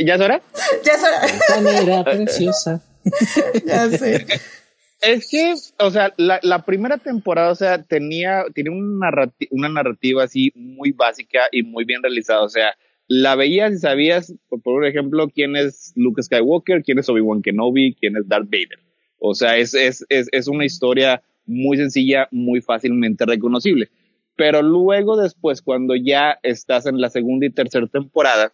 ¿Ya 0.05 0.15
es 0.15 0.21
hora? 0.21 0.41
Ya 0.85 0.93
es 0.95 1.03
hora. 1.03 1.81
Era 1.81 2.05
preciosa. 2.05 2.81
ya 3.65 3.91
sé. 3.91 4.27
Es 5.07 5.29
que, 5.31 5.55
o 5.79 5.91
sea, 5.91 6.15
la, 6.17 6.41
la, 6.43 6.65
primera 6.65 6.99
temporada, 6.99 7.51
o 7.51 7.55
sea, 7.55 7.83
tenía, 7.83 8.45
tiene 8.55 8.71
una, 8.71 9.11
narrativa, 9.11 9.51
una 9.53 9.69
narrativa 9.69 10.25
así 10.25 10.53
muy 10.55 10.93
básica 10.93 11.41
y 11.53 11.63
muy 11.63 11.85
bien 11.85 12.03
realizada. 12.03 12.43
O 12.43 12.49
sea, 12.49 12.75
la 13.07 13.37
veías 13.37 13.75
y 13.75 13.79
sabías, 13.79 14.35
por, 14.63 14.87
ejemplo, 14.87 15.29
quién 15.29 15.57
es 15.57 15.93
Luke 15.95 16.23
Skywalker, 16.23 16.83
quién 16.83 16.99
es 16.99 17.09
Obi-Wan 17.09 17.43
Kenobi, 17.43 17.95
quién 17.95 18.17
es 18.17 18.27
Darth 18.29 18.49
Vader. 18.51 18.79
O 19.19 19.35
sea, 19.35 19.57
es, 19.57 19.75
es, 19.75 20.07
es, 20.09 20.29
es 20.33 20.49
una 20.49 20.65
historia 20.65 21.23
muy 21.47 21.77
sencilla, 21.77 22.29
muy 22.31 22.61
fácilmente 22.61 23.27
reconocible. 23.27 23.91
Pero 24.37 24.63
luego 24.63 25.17
después, 25.17 25.63
cuando 25.63 25.95
ya 25.95 26.39
estás 26.43 26.87
en 26.87 27.01
la 27.01 27.11
segunda 27.11 27.47
y 27.47 27.51
tercera 27.51 27.87
temporada, 27.87 28.53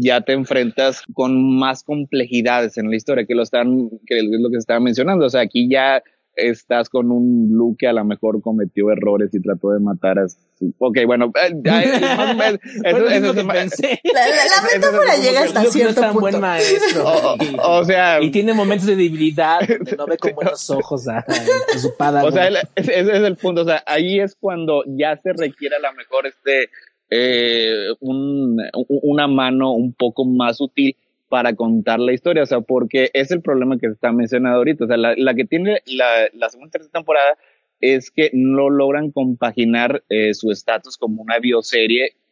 ya 0.00 0.20
te 0.20 0.32
enfrentas 0.32 1.02
con 1.12 1.56
más 1.58 1.82
complejidades 1.84 2.76
en 2.78 2.90
la 2.90 2.96
historia, 2.96 3.26
que 3.26 3.34
lo 3.34 3.42
están, 3.42 3.90
que 4.06 4.18
es 4.18 4.24
lo 4.40 4.50
que 4.50 4.56
estaba 4.56 4.80
mencionando. 4.80 5.26
O 5.26 5.30
sea, 5.30 5.42
aquí 5.42 5.68
ya 5.68 6.02
estás 6.36 6.88
con 6.88 7.10
un 7.10 7.48
Luke 7.52 7.76
que 7.80 7.86
a 7.86 7.92
lo 7.92 8.04
mejor 8.04 8.40
cometió 8.42 8.90
errores 8.90 9.30
y 9.32 9.40
trató 9.40 9.70
de 9.70 9.80
matar 9.80 10.18
a 10.18 10.28
su... 10.28 10.74
Ok, 10.78 10.98
bueno, 11.06 11.32
ya, 11.64 11.82
eso, 11.82 13.06
eso, 13.08 13.30
es 13.30 13.46
pensé. 13.46 14.00
La, 14.02 14.26
la, 14.26 14.68
metáfora 14.72 15.16
llega 15.16 15.42
hasta 15.42 15.64
cierto 15.64 16.00
no 16.00 16.06
es 16.06 16.12
punto. 16.12 16.20
buen 16.20 16.40
maestro. 16.40 17.04
O, 17.14 17.36
y, 17.40 17.56
o, 17.62 17.84
sea... 17.84 18.20
Y 18.20 18.30
tiene 18.30 18.52
momentos 18.52 18.86
de 18.86 18.96
debilidad 18.96 19.60
donde 19.68 19.96
no 19.96 20.06
ve 20.06 20.18
con 20.18 20.34
buenos 20.34 20.68
ojos 20.70 21.06
a, 21.08 21.18
a 21.18 21.78
su 21.78 21.96
padre. 21.96 22.26
O 22.26 22.32
sea, 22.32 22.48
ese 22.48 23.00
es 23.00 23.08
el 23.08 23.36
punto. 23.36 23.62
O 23.62 23.64
sea, 23.64 23.82
ahí 23.86 24.20
es 24.20 24.34
cuando 24.34 24.82
ya 24.86 25.16
se 25.16 25.32
requiere 25.32 25.76
a 25.76 25.80
lo 25.80 25.92
mejor 25.92 26.26
este 26.26 26.70
eh, 27.16 27.94
un, 28.00 28.60
una 28.86 29.28
mano 29.28 29.72
un 29.72 29.92
poco 29.92 30.24
más 30.24 30.60
útil 30.60 30.96
para 31.28 31.54
contar 31.54 32.00
la 32.00 32.12
historia, 32.12 32.42
o 32.42 32.46
sea, 32.46 32.60
porque 32.60 33.10
es 33.12 33.30
el 33.30 33.40
problema 33.40 33.78
que 33.78 33.86
está 33.86 34.10
mencionando 34.10 34.58
ahorita, 34.58 34.84
o 34.84 34.88
sea, 34.88 34.96
la, 34.96 35.14
la 35.16 35.34
que 35.34 35.44
tiene 35.44 35.78
la, 35.86 36.28
la 36.32 36.48
segunda 36.48 36.72
tercera 36.72 36.92
temporada 36.92 37.38
es 37.80 38.10
que 38.10 38.30
no 38.32 38.68
logran 38.68 39.12
compaginar 39.12 40.02
eh, 40.08 40.34
su 40.34 40.50
estatus 40.50 40.96
como 40.96 41.22
una 41.22 41.38
bioserie 41.38 42.16
y 42.16 42.23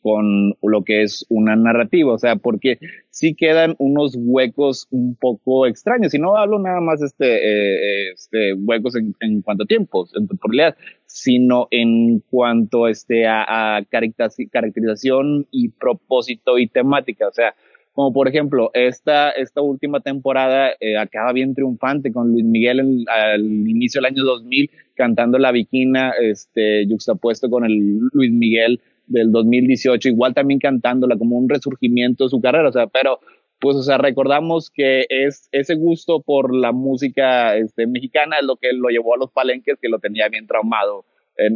con 0.00 0.54
lo 0.62 0.82
que 0.84 1.02
es 1.02 1.26
una 1.28 1.56
narrativa, 1.56 2.12
o 2.12 2.18
sea, 2.18 2.36
porque 2.36 2.78
sí 3.10 3.34
quedan 3.34 3.74
unos 3.78 4.16
huecos 4.18 4.86
un 4.90 5.16
poco 5.16 5.66
extraños, 5.66 6.14
y 6.14 6.18
no 6.18 6.36
hablo 6.36 6.58
nada 6.58 6.80
más 6.80 7.02
este, 7.02 7.26
eh, 7.26 8.10
este 8.12 8.54
huecos 8.54 8.96
en, 8.96 9.14
en 9.20 9.42
cuanto 9.42 9.64
a 9.64 9.66
tiempos, 9.66 10.12
en 10.14 10.28
temporalidad, 10.28 10.76
sino 11.06 11.68
en 11.70 12.20
cuanto 12.30 12.88
este, 12.88 13.26
a, 13.26 13.76
a 13.76 13.84
caracterización 13.84 15.46
y 15.50 15.68
propósito 15.70 16.58
y 16.58 16.66
temática, 16.68 17.28
o 17.28 17.32
sea, 17.32 17.54
como 17.94 18.12
por 18.12 18.26
ejemplo, 18.26 18.70
esta, 18.72 19.30
esta 19.30 19.60
última 19.60 20.00
temporada 20.00 20.70
eh, 20.80 20.96
acaba 20.96 21.32
bien 21.32 21.54
triunfante 21.54 22.10
con 22.10 22.32
Luis 22.32 22.44
Miguel 22.44 22.80
en, 22.80 23.04
al 23.08 23.42
inicio 23.42 24.00
del 24.00 24.12
año 24.12 24.24
2000 24.24 24.70
cantando 24.94 25.38
La 25.38 25.52
Viquina, 25.52 26.12
este, 26.20 26.86
juxtapuesto 26.88 27.50
con 27.50 27.64
el 27.64 27.98
Luis 28.12 28.32
Miguel 28.32 28.80
del 29.12 29.30
2018, 29.30 30.08
igual 30.08 30.34
también 30.34 30.58
cantándola 30.58 31.16
como 31.16 31.36
un 31.36 31.48
resurgimiento 31.48 32.24
de 32.24 32.30
su 32.30 32.40
carrera, 32.40 32.68
o 32.68 32.72
sea, 32.72 32.86
pero 32.86 33.20
pues, 33.62 33.76
o 33.76 33.82
sea, 33.84 33.96
recordamos 33.96 34.72
que 34.74 35.06
es 35.08 35.48
ese 35.52 35.76
gusto 35.76 36.20
por 36.20 36.52
la 36.52 36.72
música 36.72 37.56
este, 37.56 37.86
mexicana 37.86 38.38
es 38.40 38.44
lo 38.44 38.56
que 38.56 38.72
lo 38.72 38.88
llevó 38.88 39.14
a 39.14 39.18
los 39.18 39.30
palenques, 39.30 39.78
que 39.80 39.88
lo 39.88 40.00
tenía 40.00 40.28
bien 40.28 40.48
traumado 40.48 41.04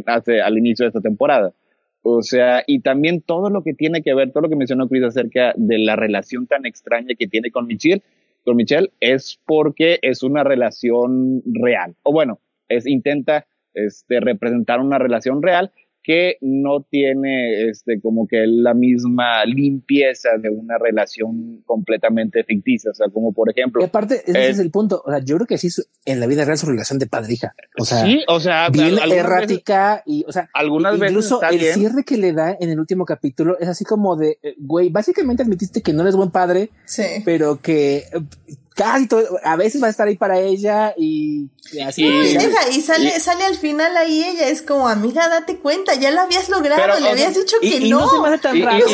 hace, 0.05 0.41
al 0.41 0.57
inicio 0.57 0.85
de 0.85 0.87
esta 0.87 1.01
temporada. 1.01 1.51
O 2.03 2.21
sea, 2.21 2.63
y 2.65 2.79
también 2.79 3.21
todo 3.21 3.49
lo 3.49 3.61
que 3.61 3.73
tiene 3.73 4.01
que 4.01 4.13
ver, 4.13 4.31
todo 4.31 4.43
lo 4.43 4.49
que 4.49 4.55
mencionó 4.55 4.87
Chris 4.87 5.03
acerca 5.03 5.53
de 5.57 5.79
la 5.79 5.97
relación 5.97 6.47
tan 6.47 6.65
extraña 6.65 7.13
que 7.19 7.27
tiene 7.27 7.51
con 7.51 7.67
Michelle, 7.67 8.01
con 8.45 8.55
Michelle, 8.55 8.89
es 9.01 9.41
porque 9.45 9.99
es 10.01 10.23
una 10.23 10.45
relación 10.45 11.43
real. 11.45 11.95
O 12.03 12.13
bueno, 12.13 12.39
es, 12.69 12.87
intenta 12.87 13.47
este, 13.73 14.21
representar 14.21 14.79
una 14.79 14.97
relación 14.97 15.41
real 15.43 15.73
que 16.07 16.37
no 16.39 16.87
tiene 16.89 17.67
este 17.69 17.99
como 17.99 18.27
que 18.27 18.45
la 18.47 18.73
misma 18.73 19.43
limpieza 19.43 20.29
de 20.41 20.49
una 20.49 20.77
relación 20.77 21.63
completamente 21.65 22.45
ficticia, 22.45 22.91
o 22.91 22.93
sea, 22.93 23.09
como 23.09 23.33
por 23.33 23.51
ejemplo. 23.51 23.81
Y 23.81 23.85
aparte, 23.85 24.23
ese 24.25 24.39
eh, 24.39 24.49
es 24.49 24.59
el 24.59 24.71
punto, 24.71 25.03
o 25.05 25.11
sea, 25.11 25.19
yo 25.19 25.35
creo 25.35 25.47
que 25.47 25.57
sí 25.57 25.67
en 26.05 26.21
la 26.21 26.27
vida 26.27 26.45
real 26.45 26.57
su 26.57 26.65
relación 26.65 26.97
de 26.97 27.07
padre 27.07 27.33
hija, 27.33 27.53
o 27.77 27.83
sea, 27.83 28.05
sí, 28.05 28.23
o 28.29 28.39
sea, 28.39 28.69
bien 28.69 28.97
errática 29.11 29.95
veces, 29.95 30.03
y, 30.05 30.23
o 30.25 30.31
sea, 30.31 30.49
algunas 30.53 30.95
incluso 30.95 31.41
veces 31.41 31.53
el 31.55 31.59
bien. 31.59 31.73
cierre 31.73 32.05
que 32.05 32.15
le 32.15 32.31
da 32.31 32.55
en 32.57 32.69
el 32.69 32.79
último 32.79 33.03
capítulo 33.03 33.59
es 33.59 33.67
así 33.67 33.83
como 33.83 34.15
de, 34.15 34.39
güey, 34.59 34.87
básicamente 34.87 35.43
admitiste 35.43 35.81
que 35.81 35.91
no 35.91 36.03
eres 36.03 36.15
buen 36.15 36.31
padre, 36.31 36.69
sí. 36.85 37.03
pero 37.25 37.59
que 37.61 38.03
casi 38.77 39.07
todo, 39.07 39.39
a 39.43 39.55
veces 39.55 39.81
va 39.81 39.87
a 39.87 39.89
estar 39.89 40.07
ahí 40.07 40.15
para 40.15 40.39
ella 40.39 40.93
y, 40.95 41.49
y 41.73 41.79
así. 41.81 42.05
Y, 42.05 42.33
deja, 42.33 42.69
y 42.71 42.81
sale, 42.81 43.07
y, 43.07 43.19
sale 43.19 43.43
al 43.43 43.55
final 43.55 43.97
ahí 43.97 44.23
ella, 44.23 44.47
es 44.47 44.61
como, 44.61 44.87
amiga, 44.87 45.27
date 45.27 45.57
cuenta, 45.57 45.95
ya 45.95 46.11
lo 46.11 46.21
habías 46.21 46.47
logrado, 46.49 46.81
pero, 46.81 46.99
le 46.99 47.09
habías 47.09 47.35
dicho 47.35 47.57
que 47.59 47.85
y, 47.85 47.89
no. 47.89 48.01
no 48.01 48.07
se 48.09 48.19
me 48.21 48.27
hace 48.27 48.37
tan 48.37 48.61
raro. 48.61 48.85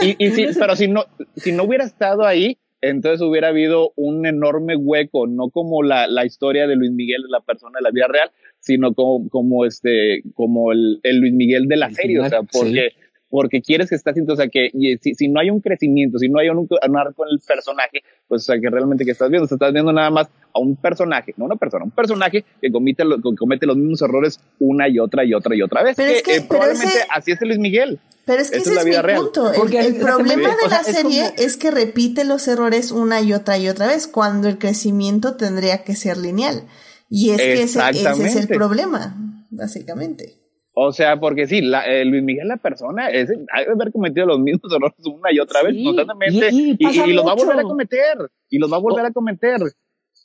y, 0.00 0.30
si, 0.30 0.46
pero 0.58 0.74
si 0.74 0.88
no, 0.88 1.04
si 1.36 1.52
no 1.52 1.64
hubiera 1.64 1.84
estado 1.84 2.26
ahí, 2.26 2.58
entonces 2.80 3.20
hubiera 3.20 3.48
habido 3.48 3.92
un 3.96 4.24
enorme 4.24 4.76
hueco, 4.76 5.26
no 5.26 5.50
como 5.50 5.82
la, 5.82 6.06
la 6.06 6.24
historia 6.24 6.66
de 6.66 6.76
Luis 6.76 6.92
Miguel, 6.92 7.22
de 7.22 7.28
la 7.30 7.40
persona 7.40 7.78
de 7.78 7.82
la 7.82 7.90
vida 7.90 8.06
real, 8.08 8.30
sino 8.60 8.94
como, 8.94 9.28
como 9.28 9.66
este, 9.66 10.22
como 10.34 10.72
el, 10.72 11.00
el 11.02 11.18
Luis 11.18 11.34
Miguel 11.34 11.66
de 11.68 11.76
la 11.76 11.90
serie, 11.90 12.20
o 12.20 12.28
sea, 12.28 12.42
porque, 12.42 12.92
porque 13.30 13.60
quieres 13.60 13.88
que 13.88 13.96
estés 13.96 14.12
haciendo, 14.12 14.32
o 14.32 14.36
sea, 14.36 14.48
que 14.48 14.70
si, 15.02 15.14
si, 15.14 15.28
no 15.28 15.40
hay 15.40 15.50
un 15.50 15.60
crecimiento, 15.60 16.18
si 16.18 16.28
no 16.28 16.38
hay 16.38 16.48
un, 16.48 16.58
un 16.58 16.96
arco 16.96 17.26
en 17.26 17.32
el 17.32 17.40
personaje, 17.40 18.02
pues, 18.26 18.42
o 18.42 18.44
sea, 18.44 18.60
que 18.60 18.70
realmente 18.70 19.04
que 19.04 19.10
estás 19.10 19.28
viendo, 19.28 19.46
o 19.48 19.54
estás 19.54 19.72
viendo 19.72 19.92
nada 19.92 20.10
más 20.10 20.28
a 20.54 20.58
un 20.58 20.76
personaje, 20.76 21.34
no 21.36 21.44
una 21.44 21.56
persona, 21.56 21.84
un 21.84 21.90
personaje 21.90 22.44
que 22.60 22.72
comete, 22.72 23.04
que 23.04 23.36
comete 23.36 23.66
los 23.66 23.76
mismos 23.76 24.00
errores 24.02 24.40
una 24.58 24.88
y 24.88 24.98
otra 24.98 25.24
y 25.24 25.34
otra 25.34 25.54
y 25.54 25.62
otra 25.62 25.82
vez. 25.82 25.94
Pero 25.96 26.10
es 26.10 26.22
que, 26.22 26.36
eh, 26.36 26.46
probablemente 26.48 26.86
ese, 26.86 27.06
así 27.10 27.32
es 27.32 27.40
Luis 27.42 27.58
Miguel. 27.58 28.00
Pero 28.24 28.42
es 28.42 28.50
que 28.50 28.58
ese 28.58 28.74
es, 28.74 28.84
mi 28.84 28.92
real. 28.92 29.22
punto. 29.22 29.52
El, 29.52 29.74
el 29.74 29.96
problema 29.96 30.50
de 30.62 30.68
la 30.68 30.82
serie 30.82 31.22
es, 31.22 31.30
como... 31.30 31.46
es, 31.46 31.56
que 31.56 31.70
repite 31.70 32.24
los 32.24 32.46
errores 32.46 32.92
una 32.92 33.22
y 33.22 33.32
otra 33.32 33.56
y 33.58 33.68
otra 33.68 33.86
vez, 33.86 34.06
cuando 34.06 34.48
el 34.48 34.58
crecimiento 34.58 35.36
tendría 35.36 35.82
que 35.82 35.94
ser 35.94 36.18
lineal. 36.18 36.64
Y 37.08 37.30
es 37.30 37.38
que 37.38 37.62
ese, 37.62 37.80
ese 37.90 38.26
es 38.26 38.36
el 38.36 38.48
problema, 38.48 39.16
básicamente. 39.50 40.47
O 40.80 40.92
sea, 40.92 41.18
porque 41.18 41.48
sí, 41.48 41.60
la, 41.60 41.84
eh, 41.86 42.04
Luis 42.04 42.22
Miguel, 42.22 42.46
la 42.46 42.56
persona, 42.56 43.08
es, 43.08 43.28
ha 43.52 43.60
de 43.62 43.72
haber 43.72 43.90
cometido 43.90 44.26
los 44.26 44.38
mismos 44.40 44.72
errores 44.72 45.04
una 45.06 45.32
y 45.32 45.40
otra 45.40 45.62
vez, 45.62 45.74
constantemente, 45.82 46.50
y, 46.52 46.70
y, 46.70 46.76
y, 46.78 47.10
y, 47.10 47.12
los 47.14 47.26
va 47.26 47.32
a 47.32 47.34
volver 47.34 47.58
a 47.58 47.62
cometer, 47.62 48.16
y 48.48 48.58
los 48.58 48.72
va 48.72 48.76
a 48.76 48.80
volver 48.80 49.04
a 49.04 49.10
cometer. 49.10 49.58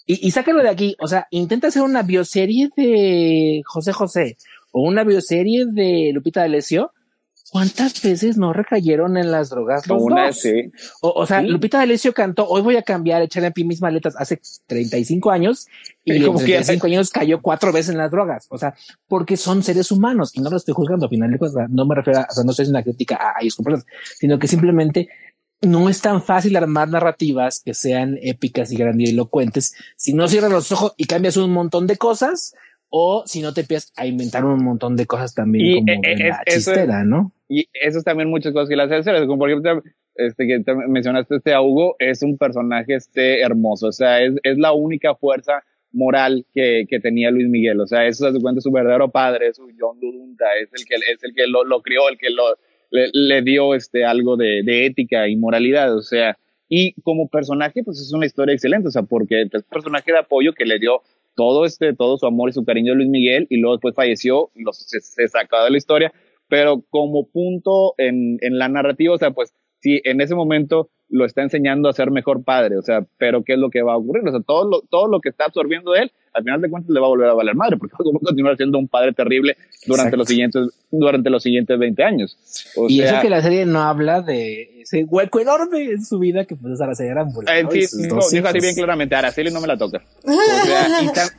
Y, 0.05 0.27
y 0.27 0.31
sácalo 0.31 0.61
de 0.61 0.69
aquí, 0.69 0.95
o 0.99 1.07
sea, 1.07 1.27
intenta 1.31 1.69
hacer 1.69 1.81
una 1.81 2.03
bioserie 2.03 2.69
de 2.77 3.61
José 3.65 3.93
José, 3.93 4.37
o 4.71 4.87
una 4.87 5.03
bioserie 5.03 5.65
de 5.65 6.11
Lupita 6.13 6.41
D'Alessio, 6.41 6.91
¿Cuántas 7.53 8.01
veces 8.01 8.35
no 8.35 8.51
recayeron 8.51 9.15
en 9.15 9.29
las 9.29 9.51
drogas 9.51 9.85
los 9.87 10.01
Una, 10.01 10.25
dos? 10.25 10.39
sí. 10.39 10.71
O, 11.01 11.09
o 11.11 11.25
sea, 11.27 11.41
Sí. 11.41 11.47
Lupita 11.47 11.77
D'Alessio 11.77 12.11
cantó, 12.11 12.47
hoy 12.47 12.63
voy 12.63 12.77
a 12.77 12.81
cambiar, 12.81 13.21
echarle 13.21 13.49
a 13.49 13.51
pie 13.51 13.63
mis 13.63 13.79
maletas 13.79 14.15
hace 14.17 14.41
35 14.65 15.29
años 15.29 15.67
y 16.03 16.13
en 16.15 16.25
como 16.25 16.39
que- 16.39 16.45
35 16.45 16.87
años 16.87 17.11
cayó 17.11 17.41
cuatro 17.43 17.71
veces 17.71 17.91
en 17.91 17.99
las 17.99 18.09
drogas. 18.09 18.47
O 18.49 18.57
sea, 18.57 18.73
porque 19.07 19.37
son 19.37 19.61
seres 19.61 19.91
humanos 19.91 20.31
y 20.33 20.41
no 20.41 20.49
lo 20.49 20.57
estoy 20.57 20.73
juzgando. 20.73 21.05
Al 21.05 21.09
final 21.11 21.31
de 21.31 21.37
cuentas, 21.37 21.69
no 21.69 21.85
me 21.85 21.93
refiero 21.93 22.21
a, 22.21 22.27
o 22.27 22.33
sea, 22.33 22.43
no 22.43 22.49
estoy 22.49 22.63
haciendo 22.63 22.79
una 22.79 22.83
crítica 22.83 23.15
a, 23.17 23.29
a 23.37 23.41
ellos 23.41 23.55
como 23.55 23.65
personas, 23.65 23.85
sino 24.19 24.39
que 24.39 24.47
simplemente 24.47 25.09
no 25.61 25.89
es 25.89 26.01
tan 26.01 26.23
fácil 26.23 26.55
armar 26.57 26.89
narrativas 26.89 27.61
que 27.63 27.75
sean 27.75 28.17
épicas 28.21 28.71
y 28.71 28.77
grandilocuentes 28.77 29.75
si 29.95 30.13
no 30.13 30.27
cierras 30.27 30.51
los 30.51 30.71
ojos 30.71 30.93
y 30.97 31.05
cambias 31.05 31.37
un 31.37 31.51
montón 31.53 31.85
de 31.87 31.97
cosas 31.97 32.53
o 32.89 33.23
si 33.25 33.41
no 33.41 33.53
te 33.53 33.61
empiezas 33.61 33.91
a 33.95 34.05
inventar 34.05 34.43
un 34.45 34.63
montón 34.63 34.95
de 34.95 35.05
cosas 35.07 35.33
también 35.33 35.65
Y, 35.65 35.75
como 35.79 35.93
eh, 35.93 35.99
de 36.03 36.11
eh, 36.25 36.29
la 36.29 36.43
es- 36.45 36.57
eso 36.57 36.71
es- 36.71 36.77
chistera, 36.77 37.03
¿no? 37.05 37.31
Y 37.55 37.69
eso 37.73 37.99
es 37.99 38.03
también 38.03 38.29
muchas 38.29 38.51
cosas 38.51 38.67
que 38.67 38.75
le 38.75 38.81
hace. 38.81 39.27
Como 39.27 39.37
por 39.37 39.49
ejemplo, 39.49 39.83
este, 40.15 40.47
que 40.47 40.59
te 40.61 40.73
mencionaste, 40.73 41.35
este 41.35 41.53
a 41.53 41.61
Hugo, 41.61 41.95
es 41.99 42.23
un 42.23 42.37
personaje 42.37 42.95
este, 42.95 43.41
hermoso, 43.41 43.87
o 43.87 43.91
sea, 43.91 44.21
es, 44.23 44.33
es 44.43 44.57
la 44.57 44.73
única 44.73 45.15
fuerza 45.15 45.63
moral 45.91 46.45
que, 46.53 46.85
que 46.89 46.99
tenía 46.99 47.29
Luis 47.29 47.47
Miguel, 47.47 47.79
o 47.79 47.87
sea, 47.87 48.07
eso 48.07 48.31
se 48.31 48.41
cuenta 48.41 48.61
su 48.61 48.71
verdadero 48.71 49.09
padre, 49.09 49.53
su 49.53 49.67
John 49.79 49.99
Dudunta, 49.99 50.45
es 50.61 50.69
el 50.73 50.85
que, 50.87 50.95
es 50.95 51.23
el 51.23 51.33
que 51.35 51.47
lo, 51.47 51.63
lo 51.63 51.81
crió, 51.81 52.09
el 52.09 52.17
que 52.17 52.31
lo, 52.31 52.43
le, 52.89 53.09
le 53.11 53.41
dio 53.43 53.75
este, 53.75 54.03
algo 54.03 54.35
de, 54.35 54.63
de 54.63 54.87
ética 54.87 55.27
y 55.27 55.35
moralidad, 55.35 55.95
o 55.95 56.01
sea, 56.01 56.37
y 56.67 56.93
como 57.01 57.27
personaje, 57.27 57.83
pues 57.83 57.99
es 57.99 58.11
una 58.13 58.25
historia 58.25 58.53
excelente, 58.53 58.87
o 58.87 58.91
sea, 58.91 59.03
porque 59.03 59.43
es 59.43 59.53
un 59.53 59.61
personaje 59.63 60.11
de 60.11 60.19
apoyo 60.19 60.53
que 60.53 60.65
le 60.65 60.79
dio 60.79 61.01
todo 61.35 61.65
este, 61.65 61.93
todo 61.93 62.17
su 62.17 62.25
amor 62.25 62.49
y 62.49 62.53
su 62.53 62.65
cariño 62.65 62.93
a 62.93 62.95
Luis 62.95 63.09
Miguel, 63.09 63.47
y 63.49 63.57
luego 63.57 63.75
después 63.75 63.95
falleció, 63.95 64.49
y 64.55 64.63
lo, 64.63 64.73
se, 64.73 64.99
se 64.99 65.27
sacó 65.27 65.63
de 65.63 65.71
la 65.71 65.77
historia, 65.77 66.11
pero 66.47 66.83
como 66.89 67.27
punto 67.27 67.93
en, 67.97 68.37
en 68.41 68.57
la 68.57 68.69
narrativa, 68.69 69.13
o 69.13 69.17
sea, 69.17 69.31
pues 69.31 69.53
sí, 69.79 70.01
en 70.03 70.21
ese 70.21 70.35
momento 70.35 70.89
lo 71.09 71.25
está 71.25 71.43
enseñando 71.43 71.89
a 71.89 71.93
ser 71.93 72.09
mejor 72.09 72.43
padre, 72.43 72.77
o 72.77 72.81
sea, 72.81 73.05
pero 73.17 73.43
¿qué 73.43 73.53
es 73.53 73.59
lo 73.59 73.69
que 73.69 73.83
va 73.83 73.93
a 73.93 73.97
ocurrir? 73.97 74.27
O 74.27 74.31
sea, 74.31 74.41
todo 74.41 74.67
lo, 74.67 74.81
todo 74.89 75.07
lo 75.07 75.19
que 75.19 75.29
está 75.29 75.45
absorbiendo 75.45 75.93
él, 75.95 76.11
al 76.33 76.43
final 76.43 76.61
de 76.61 76.69
cuentas 76.69 76.89
le 76.89 76.99
va 76.99 77.05
a 77.05 77.09
volver 77.09 77.29
a 77.29 77.33
valer 77.33 77.55
madre, 77.55 77.77
porque 77.77 77.93
va 77.99 78.17
a 78.21 78.25
continuar 78.25 78.57
siendo 78.57 78.77
un 78.79 78.87
padre 78.87 79.13
terrible 79.13 79.55
durante 79.85 80.09
Exacto. 80.09 80.17
los 80.17 80.27
siguientes, 80.27 80.69
durante 80.91 81.29
los 81.29 81.43
siguientes 81.43 81.77
20 81.79 82.03
años. 82.03 82.37
O 82.75 82.87
y 82.89 82.97
sea, 82.97 83.11
eso 83.13 83.21
que 83.21 83.29
la 83.29 83.41
serie 83.41 83.65
no 83.65 83.81
habla 83.81 84.21
de 84.21 84.81
ese 84.81 85.03
hueco 85.05 85.39
enorme 85.39 85.83
en 85.91 86.03
su 86.03 86.19
vida 86.19 86.45
que 86.45 86.55
pues 86.55 86.79
Araceli 86.81 87.09
Arámbula. 87.09 87.57
Eh, 87.59 87.63
¿no? 87.63 87.69
dijo 87.69 88.17
así 88.19 88.59
bien 88.59 88.75
claramente, 88.75 89.15
Araceli 89.15 89.51
no 89.51 89.61
me 89.61 89.67
la 89.67 89.77
toca. 89.77 90.01
O 90.25 90.65
sea, 90.65 91.01
y, 91.03 91.07
tam- 91.07 91.33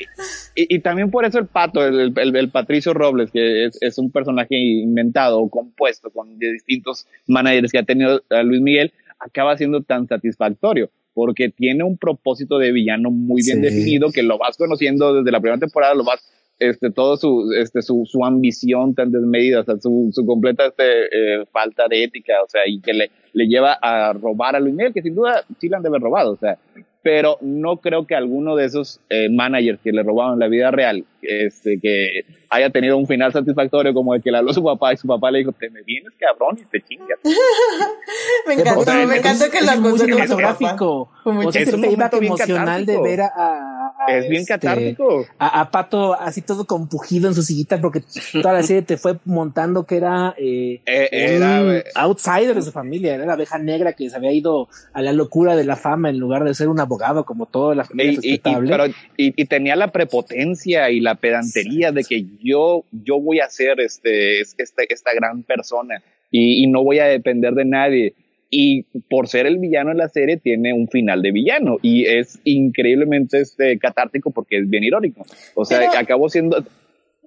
y- 0.55 0.75
y 0.77 0.79
también 0.81 1.11
por 1.11 1.25
eso 1.25 1.39
el 1.39 1.47
pato, 1.47 1.85
el, 1.85 2.13
el- 2.17 2.37
el 2.37 2.51
Patricio 2.51 2.95
Robles, 2.95 3.31
que 3.31 3.67
es, 3.67 3.79
es 3.83 3.99
un 3.99 4.11
personaje 4.11 4.57
inventado 4.57 5.41
o 5.41 5.49
compuesto 5.51 6.11
con 6.11 6.39
de 6.39 6.53
distintos 6.53 7.07
managers 7.27 7.73
que 7.73 7.79
ha 7.79 7.83
tenido 7.83 8.23
a 8.31 8.43
Luis 8.43 8.61
Miguel, 8.61 8.93
acaba 9.19 9.57
siendo 9.57 9.83
tan 9.83 10.07
satisfactorio 10.07 10.91
porque 11.15 11.49
tiene 11.49 11.85
un 11.85 11.97
propósito 11.97 12.59
de 12.59 12.73
villano 12.73 13.11
muy 13.11 13.43
bien 13.43 13.59
Sí. 13.59 13.63
definido 13.63 14.11
que 14.13 14.23
lo 14.23 14.37
vas 14.39 14.57
conociendo 14.57 15.15
desde 15.15 15.31
la 15.33 15.41
primera 15.41 15.59
temporada, 15.61 15.95
lo 15.95 16.05
vas 16.05 16.23
este 16.61 16.91
todo 16.93 17.17
su 17.17 17.53
este 17.59 17.83
su, 17.83 18.05
su 18.07 18.25
ambición 18.25 18.95
tan 18.95 19.11
desmedida, 19.11 19.61
o 19.61 19.65
sea, 19.65 19.77
su, 19.79 20.11
su 20.13 20.25
completa 20.25 20.67
este, 20.67 20.85
eh, 20.85 21.45
falta 21.53 21.89
de 21.89 22.05
ética, 22.05 22.35
o 22.45 22.49
sea, 22.49 22.63
y 22.67 22.81
que 22.81 22.93
le, 22.93 23.11
le 23.33 23.47
lleva 23.49 23.73
a 23.83 24.13
robar 24.13 24.55
a 24.55 24.61
Luis 24.61 24.75
Miguel, 24.75 24.93
que 24.93 25.03
sin 25.03 25.15
duda 25.17 25.43
sí 25.61 25.69
le 25.69 25.77
han 25.77 25.83
de 25.83 25.89
haber 25.89 26.01
robado, 26.01 26.33
o 26.33 26.37
sea, 26.37 26.57
pero 27.03 27.39
no 27.43 27.79
creo 27.79 28.07
que 28.07 28.15
alguno 28.15 28.55
de 28.57 28.67
esos 28.67 29.01
eh, 29.11 29.29
managers 29.31 29.81
que 29.83 29.93
le 29.93 30.03
robaron 30.05 30.35
en 30.35 30.39
la 30.41 30.49
vida 30.49 30.71
real, 30.71 31.05
este, 31.29 31.79
que 31.81 32.25
haya 32.51 32.71
tenido 32.71 32.97
un 32.97 33.07
final 33.07 33.33
satisfactorio 33.33 33.93
como 33.95 34.15
el 34.15 34.23
que 34.23 34.31
le 34.31 34.39
habló 34.39 34.53
su 34.53 34.63
papá 34.63 34.93
y 34.93 34.97
su 34.97 35.07
papá 35.09 35.31
le 35.31 35.39
dijo, 35.41 35.53
te 35.53 35.69
me 35.71 35.83
vienes 35.83 36.13
cabrón 36.19 36.59
y 36.61 36.65
te 36.67 36.81
chingas. 36.83 37.19
Me 38.47 38.55
encantó, 38.55 38.93
me 39.07 39.17
encantó 39.17 39.51
que 39.51 39.59
es 39.59 39.65
lo 39.67 39.81
muy 39.81 39.89
acusó 39.91 40.05
cinematográfico. 40.05 41.11
O 41.25 41.53
sea, 41.53 41.63
Es 41.63 41.73
un 41.73 41.81
momento 41.81 42.21
bien 42.21 42.33
emocional 42.33 42.85
de 42.87 43.01
ver 43.01 43.21
a, 43.23 43.27
a- 43.35 43.93
a 44.07 44.17
es 44.19 44.29
bien 44.29 44.43
este, 44.43 44.53
catártico. 44.55 45.25
a, 45.39 45.61
a 45.63 45.71
Pato 45.71 46.13
así 46.15 46.43
todo 46.43 46.67
compugido 46.67 47.29
en 47.29 47.35
su 47.35 47.43
sillita 47.43 47.81
porque 47.81 48.03
toda 48.33 48.53
la 48.53 48.63
serie 48.63 48.83
te 48.83 48.97
fue 48.99 49.19
montando 49.25 49.85
que 49.87 49.97
era, 49.97 50.35
eh, 50.37 50.83
Eh, 50.87 51.09
era, 51.11 51.63
eh, 51.79 51.85
outsider 51.95 52.55
de 52.55 52.63
su 52.63 52.71
familia, 52.73 53.15
era 53.15 53.25
la 53.25 53.33
abeja 53.33 53.59
negra 53.59 53.95
que 53.95 54.11
se 54.11 54.17
había 54.17 54.33
ido 54.33 54.69
a 54.93 55.01
la 55.01 55.13
locura 55.13 55.57
de 55.57 55.65
la 55.65 55.77
fama 55.77 56.11
en 56.11 56.19
lugar 56.19 56.45
de 56.45 56.55
ser 56.55 56.69
un 56.69 56.81
abogado 56.81 57.25
como 57.25 57.47
toda 57.47 57.75
la 57.75 57.85
familia 57.85 58.13
Y, 58.13 58.15
y- 58.17 58.19
y- 58.19 58.31
respetable. 58.33 58.71
pero- 58.71 58.87
y- 59.17 59.33
y 59.43 59.45
tenía 59.47 59.75
la 59.77 59.91
prepotencia 59.91 60.91
y 60.91 61.01
la 61.01 61.14
pedantería 61.17 61.93
de 61.93 62.03
que 62.05 62.25
yo, 62.43 62.85
yo 62.93 63.21
voy 63.21 63.41
a 63.41 63.49
ser 63.49 63.81
este, 63.81 64.41
es- 64.41 64.55
esta, 64.59 64.83
esta 64.89 65.11
gran 65.15 65.43
persona 65.43 66.03
y, 66.31 66.65
y 66.65 66.67
no 66.69 66.83
voy 66.85 66.99
a 66.99 67.05
depender 67.07 67.55
de 67.55 67.65
nadie. 67.65 68.15
Y 68.51 68.83
por 69.11 69.27
ser 69.27 69.47
el 69.47 69.59
villano 69.59 69.91
en 69.91 69.97
la 69.99 70.09
serie, 70.09 70.37
tiene 70.37 70.73
un 70.73 70.87
final 70.89 71.23
de 71.23 71.33
villano 71.33 71.79
y 71.83 72.05
es 72.07 72.39
increíblemente 72.45 73.41
este, 73.41 73.79
catártico 73.79 74.31
porque 74.31 74.59
es 74.59 74.69
bien 74.71 74.85
irónico. 74.85 75.25
O 75.55 75.65
sea, 75.65 75.81
Pero- 75.81 75.93
acabó 75.99 76.29
siendo. 76.29 76.65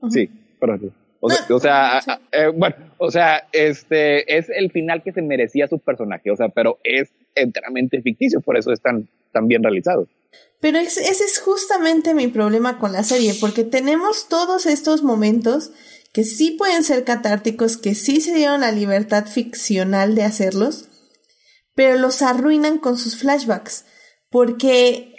Sí, 0.09 0.29
perdón. 0.59 0.91
O 1.19 1.29
sea, 1.29 1.97
o 1.99 2.01
sí. 2.01 2.11
eh, 2.31 2.47
bueno, 2.55 2.75
o 2.99 3.09
sea, 3.09 3.43
este 3.51 4.37
es 4.37 4.49
el 4.51 4.69
final 4.71 5.01
que 5.01 5.11
se 5.11 5.23
merecía 5.23 5.67
su 5.67 5.79
personaje, 5.79 6.29
o 6.29 6.35
sea, 6.35 6.49
pero 6.49 6.77
es 6.83 7.11
enteramente 7.33 8.01
ficticio, 8.03 8.39
por 8.39 8.55
eso 8.55 8.71
es 8.71 8.79
tan, 8.81 9.07
tan 9.31 9.47
bien 9.47 9.63
realizado. 9.63 10.07
Pero 10.59 10.79
es- 10.79 10.97
ese 10.97 11.23
es 11.23 11.39
justamente 11.39 12.13
mi 12.13 12.27
problema 12.27 12.79
con 12.79 12.91
la 12.93 13.03
serie, 13.03 13.35
porque 13.39 13.63
tenemos 13.63 14.27
todos 14.27 14.65
estos 14.65 15.03
momentos 15.03 15.71
que 16.13 16.23
sí 16.23 16.51
pueden 16.51 16.83
ser 16.83 17.03
catárticos, 17.03 17.77
que 17.77 17.93
sí 17.93 18.21
se 18.21 18.33
dieron 18.33 18.61
la 18.61 18.71
libertad 18.71 19.27
ficcional 19.27 20.15
de 20.15 20.23
hacerlos, 20.23 20.85
pero 21.75 21.95
los 21.97 22.23
arruinan 22.23 22.79
con 22.79 22.97
sus 22.97 23.17
flashbacks, 23.17 23.85
porque, 24.31 25.13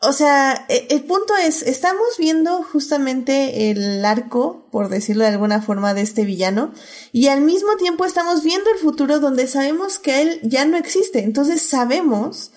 o 0.00 0.12
sea, 0.12 0.66
e- 0.68 0.88
el 0.90 1.04
punto 1.04 1.36
es, 1.36 1.62
estamos 1.62 2.16
viendo 2.18 2.64
justamente 2.64 3.70
el 3.70 4.04
arco, 4.04 4.68
por 4.72 4.88
decirlo 4.88 5.22
de 5.22 5.30
alguna 5.30 5.62
forma, 5.62 5.94
de 5.94 6.00
este 6.02 6.24
villano, 6.24 6.72
y 7.12 7.28
al 7.28 7.42
mismo 7.42 7.76
tiempo 7.76 8.04
estamos 8.04 8.42
viendo 8.42 8.68
el 8.72 8.78
futuro 8.80 9.20
donde 9.20 9.46
sabemos 9.46 10.00
que 10.00 10.22
él 10.22 10.40
ya 10.42 10.64
no 10.64 10.76
existe, 10.76 11.20
entonces 11.20 11.62
sabemos 11.62 12.50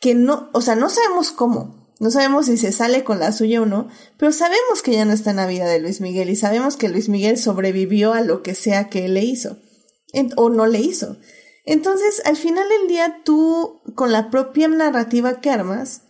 que 0.00 0.14
no, 0.14 0.50
o 0.52 0.60
sea, 0.60 0.76
no 0.76 0.88
sabemos 0.88 1.32
cómo, 1.32 1.88
no 2.00 2.10
sabemos 2.10 2.46
si 2.46 2.56
se 2.56 2.72
sale 2.72 3.04
con 3.04 3.18
la 3.18 3.32
suya 3.32 3.62
o 3.62 3.66
no, 3.66 3.88
pero 4.16 4.32
sabemos 4.32 4.82
que 4.82 4.92
ya 4.92 5.04
no 5.04 5.12
está 5.12 5.30
en 5.30 5.36
la 5.36 5.46
vida 5.46 5.66
de 5.66 5.80
Luis 5.80 6.00
Miguel 6.00 6.30
y 6.30 6.36
sabemos 6.36 6.76
que 6.76 6.88
Luis 6.88 7.08
Miguel 7.08 7.38
sobrevivió 7.38 8.12
a 8.12 8.20
lo 8.20 8.42
que 8.42 8.54
sea 8.54 8.88
que 8.88 9.06
él 9.06 9.14
le 9.14 9.24
hizo 9.24 9.58
o 10.36 10.50
no 10.50 10.66
le 10.66 10.80
hizo. 10.80 11.16
Entonces, 11.64 12.22
al 12.24 12.36
final 12.36 12.66
del 12.68 12.88
día, 12.88 13.20
tú, 13.24 13.82
con 13.94 14.12
la 14.12 14.30
propia 14.30 14.68
narrativa 14.68 15.40
que 15.40 15.50
armas, 15.50 16.02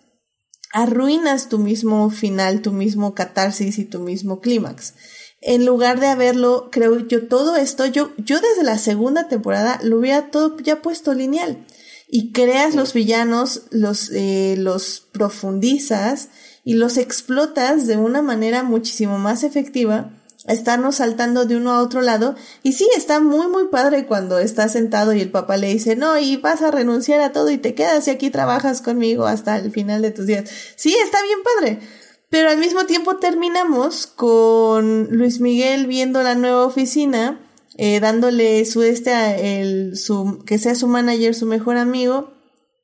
arruinas 0.72 1.48
tu 1.48 1.58
mismo 1.58 2.10
final, 2.10 2.62
tu 2.62 2.72
mismo 2.72 3.14
catarsis 3.14 3.78
y 3.78 3.84
tu 3.84 3.98
mismo 4.00 4.40
clímax. 4.40 4.94
En 5.40 5.64
lugar 5.64 6.00
de 6.00 6.08
haberlo, 6.08 6.68
creo 6.70 6.98
yo, 7.06 7.26
todo 7.26 7.56
esto, 7.56 7.86
yo, 7.86 8.10
yo 8.18 8.40
desde 8.40 8.64
la 8.64 8.78
segunda 8.78 9.28
temporada 9.28 9.78
lo 9.82 9.98
hubiera 9.98 10.30
todo 10.30 10.56
ya 10.58 10.82
puesto 10.82 11.14
lineal. 11.14 11.66
Y 12.08 12.32
creas 12.32 12.74
los 12.74 12.94
villanos, 12.94 13.62
los, 13.70 14.10
eh, 14.10 14.56
los 14.58 15.06
profundizas 15.12 16.30
y 16.64 16.74
los 16.74 16.96
explotas 16.96 17.86
de 17.86 17.96
una 17.96 18.22
manera 18.22 18.62
muchísimo 18.62 19.18
más 19.18 19.44
efectiva 19.44 20.12
estarnos 20.48 20.96
saltando 20.96 21.44
de 21.44 21.56
uno 21.56 21.72
a 21.72 21.82
otro 21.82 22.00
lado. 22.00 22.34
Y 22.62 22.72
sí, 22.72 22.88
está 22.96 23.20
muy, 23.20 23.46
muy 23.48 23.68
padre 23.68 24.06
cuando 24.06 24.38
está 24.38 24.68
sentado 24.68 25.12
y 25.12 25.20
el 25.20 25.30
papá 25.30 25.56
le 25.56 25.68
dice, 25.68 25.94
no, 25.94 26.18
y 26.18 26.36
vas 26.38 26.62
a 26.62 26.70
renunciar 26.70 27.20
a 27.20 27.32
todo 27.32 27.50
y 27.50 27.58
te 27.58 27.74
quedas 27.74 28.08
y 28.08 28.10
aquí 28.10 28.30
trabajas 28.30 28.80
conmigo 28.80 29.26
hasta 29.26 29.56
el 29.56 29.70
final 29.70 30.02
de 30.02 30.10
tus 30.10 30.26
días. 30.26 30.48
Sí, 30.76 30.94
está 31.04 31.22
bien 31.22 31.38
padre. 31.42 31.78
Pero 32.30 32.50
al 32.50 32.58
mismo 32.58 32.84
tiempo 32.84 33.16
terminamos 33.16 34.06
con 34.06 35.08
Luis 35.10 35.40
Miguel 35.40 35.86
viendo 35.86 36.22
la 36.22 36.34
nueva 36.34 36.66
oficina, 36.66 37.40
eh, 37.78 38.00
dándole 38.00 38.64
su 38.64 38.82
este 38.82 39.60
el, 39.60 39.96
su, 39.96 40.42
que 40.44 40.58
sea 40.58 40.74
su 40.74 40.88
manager, 40.88 41.34
su 41.34 41.46
mejor 41.46 41.76
amigo, 41.76 42.32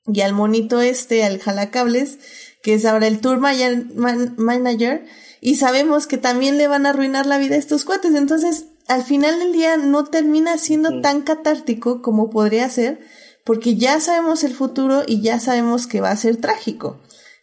y 0.06 0.20
al 0.20 0.32
monito 0.32 0.80
este, 0.80 1.24
al 1.24 1.40
jalacables, 1.40 2.18
que 2.62 2.74
es 2.74 2.84
ahora 2.84 3.08
el 3.08 3.20
tour 3.20 3.40
manager, 3.40 5.04
y 5.40 5.56
sabemos 5.56 6.06
que 6.06 6.16
también 6.16 6.58
le 6.58 6.68
van 6.68 6.86
a 6.86 6.90
arruinar 6.90 7.26
la 7.26 7.38
vida 7.38 7.56
a 7.56 7.58
estos 7.58 7.84
cuates. 7.84 8.14
Entonces, 8.14 8.66
al 8.86 9.02
final 9.02 9.40
del 9.40 9.52
día 9.52 9.76
no 9.76 10.04
termina 10.04 10.58
siendo 10.58 11.00
tan 11.00 11.22
catártico 11.22 12.00
como 12.00 12.30
podría 12.30 12.70
ser, 12.70 13.00
porque 13.44 13.74
ya 13.74 13.98
sabemos 13.98 14.44
el 14.44 14.54
futuro 14.54 15.02
y 15.06 15.22
ya 15.22 15.40
sabemos 15.40 15.88
que 15.88 16.00
va 16.00 16.12
a 16.12 16.16
ser 16.16 16.36
trágico. 16.36 17.00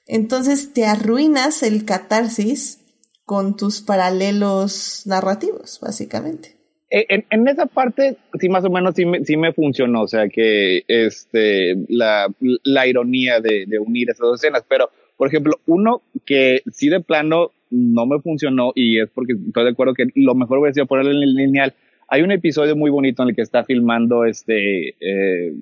Entonces 0.07 0.71
te 0.71 0.85
arruinas 0.85 1.63
el 1.63 1.83
catarsis 1.83 2.79
con 3.25 3.57
tus 3.57 3.81
paralelos 3.81 5.03
narrativos, 5.05 5.79
básicamente. 5.81 6.60
Eh, 6.93 7.23
en, 7.29 7.47
esa 7.47 7.67
parte, 7.67 8.17
sí, 8.37 8.49
más 8.49 8.65
o 8.65 8.69
menos 8.69 8.95
sí 8.95 9.05
me, 9.05 9.23
sí 9.23 9.37
me 9.37 9.53
funcionó, 9.53 10.01
o 10.01 10.07
sea, 10.09 10.27
que 10.27 10.83
este, 10.89 11.75
la, 11.87 12.27
la 12.63 12.85
ironía 12.85 13.39
de, 13.39 13.65
de 13.65 13.79
unir 13.79 14.09
esas 14.09 14.19
dos 14.19 14.43
escenas, 14.43 14.65
pero, 14.67 14.89
por 15.15 15.29
ejemplo, 15.29 15.53
uno 15.67 16.01
que 16.25 16.59
sí 16.69 16.89
de 16.89 16.99
plano 16.99 17.51
no 17.69 18.05
me 18.05 18.19
funcionó 18.19 18.73
y 18.75 18.99
es 18.99 19.09
porque 19.09 19.33
estoy 19.33 19.63
de 19.63 19.69
acuerdo 19.69 19.93
que 19.93 20.07
lo 20.15 20.35
mejor 20.35 20.57
hubiera 20.57 20.73
sido 20.73 20.85
ponerlo 20.85 21.11
en 21.11 21.23
el 21.23 21.33
lineal. 21.33 21.73
Hay 22.09 22.23
un 22.23 22.31
episodio 22.31 22.75
muy 22.75 22.91
bonito 22.91 23.23
en 23.23 23.29
el 23.29 23.35
que 23.35 23.41
está 23.41 23.63
filmando 23.63 24.25
este, 24.25 24.95
eh, 24.99 25.53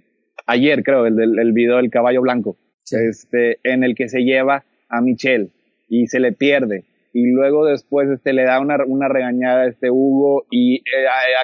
ayer 0.48 0.82
creo, 0.84 1.06
el 1.06 1.16
del 1.16 1.38
el 1.38 1.54
video 1.54 1.78
del 1.78 1.92
caballo 1.92 2.22
blanco, 2.22 2.58
este, 2.90 3.60
en 3.64 3.84
el 3.84 3.94
que 3.94 4.10
se 4.10 4.22
lleva 4.22 4.66
a 4.90 5.02
Michelle 5.02 5.50
y 5.88 6.08
se 6.08 6.20
le 6.20 6.32
pierde 6.32 6.86
y 7.20 7.32
luego 7.32 7.66
después 7.66 8.10
este 8.10 8.34
le 8.34 8.44
da 8.44 8.60
una, 8.60 8.78
una 8.86 9.08
regañada 9.08 9.64
a 9.64 9.68
este 9.68 9.90
Hugo 9.92 10.46
y 10.50 10.78
eh, 10.78 10.82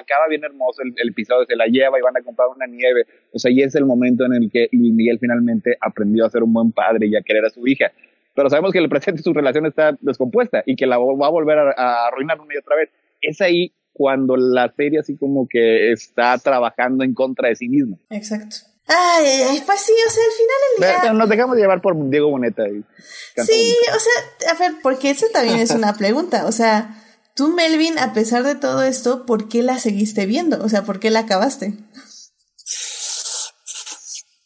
acaba 0.00 0.28
bien 0.28 0.44
hermoso 0.44 0.82
el, 0.82 0.94
el, 0.96 1.10
episodio, 1.10 1.46
se 1.46 1.56
la 1.56 1.66
lleva 1.66 1.98
y 1.98 2.02
van 2.02 2.16
a 2.16 2.22
comprar 2.22 2.48
una 2.48 2.66
nieve, 2.66 3.06
o 3.32 3.38
sea, 3.38 3.50
y 3.50 3.62
es 3.62 3.74
el 3.74 3.84
momento 3.84 4.24
en 4.24 4.34
el 4.34 4.50
que 4.50 4.68
Luis 4.72 4.92
Miguel 4.92 5.18
finalmente 5.18 5.76
aprendió 5.80 6.24
a 6.24 6.30
ser 6.30 6.42
un 6.42 6.52
buen 6.52 6.72
padre 6.72 7.06
y 7.06 7.16
a 7.16 7.22
querer 7.22 7.44
a 7.44 7.50
su 7.50 7.66
hija 7.66 7.92
pero 8.36 8.50
sabemos 8.50 8.70
que 8.70 8.78
el 8.78 8.88
presente 8.88 9.22
su 9.22 9.32
relación 9.32 9.64
está 9.66 9.96
descompuesta 10.00 10.62
y 10.66 10.76
que 10.76 10.86
la 10.86 10.98
va 10.98 11.26
a 11.26 11.30
volver 11.30 11.58
a, 11.58 12.06
arruinar 12.06 12.38
una 12.38 12.54
y 12.54 12.58
otra 12.58 12.76
vez. 12.76 12.90
Es 13.22 13.40
ahí 13.40 13.72
cuando 13.94 14.36
la 14.36 14.70
serie 14.76 14.98
así 15.00 15.16
como 15.16 15.48
que 15.48 15.90
está 15.90 16.36
trabajando 16.38 17.02
en 17.02 17.14
contra 17.14 17.48
de 17.48 17.56
sí 17.56 17.68
misma. 17.68 17.96
Exacto. 18.10 18.56
Ay, 18.88 19.62
pues 19.66 19.80
sí, 19.80 19.92
o 20.06 20.10
sea, 20.10 20.24
al 20.24 20.32
final 20.32 20.96
del 20.96 21.02
día... 21.02 21.12
Nos 21.12 21.28
dejamos 21.28 21.56
llevar 21.56 21.80
por 21.80 22.08
Diego 22.08 22.30
Boneta. 22.30 22.64
sí, 22.66 23.76
o 23.94 23.98
sea, 23.98 24.52
a 24.52 24.58
ver, 24.58 24.74
porque 24.82 25.10
eso 25.10 25.26
también 25.32 25.58
es 25.58 25.70
una 25.70 25.94
pregunta. 25.98 26.46
O 26.46 26.52
sea, 26.52 27.02
tú, 27.34 27.48
Melvin, 27.48 27.98
a 27.98 28.12
pesar 28.12 28.44
de 28.44 28.54
todo 28.54 28.82
esto, 28.84 29.26
¿por 29.26 29.48
qué 29.48 29.62
la 29.62 29.78
seguiste 29.78 30.26
viendo? 30.26 30.62
O 30.62 30.68
sea, 30.68 30.84
¿por 30.84 31.00
qué 31.00 31.10
la 31.10 31.20
acabaste? 31.20 31.74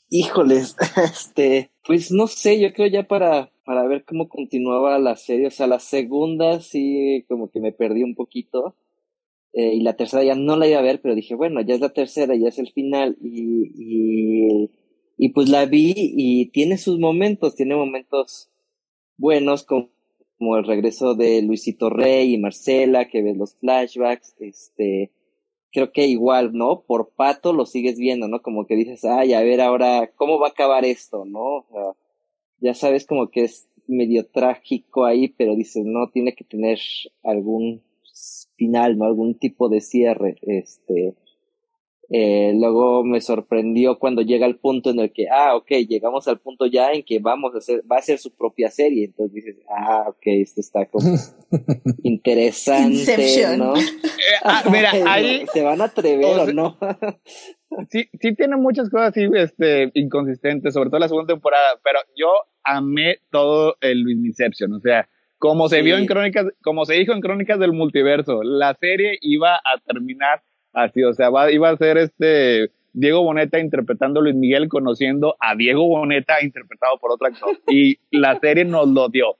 Híjoles, 0.08 0.74
este, 1.04 1.70
pues 1.86 2.10
no 2.10 2.26
sé, 2.26 2.58
yo 2.58 2.72
creo 2.72 2.88
ya 2.88 3.06
para 3.06 3.50
para 3.70 3.86
ver 3.86 4.04
cómo 4.04 4.28
continuaba 4.28 4.98
la 4.98 5.14
serie. 5.14 5.46
O 5.46 5.50
sea, 5.52 5.68
la 5.68 5.78
segunda 5.78 6.60
sí 6.60 7.24
como 7.28 7.52
que 7.52 7.60
me 7.60 7.70
perdí 7.70 8.02
un 8.02 8.16
poquito. 8.16 8.74
Eh, 9.52 9.74
y 9.74 9.80
la 9.80 9.96
tercera 9.96 10.22
ya 10.22 10.34
no 10.34 10.56
la 10.56 10.68
iba 10.68 10.78
a 10.78 10.82
ver, 10.82 11.00
pero 11.00 11.14
dije, 11.14 11.34
bueno, 11.34 11.60
ya 11.60 11.74
es 11.74 11.80
la 11.80 11.92
tercera, 11.92 12.34
ya 12.36 12.48
es 12.48 12.58
el 12.58 12.70
final. 12.72 13.16
Y, 13.20 13.72
y, 13.76 14.70
y 15.16 15.28
pues 15.30 15.48
la 15.48 15.66
vi 15.66 15.92
y 15.96 16.46
tiene 16.46 16.78
sus 16.78 16.98
momentos, 16.98 17.56
tiene 17.56 17.74
momentos 17.74 18.50
buenos 19.16 19.64
como, 19.64 19.90
el 20.56 20.64
regreso 20.64 21.14
de 21.14 21.42
Luisito 21.42 21.90
Rey 21.90 22.32
y 22.32 22.38
Marcela, 22.38 23.08
que 23.08 23.22
ves 23.22 23.36
los 23.36 23.54
flashbacks, 23.56 24.34
este, 24.40 25.12
creo 25.70 25.92
que 25.92 26.06
igual, 26.06 26.54
¿no? 26.54 26.82
Por 26.86 27.10
pato 27.10 27.52
lo 27.52 27.66
sigues 27.66 27.98
viendo, 27.98 28.26
¿no? 28.28 28.40
Como 28.40 28.66
que 28.66 28.74
dices, 28.76 29.04
ay, 29.04 29.34
a 29.34 29.42
ver 29.42 29.60
ahora, 29.60 30.10
¿cómo 30.16 30.38
va 30.38 30.46
a 30.46 30.50
acabar 30.50 30.86
esto, 30.86 31.26
no? 31.26 31.66
Ya 32.58 32.72
sabes 32.72 33.04
como 33.04 33.28
que 33.28 33.44
es 33.44 33.68
medio 33.86 34.26
trágico 34.26 35.04
ahí, 35.04 35.28
pero 35.28 35.54
dices, 35.54 35.84
no, 35.84 36.08
tiene 36.08 36.34
que 36.34 36.44
tener 36.44 36.78
algún 37.22 37.82
final, 38.56 38.98
¿no? 38.98 39.04
Algún 39.04 39.38
tipo 39.38 39.68
de 39.68 39.80
cierre, 39.80 40.36
este, 40.42 41.14
eh, 42.12 42.52
luego 42.58 43.04
me 43.04 43.20
sorprendió 43.20 44.00
cuando 44.00 44.22
llega 44.22 44.44
el 44.44 44.56
punto 44.56 44.90
en 44.90 44.98
el 44.98 45.12
que, 45.12 45.28
ah, 45.30 45.54
ok, 45.54 45.68
llegamos 45.88 46.26
al 46.26 46.40
punto 46.40 46.66
ya 46.66 46.90
en 46.90 47.04
que 47.04 47.20
vamos 47.20 47.54
a 47.54 47.58
hacer, 47.58 47.84
va 47.90 47.98
a 47.98 48.02
ser 48.02 48.18
su 48.18 48.34
propia 48.34 48.68
serie. 48.68 49.04
Entonces 49.04 49.32
dices, 49.32 49.56
ah, 49.68 50.06
ok, 50.08 50.22
esto 50.24 50.60
está 50.60 50.86
como 50.86 51.06
interesante, 52.02 53.56
¿no? 53.56 53.74
Eh, 54.20 54.40
ah, 54.44 54.64
mira, 54.70 54.92
ahí. 55.06 55.46
¿Se 55.52 55.62
van 55.62 55.80
a 55.80 55.84
atrever 55.84 56.40
o, 56.40 56.52
no? 56.52 56.76
sí, 57.90 58.04
sí 58.20 58.34
tiene 58.34 58.56
muchas 58.56 58.90
cosas 58.90 59.10
así, 59.10 59.26
este, 59.34 59.90
inconsistentes, 59.94 60.74
sobre 60.74 60.90
todo 60.90 61.00
la 61.00 61.08
segunda 61.08 61.32
temporada, 61.32 61.80
pero 61.82 62.00
yo 62.16 62.28
amé 62.62 63.18
todo 63.30 63.76
el 63.80 64.08
Inception, 64.10 64.74
o 64.74 64.80
sea, 64.80 65.08
como 65.40 65.70
se 65.70 65.80
vio 65.80 65.96
en 65.96 66.04
Crónicas, 66.04 66.48
como 66.62 66.84
se 66.84 66.94
dijo 66.94 67.14
en 67.14 67.22
Crónicas 67.22 67.58
del 67.58 67.72
Multiverso, 67.72 68.42
la 68.42 68.74
serie 68.74 69.16
iba 69.22 69.56
a 69.56 69.80
terminar 69.86 70.42
así, 70.74 71.02
o 71.02 71.14
sea, 71.14 71.30
va, 71.30 71.50
iba 71.50 71.70
a 71.70 71.76
ser 71.78 71.96
este 71.96 72.70
Diego 72.92 73.22
Boneta 73.22 73.58
interpretando 73.58 74.20
a 74.20 74.22
Luis 74.22 74.34
Miguel, 74.34 74.68
conociendo 74.68 75.36
a 75.40 75.54
Diego 75.54 75.88
Boneta 75.88 76.42
interpretado 76.42 76.98
por 76.98 77.12
otro 77.12 77.28
actor. 77.28 77.58
Y 77.70 77.98
la 78.10 78.38
serie 78.38 78.66
nos 78.66 78.86
lo 78.88 79.08
dio. 79.08 79.38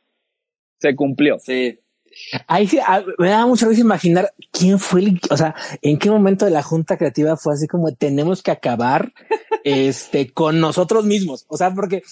Se 0.79 0.97
cumplió. 0.97 1.39
Sí. 1.39 1.79
Ahí 2.47 2.67
sí, 2.67 2.79
ah, 2.85 3.03
me 3.19 3.29
da 3.29 3.47
mucha 3.47 3.69
risa 3.69 3.83
imaginar 3.83 4.33
quién 4.51 4.79
fue 4.79 5.03
el, 5.03 5.21
o 5.31 5.37
sea, 5.37 5.55
en 5.83 5.99
qué 5.99 6.11
momento 6.11 6.47
de 6.47 6.51
la 6.51 6.63
junta 6.63 6.97
creativa 6.97 7.37
fue 7.37 7.53
así 7.53 7.69
como 7.69 7.95
tenemos 7.95 8.43
que 8.43 8.51
acabar 8.51 9.13
este 9.65 10.33
con 10.33 10.61
nosotros 10.61 11.05
mismos. 11.05 11.45
O 11.49 11.59
sea, 11.59 11.75
porque 11.75 12.03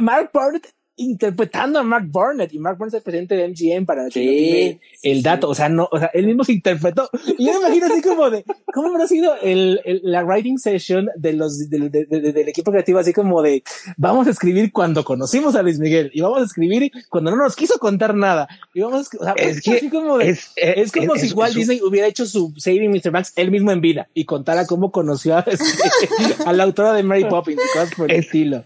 Mark 0.00 0.30
Burnett 0.34 0.66
interpretando 1.00 1.78
a 1.78 1.82
Mark 1.82 2.06
Burnett 2.10 2.52
y 2.52 2.58
Mark 2.58 2.76
Burnett 2.76 2.94
es 2.94 2.98
el 2.98 3.02
presidente 3.02 3.34
de 3.34 3.48
MGM 3.48 3.86
para 3.86 4.10
sí, 4.10 4.78
el 5.02 5.22
dato. 5.22 5.48
O 5.48 5.54
sea, 5.54 5.68
no, 5.68 5.88
o 5.90 5.98
sea, 5.98 6.10
él 6.12 6.26
mismo 6.26 6.44
se 6.44 6.52
interpretó. 6.52 7.08
Y 7.38 7.46
yo 7.46 7.52
me 7.54 7.66
imagino 7.66 7.86
así 7.86 8.02
como 8.02 8.30
de 8.30 8.44
cómo 8.72 8.88
habrá 8.88 9.06
sido 9.06 9.34
el, 9.42 9.80
el, 9.84 10.00
la 10.04 10.22
writing 10.24 10.58
session 10.58 11.08
de 11.16 11.32
los 11.32 11.70
del, 11.70 11.90
del 11.90 12.48
equipo 12.48 12.70
creativo, 12.70 12.98
así 12.98 13.12
como 13.12 13.40
de 13.42 13.62
vamos 13.96 14.26
a 14.26 14.30
escribir 14.30 14.72
cuando 14.72 15.02
conocimos 15.02 15.54
a 15.54 15.62
Luis 15.62 15.78
Miguel 15.78 16.10
y 16.12 16.20
vamos 16.20 16.42
a 16.42 16.44
escribir 16.44 16.92
cuando 17.08 17.30
no 17.30 17.38
nos 17.38 17.56
quiso 17.56 17.78
contar 17.78 18.14
nada. 18.14 18.48
Y 18.74 18.80
vamos 18.80 19.08
a, 19.14 19.16
o 19.18 19.24
sea, 19.24 19.32
es, 19.38 19.62
que, 19.62 19.72
así 19.72 19.88
como 19.88 20.18
de, 20.18 20.30
es, 20.30 20.52
es, 20.56 20.92
como 20.92 21.16
si 21.16 21.28
igual 21.28 21.54
Disney 21.54 21.80
hubiera 21.82 22.06
hecho 22.06 22.26
su 22.26 22.52
Saving 22.56 22.90
Mr. 22.90 23.10
Max 23.10 23.32
él 23.36 23.50
mismo 23.50 23.70
en 23.70 23.80
vida 23.80 24.08
y 24.12 24.26
contara 24.26 24.66
cómo 24.66 24.90
conoció 24.90 25.36
a, 25.36 25.40
este, 25.46 25.64
a 26.44 26.52
la 26.52 26.64
autora 26.64 26.92
de 26.92 27.02
Mary 27.02 27.24
Poppins 27.24 27.60
y 27.62 27.78
cosas 27.78 27.94
por 27.94 28.10
el 28.10 28.18
estilo. 28.18 28.64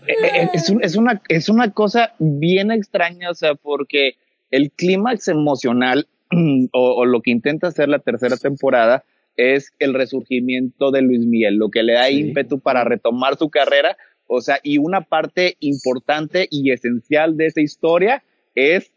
Es, 0.53 0.69
es, 0.81 0.97
una, 0.97 1.23
es 1.29 1.49
una 1.49 1.71
cosa 1.71 2.15
bien 2.25 2.71
extraña, 2.71 3.31
o 3.31 3.35
sea, 3.35 3.55
porque 3.55 4.17
el 4.51 4.71
clímax 4.71 5.29
emocional 5.29 6.07
o, 6.73 7.05
lo 7.05 7.21
que 7.23 7.31
intenta 7.31 7.69
hacer 7.69 7.89
la 7.89 7.99
tercera 7.99 8.37
temporada 8.37 9.05
es 9.37 9.73
el 9.79 9.95
resurgimiento 9.95 10.91
de 10.91 11.03
Luis 11.03 11.27
Miguel, 11.27 11.57
lo 11.57 11.71
que 11.71 11.83
le 11.83 11.95
da 11.95 12.11
ímpetu 12.11 12.61
para 12.61 12.85
retomar 12.85 13.37
su 13.37 13.51
carrera, 13.51 13.97
o 14.27 14.41
sea, 14.41 14.59
y 14.63 14.79
una 14.79 15.03
parte 15.03 15.57
importante 15.61 16.47
y 16.51 16.71
esencial 16.71 17.37
de 17.37 17.47
esa 17.47 17.61
historia 17.61 18.23
es 18.55 18.93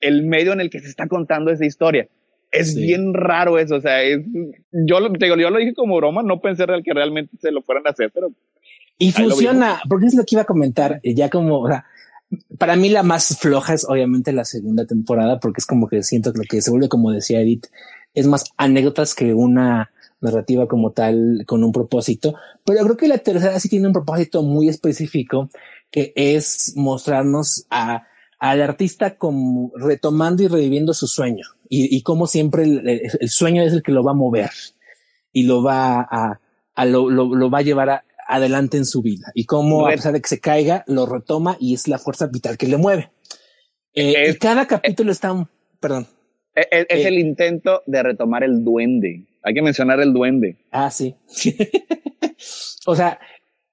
el 0.00 0.24
medio 0.24 0.52
en 0.52 0.60
el 0.60 0.70
que 0.70 0.80
se 0.80 0.88
está 0.88 1.06
contando 1.06 1.50
esa 1.50 1.64
historia. 1.64 2.08
Es 2.50 2.74
bien 2.74 3.12
raro 3.12 3.58
eso, 3.58 3.76
o 3.76 3.80
sea, 3.80 4.02
es, 4.02 4.20
yo, 4.72 5.00
lo, 5.00 5.12
yo 5.14 5.50
lo 5.50 5.58
dije 5.58 5.74
como 5.74 5.96
broma, 5.96 6.22
no 6.22 6.40
pensé 6.40 6.64
que 6.82 6.94
realmente 6.94 7.36
se 7.40 7.52
lo 7.52 7.62
fueran 7.62 7.86
a 7.86 7.90
hacer, 7.90 8.10
pero... 8.12 8.32
Y 8.98 9.12
funciona, 9.12 9.80
porque 9.88 10.06
es 10.06 10.14
lo 10.14 10.24
que 10.24 10.34
iba 10.34 10.42
a 10.42 10.46
comentar, 10.46 11.00
ya 11.04 11.28
como, 11.28 11.60
o 11.60 11.68
sea, 11.68 11.84
para 12.58 12.76
mí 12.76 12.88
la 12.88 13.02
más 13.02 13.38
floja 13.38 13.74
es 13.74 13.84
obviamente 13.88 14.32
la 14.32 14.44
segunda 14.44 14.86
temporada, 14.86 15.40
porque 15.40 15.60
es 15.60 15.66
como 15.66 15.88
que 15.88 16.02
siento 16.02 16.32
que 16.32 16.38
lo 16.38 16.44
que 16.44 16.62
se 16.62 16.70
vuelve, 16.70 16.88
como 16.88 17.10
decía 17.10 17.40
Edith, 17.40 17.66
es 18.14 18.26
más 18.26 18.44
anécdotas 18.56 19.14
que 19.14 19.34
una 19.34 19.90
narrativa 20.20 20.66
como 20.66 20.92
tal 20.92 21.44
con 21.46 21.62
un 21.64 21.72
propósito. 21.72 22.34
Pero 22.64 22.84
creo 22.84 22.96
que 22.96 23.08
la 23.08 23.18
tercera 23.18 23.58
sí 23.60 23.68
tiene 23.68 23.86
un 23.86 23.92
propósito 23.92 24.42
muy 24.42 24.68
específico, 24.68 25.50
que 25.90 26.12
es 26.16 26.74
mostrarnos 26.76 27.66
a, 27.70 28.06
al 28.38 28.62
artista 28.62 29.16
como 29.16 29.72
retomando 29.76 30.42
y 30.42 30.48
reviviendo 30.48 30.94
su 30.94 31.06
sueño 31.06 31.44
y, 31.70 32.02
como 32.02 32.26
siempre 32.26 32.64
el, 32.64 33.28
sueño 33.28 33.62
es 33.62 33.72
el 33.72 33.82
que 33.82 33.92
lo 33.92 34.02
va 34.02 34.12
a 34.12 34.14
mover 34.14 34.50
y 35.32 35.42
lo 35.42 35.62
va 35.62 36.00
a, 36.00 36.40
a 36.74 36.84
lo, 36.86 37.10
lo 37.10 37.50
va 37.50 37.58
a 37.58 37.62
llevar 37.62 37.90
a, 37.90 38.04
adelante 38.28 38.76
en 38.76 38.84
su 38.84 39.02
vida 39.02 39.32
y 39.34 39.44
cómo 39.46 39.86
a 39.86 39.90
pesar 39.90 40.12
de 40.12 40.20
que 40.20 40.28
se 40.28 40.38
caiga, 40.40 40.84
lo 40.86 41.06
retoma 41.06 41.56
y 41.58 41.74
es 41.74 41.88
la 41.88 41.98
fuerza 41.98 42.26
vital 42.26 42.56
que 42.58 42.68
le 42.68 42.76
mueve. 42.76 43.10
Eh, 43.94 44.30
y 44.30 44.34
cada 44.38 44.66
capítulo 44.66 45.10
está 45.10 45.32
un, 45.32 45.48
perdón. 45.80 46.06
Es, 46.54 46.86
es- 46.88 47.06
el 47.06 47.18
intento 47.18 47.82
de 47.86 48.02
retomar 48.02 48.44
el 48.44 48.64
duende. 48.64 49.24
Hay 49.42 49.54
que 49.54 49.62
mencionar 49.62 49.98
el 50.00 50.12
duende. 50.12 50.56
Ah, 50.70 50.90
sí. 50.90 51.14
o 52.86 52.94
sea, 52.96 53.18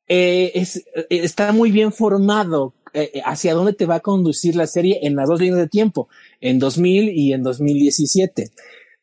eh, 0.08 0.52
es, 0.56 0.78
eh, 0.78 1.06
está 1.10 1.52
muy 1.52 1.72
bien 1.72 1.92
formado 1.92 2.74
eh, 2.94 3.12
eh, 3.16 3.22
hacia 3.26 3.54
dónde 3.54 3.74
te 3.74 3.86
va 3.86 3.96
a 3.96 4.00
conducir 4.00 4.56
la 4.56 4.68
serie 4.68 5.00
en 5.04 5.16
las 5.16 5.28
dos 5.28 5.40
líneas 5.42 5.60
de 5.60 5.68
tiempo, 5.68 6.08
en 6.40 6.60
2000 6.60 7.10
y 7.10 7.34
en 7.34 7.44
2017. 7.44 8.52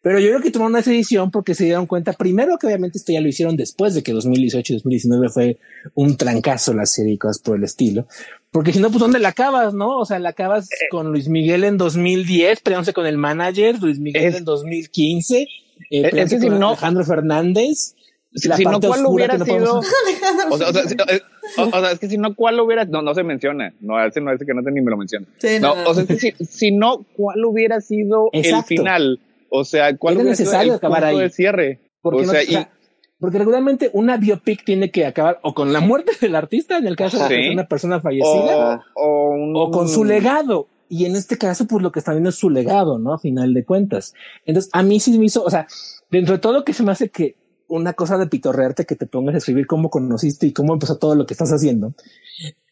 Pero 0.03 0.19
yo 0.19 0.29
creo 0.31 0.41
que 0.41 0.51
tomaron 0.51 0.77
esa 0.77 0.91
decisión 0.91 1.31
porque 1.31 1.55
se 1.55 1.65
dieron 1.65 1.87
cuenta, 1.87 2.13
primero 2.13 2.59
que 2.59 2.67
obviamente 2.67 2.99
esto 2.99 3.13
ya 3.13 3.21
lo 3.21 3.29
hicieron 3.29 3.57
después 3.57 3.95
de 3.95 4.03
que 4.03 4.13
2018 4.13 4.73
y 4.73 4.77
2019 4.77 5.29
fue 5.29 5.59
un 5.95 6.17
trancazo 6.17 6.75
la 6.75 6.87
serie 6.87 7.15
y 7.15 7.19
cosas 7.19 7.39
por 7.39 7.57
el 7.57 7.63
estilo. 7.65 8.07
Porque 8.51 8.73
si 8.73 8.81
no, 8.81 8.89
pues 8.91 8.99
¿dónde 8.99 9.21
la 9.21 9.29
acabas, 9.29 9.75
no? 9.75 9.99
O 9.99 10.05
sea, 10.05 10.19
la 10.19 10.31
acabas 10.31 10.69
con 10.91 11.13
Luis 11.13 11.29
Miguel 11.29 11.63
en 11.65 11.79
2010, 11.79 12.61
peleándose 12.61 12.93
con 12.93 13.07
el 13.07 13.17
manager, 13.17 13.81
Luis 13.81 13.99
Miguel 14.01 14.25
Es- 14.25 14.35
en 14.37 14.45
2015, 14.45 15.43
eh, 15.43 16.11
es 16.13 16.31
que 16.31 16.41
si 16.41 16.49
no- 16.51 16.71
Alejandro 16.71 17.05
Fernández. 17.05 17.95
Si, 18.35 18.49
la 18.49 18.57
si 18.57 18.65
no, 18.65 18.81
¿cuál 18.81 19.05
hubiera 19.07 19.35
que 19.35 19.39
no 19.41 19.45
sido? 19.45 19.59
podemos- 19.59 19.87
O 20.51 20.57
sea, 20.59 20.69
o 20.69 20.73
sea, 20.73 20.89
si- 20.89 20.95
eh, 20.95 21.21
o- 21.59 21.63
o 21.65 21.81
sea, 21.81 21.93
es 21.93 21.99
que 21.99 22.09
si 22.09 22.17
no, 22.19 22.35
¿cuál 22.35 22.59
hubiera? 22.61 22.85
No, 22.87 23.03
no 23.03 23.15
se 23.15 23.23
menciona. 23.23 23.73
No, 23.81 24.03
ese 24.05 24.21
no, 24.23 24.33
ese 24.33 24.47
que 24.47 24.55
no 24.55 24.63
te 24.63 24.73
ni 24.73 24.81
me 24.81 24.91
lo 24.91 24.97
menciona. 24.97 25.27
Sí, 25.39 25.59
No, 25.61 25.75
o 25.87 25.95
sea, 25.95 26.03
es 26.05 26.09
que 26.09 26.19
si, 26.19 26.33
si 26.47 26.73
no, 26.73 27.05
¿cuál 27.15 27.45
hubiera 27.45 27.81
sido 27.83 28.31
el 28.33 28.41
Exacto. 28.45 28.67
final? 28.69 29.21
O 29.55 29.65
sea, 29.65 29.95
¿cuál 29.97 30.15
sido 30.15 30.29
necesario 30.31 30.73
el 30.73 30.77
acabar 30.79 31.03
punto 31.03 31.17
ahí. 31.19 31.23
de 31.25 31.31
cierre? 31.31 31.81
Porque, 32.01 32.23
o 32.27 32.31
sea, 32.31 32.71
porque 33.21 33.39
regularmente 33.39 33.91
una 33.93 34.17
biopic 34.17 34.65
tiene 34.65 34.91
que 34.91 35.05
acabar 35.07 35.39
o 35.43 35.53
con 35.55 35.73
la 35.73 35.81
muerte 35.81 36.13
del 36.21 36.35
artista, 36.35 36.79
en 36.79 36.87
el 36.87 36.97
caso 36.97 37.19
de 37.29 37.37
Sí. 37.45 37.49
una 37.51 37.67
persona 37.69 38.01
fallecida, 38.01 38.83
o, 38.95 39.03
o, 39.03 39.31
un- 39.35 39.53
o 39.57 39.71
con 39.71 39.89
su 39.89 40.05
legado. 40.05 40.69
Y 40.89 41.05
en 41.07 41.17
este 41.17 41.39
caso, 41.39 41.67
pues 41.67 41.83
lo 41.83 41.91
que 41.93 42.01
está 42.01 42.13
viendo 42.13 42.31
es 42.31 42.37
su 42.37 42.51
legado, 42.51 42.99
¿no? 42.99 43.15
A 43.15 43.19
final 43.19 43.55
de 43.55 43.65
cuentas. 43.65 44.13
Entonces, 44.45 44.71
a 44.75 44.83
mí 44.83 45.01
sí 45.01 45.19
me 45.19 45.27
hizo, 45.27 45.43
o 45.45 45.49
sea, 45.51 45.67
dentro 46.11 46.35
de 46.35 46.39
todo 46.41 46.53
lo 46.53 46.65
que 46.65 46.75
se 46.75 46.83
me 46.83 46.93
hace 46.93 47.09
que 47.11 47.37
una 47.69 47.95
cosa 47.95 48.19
de 48.19 48.27
pitorrearte 48.27 48.85
que 48.85 48.97
te 48.97 49.07
pongas 49.07 49.35
a 49.35 49.39
escribir 49.39 49.67
cómo 49.67 49.89
conociste 49.89 50.47
y 50.47 50.53
cómo 50.53 50.75
empezó 50.75 50.99
todo 50.99 51.15
lo 51.15 51.25
que 51.25 51.33
estás 51.33 51.51
haciendo, 51.51 51.95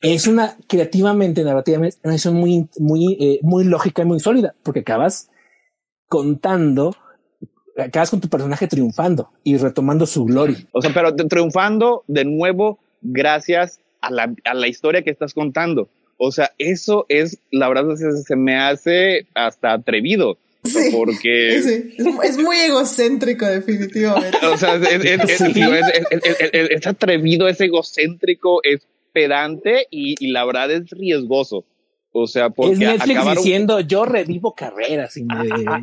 es 0.03 0.27
una 0.27 0.57
creativamente, 0.67 1.43
narrativamente, 1.45 1.97
una 2.05 2.13
decisión 2.13 2.35
muy, 2.35 2.69
muy, 2.79 3.17
eh, 3.19 3.39
muy 3.43 3.65
lógica 3.65 4.03
y 4.03 4.05
muy 4.05 4.21
sólida, 4.21 4.55
porque 4.63 4.81
acabas 4.81 5.30
contando, 6.11 6.95
acabas 7.79 8.11
con 8.11 8.21
tu 8.21 8.29
personaje 8.29 8.67
triunfando 8.67 9.31
y 9.45 9.57
retomando 9.57 10.05
su 10.05 10.25
gloria. 10.27 10.59
O 10.73 10.83
sea, 10.83 10.91
pero 10.93 11.15
triunfando 11.15 12.03
de 12.09 12.25
nuevo 12.27 12.79
gracias 13.01 13.79
a 14.03 14.11
la, 14.11 14.35
a 14.45 14.55
la 14.55 14.67
historia 14.69 15.03
que 15.03 15.11
estás 15.11 15.33
contando. 15.33 15.89
O 16.19 16.33
sea, 16.33 16.51
eso 16.59 17.07
es, 17.09 17.39
la 17.51 17.69
verdad, 17.69 17.95
se, 17.95 18.13
se 18.25 18.37
me 18.37 18.59
hace 18.59 19.27
hasta 19.35 19.73
atrevido. 19.73 20.37
Sí. 20.65 20.91
Porque, 20.93 21.63
Sí, 21.65 21.95
es, 21.97 22.07
es 22.33 22.39
muy 22.39 22.57
egocéntrico, 22.59 23.47
definitivamente. 23.47 24.37
o 24.47 24.57
sea, 24.59 24.75
es, 24.75 24.83
es- 25.05 25.31
es- 25.31 25.39
Sí. 25.39 25.53
digo, 25.55 25.73
es- 25.73 25.87
es- 26.11 26.21
es- 26.25 26.51
es- 26.53 26.71
es 26.71 26.87
atrevido, 26.87 27.49
es 27.49 27.59
egocéntrico, 27.61 28.61
es 28.65 28.81
pedante 29.13 29.87
y, 29.91 30.17
y 30.19 30.33
la 30.33 30.45
verdad 30.45 30.71
es 30.73 30.91
riesgoso. 30.91 31.65
O 32.13 32.27
sea, 32.27 32.51
porque 32.51 32.73
es 32.73 32.79
Netflix 32.79 33.17
acabar 33.19 33.37
diciendo 33.37 33.81
yo 33.81 34.05
revivo 34.05 34.55
carreras 34.55 35.17
y 35.17 35.25
me- 35.25 35.35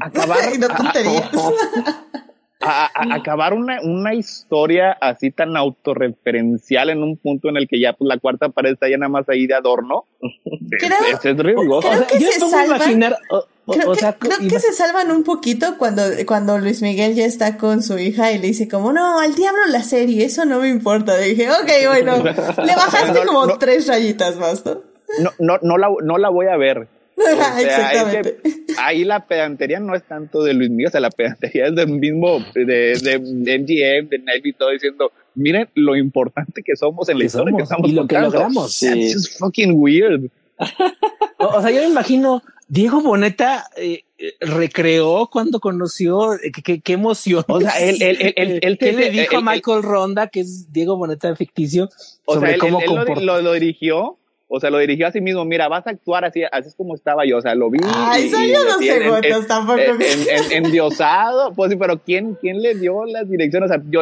acabar, 0.02 0.38
Ay, 0.52 0.58
no 0.58 0.68
tonterías. 0.68 1.30
a- 2.60 2.86
a- 2.94 3.16
acabar 3.16 3.54
una, 3.54 3.80
una 3.82 4.14
historia 4.14 4.92
así 5.00 5.32
tan 5.32 5.56
autorreferencial 5.56 6.90
en 6.90 7.04
un 7.04 7.16
punto 7.18 7.50
en 7.50 7.58
el 7.58 7.68
que 7.68 7.80
ya 7.80 7.94
pues, 7.94 8.08
la 8.10 8.18
cuarta 8.20 8.50
pared 8.50 8.72
está 8.74 8.90
ya 8.90 8.98
nada 8.98 9.10
más 9.10 9.30
ahí 9.30 9.48
de 9.48 9.54
adorno. 9.54 10.06
Creo- 10.80 11.18
es, 11.18 11.24
es 11.24 11.38
riesgoso. 11.38 11.88
O 11.88 11.94
sea, 11.94 12.08
que 12.08 12.20
yo 12.20 12.28
se 12.30 12.40
me 12.40 12.46
pongo 12.46 12.58
a 12.58 12.60
salva. 12.62 12.76
imaginar, 12.78 13.18
o- 13.30 13.38
o- 13.38 13.74
Creo, 13.74 13.92
o 13.92 13.94
que, 13.94 14.00
sea, 14.00 14.14
creo 14.14 14.38
que 14.40 14.46
ima- 14.48 14.60
se 14.60 14.74
salvan 14.74 15.12
un 15.12 15.24
poquito 15.24 15.78
cuando, 15.78 16.02
cuando 16.26 16.58
Luis 16.58 16.82
Miguel 16.82 17.16
ya 17.16 17.26
está 17.26 17.58
con 17.58 17.84
su 17.84 17.98
hija 18.00 18.32
y 18.32 18.40
le 18.40 18.48
dice 18.48 18.68
como, 18.68 18.92
no, 18.92 19.20
al 19.20 19.36
diablo 19.36 19.62
la 19.70 19.84
serie, 19.84 20.26
eso 20.26 20.44
no 20.46 20.60
me 20.60 20.70
importa. 20.70 21.18
dije, 21.18 21.50
ok, 21.52 21.70
bueno, 21.88 22.18
le 22.24 22.76
bajaste 22.76 23.20
No, 23.22 23.26
como 23.28 23.46
no. 23.46 23.58
tres 23.60 23.88
rayitas 23.88 24.36
más, 24.38 24.66
¿no? 24.66 24.82
No, 25.22 25.32
no, 25.40 25.58
no, 25.62 25.78
la, 25.78 25.90
no 26.04 26.18
la 26.18 26.30
voy 26.30 26.48
a 26.48 26.58
ver. 26.58 26.88
O 27.18 27.22
sea, 27.36 27.60
Exactamente. 27.62 28.38
es 28.44 28.56
que 28.56 28.64
ahí 28.80 29.04
la 29.04 29.26
pedantería 29.26 29.80
no 29.80 29.96
es 29.96 30.04
tanto 30.04 30.44
de 30.44 30.54
Luis 30.54 30.70
Miguel, 30.70 30.88
o 30.88 30.92
sea, 30.92 31.00
la 31.02 31.10
pedantería 31.10 31.66
es 31.68 31.76
del 31.76 31.88
mismo, 31.88 32.40
de, 32.54 32.66
de 32.66 33.20
MGM, 33.60 34.10
de 34.10 34.20
Nike 34.20 34.50
y 34.50 34.54
todo 34.54 34.70
diciendo, 34.70 35.12
miren 35.34 35.68
lo 35.74 35.96
importante 35.96 36.62
que 36.64 36.76
somos 36.76 37.10
en 37.10 37.16
la 37.18 37.22
Que 37.22 37.26
historia 37.26 37.58
que 37.58 37.66
somos, 37.66 37.72
estamos 37.72 37.90
y 37.90 37.94
lo 37.94 38.02
que 38.08 38.16
contando. 38.16 38.30
logramos. 38.38 38.72
Sí. 38.72 38.88
That's 38.88 39.14
just 39.14 39.40
fucking 39.40 39.72
weird. 39.76 40.30
o, 41.40 41.46
o 41.48 41.62
sea, 41.62 41.72
yo 41.72 41.82
me 41.82 41.88
imagino, 41.90 42.44
Diego 42.68 43.02
Boneta 43.02 43.66
eh, 43.78 44.04
eh, 44.20 44.34
recreó 44.42 45.28
cuando 45.32 45.60
conoció, 45.60 46.34
eh, 46.36 46.52
qué- 46.64 46.94
emoción. 46.94 47.44
O 47.48 47.60
sea, 47.62 47.80
él- 47.80 48.02
él- 48.02 48.18
él- 48.20 48.34
él- 48.36 48.60
él 48.62 48.78
¿Qué 48.80 48.92
le 48.94 49.08
él- 49.08 49.14
dijo 49.14 49.36
a 49.38 49.40
él- 49.40 49.46
Michael 49.46 49.82
Ronda, 49.84 50.28
que 50.28 50.42
es 50.42 50.72
Diego 50.72 50.98
Boneta 50.98 51.36
ficticio, 51.36 51.90
O 52.26 52.36
sobre 52.36 52.48
sea, 52.50 52.56
él, 52.56 52.60
cómo 52.62 52.80
lo- 53.22 53.42
lo 53.42 53.54
dirigió, 53.54 54.18
o 54.50 54.60
sea, 54.60 54.70
lo 54.70 54.78
dirigió 54.78 55.08
a 55.08 55.12
sí 55.12 55.20
mismo, 55.20 55.44
mira, 55.46 55.68
vas 55.68 55.86
a 55.88 55.90
actuar 55.90 56.24
así, 56.26 56.42
así 56.52 56.70
es 56.70 56.76
como 56.76 56.96
estaba 56.96 57.26
yo, 57.26 57.38
o 57.38 57.42
sea, 57.42 57.54
lo 57.56 57.70
vi. 57.70 57.80
Ay, 57.84 58.24
y- 58.24 58.28
y 58.28 58.30
yo 58.54 58.58
así 58.76 58.88
los 58.88 59.18
en- 59.24 59.34
en- 59.34 59.48
tampoco. 59.48 59.80
en- 59.80 60.02
en- 60.02 60.30
en- 60.30 60.66
endiosado, 60.66 61.54
pues 61.54 61.72
sí, 61.72 61.78
pero 61.78 62.00
¿quién, 62.00 62.36
quién 62.36 62.62
le 62.62 62.76
dio 62.76 63.06
las 63.06 63.30
direcciones? 63.30 63.70
O 63.70 63.74
sea, 63.74 63.84
yo, 63.90 64.02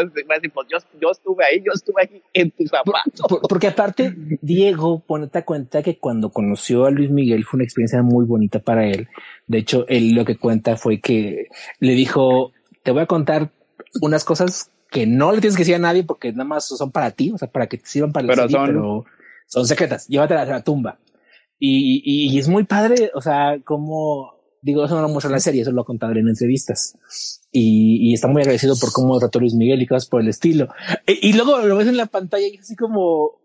pues, 0.54 0.68
yo, 0.70 0.78
yo 1.02 1.10
estuve 1.12 1.44
ahí, 1.46 1.62
yo 1.66 1.72
estuve 1.74 2.02
ahí 2.04 2.22
en 2.34 2.52
tus 2.52 2.70
zapatos. 2.70 3.22
Por- 3.28 3.42
porque 3.42 3.68
aparte, 3.68 4.14
Diego, 4.42 5.00
ponete 5.06 5.40
a 5.40 5.46
cuenta 5.46 5.82
que 5.82 5.98
cuando 5.98 6.30
conoció 6.30 6.86
a 6.86 6.92
Luis 6.92 7.10
Miguel 7.10 7.44
fue 7.44 7.58
una 7.58 7.64
experiencia 7.64 8.02
muy 8.04 8.26
bonita 8.26 8.60
para 8.60 8.86
él. 8.88 9.08
De 9.48 9.58
hecho, 9.60 9.86
él 9.88 10.14
lo 10.14 10.26
que 10.26 10.38
cuenta 10.38 10.76
fue 10.78 11.00
que 11.00 11.48
le 11.80 11.94
dijo, 11.94 12.52
te 12.84 12.92
voy 12.92 13.02
a 13.02 13.06
contar 13.08 13.50
unas 14.02 14.24
cosas 14.24 14.70
que 14.92 15.08
no 15.08 15.32
le 15.32 15.42
tienes 15.42 15.58
que 15.58 15.62
decir 15.62 15.76
a 15.76 15.80
nadie 15.80 16.04
porque 16.04 16.32
nada 16.32 16.46
más 16.46 16.66
son 16.68 16.92
para 16.92 17.12
ti, 17.12 17.32
o 17.34 17.38
sea, 17.38 17.48
para 17.50 17.68
que 17.68 17.78
te 17.78 17.88
sirvan 17.88 18.12
para 18.12 18.28
Pero 18.28 18.44
serie, 18.44 18.56
son- 18.58 18.66
pero 18.68 19.06
son 19.46 19.68
secretas, 19.68 20.08
llévatelas 20.08 20.50
a 20.50 20.52
la 20.52 20.64
tumba. 20.64 21.00
Y, 21.58 22.02
y, 22.04 22.38
es 22.38 22.50
muy 22.50 22.66
padre, 22.66 23.12
o 23.14 23.22
sea, 23.22 23.58
como 23.64 24.34
digo, 24.62 24.84
eso 24.84 24.96
no 24.96 25.04
lo 25.04 25.10
muestra 25.10 25.30
en 25.30 25.34
la 25.34 25.40
serie, 25.40 25.62
eso 25.62 25.72
lo 25.72 25.82
ha 25.82 25.86
en 26.18 26.28
entrevistas. 26.28 26.98
Y, 27.52 28.10
y 28.10 28.14
está 28.14 28.28
muy 28.28 28.42
agradecido 28.42 28.76
por 28.80 28.92
cómo 28.92 29.18
trató 29.20 29.40
Luis 29.40 29.54
Miguel 29.54 29.82
y 29.82 29.88
cosas 29.88 30.10
por 30.10 30.22
el 30.22 30.28
estilo. 30.28 30.68
Y, 31.08 31.30
y 31.30 31.34
luego 31.34 31.60
lo 31.60 31.78
ves 31.78 31.88
en 31.88 31.98
la 31.98 32.08
pantalla 32.08 32.48
y 32.48 32.56
es 32.56 32.62
así 32.62 32.76
como 32.76 33.40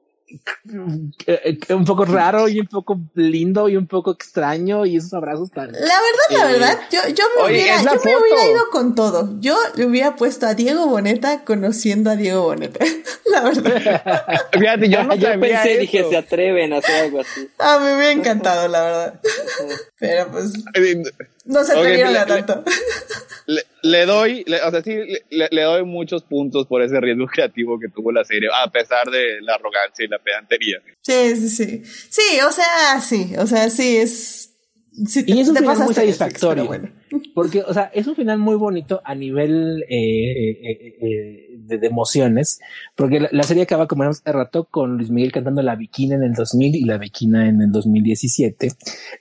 un 1.71 1.85
poco 1.85 2.05
raro 2.05 2.49
y 2.49 2.61
un 2.61 2.67
poco 2.67 2.99
lindo 3.15 3.69
y 3.69 3.77
un 3.77 3.87
poco 3.87 4.13
extraño 4.13 4.87
y 4.87 4.97
esos 4.97 5.13
abrazos 5.15 5.51
tan... 5.51 5.73
La 5.73 5.79
verdad, 5.81 6.31
la 6.31 6.49
Eh, 6.49 6.53
verdad, 6.53 6.79
yo, 6.91 6.99
yo 7.15 7.25
me, 7.37 7.43
oye, 7.43 7.55
hubiera, 7.63 7.83
yo 7.83 7.91
me 8.05 8.17
hubiera 8.17 8.47
ido 8.51 8.71
con 8.71 8.95
todo. 8.95 9.37
Yo 9.41 9.57
le 9.75 9.87
hubiera 9.87 10.17
puesto 10.17 10.47
a 10.47 10.55
Diego 10.55 10.87
Boneta 10.87 11.45
conociendo 11.45 12.11
a 12.11 12.17
Diego 12.17 12.43
Boneta. 12.43 12.85
la 13.31 13.41
verdad. 13.43 14.03
Fíjate, 14.53 14.89
yo 14.89 15.03
no 15.05 15.15
Yo 15.21 15.41
pensé, 15.41 15.73
eso. 15.73 15.81
dije, 15.81 16.05
se 16.09 16.17
atreven 16.17 16.73
a 16.73 16.79
hacer 16.79 17.05
algo 17.05 17.21
así. 17.21 17.49
Ah, 17.59 17.79
me 17.83 17.97
hubiera 17.97 18.13
encantado, 18.13 18.69
la 18.69 18.83
verdad. 18.83 19.21
Pero 19.99 20.31
pues, 20.31 20.53
Eh, 20.75 21.03
no 21.45 21.65
se 21.65 21.73
atrevieron 21.73 22.13
le- 22.13 22.19
a 22.21 22.27
tanto. 22.27 22.65
Le, 23.53 23.63
le 23.83 24.07
doy, 24.07 24.45
le- 24.47 24.63
o 24.63 24.71
sea, 24.71 24.81
sí, 24.83 24.95
le, 25.31 25.49
le 25.51 25.63
doy 25.63 25.85
muchos 25.85 26.23
puntos 26.23 26.67
por 26.69 26.83
ese 26.83 27.01
riesgo 27.01 27.27
creativo 27.35 27.81
que 27.81 27.89
tuvo 27.89 28.13
la 28.13 28.23
serie, 28.25 28.49
a 28.55 28.71
pesar 28.71 29.11
de 29.11 29.41
la 29.41 29.55
arrogancia 29.55 30.05
y 30.05 30.09
la 30.09 30.19
pedantería. 30.21 30.79
Sí, 31.01 31.35
sí, 31.37 31.49
sí. 31.49 31.83
Sí, 31.85 32.39
o 32.47 32.53
sea, 32.53 33.01
sí, 33.01 33.33
o 33.37 33.47
sea, 33.47 33.69
sí 33.71 33.97
es. 33.97 34.47
Sí, 35.07 35.25
Y 35.27 35.41
es 35.41 35.49
un 35.49 35.55
te 35.55 35.61
final 35.61 35.79
muy 35.79 35.95
satisfactorio. 35.95 36.67
bueno. 36.67 36.91
Porque, 37.35 37.63
o 37.63 37.73
sea, 37.73 37.91
es 37.95 38.07
un 38.07 38.15
final 38.17 38.39
muy 38.39 38.57
bonito 38.57 39.01
a 39.05 39.15
nivel 39.15 39.83
eh, 39.89 40.51
eh, 40.51 40.97
eh, 41.01 41.47
de, 41.59 41.79
de 41.79 41.87
emociones, 41.87 42.61
porque 42.97 43.19
la, 43.21 43.29
la 43.33 43.43
serie 43.45 43.63
acaba, 43.63 43.87
como 43.89 44.03
hace 44.05 44.31
rato, 44.31 44.65
con 44.65 44.97
Luis 44.99 45.11
Miguel 45.11 45.33
cantando 45.33 45.63
La 45.63 45.75
Bikina 45.77 46.17
en 46.17 46.25
el 46.25 46.35
2000 46.35 46.75
y 46.77 46.85
La 46.85 46.99
Bikina 46.99 47.49
en 47.49 47.63
el 47.63 47.73
2017, 47.73 48.69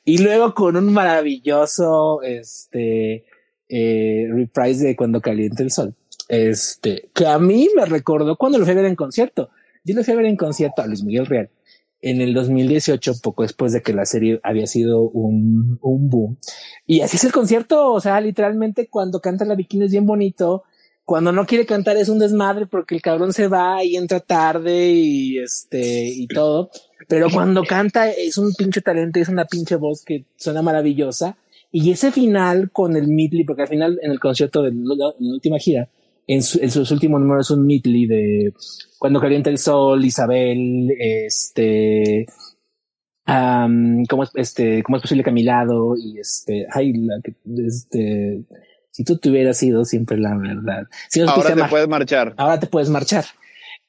y 0.05 0.17
luego 0.17 0.53
con 0.53 0.75
un 0.75 0.91
maravilloso, 0.91 2.21
este, 2.23 3.25
eh, 3.69 4.27
reprise 4.31 4.87
de 4.87 4.95
Cuando 4.95 5.21
Caliente 5.21 5.63
el 5.63 5.71
Sol, 5.71 5.95
este, 6.27 7.09
que 7.13 7.27
a 7.27 7.39
mí 7.39 7.69
me 7.75 7.85
recordó 7.85 8.35
cuando 8.35 8.57
lo 8.57 8.65
fui 8.65 8.73
a 8.73 8.77
ver 8.77 8.85
en 8.85 8.95
concierto. 8.95 9.49
Yo 9.83 9.95
lo 9.95 10.03
fui 10.03 10.13
a 10.13 10.17
ver 10.17 10.25
en 10.25 10.35
concierto 10.35 10.81
a 10.81 10.87
Luis 10.87 11.03
Miguel 11.03 11.25
Real 11.25 11.49
en 12.01 12.21
el 12.21 12.33
2018, 12.33 13.13
poco 13.21 13.43
después 13.43 13.73
de 13.73 13.81
que 13.81 13.93
la 13.93 14.05
serie 14.05 14.39
había 14.43 14.67
sido 14.67 15.01
un, 15.01 15.79
un 15.81 16.09
boom. 16.09 16.37
Y 16.85 17.01
así 17.01 17.17
es 17.17 17.23
el 17.25 17.31
concierto, 17.31 17.91
o 17.91 17.99
sea, 17.99 18.21
literalmente 18.21 18.87
cuando 18.87 19.19
canta 19.19 19.45
la 19.45 19.55
bikini 19.55 19.85
es 19.85 19.91
bien 19.91 20.05
bonito, 20.05 20.63
cuando 21.03 21.31
no 21.31 21.45
quiere 21.45 21.65
cantar 21.65 21.97
es 21.97 22.07
un 22.07 22.19
desmadre 22.19 22.67
porque 22.67 22.95
el 22.95 23.01
cabrón 23.01 23.33
se 23.33 23.47
va 23.47 23.83
y 23.83 23.95
entra 23.95 24.19
tarde 24.19 24.91
y 24.91 25.39
este 25.39 26.07
y 26.07 26.27
todo, 26.27 26.69
pero 27.07 27.29
cuando 27.31 27.63
canta 27.63 28.09
es 28.11 28.37
un 28.37 28.53
pinche 28.53 28.81
talento, 28.81 29.19
es 29.19 29.27
una 29.27 29.45
pinche 29.45 29.75
voz 29.75 30.03
que 30.03 30.25
suena 30.35 30.61
maravillosa. 30.61 31.35
Y 31.71 31.91
ese 31.91 32.11
final 32.11 32.71
con 32.71 32.95
el 32.95 33.07
Midley, 33.07 33.43
porque 33.43 33.63
al 33.63 33.67
final 33.67 33.99
en 34.01 34.11
el 34.11 34.19
concierto 34.19 34.63
de 34.63 34.71
la, 34.71 35.13
en 35.19 35.27
la 35.27 35.33
última 35.33 35.57
gira, 35.59 35.87
en, 36.27 36.41
su- 36.43 36.59
en 36.61 36.71
sus 36.71 36.89
últimos 36.91 37.19
números 37.21 37.51
un 37.51 37.65
Midley 37.65 38.05
de 38.07 38.53
Cuando 38.97 39.19
calienta 39.21 39.49
el 39.49 39.57
sol, 39.57 40.03
Isabel, 40.03 40.89
este, 40.99 42.25
cómo 43.25 44.23
es 44.23 44.31
este, 44.35 44.83
cómo 44.83 44.97
es 44.97 45.01
posible 45.01 45.23
que 45.23 45.29
a 45.29 45.33
mi 45.33 45.43
lado 45.43 45.95
y 45.97 46.19
este, 46.19 46.65
ay, 46.71 46.93
la, 46.93 47.15
este, 47.67 48.43
si 48.91 49.03
tú 49.03 49.17
te 49.17 49.29
hubieras 49.29 49.57
sido 49.57 49.85
siempre 49.85 50.17
la 50.17 50.35
verdad. 50.35 50.87
Si 51.09 51.21
ahora 51.21 51.55
te 51.55 51.69
puedes 51.69 51.87
marchar. 51.87 52.33
Ahora 52.37 52.59
te 52.59 52.67
puedes 52.67 52.89
marchar. 52.89 53.25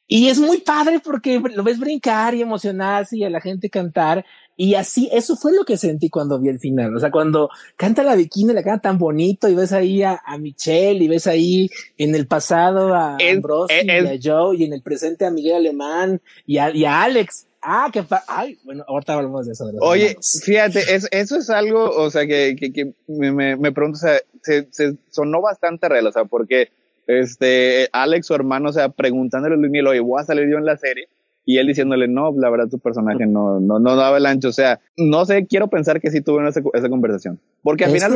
Y 0.06 0.28
es 0.28 0.38
muy 0.40 0.58
padre 0.58 1.00
porque 1.02 1.40
lo 1.54 1.62
ves 1.62 1.78
brincar 1.78 2.34
y 2.34 2.42
emocionarse 2.42 3.16
y 3.16 3.24
a 3.24 3.30
la 3.30 3.40
gente 3.40 3.70
cantar. 3.70 4.24
Y 4.62 4.74
así, 4.74 5.08
eso 5.10 5.36
fue 5.36 5.54
lo 5.54 5.64
que 5.64 5.78
sentí 5.78 6.10
cuando 6.10 6.38
vi 6.38 6.50
el 6.50 6.58
final. 6.58 6.94
O 6.94 7.00
sea, 7.00 7.10
cuando 7.10 7.48
canta 7.76 8.02
la 8.02 8.14
bikini, 8.14 8.52
la 8.52 8.62
canta 8.62 8.90
tan 8.90 8.98
bonito 8.98 9.48
y 9.48 9.54
ves 9.54 9.72
ahí 9.72 10.02
a, 10.02 10.20
Michelle 10.38 11.02
y 11.02 11.08
ves 11.08 11.26
ahí 11.26 11.70
en 11.96 12.14
el 12.14 12.26
pasado 12.26 12.92
a 12.92 13.16
Ambrose 13.16 13.82
y 13.82 13.90
a 13.90 14.18
Joe 14.22 14.58
y 14.58 14.64
en 14.64 14.74
el 14.74 14.82
presente 14.82 15.24
a 15.24 15.30
Miguel 15.30 15.56
Alemán 15.56 16.20
y 16.44 16.58
a, 16.58 16.76
y 16.76 16.84
a 16.84 17.04
Alex. 17.04 17.46
Ah, 17.62 17.88
qué 17.90 18.04
Ay, 18.28 18.58
bueno, 18.62 18.84
ahorita 18.86 19.14
hablamos 19.14 19.46
de 19.46 19.52
eso. 19.52 19.64
Oye, 19.80 20.18
fíjate, 20.44 20.94
eso 20.94 21.36
es 21.38 21.48
algo, 21.48 21.88
o 21.88 22.10
sea, 22.10 22.26
que, 22.26 22.54
que, 22.54 22.70
que 22.70 22.92
me, 23.06 23.56
me, 23.56 23.72
pregunto, 23.72 23.96
o 23.96 24.00
sea, 24.00 24.20
se, 24.42 24.68
se 24.70 24.94
sonó 25.08 25.40
bastante 25.40 25.88
real, 25.88 26.06
o 26.06 26.12
sea, 26.12 26.26
porque 26.26 26.68
este, 27.06 27.88
Alex, 27.92 28.26
su 28.26 28.34
hermano, 28.34 28.68
o 28.68 28.72
sea, 28.74 28.90
preguntándole 28.90 29.54
a 29.54 29.58
Luis 29.58 29.70
Miguel, 29.70 29.86
oye, 29.86 30.00
voy 30.00 30.20
a 30.20 30.26
salir 30.26 30.50
yo 30.50 30.58
en 30.58 30.66
la 30.66 30.76
serie. 30.76 31.08
Y 31.44 31.58
él 31.58 31.66
diciéndole, 31.66 32.06
no, 32.06 32.32
la 32.36 32.50
verdad, 32.50 32.68
tu 32.68 32.78
personaje 32.78 33.26
no, 33.26 33.60
no, 33.60 33.78
no 33.78 33.96
daba 33.96 34.18
el 34.18 34.26
ancho. 34.26 34.48
O 34.48 34.52
sea, 34.52 34.80
no 34.96 35.24
sé, 35.24 35.46
quiero 35.46 35.68
pensar 35.68 36.00
que 36.00 36.10
sí 36.10 36.20
tuvieron 36.20 36.48
esa, 36.48 36.60
esa 36.74 36.88
conversación. 36.88 37.40
Porque 37.62 37.84
al 37.84 37.92
final, 37.92 38.12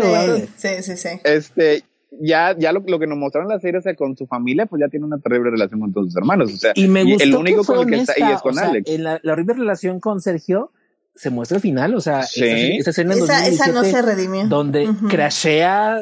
sí, 0.57 0.69
sí, 0.83 0.97
sí. 0.97 1.09
Este, 1.25 1.83
ya, 2.21 2.57
ya 2.59 2.73
lo, 2.73 2.81
lo, 2.87 2.99
que 2.99 3.07
nos 3.07 3.19
mostraron 3.19 3.49
la 3.49 3.59
serie, 3.59 3.79
o 3.79 3.83
sea, 3.83 3.95
con 3.95 4.17
su 4.17 4.27
familia, 4.27 4.67
pues 4.67 4.81
ya 4.81 4.89
tiene 4.89 5.07
una 5.07 5.19
terrible 5.19 5.51
relación 5.51 5.81
con 5.81 5.93
todos 5.93 6.09
sus 6.09 6.17
hermanos. 6.17 6.53
O 6.53 6.57
sea, 6.57 6.73
y 6.75 6.87
me 6.87 7.05
gustó 7.05 7.25
el 7.25 7.35
único 7.35 7.65
con 7.65 7.81
el 7.81 7.87
que 7.87 8.01
está 8.03 8.13
ahí 8.17 8.33
es 8.33 8.43
con 8.43 8.59
Alex. 8.59 8.91
En 8.91 9.05
la, 9.05 9.21
la 9.23 9.33
horrible 9.33 9.55
relación 9.55 10.01
con 10.01 10.21
Sergio, 10.21 10.71
se 11.17 11.31
muestra 11.31 11.57
el 11.57 11.63
final, 11.63 11.95
o 11.95 12.01
sea, 12.01 12.23
esa, 12.23 12.91
escena 12.91 13.15
esa, 13.15 13.69
no 13.69 13.85
se 13.85 14.03
redimió. 14.03 14.47
Donde 14.49 14.89
crashea, 15.09 16.01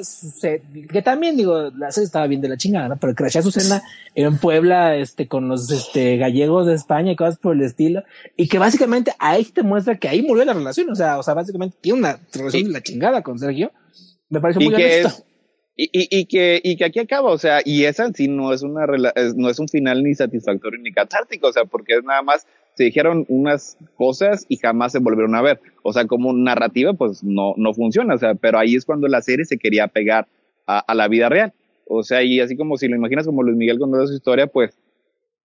que 0.91 1.03
también 1.03 1.37
digo, 1.37 1.71
la 1.77 1.93
serie 1.93 2.07
estaba 2.07 2.27
bien 2.27 2.41
de 2.41 2.49
la 2.49 2.57
chingada, 2.57 2.89
¿no? 2.89 2.97
pero 2.97 3.15
crashea 3.15 3.43
su 3.43 3.51
cena 3.51 3.83
en 4.15 4.39
Puebla, 4.39 4.97
este, 4.97 5.29
con 5.29 5.49
los 5.49 5.71
este, 5.71 6.17
gallegos 6.17 6.67
de 6.67 6.75
España 6.75 7.13
y 7.13 7.17
cosas 7.17 7.37
por 7.37 7.55
el 7.55 7.63
estilo, 7.63 8.03
y 8.37 8.49
que 8.49 8.59
básicamente 8.59 9.13
ahí 9.19 9.45
te 9.45 9.63
muestra 9.63 9.97
que 9.97 10.09
ahí 10.09 10.23
murió 10.23 10.47
la 10.47 10.55
relación, 10.55 10.89
o 10.89 10.95
sea, 10.95 11.19
o 11.19 11.23
sea, 11.23 11.35
básicamente 11.35 11.77
tiene 11.81 11.99
una 11.99 12.19
relación 12.33 12.65
de 12.65 12.71
la 12.71 12.83
chingada 12.83 13.23
con 13.23 13.39
Sergio. 13.39 13.71
Me 14.31 14.41
parece 14.41 14.61
muy 14.61 14.75
honesto. 14.75 15.25
y, 15.77 15.85
y, 15.93 16.21
y, 16.21 16.25
que, 16.25 16.59
y 16.65 16.77
que 16.77 16.87
aquí 16.87 17.01
acaba, 17.01 17.31
o 17.31 17.39
sea, 17.39 17.61
y 17.63 17.85
esa 17.85 18.07
en 18.07 18.15
sí 18.15 18.29
no 18.29 18.55
es 18.55 18.63
una, 18.63 18.87
no 19.37 19.51
es 19.51 19.59
un 19.59 19.69
final 19.69 20.03
ni 20.03 20.15
satisfactorio 20.15 20.81
ni 20.81 20.91
catártico, 20.91 21.49
o 21.49 21.53
sea, 21.53 21.67
porque 21.67 21.97
es 21.97 22.03
nada 22.03 22.23
más 22.23 22.47
se 22.75 22.85
dijeron 22.85 23.27
unas 23.29 23.77
cosas 23.97 24.47
y 24.49 24.57
jamás 24.57 24.93
se 24.93 24.99
volvieron 24.99 25.35
a 25.35 25.43
ver. 25.43 25.61
O 25.83 25.93
sea, 25.93 26.07
como 26.07 26.33
narrativa, 26.33 26.95
pues 26.95 27.23
no, 27.23 27.55
no 27.57 27.75
funciona. 27.75 28.15
O 28.15 28.19
sea, 28.19 28.35
pero 28.35 28.59
ahí 28.59 28.75
es 28.75 28.85
cuando 28.85 29.09
la 29.09 29.23
serie 29.23 29.45
se 29.45 29.59
quería 29.59 29.89
pegar 29.89 30.27
a, 30.67 30.95
la 30.95 31.09
vida 31.09 31.29
real. 31.29 31.53
O 31.87 32.03
sea, 32.03 32.23
y 32.23 32.41
así 32.41 32.57
como 32.57 32.77
si 32.77 32.89
lo 32.89 32.97
imaginas 32.97 33.27
como 33.27 33.43
Luis 33.43 33.57
Miguel 33.57 33.79
contando 33.79 34.07
su 34.07 34.15
historia, 34.15 34.47
pues 34.47 34.79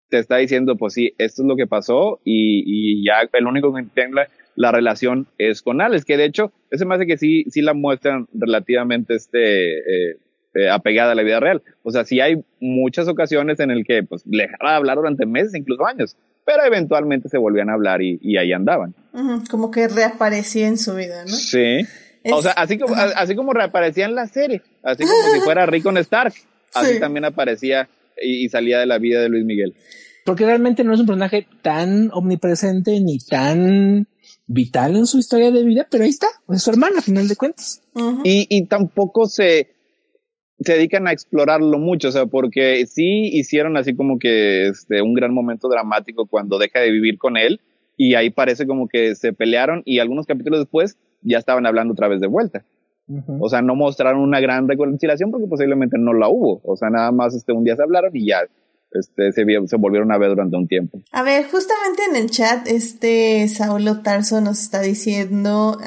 te 0.10 0.20
está 0.20 0.38
diciendo, 0.38 0.76
pues 0.76 0.94
sí, 0.94 1.14
esto 1.18 1.44
es 1.44 1.48
lo 1.48 1.56
que 1.56 1.66
pasó 1.66 2.20
y, 2.24 2.64
y 2.66 3.06
ya 3.06 3.28
el 3.32 3.48
único 3.48 3.74
que 3.74 3.80
entiende 3.80 4.24
la, 4.56 4.72
relación 4.72 5.28
es 5.38 5.62
con 5.62 5.82
Alex, 5.82 6.06
que 6.06 6.18
de 6.18 6.26
hecho, 6.26 6.52
ese 6.70 6.86
me 6.86 6.96
hace 6.96 7.08
que 7.08 7.18
sí, 7.18 7.46
sí 7.50 7.62
la 7.62 7.74
muestran 7.74 8.28
relativamente 8.34 9.16
este, 9.16 9.80
eh, 9.80 10.18
eh, 10.54 10.70
apegada 10.70 11.14
a 11.14 11.16
la 11.16 11.24
vida 11.24 11.40
real. 11.40 11.64
O 11.82 11.90
sea, 11.90 12.04
sí 12.04 12.20
hay 12.20 12.44
muchas 12.60 13.08
ocasiones 13.08 13.60
en 13.60 13.72
el 13.72 13.86
que 13.86 14.04
pues 14.04 14.24
le 14.28 14.44
dejaba 14.44 14.72
de 14.72 14.78
hablar 14.78 14.98
durante 14.98 15.26
meses, 15.26 15.56
incluso 15.56 15.86
años 15.88 16.16
pero 16.46 16.64
eventualmente 16.66 17.30
se 17.30 17.38
volvían 17.38 17.70
a 17.70 17.74
hablar 17.74 18.02
y, 18.02 18.20
y 18.22 18.38
ahí 18.38 18.52
andaban. 18.54 18.94
como 19.50 19.72
que 19.72 19.88
reaparecía 19.88 20.68
en 20.68 20.78
su 20.78 20.96
vida, 20.96 21.24
¿no? 21.26 21.34
Sí. 21.34 21.86
O 22.32 22.42
sea, 22.42 22.52
así 22.54 22.78
como, 22.78 22.96
así 22.96 23.36
como 23.36 23.54
reaparecía 23.54 24.06
en 24.06 24.16
la 24.16 24.28
serie, 24.28 24.62
así 24.82 25.04
como 25.04 25.34
si 25.34 25.40
fuera 25.42 25.66
Rickon 25.66 25.98
Stark, 25.98 26.34
así 26.74 27.00
también 27.00 27.26
aparecía 27.26 27.90
y, 28.22 28.48
salía 28.50 28.80
de 28.80 28.86
la 28.86 28.98
vida 28.98 29.22
de 29.22 29.30
Luis 29.30 29.46
Miguel. 29.46 29.74
Porque 30.26 30.46
realmente 30.46 30.84
no 30.84 30.94
es 30.94 31.02
un 31.02 31.06
personaje 31.06 31.48
tan 31.62 32.10
omnipresente 32.14 32.98
ni 33.02 33.20
tan 33.20 34.08
vital 34.48 34.96
en 34.96 35.06
su 35.06 35.20
historia 35.20 35.52
de 35.52 35.64
vida, 35.64 35.88
pero 35.90 36.06
ahí 36.06 36.10
está, 36.10 36.28
es 36.50 36.64
su 36.64 36.70
hermana 36.70 37.00
a 37.00 37.02
final 37.02 37.28
de 37.28 37.36
cuentas. 37.36 37.82
y, 38.24 38.48
y 38.50 38.66
tampoco 38.68 39.26
se, 39.28 39.74
se 40.64 40.74
dedican 40.74 41.08
a 41.08 41.12
explorarlo 41.12 41.78
mucho, 41.80 42.10
o 42.10 42.12
sea, 42.12 42.26
porque 42.26 42.86
sí 42.86 43.30
hicieron 43.34 43.78
así 43.78 43.96
como 43.96 44.20
que 44.20 44.68
este, 44.68 45.02
un 45.02 45.14
gran 45.14 45.34
momento 45.34 45.68
dramático 45.70 46.26
cuando 46.26 46.58
deja 46.58 46.80
de 46.80 46.92
vivir 46.92 47.18
con 47.18 47.38
él 47.38 47.62
y 47.98 48.16
ahí 48.16 48.30
parece 48.30 48.66
como 48.68 48.88
que 48.88 49.16
se 49.16 49.34
pelearon 49.34 49.82
y 49.86 50.00
algunos 50.00 50.26
capítulos 50.26 50.60
después 50.60 50.98
ya 51.22 51.38
estaban 51.38 51.66
hablando 51.66 51.94
otra 51.94 52.08
vez 52.08 52.20
de 52.22 52.28
vuelta. 52.28 52.66
O 53.40 53.50
sea, 53.50 53.62
no 53.62 53.76
mostraron 53.76 54.22
una 54.22 54.40
gran 54.40 54.68
reconciliación 54.68 55.30
porque 55.30 55.48
posiblemente 55.48 55.98
no 56.00 56.14
la 56.14 56.30
hubo. 56.30 56.62
O 56.64 56.78
sea, 56.78 56.90
nada 56.90 57.12
más 57.12 57.36
este, 57.36 57.52
un 57.52 57.64
día 57.64 57.76
se 57.76 57.84
hablaron 57.84 58.16
y 58.16 58.28
ya 58.28 58.40
este, 58.92 59.32
se, 59.34 59.44
se, 59.68 59.76
volvieron 59.78 60.12
a 60.12 60.18
ver 60.18 60.30
durante 60.30 60.56
un 60.56 60.68
tiempo. 60.68 61.00
A 61.12 61.22
ver, 61.22 61.46
justamente 61.46 62.04
en 62.10 62.16
el 62.16 62.30
chat, 62.30 62.66
este 62.68 63.48
Saulo 63.50 64.02
Tarso 64.02 64.40
nos 64.40 64.62
está 64.62 64.82
diciendo 64.82 65.78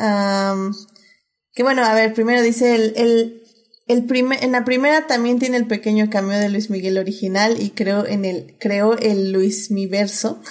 que 1.54 1.62
bueno, 1.62 1.84
a 1.84 1.94
ver, 1.94 2.12
primero 2.12 2.42
dice 2.42 2.74
el, 2.74 2.92
el 2.96 3.42
el 3.88 4.04
primer, 4.04 4.42
en 4.42 4.50
la 4.50 4.64
primera 4.64 5.06
también 5.06 5.38
tiene 5.38 5.56
el 5.56 5.66
pequeño 5.66 6.10
cameo 6.10 6.38
de 6.38 6.48
Luis 6.48 6.70
Miguel 6.70 6.98
original 6.98 7.54
y 7.60 7.70
creo 7.70 8.04
en 8.04 8.24
el, 8.24 8.54
creo 8.58 8.96
el 8.98 9.32
Luis 9.32 9.70
Miverso. 9.70 10.40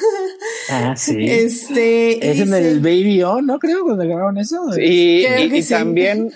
Ah, 0.70 0.96
sí. 0.96 1.16
Este. 1.20 2.30
Es 2.30 2.40
en 2.40 2.54
el 2.54 2.80
Baby 2.80 3.22
O, 3.24 3.42
¿no? 3.42 3.60
Creo 3.60 3.84
cuando 3.84 4.04
grabaron 4.04 4.38
eso. 4.38 4.58
y, 4.80 5.26
y 5.26 5.64
también, 5.64 6.32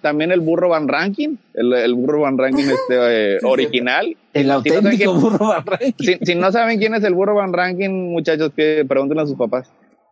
también 0.00 0.30
el 0.32 0.40
burro 0.40 0.68
Van 0.68 0.88
Ranking, 0.88 1.36
el, 1.54 1.72
el 1.72 1.94
burro 1.94 2.20
Van 2.20 2.38
Ranking 2.38 2.64
este, 2.64 3.34
eh, 3.34 3.38
original. 3.42 4.16
El 4.32 4.50
auténtico 4.50 5.14
burro 5.14 5.48
Van 5.48 5.66
Ranking. 5.66 5.92
Si, 5.98 6.18
si, 6.22 6.34
no 6.34 6.50
saben 6.52 6.78
quién 6.78 6.94
es 6.94 7.04
el 7.04 7.14
burro 7.14 7.34
Van 7.34 7.52
Ranking, 7.52 7.90
muchachos, 7.90 8.52
pregúntenle 8.54 9.22
a 9.22 9.26
sus 9.26 9.36
papás. 9.36 9.68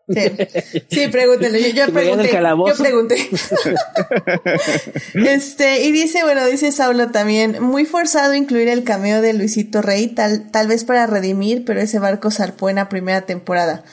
Sí, 0.09 0.85
sí 0.91 1.09
pregúntenle. 1.09 1.73
Yo, 1.73 1.87
pregunté. 1.93 2.31
Yo 2.33 2.75
pregunté. 2.79 3.17
este, 5.15 5.85
y 5.85 5.93
dice, 5.93 6.23
bueno, 6.25 6.47
dice 6.47 6.73
Saulo 6.73 7.11
también, 7.11 7.63
muy 7.63 7.87
forzado 7.87 8.35
incluir 8.35 8.69
el 8.69 8.85
cameo 8.85 9.23
de 9.23 9.33
Luisito 9.33 9.81
Rey, 9.83 10.09
tal, 10.09 10.51
tal 10.51 10.69
vez 10.69 10.85
para 10.85 11.07
redimir, 11.07 11.65
pero 11.65 11.81
ese 11.81 11.99
barco 11.99 12.31
zarpó 12.31 12.69
en 12.69 12.77
la 12.77 12.89
primera 12.89 13.23
temporada. 13.23 13.85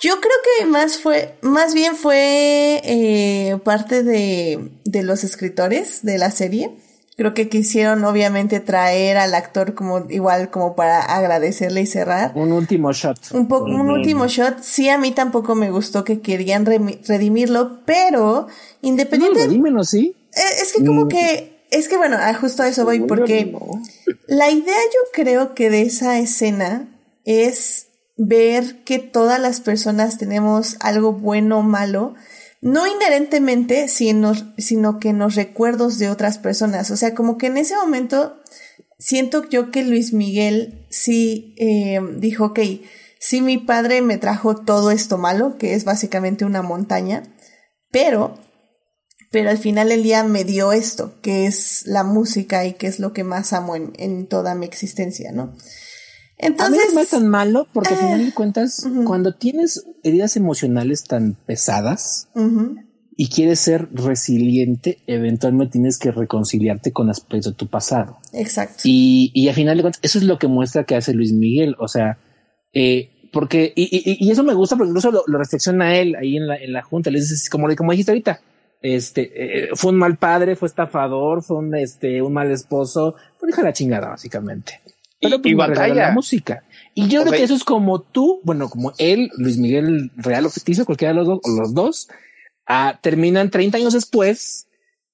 Yo 0.00 0.20
creo 0.20 0.36
que 0.58 0.66
más 0.66 0.96
fue, 0.98 1.34
más 1.42 1.74
bien 1.74 1.94
fue 1.94 2.80
eh, 2.84 3.58
parte 3.64 4.02
de, 4.02 4.70
de 4.84 5.02
los 5.02 5.24
escritores 5.24 6.02
de 6.02 6.16
la 6.16 6.30
serie 6.30 6.70
Creo 7.20 7.34
que 7.34 7.50
quisieron 7.50 8.02
obviamente 8.06 8.60
traer 8.60 9.18
al 9.18 9.34
actor 9.34 9.74
como 9.74 10.06
igual 10.08 10.48
como 10.48 10.74
para 10.74 11.02
agradecerle 11.02 11.82
y 11.82 11.86
cerrar. 11.86 12.32
Un 12.34 12.50
último 12.50 12.94
shot. 12.94 13.18
Un, 13.32 13.46
poco 13.46 13.66
un 13.66 13.90
último 13.90 14.26
shot. 14.26 14.62
Sí, 14.62 14.88
a 14.88 14.96
mí 14.96 15.10
tampoco 15.10 15.54
me 15.54 15.70
gustó 15.70 16.02
que 16.02 16.22
querían 16.22 16.64
redimirlo, 16.64 17.84
pero 17.84 18.46
independientemente... 18.80 19.48
No, 19.48 19.50
redímelo, 19.50 19.84
sí. 19.84 20.16
Eh, 20.32 20.62
es 20.62 20.72
que 20.72 20.82
como 20.82 21.04
mm. 21.04 21.08
que... 21.08 21.66
Es 21.70 21.88
que 21.88 21.98
bueno, 21.98 22.16
justo 22.40 22.62
a 22.62 22.68
eso 22.68 22.86
voy 22.86 23.00
porque 23.00 23.54
la 24.26 24.50
idea 24.50 24.64
yo 24.64 25.00
creo 25.12 25.54
que 25.54 25.68
de 25.68 25.82
esa 25.82 26.18
escena 26.18 26.88
es 27.26 27.88
ver 28.16 28.82
que 28.84 28.98
todas 28.98 29.38
las 29.38 29.60
personas 29.60 30.16
tenemos 30.16 30.78
algo 30.80 31.12
bueno 31.12 31.58
o 31.58 31.62
malo 31.62 32.14
no 32.60 32.86
inherentemente, 32.86 33.88
sino, 33.88 34.34
sino 34.58 34.98
que 34.98 35.10
en 35.10 35.18
los 35.18 35.34
recuerdos 35.34 35.98
de 35.98 36.10
otras 36.10 36.38
personas. 36.38 36.90
O 36.90 36.96
sea, 36.96 37.14
como 37.14 37.38
que 37.38 37.46
en 37.46 37.56
ese 37.56 37.76
momento 37.76 38.36
siento 38.98 39.48
yo 39.48 39.70
que 39.70 39.82
Luis 39.82 40.12
Miguel 40.12 40.86
sí 40.90 41.54
eh, 41.58 42.00
dijo, 42.18 42.46
ok, 42.46 42.60
sí 43.18 43.40
mi 43.40 43.58
padre 43.58 44.02
me 44.02 44.18
trajo 44.18 44.56
todo 44.56 44.90
esto 44.90 45.18
malo, 45.18 45.56
que 45.58 45.74
es 45.74 45.84
básicamente 45.84 46.44
una 46.44 46.62
montaña, 46.62 47.22
pero, 47.90 48.38
pero 49.30 49.50
al 49.50 49.58
final 49.58 49.88
del 49.88 50.02
día 50.02 50.22
me 50.22 50.44
dio 50.44 50.72
esto, 50.72 51.18
que 51.22 51.46
es 51.46 51.86
la 51.86 52.04
música 52.04 52.66
y 52.66 52.74
que 52.74 52.86
es 52.86 52.98
lo 52.98 53.12
que 53.14 53.24
más 53.24 53.54
amo 53.54 53.74
en, 53.74 53.92
en 53.96 54.26
toda 54.26 54.54
mi 54.54 54.66
existencia, 54.66 55.32
¿no? 55.32 55.56
Entonces, 56.42 56.84
a 56.84 56.88
mí 56.88 56.94
no 56.94 57.00
es 57.00 57.10
tan 57.10 57.28
malo 57.28 57.66
porque 57.72 57.90
al 57.90 58.00
final 58.00 58.18
de 58.22 58.28
eh, 58.28 58.34
cuentas, 58.34 58.86
cuando 59.04 59.34
tienes 59.34 59.84
heridas 60.02 60.36
emocionales 60.36 61.04
tan 61.04 61.34
pesadas 61.34 62.28
y 63.16 63.28
quieres 63.28 63.60
ser 63.60 63.88
resiliente, 63.92 65.02
eventualmente 65.06 65.72
tienes 65.72 65.98
que 65.98 66.10
reconciliarte 66.10 66.92
con 66.92 67.10
aspectos 67.10 67.52
de 67.52 67.58
tu 67.58 67.68
pasado. 67.68 68.18
Exacto. 68.32 68.82
Y, 68.84 69.30
y 69.34 69.48
al 69.48 69.54
final 69.54 69.76
de 69.76 69.82
cuentas, 69.82 70.00
eso 70.02 70.18
es 70.18 70.24
lo 70.24 70.38
que 70.38 70.46
muestra 70.48 70.84
que 70.84 70.96
hace 70.96 71.12
Luis 71.12 71.32
Miguel. 71.32 71.76
O 71.78 71.88
sea, 71.88 72.18
eh, 72.72 73.10
porque, 73.32 73.72
y, 73.76 73.84
y, 73.92 74.26
y, 74.26 74.30
eso 74.30 74.42
me 74.42 74.54
gusta 74.54 74.76
porque 74.76 74.88
incluso 74.88 75.10
lo, 75.10 75.22
lo, 75.26 75.38
reflexiona 75.38 75.96
él 75.98 76.16
ahí 76.16 76.38
en 76.38 76.46
la, 76.46 76.56
en 76.56 76.72
la 76.72 76.82
junta. 76.82 77.10
Le 77.10 77.20
dice, 77.20 77.34
como, 77.50 77.68
como 77.76 77.92
dijiste 77.92 78.12
ahorita, 78.12 78.40
este, 78.80 79.30
eh, 79.34 79.68
fue 79.74 79.92
un 79.92 79.98
mal 79.98 80.16
padre, 80.16 80.56
fue 80.56 80.68
estafador, 80.68 81.42
fue 81.42 81.58
un, 81.58 81.74
este, 81.74 82.22
un 82.22 82.32
mal 82.32 82.50
esposo, 82.50 83.14
fue 83.38 83.50
hija 83.50 83.62
la 83.62 83.74
chingada, 83.74 84.08
básicamente. 84.08 84.80
Pero 85.20 85.40
pues, 85.42 85.52
y, 85.52 85.54
batalla. 85.54 86.08
La 86.08 86.12
música. 86.12 86.62
Y 86.94 87.08
yo 87.08 87.22
creo 87.22 87.32
que 87.32 87.42
eso 87.42 87.54
es 87.54 87.64
como 87.64 88.00
tú, 88.00 88.40
bueno, 88.42 88.68
como 88.68 88.92
él, 88.98 89.30
Luis 89.36 89.58
Miguel 89.58 90.10
Real 90.16 90.46
o 90.46 90.50
ficticio, 90.50 90.84
cualquiera 90.84 91.12
de 91.12 91.18
los 91.20 91.26
dos, 91.26 91.40
o 91.44 91.60
los 91.60 91.74
dos, 91.74 92.08
ah, 92.66 92.98
terminan 93.02 93.50
30 93.50 93.78
años 93.78 93.92
después 93.92 94.66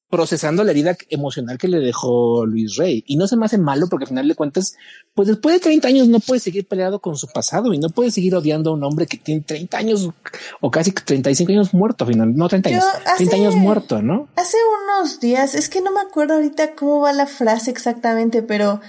procesando 0.08 0.62
la 0.62 0.70
herida 0.70 0.96
emocional 1.10 1.58
que 1.58 1.68
le 1.68 1.80
dejó 1.80 2.46
Luis 2.46 2.76
Rey. 2.76 3.02
Y 3.06 3.16
no 3.16 3.26
se 3.26 3.36
me 3.36 3.46
hace 3.46 3.58
malo 3.58 3.88
porque 3.88 4.04
al 4.04 4.08
final 4.08 4.28
de 4.28 4.34
cuentas, 4.34 4.76
pues 5.14 5.28
después 5.28 5.56
de 5.56 5.60
30 5.60 5.88
años 5.88 6.08
no 6.08 6.20
puede 6.20 6.40
seguir 6.40 6.66
peleado 6.66 7.00
con 7.00 7.16
su 7.16 7.26
pasado 7.28 7.74
y 7.74 7.78
no 7.78 7.88
puede 7.88 8.10
seguir 8.10 8.34
odiando 8.34 8.70
a 8.70 8.74
un 8.74 8.84
hombre 8.84 9.06
que 9.06 9.16
tiene 9.16 9.40
30 9.42 9.76
años 9.76 10.10
o 10.60 10.70
casi 10.70 10.92
35 10.92 11.52
años 11.52 11.74
muerto, 11.74 12.04
al 12.04 12.12
final, 12.12 12.36
no 12.36 12.48
30 12.48 12.68
años, 12.68 12.84
30 13.16 13.36
años 13.36 13.56
muerto, 13.56 14.00
¿no? 14.00 14.28
Hace 14.36 14.56
unos 14.84 15.18
días, 15.20 15.54
es 15.54 15.68
que 15.68 15.80
no 15.80 15.92
me 15.92 16.00
acuerdo 16.00 16.34
ahorita 16.34 16.74
cómo 16.76 17.00
va 17.00 17.12
la 17.12 17.26
frase 17.26 17.70
exactamente, 17.70 18.42
pero, 18.42 18.80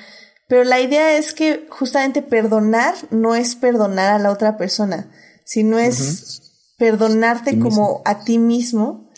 pero 0.47 0.63
la 0.63 0.79
idea 0.79 1.17
es 1.17 1.33
que 1.33 1.67
justamente 1.69 2.21
perdonar 2.21 2.95
no 3.11 3.35
es 3.35 3.55
perdonar 3.55 4.13
a 4.13 4.19
la 4.19 4.31
otra 4.31 4.57
persona, 4.57 5.11
sino 5.43 5.79
es 5.79 6.41
perdonarte 6.77 7.59
como 7.59 8.01
a 8.05 8.23
ti 8.23 8.37
mismo 8.37 9.09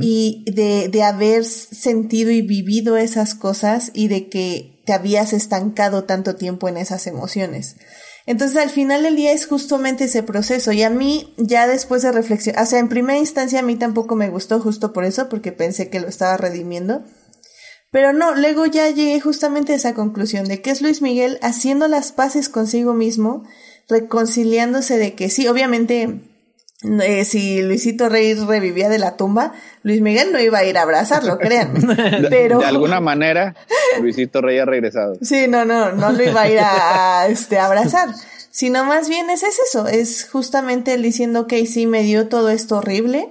y 0.00 0.44
de, 0.52 0.88
de 0.88 1.02
haber 1.02 1.44
sentido 1.44 2.30
y 2.30 2.42
vivido 2.42 2.96
esas 2.96 3.34
cosas 3.34 3.90
y 3.94 4.08
de 4.08 4.28
que 4.28 4.82
te 4.84 4.92
habías 4.92 5.32
estancado 5.32 6.04
tanto 6.04 6.36
tiempo 6.36 6.68
en 6.68 6.76
esas 6.76 7.06
emociones. 7.06 7.76
Entonces 8.26 8.56
al 8.56 8.70
final 8.70 9.02
del 9.02 9.16
día 9.16 9.32
es 9.32 9.46
justamente 9.46 10.04
ese 10.04 10.22
proceso 10.22 10.72
y 10.72 10.82
a 10.82 10.90
mí 10.90 11.34
ya 11.36 11.66
después 11.66 12.02
de 12.02 12.12
reflexión, 12.12 12.58
o 12.58 12.64
sea, 12.64 12.78
en 12.78 12.88
primera 12.88 13.18
instancia 13.18 13.60
a 13.60 13.62
mí 13.62 13.76
tampoco 13.76 14.16
me 14.16 14.30
gustó 14.30 14.60
justo 14.60 14.92
por 14.92 15.04
eso, 15.04 15.28
porque 15.28 15.52
pensé 15.52 15.90
que 15.90 16.00
lo 16.00 16.08
estaba 16.08 16.36
redimiendo. 16.36 17.02
Pero 17.94 18.12
no, 18.12 18.34
luego 18.34 18.66
ya 18.66 18.90
llegué 18.90 19.20
justamente 19.20 19.72
a 19.72 19.76
esa 19.76 19.94
conclusión 19.94 20.48
de 20.48 20.60
que 20.60 20.72
es 20.72 20.82
Luis 20.82 21.00
Miguel 21.00 21.38
haciendo 21.42 21.86
las 21.86 22.10
paces 22.10 22.48
consigo 22.48 22.92
mismo, 22.92 23.44
reconciliándose 23.88 24.98
de 24.98 25.14
que 25.14 25.30
sí, 25.30 25.46
obviamente 25.46 26.18
eh, 27.04 27.24
si 27.24 27.62
Luisito 27.62 28.08
Rey 28.08 28.34
revivía 28.34 28.88
de 28.88 28.98
la 28.98 29.16
tumba, 29.16 29.52
Luis 29.84 30.00
Miguel 30.00 30.32
no 30.32 30.40
iba 30.40 30.58
a 30.58 30.64
ir 30.64 30.76
a 30.76 30.82
abrazarlo, 30.82 31.38
créanme. 31.38 31.94
Pero... 32.30 32.58
De, 32.58 32.66
alguna 32.66 32.98
manera, 32.98 33.54
Luisito 34.00 34.40
Rey 34.40 34.58
ha 34.58 34.64
regresado. 34.64 35.14
Sí, 35.22 35.46
no, 35.46 35.64
no, 35.64 35.92
no 35.92 36.10
lo 36.10 36.24
iba 36.24 36.40
a 36.42 36.50
ir 36.50 36.58
a, 36.60 37.28
este, 37.28 37.60
abrazar. 37.60 38.08
Sino 38.50 38.84
más 38.84 39.08
bien 39.08 39.30
es, 39.30 39.44
eso, 39.44 39.86
es 39.86 40.28
justamente 40.28 40.94
él 40.94 41.02
diciendo, 41.02 41.46
que 41.46 41.64
sí, 41.66 41.86
me 41.86 42.02
dio 42.02 42.26
todo 42.26 42.48
esto 42.48 42.78
horrible, 42.78 43.28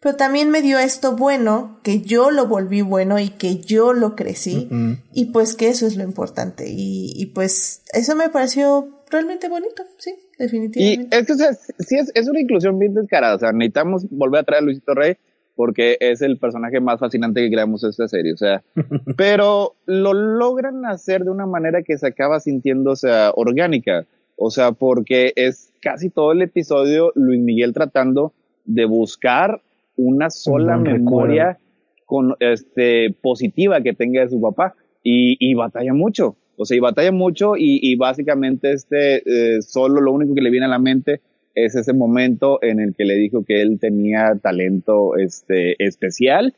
pero 0.00 0.16
también 0.16 0.50
me 0.50 0.62
dio 0.62 0.78
esto 0.78 1.16
bueno, 1.16 1.80
que 1.82 2.00
yo 2.02 2.30
lo 2.30 2.46
volví 2.46 2.82
bueno 2.82 3.18
y 3.18 3.30
que 3.30 3.58
yo 3.58 3.92
lo 3.92 4.14
crecí, 4.16 4.68
y 5.12 5.26
pues 5.26 5.54
que 5.54 5.68
eso 5.68 5.86
es 5.86 5.96
lo 5.96 6.04
importante. 6.04 6.68
Y, 6.68 7.12
y 7.16 7.26
pues 7.26 7.82
eso 7.92 8.14
me 8.14 8.28
pareció 8.28 9.02
realmente 9.10 9.48
bonito, 9.48 9.84
sí 9.98 10.14
definitivamente. 10.38 11.16
Y 11.16 11.18
es 11.18 11.26
que 11.26 11.84
sí 11.84 11.96
es, 12.14 12.28
una 12.28 12.40
inclusión 12.40 12.78
bien 12.78 12.94
descarada. 12.94 13.36
O 13.36 13.38
sea, 13.38 13.52
necesitamos 13.52 14.06
volver 14.10 14.40
a 14.40 14.44
traer 14.44 14.62
a 14.62 14.64
Luisito 14.64 14.94
Rey 14.94 15.16
porque 15.54 15.96
es 16.00 16.20
el 16.20 16.38
personaje 16.38 16.80
más 16.80 17.00
fascinante 17.00 17.40
que 17.40 17.50
creamos 17.50 17.82
en 17.82 17.90
esta 17.90 18.08
serie. 18.08 18.32
O 18.32 18.36
sea, 18.36 18.62
pero 19.16 19.74
lo 19.86 20.12
logran 20.12 20.84
hacer 20.84 21.24
de 21.24 21.30
una 21.30 21.46
manera 21.46 21.82
que 21.82 21.96
se 21.98 22.06
acaba 22.06 22.40
sintiendo, 22.40 22.92
o 22.92 22.96
sea, 22.96 23.32
orgánica. 23.34 24.06
O 24.36 24.50
sea, 24.50 24.72
porque 24.72 25.32
es 25.36 25.72
casi 25.80 26.10
todo 26.10 26.32
el 26.32 26.42
episodio 26.42 27.12
Luis 27.14 27.40
Miguel 27.40 27.72
tratando 27.72 28.34
de 28.66 28.84
buscar 28.84 29.62
una 29.96 30.30
sola 30.30 30.76
memoria 30.76 31.58
con, 32.04 32.34
este, 32.40 33.14
positiva 33.20 33.80
que 33.80 33.92
tenga 33.92 34.22
de 34.22 34.28
su 34.28 34.40
papá. 34.40 34.74
Y, 35.02 35.36
y 35.38 35.54
batalla 35.54 35.94
mucho. 35.94 36.36
O 36.56 36.64
sea, 36.64 36.76
y 36.76 36.80
batalla 36.80 37.12
mucho 37.12 37.56
y, 37.56 37.78
y 37.82 37.96
básicamente 37.96 38.72
este, 38.72 39.22
eh, 39.24 39.62
solo 39.62 40.00
lo 40.00 40.12
único 40.12 40.34
que 40.34 40.40
le 40.40 40.50
viene 40.50 40.66
a 40.66 40.70
la 40.70 40.78
mente 40.78 41.20
es 41.54 41.74
ese 41.74 41.92
momento 41.92 42.62
en 42.62 42.80
el 42.80 42.94
que 42.94 43.04
le 43.04 43.14
dijo 43.14 43.44
que 43.44 43.62
él 43.62 43.78
tenía 43.80 44.38
talento 44.42 45.16
este, 45.16 45.82
especial 45.84 46.54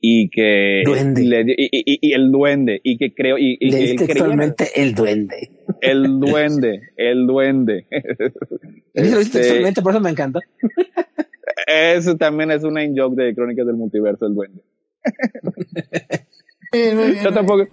y 0.00 0.28
que 0.28 0.82
duende. 0.84 1.54
y, 1.56 2.08
y, 2.08 2.12
el 2.12 2.30
duende 2.30 2.80
y 2.82 2.98
que 2.98 3.14
creo 3.14 3.38
y, 3.38 3.56
y 3.58 3.70
que 3.70 3.94
textualmente 4.06 4.68
el 4.76 4.94
duende 4.94 5.50
el 5.80 6.20
duende 6.20 6.80
el 6.96 7.26
duende 7.26 7.86
este, 8.92 9.38
textualmente 9.38 9.80
por 9.80 9.92
eso 9.92 10.00
me 10.00 10.10
encanta 10.10 10.40
eso 11.66 12.16
también 12.16 12.50
es 12.50 12.64
una 12.64 12.82
in 12.82 12.96
joke 12.96 13.16
de 13.16 13.34
Crónicas 13.34 13.66
del 13.66 13.76
Multiverso 13.76 14.26
el 14.26 14.34
duende 14.34 14.62
yo 17.22 17.32
tampoco, 17.32 17.66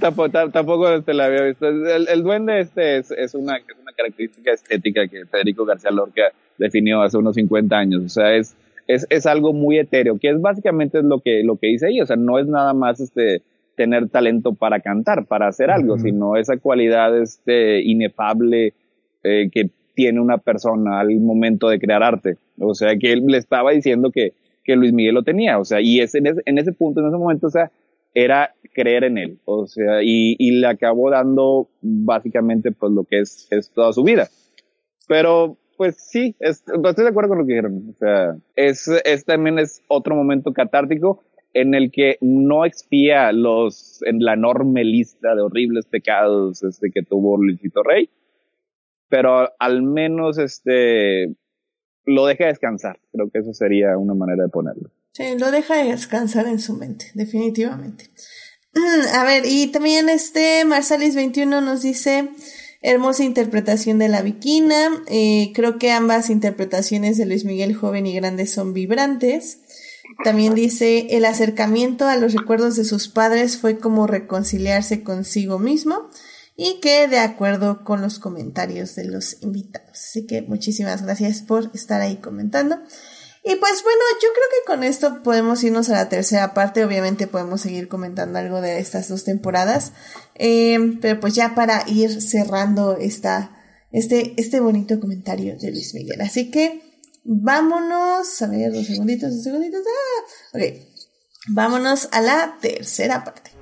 tampoco, 0.00 0.50
tampoco 0.50 0.88
este, 0.90 1.14
la 1.14 1.26
había 1.26 1.42
visto. 1.42 1.68
El, 1.68 2.22
duende 2.22 2.60
este 2.60 2.98
es, 2.98 3.10
es, 3.10 3.34
una, 3.34 3.56
es 3.56 3.76
una 3.80 3.92
característica 3.92 4.52
estética 4.52 5.06
que 5.08 5.26
Federico 5.26 5.64
García 5.64 5.90
Lorca 5.90 6.32
definió 6.58 7.02
hace 7.02 7.16
unos 7.16 7.34
50 7.34 7.76
años. 7.76 8.04
O 8.04 8.08
sea, 8.08 8.34
es, 8.34 8.56
es, 8.86 9.06
es 9.10 9.26
algo 9.26 9.52
muy 9.52 9.78
etéreo, 9.78 10.18
que 10.18 10.30
es 10.30 10.40
básicamente 10.40 11.02
lo 11.02 11.20
que, 11.20 11.42
lo 11.42 11.56
que 11.56 11.68
dice 11.68 11.86
ahí. 11.86 12.00
O 12.00 12.06
sea, 12.06 12.16
no 12.16 12.38
es 12.38 12.46
nada 12.46 12.74
más 12.74 13.00
este, 13.00 13.42
tener 13.74 14.08
talento 14.08 14.52
para 14.54 14.80
cantar, 14.80 15.26
para 15.26 15.48
hacer 15.48 15.70
algo, 15.70 15.98
sino 15.98 16.36
esa 16.36 16.56
cualidad 16.58 17.18
este, 17.20 17.80
inefable 17.82 18.74
eh, 19.22 19.48
que 19.50 19.70
tiene 19.96 20.20
una 20.20 20.38
persona 20.38 21.00
al 21.00 21.18
momento 21.18 21.68
de 21.68 21.80
crear 21.80 22.04
arte. 22.04 22.36
O 22.60 22.74
sea, 22.74 22.96
que 22.96 23.12
él 23.12 23.24
le 23.26 23.38
estaba 23.38 23.72
diciendo 23.72 24.12
que, 24.12 24.34
que 24.62 24.76
Luis 24.76 24.92
Miguel 24.92 25.14
lo 25.14 25.24
tenía. 25.24 25.58
O 25.58 25.64
sea, 25.64 25.80
y 25.80 25.98
en 25.98 26.04
ese, 26.04 26.42
en 26.44 26.58
ese 26.58 26.72
punto, 26.72 27.00
en 27.00 27.08
ese 27.08 27.16
momento, 27.16 27.48
o 27.48 27.50
sea, 27.50 27.72
era 28.14 28.54
creer 28.72 29.04
en 29.04 29.18
él, 29.18 29.38
o 29.44 29.66
sea, 29.66 30.02
y, 30.02 30.36
y 30.38 30.52
le 30.52 30.66
acabó 30.68 31.10
dando 31.10 31.68
básicamente 31.82 32.72
pues 32.72 32.90
lo 32.92 33.04
que 33.04 33.20
es, 33.20 33.46
es 33.50 33.70
toda 33.70 33.92
su 33.92 34.02
vida. 34.04 34.28
Pero 35.06 35.58
pues 35.76 35.96
sí, 35.98 36.34
es, 36.40 36.64
pues, 36.64 36.90
estoy 36.90 37.04
de 37.04 37.10
acuerdo 37.10 37.28
con 37.28 37.38
lo 37.38 37.46
que 37.46 37.52
dijeron, 37.52 37.90
o 37.90 37.92
sea, 37.92 38.36
es, 38.54 38.88
es 39.04 39.24
también 39.26 39.58
es 39.58 39.82
otro 39.88 40.14
momento 40.14 40.54
catártico 40.54 41.22
en 41.52 41.74
el 41.74 41.90
que 41.90 42.16
no 42.22 42.64
expía 42.64 43.32
los, 43.32 44.02
en 44.02 44.20
la 44.20 44.32
enorme 44.32 44.84
lista 44.84 45.34
de 45.34 45.42
horribles 45.42 45.84
pecados 45.86 46.62
este, 46.62 46.90
que 46.90 47.02
tuvo 47.02 47.36
Luisito 47.36 47.82
Rey, 47.82 48.08
pero 49.08 49.52
al 49.58 49.82
menos 49.82 50.38
este, 50.38 51.34
lo 52.04 52.26
deja 52.26 52.46
descansar, 52.46 52.98
creo 53.12 53.30
que 53.30 53.40
eso 53.40 53.52
sería 53.52 53.96
una 53.98 54.14
manera 54.14 54.44
de 54.44 54.48
ponerlo. 54.48 54.90
Sí, 55.12 55.24
lo 55.38 55.50
deja 55.50 55.76
descansar 55.76 56.46
en 56.46 56.58
su 56.58 56.74
mente, 56.74 57.06
definitivamente. 57.14 58.10
A 59.14 59.24
ver, 59.24 59.44
y 59.46 59.68
también 59.68 60.08
este 60.08 60.64
Marsalis21 60.66 61.62
nos 61.62 61.82
dice 61.82 62.28
hermosa 62.82 63.24
interpretación 63.24 63.98
de 63.98 64.08
la 64.08 64.22
Viquina. 64.22 65.02
Eh, 65.08 65.52
creo 65.54 65.78
que 65.78 65.90
ambas 65.90 66.30
interpretaciones 66.30 67.16
de 67.16 67.26
Luis 67.26 67.44
Miguel 67.44 67.74
joven 67.74 68.06
y 68.06 68.14
grande 68.14 68.46
son 68.46 68.74
vibrantes. 68.74 69.60
También 70.22 70.54
dice 70.54 71.08
el 71.10 71.24
acercamiento 71.24 72.06
a 72.06 72.16
los 72.16 72.32
recuerdos 72.32 72.76
de 72.76 72.84
sus 72.84 73.08
padres 73.08 73.58
fue 73.58 73.78
como 73.78 74.06
reconciliarse 74.06 75.02
consigo 75.02 75.58
mismo 75.58 76.10
y 76.56 76.80
que 76.80 77.06
de 77.06 77.18
acuerdo 77.18 77.84
con 77.84 78.00
los 78.00 78.18
comentarios 78.18 78.94
de 78.94 79.04
los 79.04 79.42
invitados. 79.42 79.90
Así 79.92 80.26
que 80.26 80.42
muchísimas 80.42 81.02
gracias 81.02 81.42
por 81.42 81.70
estar 81.74 82.00
ahí 82.00 82.16
comentando. 82.16 82.78
Y 83.48 83.54
pues 83.56 83.82
bueno, 83.84 84.00
yo 84.20 84.28
creo 84.32 84.46
que 84.50 84.66
con 84.66 84.82
esto 84.82 85.22
podemos 85.22 85.62
irnos 85.62 85.88
a 85.90 85.92
la 85.92 86.08
tercera 86.08 86.52
parte. 86.52 86.84
Obviamente 86.84 87.28
podemos 87.28 87.60
seguir 87.60 87.86
comentando 87.86 88.40
algo 88.40 88.60
de 88.60 88.80
estas 88.80 89.08
dos 89.08 89.22
temporadas. 89.22 89.92
Eh, 90.34 90.98
pero 91.00 91.20
pues 91.20 91.34
ya 91.34 91.54
para 91.54 91.84
ir 91.86 92.20
cerrando 92.20 92.96
esta, 92.96 93.56
este, 93.92 94.34
este 94.36 94.58
bonito 94.58 94.98
comentario 94.98 95.56
de 95.58 95.70
Luis 95.70 95.94
Miguel. 95.94 96.22
Así 96.22 96.50
que 96.50 97.02
vámonos. 97.22 98.42
A 98.42 98.48
ver, 98.48 98.72
dos 98.72 98.86
segunditos, 98.86 99.32
dos 99.32 99.44
segunditos. 99.44 99.82
Ah, 99.86 100.58
ok. 100.58 100.62
Vámonos 101.48 102.08
a 102.10 102.20
la 102.22 102.56
tercera 102.60 103.22
parte. 103.22 103.52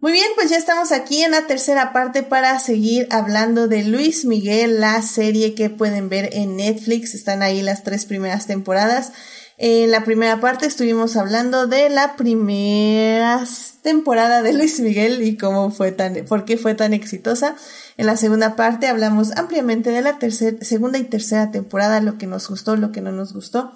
Muy 0.00 0.12
bien, 0.12 0.28
pues 0.36 0.50
ya 0.50 0.56
estamos 0.56 0.92
aquí 0.92 1.22
en 1.22 1.32
la 1.32 1.46
tercera 1.46 1.92
parte 1.92 2.22
para 2.22 2.58
seguir 2.58 3.08
hablando 3.10 3.68
de 3.68 3.84
Luis 3.84 4.24
Miguel, 4.24 4.80
la 4.80 5.00
serie 5.02 5.54
que 5.54 5.70
pueden 5.70 6.08
ver 6.08 6.30
en 6.32 6.56
Netflix. 6.56 7.14
Están 7.14 7.42
ahí 7.42 7.62
las 7.62 7.82
tres 7.82 8.04
primeras 8.04 8.46
temporadas. 8.46 9.12
En 9.58 9.90
la 9.90 10.04
primera 10.04 10.40
parte 10.40 10.66
estuvimos 10.66 11.16
hablando 11.16 11.66
de 11.66 11.88
la 11.88 12.16
primera 12.16 13.44
temporada 13.82 14.42
de 14.42 14.52
Luis 14.52 14.80
Miguel 14.80 15.22
y 15.22 15.36
cómo 15.36 15.70
fue 15.70 15.92
tan, 15.92 16.14
por 16.28 16.44
qué 16.44 16.56
fue 16.56 16.74
tan 16.74 16.94
exitosa. 16.94 17.56
En 17.96 18.06
la 18.06 18.16
segunda 18.16 18.56
parte 18.56 18.88
hablamos 18.88 19.32
ampliamente 19.36 19.90
de 19.90 20.02
la 20.02 20.18
tercera, 20.18 20.56
segunda 20.64 20.98
y 20.98 21.04
tercera 21.04 21.50
temporada, 21.50 22.00
lo 22.00 22.18
que 22.18 22.26
nos 22.26 22.48
gustó, 22.48 22.76
lo 22.76 22.92
que 22.92 23.00
no 23.00 23.12
nos 23.12 23.32
gustó. 23.32 23.72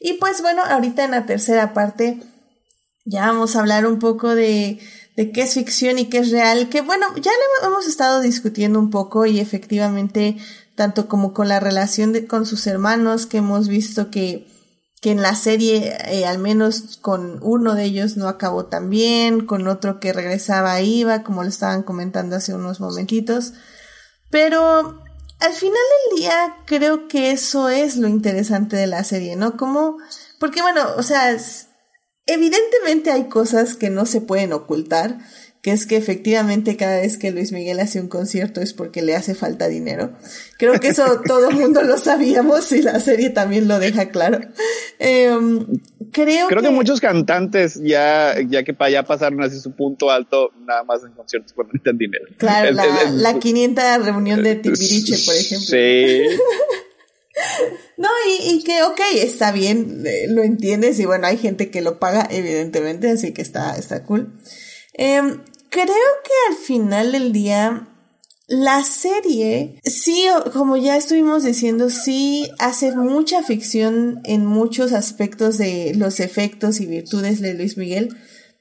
Y 0.00 0.14
pues 0.14 0.42
bueno, 0.42 0.64
ahorita 0.64 1.04
en 1.04 1.12
la 1.12 1.26
tercera 1.26 1.72
parte 1.72 2.20
ya 3.04 3.26
vamos 3.26 3.54
a 3.54 3.60
hablar 3.60 3.86
un 3.86 4.00
poco 4.00 4.34
de 4.34 4.80
de 5.16 5.32
qué 5.32 5.42
es 5.42 5.54
ficción 5.54 5.98
y 5.98 6.06
qué 6.06 6.18
es 6.18 6.30
real, 6.30 6.70
que 6.70 6.80
bueno, 6.80 7.06
ya 7.16 7.30
lo 7.60 7.68
hemos 7.68 7.86
estado 7.86 8.22
discutiendo 8.22 8.78
un 8.78 8.88
poco 8.90 9.26
y 9.26 9.38
efectivamente, 9.38 10.38
tanto 10.76 11.08
como 11.08 11.34
con 11.34 11.48
la 11.48 11.60
relación 11.60 12.14
de, 12.14 12.26
con 12.26 12.46
sus 12.46 12.66
hermanos, 12.66 13.26
que 13.26 13.38
hemos 13.38 13.68
visto 13.68 14.10
que 14.10 14.46
que 15.00 15.10
en 15.10 15.22
la 15.22 15.34
serie 15.34 15.96
eh, 16.08 16.26
al 16.26 16.38
menos 16.38 16.98
con 17.00 17.38
uno 17.42 17.74
de 17.74 17.84
ellos 17.84 18.16
no 18.18 18.28
acabó 18.28 18.66
tan 18.66 18.90
bien, 18.90 19.46
con 19.46 19.66
otro 19.66 19.98
que 19.98 20.12
regresaba 20.12 20.80
iba, 20.82 21.22
como 21.22 21.42
lo 21.42 21.48
estaban 21.48 21.82
comentando 21.82 22.36
hace 22.36 22.54
unos 22.54 22.80
momentitos. 22.80 23.54
Pero 24.30 25.02
al 25.40 25.52
final 25.54 25.72
del 26.10 26.18
día 26.20 26.56
creo 26.66 27.08
que 27.08 27.30
eso 27.30 27.68
es 27.68 27.96
lo 27.96 28.08
interesante 28.08 28.76
de 28.76 28.86
la 28.86 29.04
serie, 29.04 29.36
¿no? 29.36 29.56
Como, 29.56 29.96
porque 30.38 30.62
bueno, 30.62 30.82
o 30.96 31.02
sea, 31.02 31.36
evidentemente 32.26 33.10
hay 33.10 33.28
cosas 33.28 33.74
que 33.74 33.90
no 33.90 34.06
se 34.06 34.20
pueden 34.20 34.52
ocultar 34.52 35.18
que 35.62 35.72
es 35.72 35.86
que 35.86 35.96
efectivamente 35.96 36.76
cada 36.76 37.00
vez 37.00 37.18
que 37.18 37.30
Luis 37.32 37.52
Miguel 37.52 37.80
hace 37.80 38.00
un 38.00 38.08
concierto 38.08 38.62
es 38.62 38.72
porque 38.72 39.02
le 39.02 39.14
hace 39.14 39.34
falta 39.34 39.68
dinero. 39.68 40.12
Creo 40.58 40.80
que 40.80 40.88
eso 40.88 41.20
todo 41.26 41.50
el 41.50 41.56
mundo 41.56 41.82
lo 41.82 41.98
sabíamos 41.98 42.72
y 42.72 42.80
la 42.80 42.98
serie 42.98 43.28
también 43.30 43.68
lo 43.68 43.78
deja 43.78 44.08
claro. 44.08 44.40
Em, 44.98 45.66
creo, 46.12 46.48
creo 46.48 46.62
que... 46.62 46.70
muchos 46.70 47.00
cantantes 47.00 47.78
ya, 47.82 48.36
ya 48.48 48.62
que 48.62 48.72
para 48.72 48.88
allá 48.88 49.02
pasaron 49.02 49.42
así 49.42 49.60
su 49.60 49.72
punto 49.72 50.10
alto, 50.10 50.50
nada 50.66 50.82
más 50.84 51.04
en 51.04 51.12
conciertos 51.12 51.52
por 51.52 51.66
necesitan 51.66 51.98
dinero. 51.98 52.24
Claro, 52.38 52.70
la, 52.72 52.86
la 53.10 53.38
500 53.38 54.04
reunión 54.04 54.42
de 54.42 54.56
Timbiriche, 54.56 55.18
por 55.26 55.34
ejemplo. 55.34 55.66
Sí. 55.66 56.22
No, 57.96 58.08
y, 58.28 58.54
y, 58.54 58.64
que, 58.64 58.82
ok, 58.82 59.00
está 59.14 59.52
bien, 59.52 60.02
eh, 60.06 60.26
lo 60.28 60.42
entiendes, 60.42 60.98
y 61.00 61.06
bueno, 61.06 61.26
hay 61.26 61.38
gente 61.38 61.70
que 61.70 61.80
lo 61.80 61.98
paga, 61.98 62.26
evidentemente, 62.30 63.10
así 63.10 63.32
que 63.32 63.40
está, 63.40 63.76
está 63.76 64.04
cool. 64.04 64.32
Eh, 64.94 65.22
creo 65.70 65.86
que 65.86 66.52
al 66.52 66.56
final 66.56 67.12
del 67.12 67.32
día 67.32 67.86
la 68.50 68.82
serie, 68.82 69.78
sí, 69.84 70.26
como 70.52 70.76
ya 70.76 70.96
estuvimos 70.96 71.44
diciendo, 71.44 71.88
sí 71.88 72.50
hace 72.58 72.96
mucha 72.96 73.44
ficción 73.44 74.20
en 74.24 74.44
muchos 74.44 74.92
aspectos 74.92 75.56
de 75.56 75.92
los 75.94 76.18
efectos 76.18 76.80
y 76.80 76.86
virtudes 76.86 77.40
de 77.40 77.54
Luis 77.54 77.76
Miguel, 77.76 78.16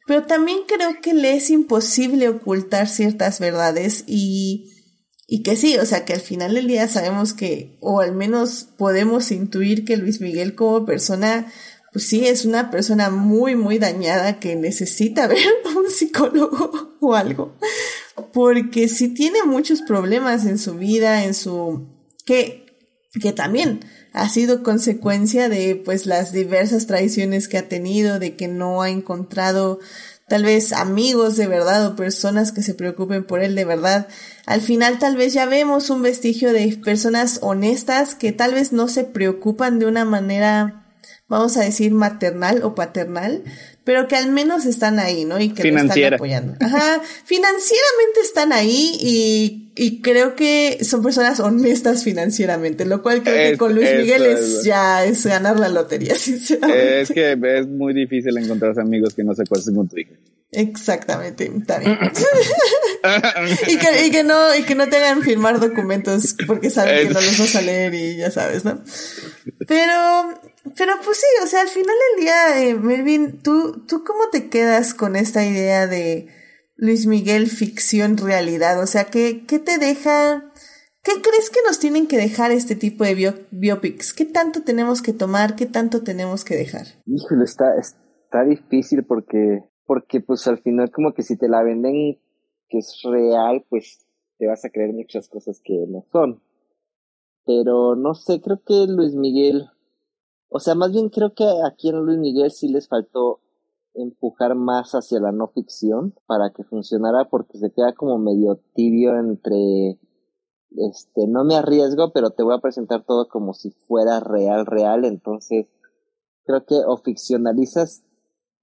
pero 0.06 0.28
también 0.28 0.60
creo 0.68 1.02
que 1.02 1.16
le 1.16 1.36
es 1.36 1.50
imposible 1.50 2.30
ocultar 2.30 2.88
ciertas 2.88 3.40
verdades 3.40 4.04
y, 4.06 4.76
y 5.26 5.42
que 5.42 5.56
sí, 5.56 5.76
o 5.78 5.86
sea, 5.88 6.06
que 6.06 6.14
al 6.14 6.22
final 6.22 6.54
del 6.54 6.68
día 6.68 6.88
sabemos 6.88 7.34
que, 7.34 7.80
o 7.82 8.02
al 8.02 8.14
menos 8.14 8.68
podemos 8.78 9.32
intuir 9.32 9.86
que 9.86 9.98
Luis 9.98 10.22
Miguel 10.22 10.54
como 10.54 10.86
persona 10.86 11.52
pues 11.92 12.08
sí, 12.08 12.28
es 12.28 12.46
una 12.46 12.70
persona 12.70 13.10
muy, 13.10 13.56
muy 13.56 13.80
dañada 13.80 14.40
que 14.40 14.56
necesita 14.56 15.28
ver 15.28 15.40
a 15.66 15.78
un 15.78 15.90
psicólogo 15.90 16.98
o 17.00 17.16
algo, 17.16 17.56
porque 18.34 18.88
sí 18.88 19.10
tiene 19.10 19.44
muchos 19.44 19.82
problemas 19.82 20.46
en 20.46 20.58
su 20.58 20.76
vida, 20.76 21.24
en 21.26 21.34
su, 21.34 21.88
que, 22.26 22.66
que 23.22 23.34
también 23.34 23.80
ha 24.14 24.28
sido 24.30 24.64
consecuencia 24.64 25.50
de 25.50 25.76
pues 25.76 26.06
las 26.06 26.32
diversas 26.32 26.88
traiciones 26.88 27.48
que 27.48 27.58
ha 27.58 27.68
tenido, 27.68 28.20
de 28.20 28.36
que 28.36 28.48
no 28.48 28.82
ha 28.82 28.90
encontrado 28.90 29.80
tal 30.28 30.44
vez 30.44 30.74
amigos 30.74 31.36
de 31.38 31.48
verdad 31.48 31.86
o 31.88 31.96
personas 31.96 32.52
que 32.52 32.62
se 32.62 32.76
preocupen 32.76 33.24
por 33.26 33.42
él 33.42 33.56
de 33.56 33.66
verdad. 33.66 34.08
Al 34.46 34.62
final 34.62 35.00
tal 35.00 35.18
vez 35.18 35.34
ya 35.34 35.46
vemos 35.46 35.90
un 35.90 36.02
vestigio 36.02 36.54
de 36.54 36.80
personas 36.84 37.40
honestas 37.42 38.16
que 38.16 38.32
tal 38.32 38.54
vez 38.54 38.72
no 38.72 38.88
se 38.88 39.04
preocupan 39.04 39.80
de 39.80 39.88
una 39.88 40.06
manera 40.06 40.89
vamos 41.30 41.58
a 41.58 41.62
decir 41.62 41.94
maternal 41.94 42.64
o 42.64 42.76
paternal, 42.76 43.44
pero 43.84 44.08
que 44.08 44.16
al 44.16 44.32
menos 44.32 44.66
están 44.66 45.00
ahí, 45.00 45.26
¿no? 45.26 45.40
Y 45.40 45.50
que 45.50 45.72
lo 45.72 45.80
están 45.80 46.14
apoyando. 46.14 46.54
Ajá, 46.60 47.02
financieramente 47.26 48.20
están 48.22 48.52
ahí 48.52 48.98
y, 49.00 49.72
y, 49.76 50.02
creo 50.02 50.36
que 50.36 50.84
son 50.84 51.02
personas 51.02 51.40
honestas 51.40 52.04
financieramente, 52.04 52.86
lo 52.86 53.02
cual 53.02 53.24
creo 53.24 53.52
que 53.52 53.58
con 53.58 53.74
Luis 53.74 53.90
Miguel 53.96 54.24
es, 54.24 54.64
ya 54.64 55.06
es 55.06 55.26
ganar 55.26 55.60
la 55.60 55.70
lotería, 55.70 56.16
sinceramente. 56.16 57.02
Es 57.02 57.10
que 57.10 57.32
es 57.32 57.68
muy 57.68 57.94
difícil 57.94 58.38
encontrar 58.38 58.78
amigos 58.80 59.14
que 59.14 59.24
no 59.24 59.34
se 59.34 59.44
acuerden 59.44 59.76
con 59.76 59.88
tu 59.88 59.98
hija. 59.98 60.14
Exactamente, 60.52 61.48
bien. 61.48 61.64
y, 63.68 63.78
que, 63.78 64.08
y, 64.08 64.12
que, 64.12 64.24
no, 64.24 64.56
y 64.56 64.64
que 64.64 64.74
no 64.74 64.90
te 64.90 64.98
hagan 64.98 65.22
firmar 65.22 65.60
documentos 65.60 66.36
porque 66.48 66.72
saben 66.72 67.08
que 67.08 67.14
no 67.14 67.22
los 67.22 67.38
vas 67.38 67.56
a 67.56 67.62
leer 67.62 67.94
y 67.94 68.18
ya 68.18 68.32
sabes, 68.32 68.66
¿no? 68.66 68.82
Pero, 69.68 70.42
pero 70.78 70.94
pues 71.04 71.18
sí, 71.18 71.44
o 71.44 71.48
sea, 71.48 71.62
al 71.62 71.68
final 71.68 71.96
del 72.16 72.26
día, 72.26 72.64
eh, 72.64 72.76
Melvin, 72.76 73.42
¿tú, 73.42 73.86
¿tú 73.88 74.04
cómo 74.04 74.30
te 74.32 74.50
quedas 74.50 74.94
con 74.94 75.16
esta 75.16 75.46
idea 75.46 75.88
de 75.88 76.28
Luis 76.76 77.06
Miguel 77.06 77.48
ficción 77.48 78.18
realidad? 78.18 78.82
O 78.82 78.88
sea, 78.88 79.06
¿qué, 79.06 79.46
qué 79.46 79.60
te 79.60 79.78
deja, 79.78 80.52
qué 81.04 81.22
crees 81.22 81.50
que 81.50 81.60
nos 81.68 81.80
tienen 81.80 82.08
que 82.08 82.18
dejar 82.18 82.52
este 82.52 82.76
tipo 82.76 83.04
de 83.04 83.36
biopics? 83.52 84.14
¿Qué 84.14 84.26
tanto 84.26 84.64
tenemos 84.64 85.02
que 85.02 85.14
tomar? 85.14 85.56
¿Qué 85.56 85.66
tanto 85.66 86.04
tenemos 86.04 86.44
que 86.44 86.56
dejar? 86.56 86.88
Híjole, 87.06 87.44
está, 87.44 87.76
está 87.78 88.44
difícil 88.44 89.04
porque, 89.06 89.64
porque 89.86 90.22
pues 90.22 90.48
al 90.48 90.62
final 90.62 90.92
como 90.92 91.14
que 91.14 91.24
si 91.24 91.38
te 91.38 91.50
la 91.50 91.64
venden 91.64 92.20
que 92.70 92.78
es 92.78 93.02
real, 93.04 93.66
pues 93.70 94.06
te 94.38 94.48
vas 94.48 94.64
a 94.64 94.70
creer 94.70 94.94
muchas 94.94 95.28
cosas 95.28 95.62
que 95.64 95.86
no 95.88 96.04
son. 96.12 96.42
Pero 97.46 97.96
no 97.96 98.14
sé, 98.14 98.42
creo 98.42 98.62
que 98.66 98.86
Luis 98.88 99.16
Miguel 99.16 99.70
o 100.50 100.60
sea, 100.60 100.76
más 100.76 100.92
bien 100.92 101.10
creo 101.10 101.34
que 101.34 101.46
aquí 101.66 101.90
en 101.90 101.98
Luis 101.98 102.18
Miguel 102.18 102.52
sí 102.52 102.68
les 102.70 102.88
faltó 102.88 103.40
empujar 103.94 104.56
más 104.56 104.94
hacia 104.94 105.20
la 105.20 105.32
no 105.32 105.48
ficción 105.48 106.16
para 106.26 106.52
que 106.52 106.64
funcionara 106.64 107.26
porque 107.30 107.58
se 107.58 107.72
queda 107.72 107.94
como 107.94 108.18
medio 108.18 108.60
tibio 108.74 109.18
entre 109.18 110.00
este 110.78 111.28
no 111.28 111.44
me 111.44 111.56
arriesgo 111.56 112.14
pero 112.14 112.30
te 112.30 112.44
voy 112.44 112.56
a 112.56 112.62
presentar 112.62 113.04
todo 113.04 113.28
como 113.28 113.54
si 113.54 113.72
fuera 113.72 114.20
real 114.20 114.66
real. 114.66 115.06
Entonces 115.06 115.68
creo 116.46 116.66
que 116.66 116.76
o 116.86 116.98
ficcionalizas 116.98 118.04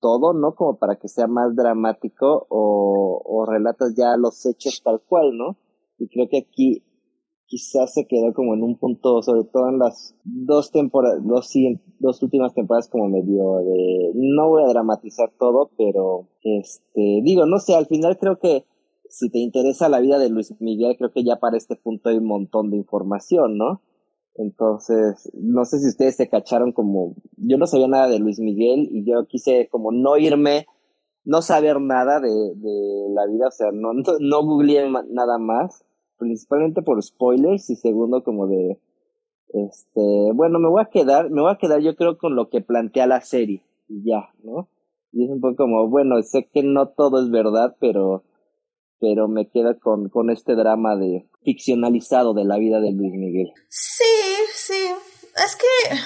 todo 0.00 0.32
no 0.32 0.54
como 0.54 0.78
para 0.78 0.96
que 0.96 1.08
sea 1.08 1.26
más 1.26 1.54
dramático 1.54 2.46
o, 2.48 3.22
o 3.24 3.46
relatas 3.46 3.94
ya 3.96 4.16
los 4.16 4.44
hechos 4.46 4.82
tal 4.82 5.00
cual 5.00 5.36
no 5.36 5.56
y 5.98 6.08
creo 6.08 6.28
que 6.28 6.38
aquí 6.38 6.84
quizás 7.46 7.94
se 7.94 8.06
quedó 8.06 8.34
como 8.34 8.54
en 8.54 8.62
un 8.62 8.76
punto, 8.76 9.22
sobre 9.22 9.44
todo 9.44 9.68
en 9.68 9.78
las 9.78 10.14
dos 10.24 10.70
temporadas, 10.70 11.22
dos, 11.22 12.22
últimas 12.22 12.54
temporadas 12.54 12.88
como 12.88 13.08
medio 13.08 13.58
de, 13.58 14.12
no 14.14 14.48
voy 14.48 14.64
a 14.64 14.68
dramatizar 14.68 15.30
todo, 15.38 15.70
pero, 15.78 16.28
este, 16.42 17.20
digo, 17.22 17.46
no 17.46 17.58
sé, 17.58 17.74
al 17.74 17.86
final 17.86 18.18
creo 18.18 18.38
que 18.38 18.64
si 19.08 19.30
te 19.30 19.38
interesa 19.38 19.88
la 19.88 20.00
vida 20.00 20.18
de 20.18 20.28
Luis 20.28 20.54
Miguel, 20.60 20.96
creo 20.98 21.12
que 21.12 21.24
ya 21.24 21.36
para 21.36 21.56
este 21.56 21.76
punto 21.76 22.08
hay 22.08 22.18
un 22.18 22.26
montón 22.26 22.70
de 22.70 22.76
información, 22.76 23.56
¿no? 23.56 23.80
Entonces, 24.34 25.30
no 25.32 25.64
sé 25.64 25.78
si 25.78 25.88
ustedes 25.88 26.16
se 26.16 26.28
cacharon 26.28 26.72
como, 26.72 27.14
yo 27.36 27.56
no 27.56 27.66
sabía 27.66 27.88
nada 27.88 28.08
de 28.08 28.18
Luis 28.18 28.40
Miguel 28.40 28.88
y 28.90 29.04
yo 29.04 29.26
quise 29.26 29.68
como 29.70 29.92
no 29.92 30.18
irme, 30.18 30.66
no 31.24 31.40
saber 31.42 31.80
nada 31.80 32.20
de, 32.20 32.28
de 32.28 33.06
la 33.14 33.26
vida, 33.26 33.48
o 33.48 33.50
sea, 33.50 33.70
no, 33.72 33.94
no, 33.94 34.02
no 34.20 34.44
googleé 34.44 34.90
nada 35.08 35.38
más 35.38 35.85
principalmente 36.18 36.82
por 36.82 37.02
spoilers 37.02 37.70
y 37.70 37.76
segundo 37.76 38.22
como 38.22 38.46
de 38.46 38.78
este 39.48 40.32
bueno 40.34 40.58
me 40.58 40.68
voy 40.68 40.82
a 40.82 40.90
quedar 40.90 41.30
me 41.30 41.40
voy 41.40 41.52
a 41.52 41.58
quedar 41.58 41.80
yo 41.80 41.94
creo 41.96 42.18
con 42.18 42.34
lo 42.34 42.48
que 42.50 42.60
plantea 42.60 43.06
la 43.06 43.20
serie 43.20 43.62
y 43.88 44.02
ya 44.04 44.30
no 44.42 44.68
y 45.12 45.24
es 45.24 45.30
un 45.30 45.40
poco 45.40 45.56
como 45.56 45.88
bueno 45.88 46.20
sé 46.22 46.48
que 46.52 46.62
no 46.62 46.88
todo 46.88 47.22
es 47.22 47.30
verdad 47.30 47.76
pero 47.80 48.24
pero 48.98 49.28
me 49.28 49.48
queda 49.48 49.78
con 49.78 50.08
con 50.08 50.30
este 50.30 50.54
drama 50.54 50.96
de 50.96 51.28
ficcionalizado 51.42 52.34
de 52.34 52.44
la 52.44 52.58
vida 52.58 52.80
de 52.80 52.92
Luis 52.92 53.12
Miguel. 53.12 53.52
Sí 53.68 54.04
sí 54.54 54.88
es 55.44 55.56
que 55.56 55.96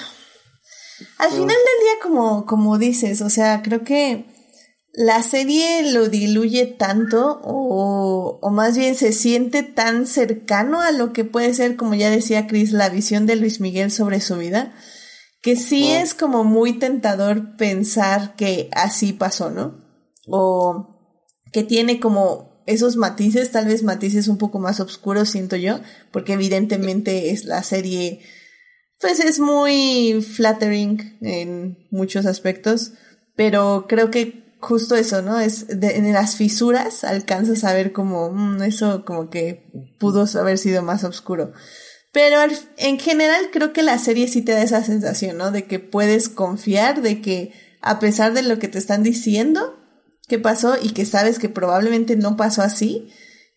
al 1.17 1.29
final 1.29 1.47
del 1.47 1.55
día 1.55 1.93
como 2.03 2.45
como 2.45 2.77
dices 2.77 3.21
o 3.21 3.29
sea 3.29 3.61
creo 3.63 3.83
que 3.83 4.25
la 4.93 5.23
serie 5.23 5.91
lo 5.91 6.09
diluye 6.09 6.65
tanto 6.65 7.39
o, 7.43 8.39
o, 8.41 8.49
más 8.49 8.77
bien 8.77 8.95
se 8.95 9.13
siente 9.13 9.63
tan 9.63 10.05
cercano 10.05 10.81
a 10.81 10.91
lo 10.91 11.13
que 11.13 11.23
puede 11.23 11.53
ser, 11.53 11.77
como 11.77 11.95
ya 11.95 12.09
decía 12.09 12.47
Chris, 12.47 12.73
la 12.73 12.89
visión 12.89 13.25
de 13.25 13.37
Luis 13.37 13.61
Miguel 13.61 13.89
sobre 13.89 14.19
su 14.19 14.37
vida, 14.37 14.73
que 15.41 15.55
sí 15.55 15.89
es 15.91 16.13
como 16.13 16.43
muy 16.43 16.77
tentador 16.77 17.55
pensar 17.55 18.35
que 18.35 18.69
así 18.73 19.13
pasó, 19.13 19.49
¿no? 19.49 19.79
O 20.27 21.15
que 21.53 21.63
tiene 21.63 21.99
como 21.99 22.63
esos 22.67 22.95
matices, 22.95 23.51
tal 23.51 23.65
vez 23.65 23.83
matices 23.83 24.27
un 24.27 24.37
poco 24.37 24.59
más 24.59 24.79
oscuros, 24.79 25.29
siento 25.29 25.55
yo, 25.55 25.79
porque 26.11 26.33
evidentemente 26.33 27.31
es 27.31 27.45
la 27.45 27.63
serie, 27.63 28.21
pues 28.99 29.19
es 29.19 29.39
muy 29.39 30.21
flattering 30.21 31.17
en 31.21 31.87
muchos 31.91 32.25
aspectos, 32.25 32.93
pero 33.35 33.85
creo 33.87 34.11
que 34.11 34.50
justo 34.61 34.95
eso, 34.95 35.21
¿no? 35.21 35.39
Es 35.39 35.67
de, 35.67 35.97
en 35.97 36.13
las 36.13 36.35
fisuras 36.35 37.03
alcanzas 37.03 37.63
a 37.63 37.73
ver 37.73 37.91
como 37.91 38.31
mm, 38.31 38.61
eso 38.63 39.03
como 39.05 39.29
que 39.29 39.69
pudo 39.99 40.25
haber 40.39 40.57
sido 40.57 40.83
más 40.83 41.03
oscuro. 41.03 41.51
Pero 42.13 42.37
en 42.77 42.99
general 42.99 43.49
creo 43.51 43.73
que 43.73 43.83
la 43.83 43.97
serie 43.97 44.27
sí 44.27 44.41
te 44.41 44.51
da 44.51 44.61
esa 44.61 44.83
sensación, 44.83 45.37
¿no? 45.37 45.51
De 45.51 45.65
que 45.65 45.79
puedes 45.79 46.29
confiar, 46.29 47.01
de 47.01 47.21
que 47.21 47.53
a 47.81 47.99
pesar 47.99 48.33
de 48.33 48.43
lo 48.43 48.59
que 48.59 48.67
te 48.67 48.77
están 48.77 49.03
diciendo 49.03 49.77
que 50.27 50.39
pasó 50.39 50.75
y 50.81 50.91
que 50.91 51.05
sabes 51.05 51.39
que 51.39 51.49
probablemente 51.49 52.15
no 52.15 52.37
pasó 52.37 52.61
así, 52.61 53.09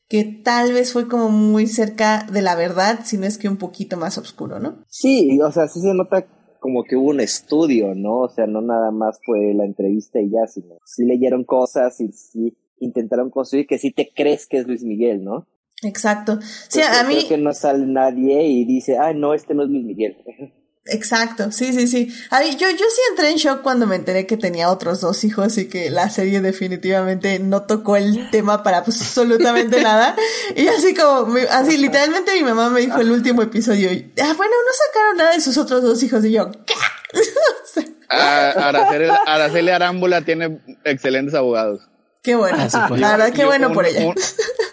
que 0.09 0.25
tal 0.25 0.73
vez 0.73 0.93
fue 0.93 1.09
como 1.09 1.31
muy 1.31 1.67
cerca 1.67 2.27
de 2.31 2.43
la 2.43 2.57
verdad, 2.57 3.01
si 3.05 3.17
no 3.17 3.27
es 3.27 3.39
que 3.39 3.49
un 3.49 3.59
poquito 3.59 3.97
más 3.97 4.19
oscuro, 4.19 4.59
¿no? 4.59 4.85
Sí, 4.89 5.39
o 5.41 5.53
sea, 5.53 5.69
sí 5.69 5.81
se 5.81 5.95
nota 5.95 6.27
como 6.65 6.83
que 6.83 6.97
hubo 6.97 7.11
un 7.11 7.21
estudio, 7.21 7.95
¿no? 7.95 8.21
O 8.21 8.29
sea, 8.31 8.47
no 8.47 8.63
nada 8.63 8.91
más 8.91 9.21
fue 9.23 9.53
la 9.53 9.67
entrevista 9.67 10.19
y 10.19 10.31
ya, 10.31 10.47
sino 10.47 10.79
sí 10.87 11.05
leyeron 11.05 11.45
cosas 11.45 12.01
y 12.01 12.11
sí 12.13 12.57
intentaron 12.79 13.29
construir 13.29 13.67
que 13.67 13.77
sí 13.77 13.93
te 13.93 14.11
crees 14.17 14.47
que 14.47 14.57
es 14.57 14.67
Luis 14.67 14.83
Miguel, 14.83 15.23
¿no? 15.23 15.47
Exacto. 15.83 16.39
Sí, 16.71 16.81
a 16.81 17.07
mí. 17.07 17.17
Creo 17.17 17.29
que 17.29 17.37
no 17.37 17.53
sale 17.53 17.85
nadie 17.85 18.45
y 18.45 18.65
dice, 18.65 18.97
ay, 18.99 19.15
no, 19.15 19.35
este 19.35 19.53
no 19.53 19.65
es 19.65 19.69
Luis 19.69 19.85
Miguel. 19.85 20.17
Exacto, 20.87 21.51
sí, 21.51 21.73
sí, 21.73 21.89
sí. 21.89 22.15
A 22.31 22.43
yo, 22.45 22.69
yo 22.69 22.77
sí 22.77 23.01
entré 23.09 23.31
en 23.31 23.37
shock 23.37 23.63
cuando 23.63 23.87
me 23.87 23.97
enteré 23.97 24.27
que 24.27 24.37
tenía 24.37 24.71
otros 24.71 25.01
dos 25.01 25.25
hijos 25.25 25.57
y 25.57 25.67
que 25.67 25.89
la 25.89 26.11
serie 26.11 26.43
definitivamente 26.43 27.39
no 27.39 27.63
tocó 27.63 27.97
el 27.97 28.29
tema 28.31 28.63
para 28.63 28.85
pues, 28.85 29.01
absolutamente 29.01 29.81
nada. 29.81 30.15
Y 30.55 30.69
así 30.69 30.95
como, 30.95 31.37
así 31.51 31.79
literalmente 31.79 32.35
mi 32.35 32.43
mamá 32.43 32.69
me 32.69 32.81
dijo 32.81 33.01
el 33.01 33.11
último 33.11 33.41
episodio, 33.41 33.89
ah, 33.91 34.35
bueno, 34.37 34.53
no 34.53 34.87
sacaron 34.87 35.17
nada 35.17 35.33
de 35.33 35.41
sus 35.41 35.57
otros 35.57 35.83
dos 35.83 36.03
hijos 36.03 36.25
y 36.25 36.33
yo, 36.33 36.51
¿qué? 36.67 36.75
Ah, 38.17 38.69
Araceli, 38.69 39.09
Araceli 39.27 39.71
Arámbula 39.71 40.21
tiene 40.21 40.61
excelentes 40.85 41.35
abogados. 41.35 41.81
Qué 42.23 42.37
bueno, 42.37 42.59
ah, 42.73 42.89
la 42.97 43.11
verdad, 43.13 43.33
qué 43.33 43.45
bueno 43.45 43.73
por 43.73 43.87
ella. 43.87 44.05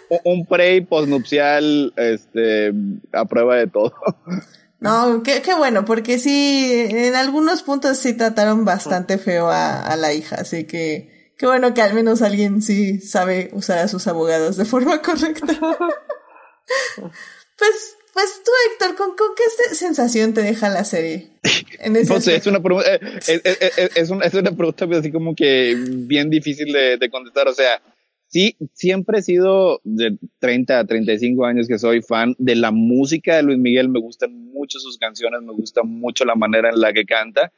Un, 0.08 0.20
un 0.24 0.46
pre 0.46 0.76
y 0.76 0.80
postnupcial, 0.82 1.92
este, 1.96 2.72
a 3.12 3.24
prueba 3.24 3.56
de 3.56 3.66
todo. 3.66 3.94
No, 4.82 5.22
qué, 5.22 5.42
qué 5.42 5.54
bueno, 5.54 5.84
porque 5.84 6.18
sí, 6.18 6.88
en 6.90 7.14
algunos 7.14 7.62
puntos 7.62 7.98
sí 7.98 8.14
trataron 8.14 8.64
bastante 8.64 9.16
feo 9.16 9.48
a, 9.48 9.80
a 9.80 9.94
la 9.94 10.12
hija, 10.12 10.34
así 10.40 10.64
que 10.64 11.32
qué 11.38 11.46
bueno 11.46 11.72
que 11.72 11.82
al 11.82 11.94
menos 11.94 12.20
alguien 12.20 12.60
sí 12.60 12.98
sabe 12.98 13.50
usar 13.52 13.78
a 13.78 13.86
sus 13.86 14.08
abogados 14.08 14.56
de 14.56 14.64
forma 14.64 15.00
correcta. 15.00 15.46
pues, 16.96 17.96
pues 18.12 18.42
tú, 18.44 18.50
Héctor, 18.72 18.96
¿con, 18.96 19.16
con 19.16 19.28
qué 19.36 19.44
sensación 19.72 20.34
te 20.34 20.42
deja 20.42 20.68
la 20.68 20.82
serie? 20.82 21.30
En 21.78 21.94
ese 21.94 22.12
no 22.12 22.20
sé, 22.20 22.34
es 22.34 22.46
una, 22.48 22.60
pregunta, 22.60 22.92
eh, 22.92 23.00
es, 23.18 23.40
es, 23.44 23.96
es, 23.96 24.10
una, 24.10 24.26
es 24.26 24.34
una 24.34 24.50
pregunta 24.50 24.84
así 24.98 25.12
como 25.12 25.36
que 25.36 25.76
bien 25.78 26.28
difícil 26.28 26.72
de, 26.72 26.96
de 26.96 27.08
contestar, 27.08 27.46
o 27.46 27.54
sea, 27.54 27.80
sí, 28.32 28.56
siempre 28.72 29.18
he 29.18 29.22
sido 29.22 29.80
de 29.84 30.16
30 30.38 30.78
a 30.78 30.86
35 30.86 31.44
años 31.44 31.68
que 31.68 31.78
soy 31.78 32.00
fan 32.00 32.34
de 32.38 32.56
la 32.56 32.70
música 32.70 33.36
de 33.36 33.42
Luis 33.42 33.58
Miguel, 33.58 33.90
me 33.90 34.00
gustan 34.00 34.32
mucho 34.52 34.78
sus 34.78 34.96
canciones, 34.96 35.42
me 35.42 35.52
gusta 35.52 35.82
mucho 35.82 36.24
la 36.24 36.34
manera 36.34 36.70
en 36.70 36.80
la 36.80 36.94
que 36.94 37.04
canta, 37.04 37.52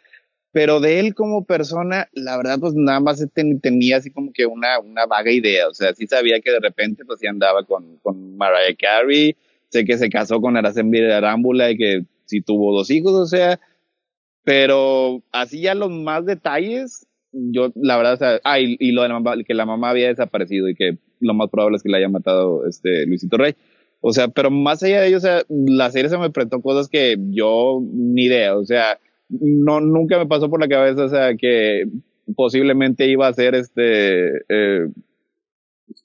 pero 0.51 0.81
de 0.81 0.99
él 0.99 1.15
como 1.15 1.45
persona, 1.45 2.09
la 2.13 2.37
verdad, 2.37 2.59
pues 2.59 2.75
nada 2.75 2.99
más 2.99 3.25
tenía 3.63 3.99
así 3.99 4.11
como 4.11 4.33
que 4.33 4.47
una, 4.47 4.81
una 4.81 5.07
vaga 5.07 5.31
idea, 5.31 5.69
o 5.69 5.75
sea, 5.75 5.95
sí 5.95 6.09
sabía 6.09 6.41
que 6.41 6.51
de 6.51 6.61
repente 6.61 7.05
pues 7.05 7.21
sí 7.21 7.29
andaba 7.29 7.65
con, 7.65 7.99
con 7.99 8.37
Mariah 8.37 8.77
Carey, 8.77 9.37
sé 9.69 9.85
que 9.85 9.97
se 9.97 10.09
casó 10.09 10.41
con 10.41 10.57
Araceli 10.57 11.11
Arámbula 11.11 11.71
y 11.71 11.77
que 11.77 12.05
sí 12.25 12.41
tuvo 12.41 12.77
dos 12.77 12.91
hijos, 12.91 13.13
o 13.13 13.27
sea, 13.27 13.61
pero 14.43 15.23
así 15.31 15.61
ya 15.61 15.75
los 15.77 15.91
más 15.91 16.27
detalles, 16.27 17.07
yo, 17.35 17.73
la 17.75 17.97
verdad, 17.97 18.15
o 18.15 18.17
sea, 18.17 18.41
ah, 18.45 18.61
y, 18.61 18.93
lo 18.93 19.03
de 19.03 19.09
la 19.09 19.21
mamá, 19.21 19.43
que 19.45 19.55
la 19.55 19.67
mamá 19.67 19.91
había 19.91 20.09
desaparecido 20.09 20.69
y 20.69 20.75
que 20.75 20.99
lo 21.21 21.35
más 21.35 21.51
probable 21.51 21.77
es 21.77 21.83
que 21.83 21.89
la 21.89 21.99
haya 21.99 22.09
matado 22.09 22.67
este 22.67 23.07
Luisito 23.07 23.37
Rey. 23.37 23.55
O 24.01 24.13
sea, 24.13 24.29
pero 24.29 24.51
más 24.51 24.83
allá 24.83 25.01
de 25.01 25.09
ello, 25.09 25.17
o 25.17 25.21
sea, 25.21 25.43
la 25.49 25.91
serie 25.91 26.11
se 26.11 26.19
me 26.19 26.31
prestó 26.31 26.61
cosas 26.61 26.89
que 26.89 27.17
yo 27.31 27.81
ni 27.83 28.25
idea, 28.25 28.57
o 28.57 28.65
sea, 28.65 28.99
no, 29.29 29.81
nunca 29.81 30.19
me 30.19 30.27
pasó 30.27 30.51
por 30.51 30.61
la 30.61 30.69
cabeza, 30.69 31.05
o 31.05 31.09
sea, 31.09 31.35
que 31.37 31.85
posiblemente 32.37 33.09
iba 33.09 33.27
a 33.27 33.33
ser 33.33 33.55
este, 33.55 34.39
eh, 34.49 34.89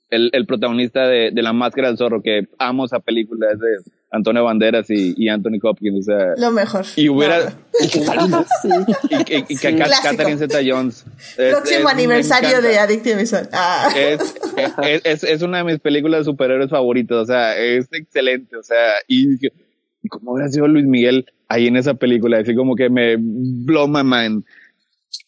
el, 0.10 0.30
el 0.34 0.46
protagonista 0.46 1.08
de, 1.08 1.32
de 1.32 1.42
La 1.42 1.54
Máscara 1.54 1.90
del 1.90 1.98
Zorro, 1.98 2.22
que 2.22 2.48
amo 2.58 2.86
esa 2.86 3.00
película, 3.00 3.52
es 3.52 3.60
de 3.60 3.92
Antonio 4.12 4.44
Banderas 4.44 4.90
y, 4.90 5.14
y 5.18 5.30
Anthony 5.30 5.60
Hopkins, 5.62 6.00
o 6.00 6.12
sea. 6.12 6.34
Lo 6.38 6.52
mejor. 6.52 6.86
Y 6.96 7.10
hubiera. 7.10 7.54
y, 7.84 9.34
y, 9.36 9.46
y, 9.50 9.56
Catherine 9.56 10.38
Zeta 10.38 10.60
Jones. 10.66 11.06
Próximo 11.36 11.90
aniversario 11.90 12.62
de 12.62 12.80
Adictive 12.80 13.18
Visual. 13.18 13.50
Ah. 13.54 13.94
Es, 13.96 14.36
es, 15.04 15.24
es, 15.24 15.42
una 15.42 15.60
de 15.60 15.64
mis 15.66 15.80
películas 15.80 16.22
de 16.22 16.26
superhéroes 16.26 16.70
favoritas, 16.70 17.18
o 17.18 17.26
sea, 17.26 17.58
es 17.58 17.88
excelente, 17.92 18.58
o 18.58 18.64
sea, 18.64 18.94
y, 19.08 19.36
y 20.04 20.08
como 20.10 20.34
hubiera 20.34 20.50
sido 20.50 20.68
Luis 20.68 20.86
Miguel 20.86 21.26
ahí 21.48 21.68
en 21.68 21.78
esa 21.78 21.94
película, 21.94 22.40
así 22.40 22.56
como 22.56 22.76
que 22.76 22.90
me 22.90 23.16
blow 23.18 23.88
my 23.88 24.04
mind. 24.04 24.44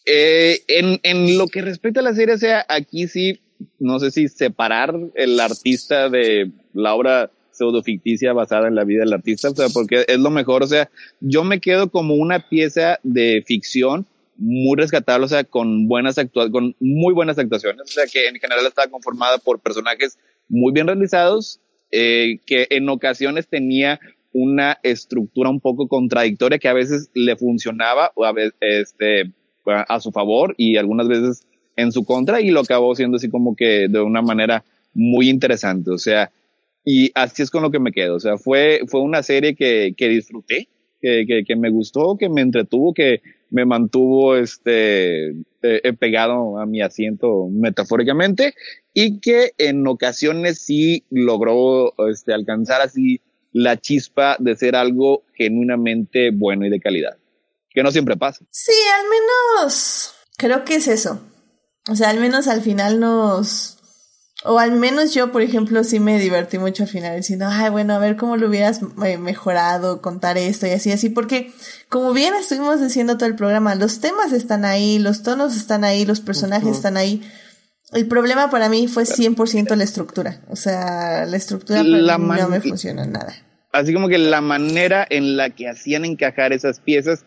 Eh, 0.05 0.61
en, 0.67 0.99
en 1.03 1.37
lo 1.37 1.47
que 1.47 1.61
respecta 1.61 1.99
a 1.99 2.03
la 2.03 2.15
serie, 2.15 2.33
o 2.33 2.39
sea, 2.39 2.65
aquí 2.67 3.07
sí, 3.07 3.41
no 3.79 3.99
sé 3.99 4.09
si 4.09 4.27
separar 4.27 4.95
el 5.13 5.39
artista 5.39 6.09
de 6.09 6.51
la 6.73 6.95
obra 6.95 7.31
pseudo 7.61 7.83
ficticia 7.83 8.33
basada 8.33 8.67
en 8.67 8.75
la 8.75 8.83
vida 8.83 9.01
del 9.01 9.13
artista, 9.13 9.49
o 9.49 9.55
sea, 9.55 9.67
porque 9.69 10.03
es 10.07 10.19
lo 10.19 10.31
mejor, 10.31 10.63
o 10.63 10.67
sea, 10.67 10.89
yo 11.19 11.43
me 11.43 11.59
quedo 11.59 11.91
como 11.91 12.15
una 12.15 12.49
pieza 12.49 12.99
de 13.03 13.43
ficción 13.45 14.07
muy 14.37 14.75
rescatable, 14.77 15.25
o 15.25 15.29
sea, 15.29 15.43
con 15.43 15.87
buenas 15.87 16.17
actuaciones, 16.17 16.51
con 16.51 16.75
muy 16.79 17.13
buenas 17.13 17.37
actuaciones, 17.37 17.81
o 17.83 17.87
sea, 17.87 18.05
que 18.11 18.27
en 18.27 18.35
general 18.35 18.65
estaba 18.65 18.89
conformada 18.89 19.37
por 19.37 19.59
personajes 19.59 20.17
muy 20.49 20.73
bien 20.73 20.87
realizados, 20.87 21.59
eh, 21.91 22.39
que 22.47 22.65
en 22.71 22.89
ocasiones 22.89 23.47
tenía 23.47 23.99
una 24.33 24.79
estructura 24.81 25.49
un 25.49 25.59
poco 25.59 25.87
contradictoria 25.87 26.57
que 26.57 26.69
a 26.69 26.73
veces 26.73 27.11
le 27.13 27.35
funcionaba 27.35 28.11
o 28.15 28.25
a 28.25 28.31
veces, 28.31 28.55
este, 28.59 29.31
a 29.65 29.99
su 29.99 30.11
favor 30.11 30.55
y 30.57 30.77
algunas 30.77 31.07
veces 31.07 31.45
en 31.75 31.91
su 31.91 32.05
contra 32.05 32.41
y 32.41 32.49
lo 32.49 32.61
acabó 32.61 32.95
siendo 32.95 33.17
así 33.17 33.29
como 33.29 33.55
que 33.55 33.87
de 33.89 34.01
una 34.01 34.21
manera 34.21 34.63
muy 34.93 35.29
interesante. 35.29 35.91
O 35.91 35.97
sea, 35.97 36.31
y 36.83 37.11
así 37.15 37.43
es 37.43 37.49
con 37.49 37.61
lo 37.63 37.71
que 37.71 37.79
me 37.79 37.91
quedo. 37.91 38.15
O 38.15 38.19
sea, 38.19 38.37
fue, 38.37 38.81
fue 38.87 39.01
una 39.01 39.23
serie 39.23 39.55
que, 39.55 39.93
que 39.95 40.09
disfruté, 40.09 40.69
que, 40.99 41.25
que, 41.27 41.43
que 41.45 41.55
me 41.55 41.69
gustó, 41.69 42.17
que 42.17 42.29
me 42.29 42.41
entretuvo, 42.41 42.93
que 42.93 43.21
me 43.51 43.65
mantuvo 43.65 44.35
este, 44.35 45.29
eh, 45.61 45.93
pegado 45.99 46.57
a 46.57 46.65
mi 46.65 46.81
asiento 46.81 47.47
metafóricamente 47.51 48.55
y 48.93 49.19
que 49.19 49.51
en 49.57 49.85
ocasiones 49.85 50.59
sí 50.59 51.05
logró 51.09 51.93
este, 52.09 52.33
alcanzar 52.33 52.81
así 52.81 53.21
la 53.51 53.77
chispa 53.79 54.37
de 54.39 54.55
ser 54.55 54.75
algo 54.75 55.23
genuinamente 55.35 56.31
bueno 56.31 56.65
y 56.65 56.69
de 56.69 56.79
calidad, 56.79 57.17
que 57.69 57.83
no 57.83 57.91
siempre 57.91 58.15
pasa. 58.15 58.45
Sí, 58.49 58.71
al 58.97 59.05
menos 59.09 60.13
creo 60.37 60.63
que 60.63 60.75
es 60.75 60.87
eso. 60.87 61.21
O 61.89 61.95
sea, 61.95 62.09
al 62.09 62.19
menos 62.19 62.47
al 62.47 62.61
final 62.61 62.99
nos, 62.99 63.80
o 64.43 64.57
al 64.57 64.71
menos 64.71 65.13
yo, 65.13 65.31
por 65.31 65.41
ejemplo, 65.41 65.83
sí 65.83 65.99
me 65.99 66.19
divertí 66.19 66.57
mucho 66.57 66.83
al 66.83 66.89
final 66.89 67.15
diciendo, 67.15 67.45
ay, 67.49 67.69
bueno, 67.69 67.93
a 67.93 67.99
ver 67.99 68.15
cómo 68.15 68.37
lo 68.37 68.47
hubieras 68.47 68.81
eh, 69.05 69.17
mejorado, 69.17 70.01
contar 70.01 70.37
esto 70.37 70.65
y 70.65 70.71
así, 70.71 70.91
así, 70.91 71.09
porque 71.09 71.51
como 71.89 72.13
bien 72.13 72.33
estuvimos 72.33 72.81
diciendo 72.81 73.17
todo 73.17 73.27
el 73.27 73.35
programa, 73.35 73.75
los 73.75 73.99
temas 73.99 74.31
están 74.31 74.65
ahí, 74.65 74.97
los 74.97 75.21
tonos 75.21 75.55
están 75.55 75.83
ahí, 75.83 76.05
los 76.05 76.21
personajes 76.21 76.69
están 76.69 76.97
ahí. 76.97 77.21
El 77.93 78.07
problema 78.07 78.49
para 78.49 78.69
mí 78.69 78.87
fue 78.87 79.03
100% 79.03 79.75
la 79.75 79.83
estructura. 79.83 80.41
O 80.49 80.55
sea, 80.55 81.25
la 81.25 81.37
estructura 81.37 81.83
no 81.83 82.47
me 82.47 82.61
funciona 82.61 83.05
nada. 83.05 83.33
Así 83.73 83.93
como 83.93 84.07
que 84.07 84.17
la 84.17 84.41
manera 84.41 85.05
en 85.09 85.37
la 85.37 85.49
que 85.49 85.69
hacían 85.69 86.05
encajar 86.05 86.53
esas 86.53 86.79
piezas 86.79 87.25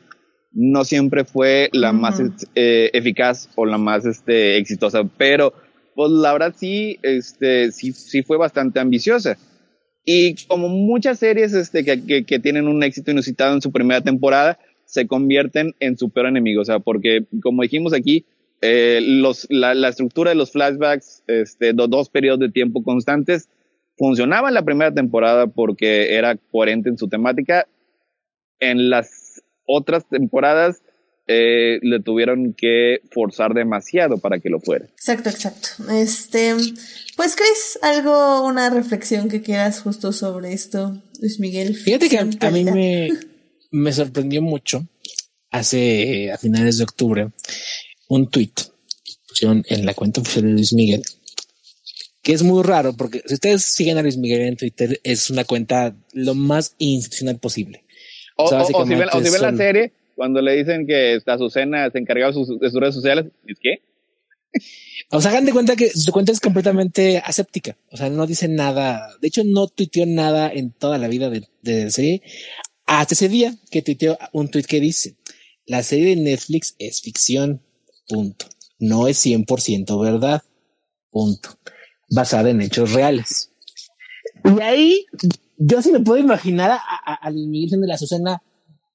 no 0.52 0.84
siempre 0.84 1.24
fue 1.24 1.68
la 1.72 1.92
más 1.92 2.20
eh, 2.54 2.90
eficaz 2.92 3.48
o 3.56 3.66
la 3.66 3.76
más 3.76 4.04
este, 4.04 4.56
exitosa, 4.56 5.02
pero 5.18 5.52
pues 5.94 6.10
la 6.10 6.32
verdad 6.32 6.54
sí, 6.56 6.98
este, 7.02 7.72
sí, 7.72 7.92
sí 7.92 8.22
fue 8.22 8.36
bastante 8.36 8.80
ambiciosa. 8.80 9.36
Y 10.04 10.34
como 10.46 10.68
muchas 10.68 11.18
series 11.18 11.54
este, 11.54 11.84
que, 11.84 12.24
que, 12.24 12.38
tienen 12.38 12.68
un 12.68 12.82
éxito 12.82 13.10
inusitado 13.10 13.54
en 13.54 13.62
su 13.62 13.72
primera 13.72 14.02
temporada, 14.02 14.58
se 14.84 15.06
convierten 15.06 15.74
en 15.80 15.96
su 15.96 16.10
peor 16.10 16.26
enemigo. 16.26 16.60
O 16.60 16.64
sea, 16.64 16.78
porque 16.78 17.24
como 17.42 17.62
dijimos 17.62 17.94
aquí, 17.94 18.26
eh, 18.60 19.00
los, 19.02 19.46
la, 19.50 19.74
la, 19.74 19.88
estructura 19.88 20.30
de 20.30 20.36
los 20.36 20.52
flashbacks, 20.52 21.22
este, 21.26 21.72
dos 21.72 22.10
periodos 22.10 22.40
de 22.40 22.50
tiempo 22.50 22.82
constantes, 22.82 23.48
funcionaba 23.96 24.48
en 24.48 24.54
la 24.54 24.64
primera 24.64 24.92
temporada 24.92 25.46
porque 25.46 26.14
era 26.14 26.36
coherente 26.36 26.90
en 26.90 26.98
su 26.98 27.08
temática. 27.08 27.66
En 28.60 28.90
las 28.90 29.42
otras 29.66 30.06
temporadas 30.08 30.82
eh, 31.26 31.78
le 31.82 32.00
tuvieron 32.00 32.54
que 32.56 32.98
forzar 33.10 33.54
demasiado 33.54 34.18
para 34.18 34.38
que 34.40 34.50
lo 34.50 34.60
fuera. 34.60 34.86
Exacto, 34.86 35.30
exacto. 35.30 35.68
Este, 35.92 36.54
pues 37.16 37.34
Chris, 37.36 37.78
algo, 37.82 38.46
una 38.46 38.70
reflexión 38.70 39.28
que 39.28 39.40
quieras 39.40 39.80
justo 39.80 40.12
sobre 40.12 40.52
esto, 40.52 41.02
Luis 41.20 41.40
Miguel. 41.40 41.74
Fíjate 41.74 42.08
que 42.08 42.18
a, 42.18 42.50
mí 42.50 42.64
me, 42.64 43.08
me 43.70 43.92
sorprendió 43.92 44.42
mucho 44.42 44.86
hace 45.50 46.32
a 46.32 46.36
finales 46.36 46.78
de 46.78 46.84
octubre 46.84 47.28
un 48.08 48.28
tweet 48.28 48.52
pusieron 49.28 49.64
en 49.68 49.86
la 49.86 49.94
cuenta 49.94 50.20
oficial 50.20 50.46
de 50.46 50.52
Luis 50.52 50.72
Miguel 50.72 51.02
que 52.22 52.32
es 52.32 52.42
muy 52.42 52.64
raro 52.64 52.92
porque 52.94 53.22
si 53.24 53.34
ustedes 53.34 53.64
siguen 53.64 53.96
a 53.98 54.02
Luis 54.02 54.16
Miguel 54.16 54.40
en 54.42 54.56
Twitter 54.56 55.00
es 55.04 55.30
una 55.30 55.44
cuenta 55.44 55.94
lo 56.12 56.34
más 56.34 56.74
institucional 56.78 57.38
posible. 57.38 57.84
O, 58.36 58.44
o, 58.44 58.82
o 58.82 58.86
si 58.86 58.94
ven, 58.94 59.08
o 59.12 59.22
si 59.22 59.30
ven 59.30 59.42
la 59.42 59.56
serie, 59.56 59.92
cuando 60.14 60.40
le 60.40 60.56
dicen 60.56 60.86
que 60.86 61.20
Azucena 61.26 61.90
se 61.90 61.98
encargaba 61.98 62.32
de 62.32 62.34
sus, 62.34 62.58
de 62.58 62.70
sus 62.70 62.80
redes 62.80 62.94
sociales, 62.94 63.26
¿es 63.46 63.58
qué? 63.60 63.82
O 65.10 65.20
sea, 65.20 65.32
hagan 65.32 65.44
de 65.44 65.52
cuenta 65.52 65.76
que 65.76 65.90
su 65.90 66.12
cuenta 66.12 66.32
es 66.32 66.40
completamente 66.40 67.18
aséptica. 67.18 67.76
O 67.90 67.96
sea, 67.96 68.08
no 68.08 68.26
dice 68.26 68.48
nada. 68.48 69.08
De 69.20 69.28
hecho, 69.28 69.42
no 69.44 69.66
tuiteó 69.66 70.06
nada 70.06 70.50
en 70.52 70.70
toda 70.70 70.98
la 70.98 71.08
vida 71.08 71.28
de, 71.30 71.46
de 71.62 71.90
serie. 71.90 72.22
Hasta 72.86 73.14
ese 73.14 73.28
día 73.28 73.54
que 73.70 73.82
tuiteó 73.82 74.18
un 74.32 74.48
tweet 74.48 74.64
que 74.64 74.80
dice 74.80 75.16
la 75.66 75.82
serie 75.82 76.14
de 76.14 76.22
Netflix 76.22 76.74
es 76.78 77.00
ficción, 77.00 77.62
punto. 78.06 78.46
No 78.78 79.08
es 79.08 79.24
100% 79.24 80.00
verdad, 80.00 80.42
punto. 81.10 81.58
Basada 82.10 82.50
en 82.50 82.60
hechos 82.60 82.92
reales. 82.92 83.50
Y 84.44 84.60
ahí 84.60 85.06
yo 85.56 85.80
sí 85.80 85.90
me 85.90 86.00
puedo 86.00 86.22
imaginar 86.22 86.78
al 87.04 87.36
inicio 87.36 87.78
de 87.78 87.86
la 87.86 87.96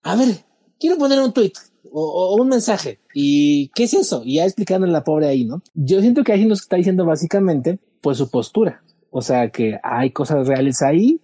a 0.02 0.16
ver, 0.16 0.44
quiero 0.80 0.98
poner 0.98 1.20
un 1.20 1.34
tweet 1.34 1.54
o, 1.92 2.36
un 2.40 2.48
mensaje. 2.48 3.00
¿Y 3.14 3.70
qué 3.76 3.84
es 3.84 3.94
eso? 3.94 4.22
Y 4.26 4.36
ya 4.36 4.46
explicando 4.46 4.88
la 4.88 5.04
pobre 5.04 5.28
ahí, 5.28 5.46
¿no? 5.46 5.62
Yo 5.74 6.02
siento 6.02 6.24
que 6.24 6.34
ahí 6.34 6.46
nos 6.46 6.62
está 6.62 6.76
diciendo 6.76 7.06
básicamente, 7.06 7.80
pues 8.02 8.18
su 8.18 8.30
postura. 8.30 8.82
O 9.12 9.22
sea, 9.22 9.50
que 9.50 9.80
hay 9.84 10.12
cosas 10.12 10.48
reales 10.48 10.82
ahí, 10.82 11.20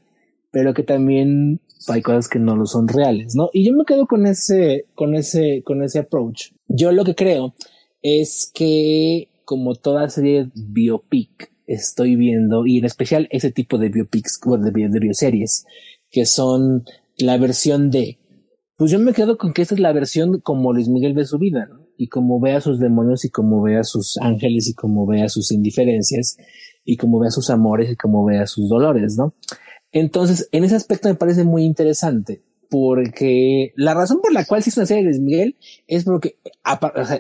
pero 0.52 0.73
que 0.73 0.84
también 0.84 1.61
hay 1.88 2.02
cosas 2.02 2.27
que 2.27 2.40
no 2.40 2.56
lo 2.56 2.65
son 2.65 2.88
reales, 2.88 3.36
¿no? 3.36 3.49
Y 3.53 3.65
yo 3.65 3.73
me 3.73 3.86
quedo 3.86 4.07
con 4.07 4.26
ese, 4.26 4.86
con 4.95 5.15
ese, 5.15 5.61
con 5.64 5.84
ese 5.84 5.99
approach. 5.99 6.52
Yo 6.68 6.91
lo 6.91 7.03
que 7.03 7.15
creo 7.15 7.53
es 8.02 8.52
que 8.53 9.30
como 9.45 9.76
toda 9.76 10.10
serie 10.10 10.49
biopic 10.56 11.52
estoy 11.68 12.15
viendo, 12.15 12.65
y 12.65 12.80
en 12.80 12.86
especial 12.86 13.27
ese 13.32 13.52
tipo 13.52 13.77
de 13.77 13.90
biopics, 13.90 14.40
de, 14.44 14.90
de 14.90 14.99
bioseries, 14.99 15.65
que 16.10 16.26
son 16.26 16.86
la 17.18 17.38
versión 17.38 17.91
de, 17.91 18.19
pues 18.77 18.91
yo 18.91 18.99
me 18.99 19.14
quedo 19.14 19.38
con 19.38 19.53
que 19.53 19.61
esta 19.61 19.76
es 19.76 19.80
la 19.80 19.93
versión 19.93 20.39
como 20.41 20.73
Luis 20.73 20.89
Miguel 20.89 21.14
ve 21.14 21.26
su 21.26 21.38
vida, 21.38 21.68
¿no? 21.68 21.85
Y 21.97 22.10
como 22.10 22.41
ve 22.41 22.52
a 22.52 22.61
sus 22.61 22.80
demonios 22.80 23.23
y 23.23 23.30
como 23.30 23.61
ve 23.61 23.77
a 23.77 23.84
sus 23.84 24.18
ángeles 24.18 24.68
y 24.68 24.73
como 24.73 25.06
ve 25.06 25.22
a 25.22 25.30
sus 25.30 25.52
indiferencias 25.52 26.38
y 26.84 26.97
como 26.97 27.19
ve 27.19 27.27
a 27.27 27.31
sus 27.31 27.49
amores 27.49 27.89
y 27.91 27.95
como 27.95 28.26
ve 28.26 28.39
a 28.39 28.47
sus 28.47 28.68
dolores, 28.68 29.18
¿no? 29.18 29.34
Entonces, 29.93 30.49
en 30.52 30.65
ese 30.65 30.76
aspecto 30.76 31.07
me 31.07 31.15
parece 31.15 31.45
muy 31.45 31.64
interesante 31.64 32.43
porque 32.69 33.72
la 33.76 33.93
razón 33.93 34.19
por 34.22 34.34
la 34.34 34.43
cual 34.43 34.61
se 34.61 34.69
hizo 34.69 34.81
una 34.81 34.88
serie 34.88 35.03
de 35.03 35.10
Luis 35.10 35.22
Miguel 35.22 35.56
es 35.88 36.03
porque 36.03 36.38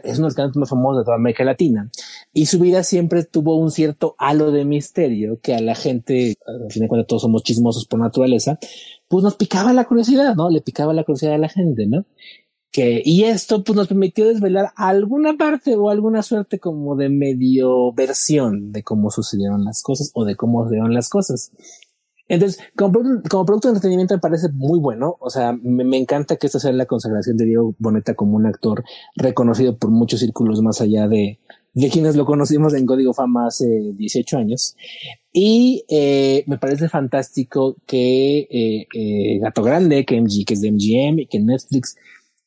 es 0.03 0.17
uno 0.17 0.25
de 0.25 0.29
los 0.29 0.33
cantantes 0.33 0.57
más 0.57 0.69
famosos 0.69 0.99
de 0.99 1.05
toda 1.05 1.15
América 1.15 1.43
Latina 1.43 1.89
y 2.33 2.47
su 2.47 2.59
vida 2.59 2.83
siempre 2.83 3.23
tuvo 3.23 3.57
un 3.57 3.71
cierto 3.71 4.15
halo 4.17 4.51
de 4.51 4.65
misterio 4.65 5.39
que 5.41 5.53
a 5.53 5.61
la 5.61 5.75
gente, 5.75 6.35
al 6.45 6.71
fin 6.71 6.83
de 6.83 6.87
cuentas 6.89 7.07
todos 7.07 7.21
somos 7.21 7.43
chismosos 7.43 7.85
por 7.85 7.99
naturaleza, 7.99 8.59
pues 9.07 9.23
nos 9.23 9.35
picaba 9.35 9.73
la 9.73 9.85
curiosidad, 9.85 10.35
¿no? 10.35 10.49
Le 10.49 10.61
picaba 10.61 10.93
la 10.93 11.03
curiosidad 11.03 11.35
a 11.35 11.39
la 11.39 11.49
gente, 11.49 11.87
¿no? 11.87 12.05
Que, 12.71 13.01
y 13.05 13.23
esto 13.23 13.63
pues 13.63 13.75
nos 13.75 13.87
permitió 13.87 14.27
desvelar 14.27 14.71
alguna 14.75 15.37
parte 15.37 15.75
o 15.75 15.89
alguna 15.89 16.23
suerte 16.23 16.59
como 16.59 16.95
de 16.95 17.09
medio 17.09 17.93
versión 17.93 18.71
de 18.73 18.83
cómo 18.83 19.11
sucedieron 19.11 19.63
las 19.63 19.81
cosas 19.81 20.11
o 20.13 20.25
de 20.25 20.35
cómo 20.35 20.63
sucedieron 20.63 20.93
las 20.93 21.07
cosas. 21.07 21.51
Entonces, 22.27 22.59
como, 22.75 22.91
producto 22.91 23.67
de 23.67 23.75
entretenimiento 23.75 24.15
me 24.15 24.19
parece 24.19 24.49
muy 24.51 24.79
bueno. 24.79 25.15
O 25.19 25.29
sea, 25.29 25.53
me, 25.61 25.97
encanta 25.97 26.37
que 26.37 26.47
esta 26.47 26.59
sea 26.59 26.71
la 26.71 26.87
consagración 26.87 27.37
de 27.37 27.45
Diego 27.45 27.75
Boneta 27.77 28.15
como 28.15 28.35
un 28.35 28.47
actor 28.47 28.83
reconocido 29.15 29.77
por 29.77 29.91
muchos 29.91 30.21
círculos 30.21 30.61
más 30.61 30.81
allá 30.81 31.07
de, 31.07 31.39
de 31.75 31.89
quienes 31.89 32.15
lo 32.15 32.25
conocimos 32.25 32.73
en 32.73 32.87
Código 32.87 33.13
Fama 33.13 33.47
hace 33.47 33.67
18 33.93 34.37
años. 34.37 34.75
Y 35.31 35.85
eh, 35.87 36.43
me 36.47 36.57
parece 36.57 36.89
fantástico 36.89 37.75
que 37.85 38.47
eh, 38.49 38.87
eh, 38.93 39.39
Gato 39.39 39.61
Grande, 39.61 40.05
que 40.05 40.19
MG, 40.19 40.45
que 40.45 40.55
es 40.55 40.61
de 40.61 40.71
MGM 40.71 41.19
y 41.19 41.27
que 41.27 41.39
Netflix 41.39 41.95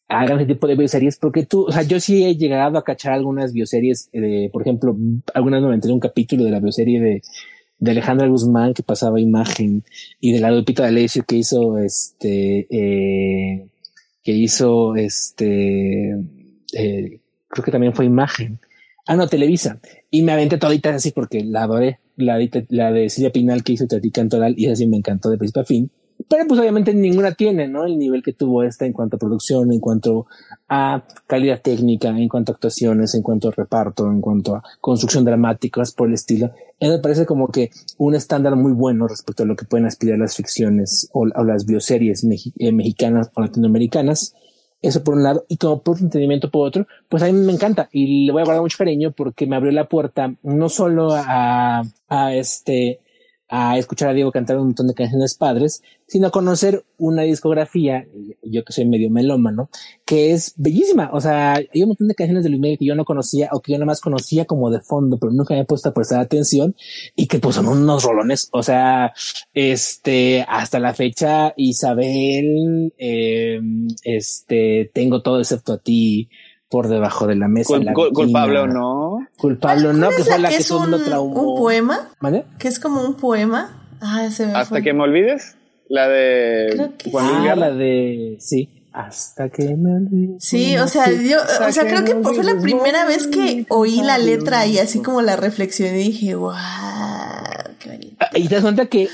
hagan 0.08 0.38
ese 0.38 0.46
tipo 0.46 0.66
de 0.66 0.74
bioseries 0.74 1.18
porque 1.18 1.46
tú, 1.46 1.66
o 1.66 1.72
sea, 1.72 1.82
yo 1.82 2.00
sí 2.00 2.24
he 2.24 2.34
llegado 2.34 2.78
a 2.78 2.84
cachar 2.84 3.12
algunas 3.12 3.52
bioseries, 3.52 4.08
eh, 4.12 4.50
por 4.52 4.62
ejemplo, 4.62 4.96
algunas 5.34 5.62
me 5.62 5.74
enteré 5.74 5.92
un 5.92 6.00
capítulo 6.00 6.44
de 6.44 6.50
la 6.50 6.60
bioserie 6.60 7.00
de 7.00 7.22
de 7.78 7.90
Alejandra 7.92 8.26
Guzmán 8.26 8.74
que 8.74 8.82
pasaba 8.82 9.20
imagen 9.20 9.84
y 10.20 10.32
de 10.32 10.40
la 10.40 10.50
Lupita 10.50 10.82
D'Alessio 10.82 11.24
que 11.24 11.36
hizo 11.36 11.78
este 11.78 12.66
eh, 12.70 13.68
que 14.22 14.32
hizo 14.32 14.96
este 14.96 16.10
eh, 16.72 17.20
creo 17.48 17.64
que 17.64 17.70
también 17.70 17.94
fue 17.94 18.04
imagen 18.04 18.58
ah 19.08 19.16
no 19.16 19.26
Televisa 19.26 19.80
y 20.10 20.22
me 20.22 20.32
aventé 20.32 20.58
todita 20.58 20.94
así 20.94 21.10
porque 21.10 21.42
la 21.42 21.64
adoré 21.64 21.98
la 22.16 22.36
de, 22.36 22.66
la 22.68 22.92
de 22.92 23.10
Silvia 23.10 23.32
Pinal 23.32 23.64
que 23.64 23.72
hizo 23.72 23.86
Tati 23.86 24.10
Cantoral 24.12 24.54
y 24.56 24.66
así 24.66 24.86
me 24.86 24.98
encantó 24.98 25.30
de 25.30 25.38
principio 25.38 25.62
a 25.62 25.64
fin 25.64 25.90
pero 26.28 26.46
pues 26.46 26.60
obviamente 26.60 26.92
ninguna 26.92 27.32
tiene, 27.32 27.68
¿no? 27.68 27.84
El 27.84 27.98
nivel 27.98 28.22
que 28.22 28.32
tuvo 28.32 28.64
esta 28.64 28.84
en 28.84 28.92
cuanto 28.92 29.16
a 29.16 29.18
producción, 29.18 29.72
en 29.72 29.80
cuanto 29.80 30.26
a 30.68 31.04
calidad 31.26 31.62
técnica, 31.62 32.08
en 32.08 32.28
cuanto 32.28 32.52
a 32.52 32.54
actuaciones, 32.54 33.14
en 33.14 33.22
cuanto 33.22 33.48
a 33.48 33.52
reparto, 33.52 34.10
en 34.10 34.20
cuanto 34.20 34.56
a 34.56 34.62
construcción 34.80 35.24
dramática, 35.24 35.82
por 35.96 36.08
el 36.08 36.14
estilo. 36.14 36.50
me 36.80 36.98
parece 36.98 37.24
como 37.24 37.48
que 37.48 37.70
un 37.98 38.14
estándar 38.14 38.56
muy 38.56 38.72
bueno 38.72 39.06
respecto 39.06 39.44
a 39.44 39.46
lo 39.46 39.54
que 39.54 39.64
pueden 39.64 39.86
aspirar 39.86 40.18
las 40.18 40.36
ficciones 40.36 41.08
o, 41.12 41.24
las 41.26 41.64
bioseries 41.66 42.24
eh, 42.58 42.72
mexicanas 42.72 43.30
o 43.34 43.40
latinoamericanas. 43.40 44.34
Eso 44.80 45.02
por 45.02 45.14
un 45.14 45.24
lado, 45.24 45.44
y 45.48 45.56
como 45.56 45.82
por 45.82 45.98
entretenimiento 45.98 46.50
por 46.50 46.68
otro, 46.68 46.86
pues 47.08 47.22
a 47.22 47.26
mí 47.26 47.32
me 47.32 47.52
encanta 47.52 47.88
y 47.92 48.26
le 48.26 48.32
voy 48.32 48.42
a 48.42 48.44
guardar 48.44 48.62
mucho 48.62 48.78
cariño 48.78 49.12
porque 49.12 49.46
me 49.46 49.56
abrió 49.56 49.72
la 49.72 49.88
puerta 49.88 50.34
no 50.42 50.68
solo 50.68 51.10
a, 51.12 51.82
a 52.08 52.34
este, 52.34 53.00
a 53.48 53.78
escuchar 53.78 54.10
a 54.10 54.12
Diego 54.12 54.30
cantar 54.30 54.58
un 54.58 54.66
montón 54.66 54.88
de 54.88 54.94
canciones 54.94 55.34
padres, 55.34 55.82
sino 56.06 56.28
a 56.28 56.30
conocer 56.30 56.84
una 56.98 57.22
discografía, 57.22 58.06
yo 58.42 58.64
que 58.64 58.72
soy 58.72 58.86
medio 58.86 59.10
melómano, 59.10 59.70
que 60.04 60.32
es 60.32 60.54
bellísima. 60.56 61.10
O 61.12 61.20
sea, 61.20 61.54
hay 61.54 61.82
un 61.82 61.88
montón 61.88 62.08
de 62.08 62.14
canciones 62.14 62.44
de 62.44 62.50
Luis 62.50 62.60
Miguel 62.60 62.78
que 62.78 62.84
yo 62.86 62.94
no 62.94 63.04
conocía 63.04 63.48
o 63.52 63.60
que 63.60 63.72
yo 63.72 63.78
nada 63.78 63.86
más 63.86 64.00
conocía 64.00 64.44
como 64.44 64.70
de 64.70 64.80
fondo, 64.80 65.18
pero 65.18 65.32
nunca 65.32 65.54
me 65.54 65.60
he 65.60 65.64
puesto 65.64 65.88
a 65.88 65.94
prestar 65.94 66.20
atención 66.20 66.74
y 67.16 67.26
que 67.26 67.38
pues 67.38 67.56
son 67.56 67.68
unos 67.68 68.04
rolones. 68.04 68.48
O 68.52 68.62
sea, 68.62 69.12
este, 69.54 70.44
hasta 70.48 70.78
la 70.78 70.94
fecha, 70.94 71.54
Isabel, 71.56 72.92
eh, 72.98 73.60
este, 74.02 74.90
tengo 74.92 75.22
todo 75.22 75.40
excepto 75.40 75.74
a 75.74 75.78
ti, 75.78 76.28
por 76.68 76.88
debajo 76.88 77.26
de 77.26 77.36
la 77.36 77.48
mesa. 77.48 77.74
culpable 78.12 78.58
o 78.58 78.66
no. 78.66 79.26
Culpable 79.36 79.88
o 79.88 79.92
no, 79.92 80.10
que 80.10 80.24
fue 80.24 80.38
la 80.38 80.48
que, 80.48 80.56
es 80.56 80.70
un, 80.70 80.92
un 80.92 81.58
poema. 81.58 82.08
¿Vale? 82.20 82.44
Que 82.58 82.68
es 82.68 82.78
como 82.78 83.02
un 83.02 83.14
poema. 83.14 83.70
Ah, 84.00 84.28
se 84.30 84.46
me 84.46 84.52
Hasta 84.52 84.82
que 84.82 84.92
me 84.92 85.02
olvides. 85.02 85.56
La 85.88 86.06
de 86.06 86.90
Juan 87.10 87.48
ah, 87.48 87.56
la 87.56 87.70
de 87.70 88.36
sí. 88.40 88.68
Hasta 88.92 89.48
que 89.48 89.74
me 89.74 89.96
olvides. 89.96 90.44
Sí, 90.44 90.76
o 90.76 90.86
sea, 90.86 91.10
yo, 91.10 91.38
o 91.66 91.72
sea, 91.72 91.86
creo 91.86 92.04
que 92.04 92.14
fue 92.14 92.44
la 92.44 92.60
primera 92.60 93.06
vez 93.06 93.26
que 93.26 93.64
oí 93.68 94.02
la 94.02 94.18
letra 94.18 94.66
y 94.66 94.78
así 94.78 95.00
como 95.00 95.22
la 95.22 95.36
reflexión 95.36 95.94
y 95.94 95.98
dije, 95.98 96.34
wow, 96.34 96.52
qué 97.78 97.90
bonito. 97.90 98.16
Ah, 98.20 98.30
y 98.34 98.48
te 98.48 98.56
das 98.56 98.64
cuenta 98.64 98.86
que 98.86 99.08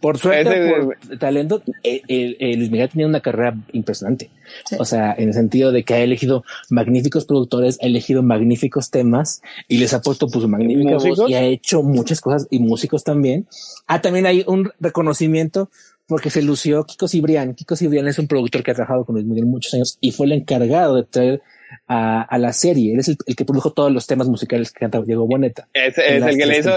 por 0.00 0.18
suerte, 0.18 0.70
por 0.70 1.18
talento, 1.18 1.62
el, 1.82 2.36
el, 2.38 2.58
Luis 2.58 2.70
Miguel 2.70 2.88
tenía 2.88 3.06
una 3.06 3.20
carrera 3.20 3.56
impresionante. 3.72 4.30
O 4.78 4.84
sea, 4.84 5.14
en 5.16 5.28
el 5.28 5.34
sentido 5.34 5.72
de 5.72 5.84
que 5.84 5.94
ha 5.94 6.00
elegido 6.00 6.44
magníficos 6.70 7.24
productores, 7.24 7.78
ha 7.82 7.86
elegido 7.86 8.22
magníficos 8.22 8.90
temas 8.90 9.42
y 9.68 9.78
les 9.78 9.94
ha 9.94 10.00
puesto 10.00 10.28
pues 10.28 10.46
magnífica 10.46 10.96
voz 10.96 11.28
y 11.28 11.34
ha 11.34 11.42
hecho 11.42 11.82
muchas 11.82 12.20
cosas 12.20 12.46
y 12.50 12.58
músicos 12.58 13.04
también. 13.04 13.46
Ah, 13.86 14.00
también 14.00 14.26
hay 14.26 14.44
un 14.46 14.70
reconocimiento 14.80 15.70
porque 16.06 16.30
se 16.30 16.42
lució 16.42 16.84
Kiko 16.84 17.06
Cibrián. 17.06 17.54
Kiko 17.54 17.76
Cibrián 17.76 18.08
es 18.08 18.18
un 18.18 18.26
productor 18.26 18.62
que 18.62 18.72
ha 18.72 18.74
trabajado 18.74 19.04
con 19.04 19.14
Luis 19.14 19.26
Miguel 19.26 19.46
muchos 19.46 19.74
años 19.74 19.96
y 20.00 20.10
fue 20.10 20.26
el 20.26 20.32
encargado 20.32 20.96
de 20.96 21.04
traer 21.04 21.42
a, 21.86 22.22
a 22.22 22.38
la 22.38 22.52
serie. 22.52 22.92
Él 22.94 23.00
es 23.00 23.08
el, 23.08 23.16
que 23.16 23.44
produjo 23.44 23.72
todos 23.72 23.92
los 23.92 24.06
temas 24.06 24.28
musicales 24.28 24.72
que 24.72 24.80
canta 24.80 25.00
Diego 25.02 25.26
Boneta. 25.26 25.68
Es, 25.72 25.96
es 25.98 26.22
el 26.22 26.36
que 26.36 26.46
le 26.46 26.58
hizo 26.58 26.76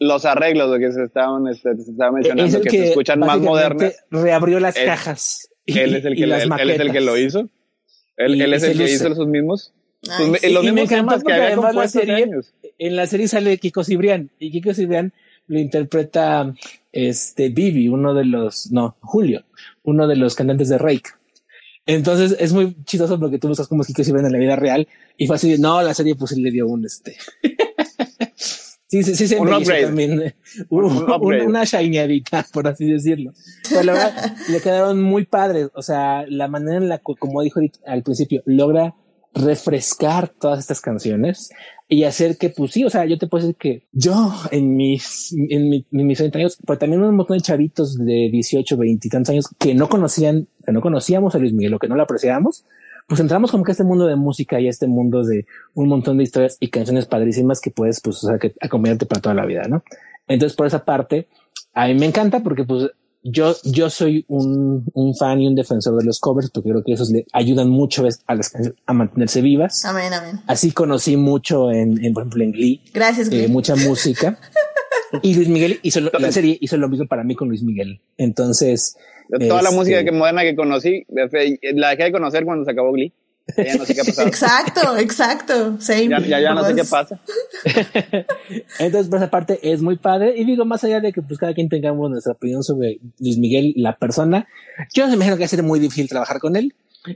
los 0.00 0.24
arreglos 0.24 0.72
de 0.72 0.78
que 0.80 0.92
se 0.92 1.04
estaban, 1.04 1.46
este, 1.46 1.76
se 1.76 1.90
estaba 1.90 2.10
mencionando 2.10 2.60
que, 2.62 2.70
se 2.70 2.88
escuchan 2.88 3.20
más 3.20 3.38
modernas. 3.38 3.94
Reabrió 4.10 4.58
las 4.58 4.74
cajas. 4.74 5.50
él 5.66 5.94
es 5.94 6.04
el 6.04 6.16
que, 6.16 6.24
él, 6.24 6.32
es 6.32 6.80
el 6.80 6.90
que 6.90 7.00
lo 7.02 7.16
hizo. 7.18 7.48
Él, 8.16 8.40
él 8.40 8.54
es 8.54 8.62
el 8.62 8.78
que 8.78 8.84
hizo 8.90 9.08
esos 9.08 9.26
mismos. 9.28 9.72
Pues, 10.00 10.50
los 10.50 10.64
mismos 10.64 10.88
temas 10.88 11.22
que 11.22 11.32
había 11.32 11.56
la 11.56 12.14
años. 12.16 12.54
En 12.78 12.96
la 12.96 13.06
serie 13.06 13.28
sale 13.28 13.58
Kiko 13.58 13.84
Cibrián 13.84 14.30
y 14.38 14.50
Kiko 14.50 14.72
Cibrián 14.72 15.12
lo 15.46 15.58
interpreta 15.58 16.54
este 16.92 17.50
Vivi, 17.50 17.88
uno 17.88 18.14
de 18.14 18.24
los, 18.24 18.72
no, 18.72 18.96
Julio, 19.00 19.44
uno 19.82 20.08
de 20.08 20.16
los 20.16 20.34
cantantes 20.34 20.70
de 20.70 20.78
Rake. 20.78 21.10
Entonces 21.84 22.36
es 22.38 22.54
muy 22.54 22.74
chistoso 22.84 23.20
porque 23.20 23.38
tú 23.38 23.48
buscas 23.48 23.68
como 23.68 23.84
Kiko 23.84 24.02
Cibrián 24.02 24.26
en 24.26 24.32
la 24.32 24.38
vida 24.38 24.56
real 24.56 24.88
y 25.18 25.26
fue 25.26 25.36
así, 25.36 25.58
no, 25.58 25.82
la 25.82 25.92
serie 25.92 26.14
pues 26.14 26.32
le 26.32 26.50
dio 26.50 26.66
un 26.66 26.86
este. 26.86 27.18
Sí, 28.90 29.04
sí, 29.04 29.14
sí, 29.14 29.28
se 29.28 29.38
un 29.38 29.48
también. 29.48 30.20
Eh, 30.20 30.34
una 30.68 31.62
shineadita, 31.62 32.44
por 32.52 32.66
así 32.66 32.90
decirlo. 32.90 33.32
Pero 33.68 33.84
la 33.84 33.92
verdad, 33.92 34.36
le 34.48 34.60
quedaron 34.60 35.00
muy 35.00 35.26
padres. 35.26 35.68
O 35.74 35.82
sea, 35.82 36.24
la 36.26 36.48
manera 36.48 36.78
en 36.78 36.88
la 36.88 36.98
que, 36.98 37.14
como 37.16 37.40
dijo 37.40 37.60
al 37.86 38.02
principio, 38.02 38.42
logra 38.46 38.96
refrescar 39.32 40.28
todas 40.28 40.58
estas 40.58 40.80
canciones 40.80 41.50
y 41.88 42.02
hacer 42.02 42.36
que, 42.36 42.50
pues 42.50 42.72
sí, 42.72 42.82
o 42.82 42.90
sea, 42.90 43.04
yo 43.04 43.16
te 43.16 43.28
puedo 43.28 43.44
decir 43.44 43.56
que 43.56 43.86
yo 43.92 44.32
en 44.50 44.74
mis, 44.74 45.32
en, 45.48 45.84
mis 45.92 46.18
30 46.18 46.38
años, 46.38 46.58
pero 46.66 46.76
también 46.76 47.00
un 47.00 47.14
montón 47.14 47.36
de 47.36 47.44
chavitos 47.44 47.96
de 47.96 48.28
18, 48.32 48.76
20 48.76 49.06
y 49.06 49.10
tantos 49.10 49.30
años 49.30 49.48
que 49.56 49.72
no 49.72 49.88
conocían, 49.88 50.48
que 50.66 50.72
no 50.72 50.80
conocíamos 50.80 51.36
a 51.36 51.38
Luis 51.38 51.52
Miguel 51.52 51.74
o 51.74 51.78
que 51.78 51.86
no 51.86 51.94
lo 51.94 52.02
apreciábamos, 52.02 52.64
pues 53.10 53.18
entramos 53.18 53.50
como 53.50 53.64
que 53.64 53.72
a 53.72 53.74
este 53.74 53.82
mundo 53.82 54.06
de 54.06 54.14
música 54.14 54.60
y 54.60 54.68
a 54.68 54.70
este 54.70 54.86
mundo 54.86 55.24
de 55.24 55.44
un 55.74 55.88
montón 55.88 56.16
de 56.16 56.22
historias 56.22 56.56
y 56.60 56.70
canciones 56.70 57.06
padrísimas 57.06 57.60
que 57.60 57.72
puedes, 57.72 58.00
pues, 58.00 58.22
o 58.22 58.28
sea, 58.28 58.38
que 58.38 58.54
acompañarte 58.60 59.04
para 59.04 59.20
toda 59.20 59.34
la 59.34 59.44
vida, 59.46 59.62
¿no? 59.68 59.82
Entonces, 60.28 60.54
por 60.56 60.68
esa 60.68 60.84
parte, 60.84 61.26
a 61.74 61.88
mí 61.88 61.94
me 61.94 62.06
encanta 62.06 62.38
porque, 62.44 62.62
pues, 62.62 62.88
yo, 63.24 63.56
yo 63.64 63.90
soy 63.90 64.24
un, 64.28 64.84
un, 64.94 65.16
fan 65.16 65.40
y 65.40 65.48
un 65.48 65.56
defensor 65.56 65.98
de 65.98 66.06
los 66.06 66.20
covers 66.20 66.50
porque 66.50 66.70
creo 66.70 66.84
que 66.84 66.92
esos 66.92 67.10
le 67.10 67.26
ayudan 67.32 67.68
mucho 67.68 68.06
a 68.28 68.34
las 68.36 68.52
a 68.86 68.92
mantenerse 68.92 69.40
vivas. 69.40 69.84
Amén, 69.84 70.12
amén. 70.12 70.40
Así 70.46 70.70
conocí 70.70 71.16
mucho 71.16 71.72
en, 71.72 72.02
en 72.04 72.14
por 72.14 72.22
ejemplo, 72.22 72.44
en 72.44 72.52
Glee. 72.52 72.80
Gracias, 72.94 73.26
eh, 73.26 73.30
Glee. 73.30 73.48
mucha 73.48 73.74
música. 73.74 74.38
y 75.22 75.34
Luis 75.34 75.48
Miguel 75.48 75.80
hizo 75.82 76.00
lo, 76.00 76.10
la 76.18 76.32
serie 76.32 76.56
hizo 76.60 76.76
lo 76.76 76.88
mismo 76.88 77.06
para 77.06 77.24
mí 77.24 77.34
con 77.34 77.48
Luis 77.48 77.62
Miguel. 77.62 78.00
Entonces. 78.16 78.96
Toda 79.48 79.62
la 79.62 79.70
música 79.70 80.02
que 80.02 80.10
moderna 80.10 80.42
que 80.42 80.56
conocí, 80.56 81.04
la 81.08 81.90
dejé 81.90 82.04
de 82.04 82.12
conocer 82.12 82.44
cuando 82.44 82.64
se 82.64 82.72
acabó 82.72 82.92
Glee. 82.92 83.12
Ya 83.56 83.76
no 83.76 83.84
sé 83.84 83.94
qué 83.94 84.00
ha 84.00 84.04
pasado. 84.04 84.28
Exacto, 84.28 84.96
exacto. 84.98 85.80
Same. 85.80 86.08
Ya, 86.08 86.20
ya, 86.20 86.40
ya 86.40 86.54
no 86.54 86.64
sé 86.64 86.74
qué 86.74 86.84
pasa. 86.84 87.20
Entonces, 88.78 89.08
por 89.08 89.18
esa 89.18 89.30
parte 89.30 89.58
es 89.62 89.82
muy 89.82 89.96
padre. 89.96 90.34
Y 90.36 90.44
digo, 90.44 90.64
más 90.64 90.84
allá 90.84 91.00
de 91.00 91.12
que 91.12 91.22
pues 91.22 91.38
cada 91.38 91.54
quien 91.54 91.68
tengamos 91.68 92.10
nuestra 92.10 92.32
opinión 92.32 92.62
sobre 92.62 93.00
Luis 93.18 93.38
Miguel, 93.38 93.72
la 93.76 93.96
persona, 93.96 94.46
yo 94.94 95.06
me 95.08 95.14
imagino 95.14 95.36
que 95.36 95.40
va 95.40 95.46
a 95.46 95.48
ser 95.48 95.62
muy 95.62 95.80
difícil 95.80 96.08
trabajar 96.08 96.38
con 96.38 96.56
él. 96.56 96.74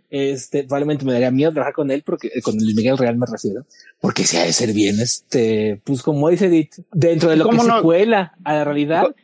Este, 0.09 0.65
probablemente 0.65 1.05
me 1.05 1.13
daría 1.13 1.31
miedo 1.31 1.53
trabajar 1.53 1.75
con 1.75 1.91
él 1.91 2.03
porque 2.05 2.31
con 2.43 2.57
Luis 2.57 2.75
Miguel 2.75 2.97
Real 2.97 3.17
me 3.17 3.27
refiero, 3.31 3.67
porque 4.01 4.25
se 4.25 4.39
ha 4.39 4.45
de 4.45 4.53
ser 4.53 4.73
bien, 4.73 4.99
este, 4.99 5.81
pues 5.85 6.03
como 6.03 6.29
dice 6.31 6.47
Edith, 6.47 6.77
dentro 6.93 7.31
de 7.31 7.37
lo 7.37 7.49
que 7.49 7.57
no? 7.57 7.63
se 7.63 7.83
cuela 7.83 8.35
a 8.45 8.55
la 8.55 8.65
realidad, 8.65 9.15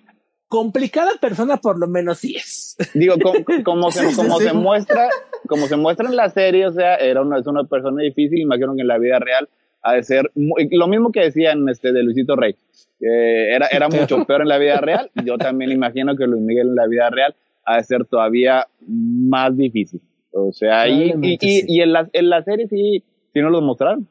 complicada 0.48 1.12
persona 1.20 1.56
por 1.56 1.78
lo 1.78 1.86
menos 1.86 2.18
sí 2.18 2.36
es. 2.36 2.76
Digo, 2.92 3.14
como, 3.22 3.44
como, 3.64 3.90
se, 3.90 4.14
como 4.14 4.38
se 4.38 4.52
muestra, 4.52 5.08
como 5.46 5.66
se 5.66 5.76
muestra 5.76 6.08
en 6.08 6.16
la 6.16 6.28
serie, 6.28 6.66
o 6.66 6.72
sea, 6.72 6.96
era 6.96 7.22
una, 7.22 7.38
es 7.38 7.46
una 7.46 7.64
persona 7.64 8.02
difícil, 8.02 8.40
imagino 8.40 8.74
que 8.74 8.82
en 8.82 8.88
la 8.88 8.98
vida 8.98 9.18
real 9.18 9.48
ha 9.82 9.94
de 9.94 10.02
ser 10.02 10.30
muy, 10.34 10.68
lo 10.70 10.88
mismo 10.88 11.10
que 11.10 11.20
decían 11.20 11.66
este 11.68 11.92
de 11.92 12.02
Luisito 12.02 12.36
Rey. 12.36 12.54
Eh, 13.00 13.54
era, 13.54 13.66
era 13.68 13.88
mucho 13.88 14.24
peor 14.26 14.42
en 14.42 14.48
la 14.48 14.58
vida 14.58 14.76
real. 14.80 15.10
Yo 15.24 15.38
también 15.38 15.72
imagino 15.72 16.16
que 16.16 16.26
Luis 16.26 16.42
Miguel 16.42 16.68
en 16.68 16.74
la 16.74 16.86
vida 16.86 17.08
real 17.08 17.34
ha 17.64 17.76
de 17.76 17.84
ser 17.84 18.04
todavía 18.04 18.66
más 18.86 19.56
difícil. 19.56 20.02
O 20.32 20.52
sea, 20.52 20.88
y, 20.88 21.12
y, 21.20 21.38
y, 21.40 21.64
y, 21.76 21.80
en, 21.80 21.92
la, 21.92 22.08
en 22.12 22.30
la 22.30 22.42
serie 22.44 22.68
sí, 22.68 23.02
sí 23.32 23.40
nos 23.40 23.50
lo 23.50 23.60
mostraron. 23.60 24.06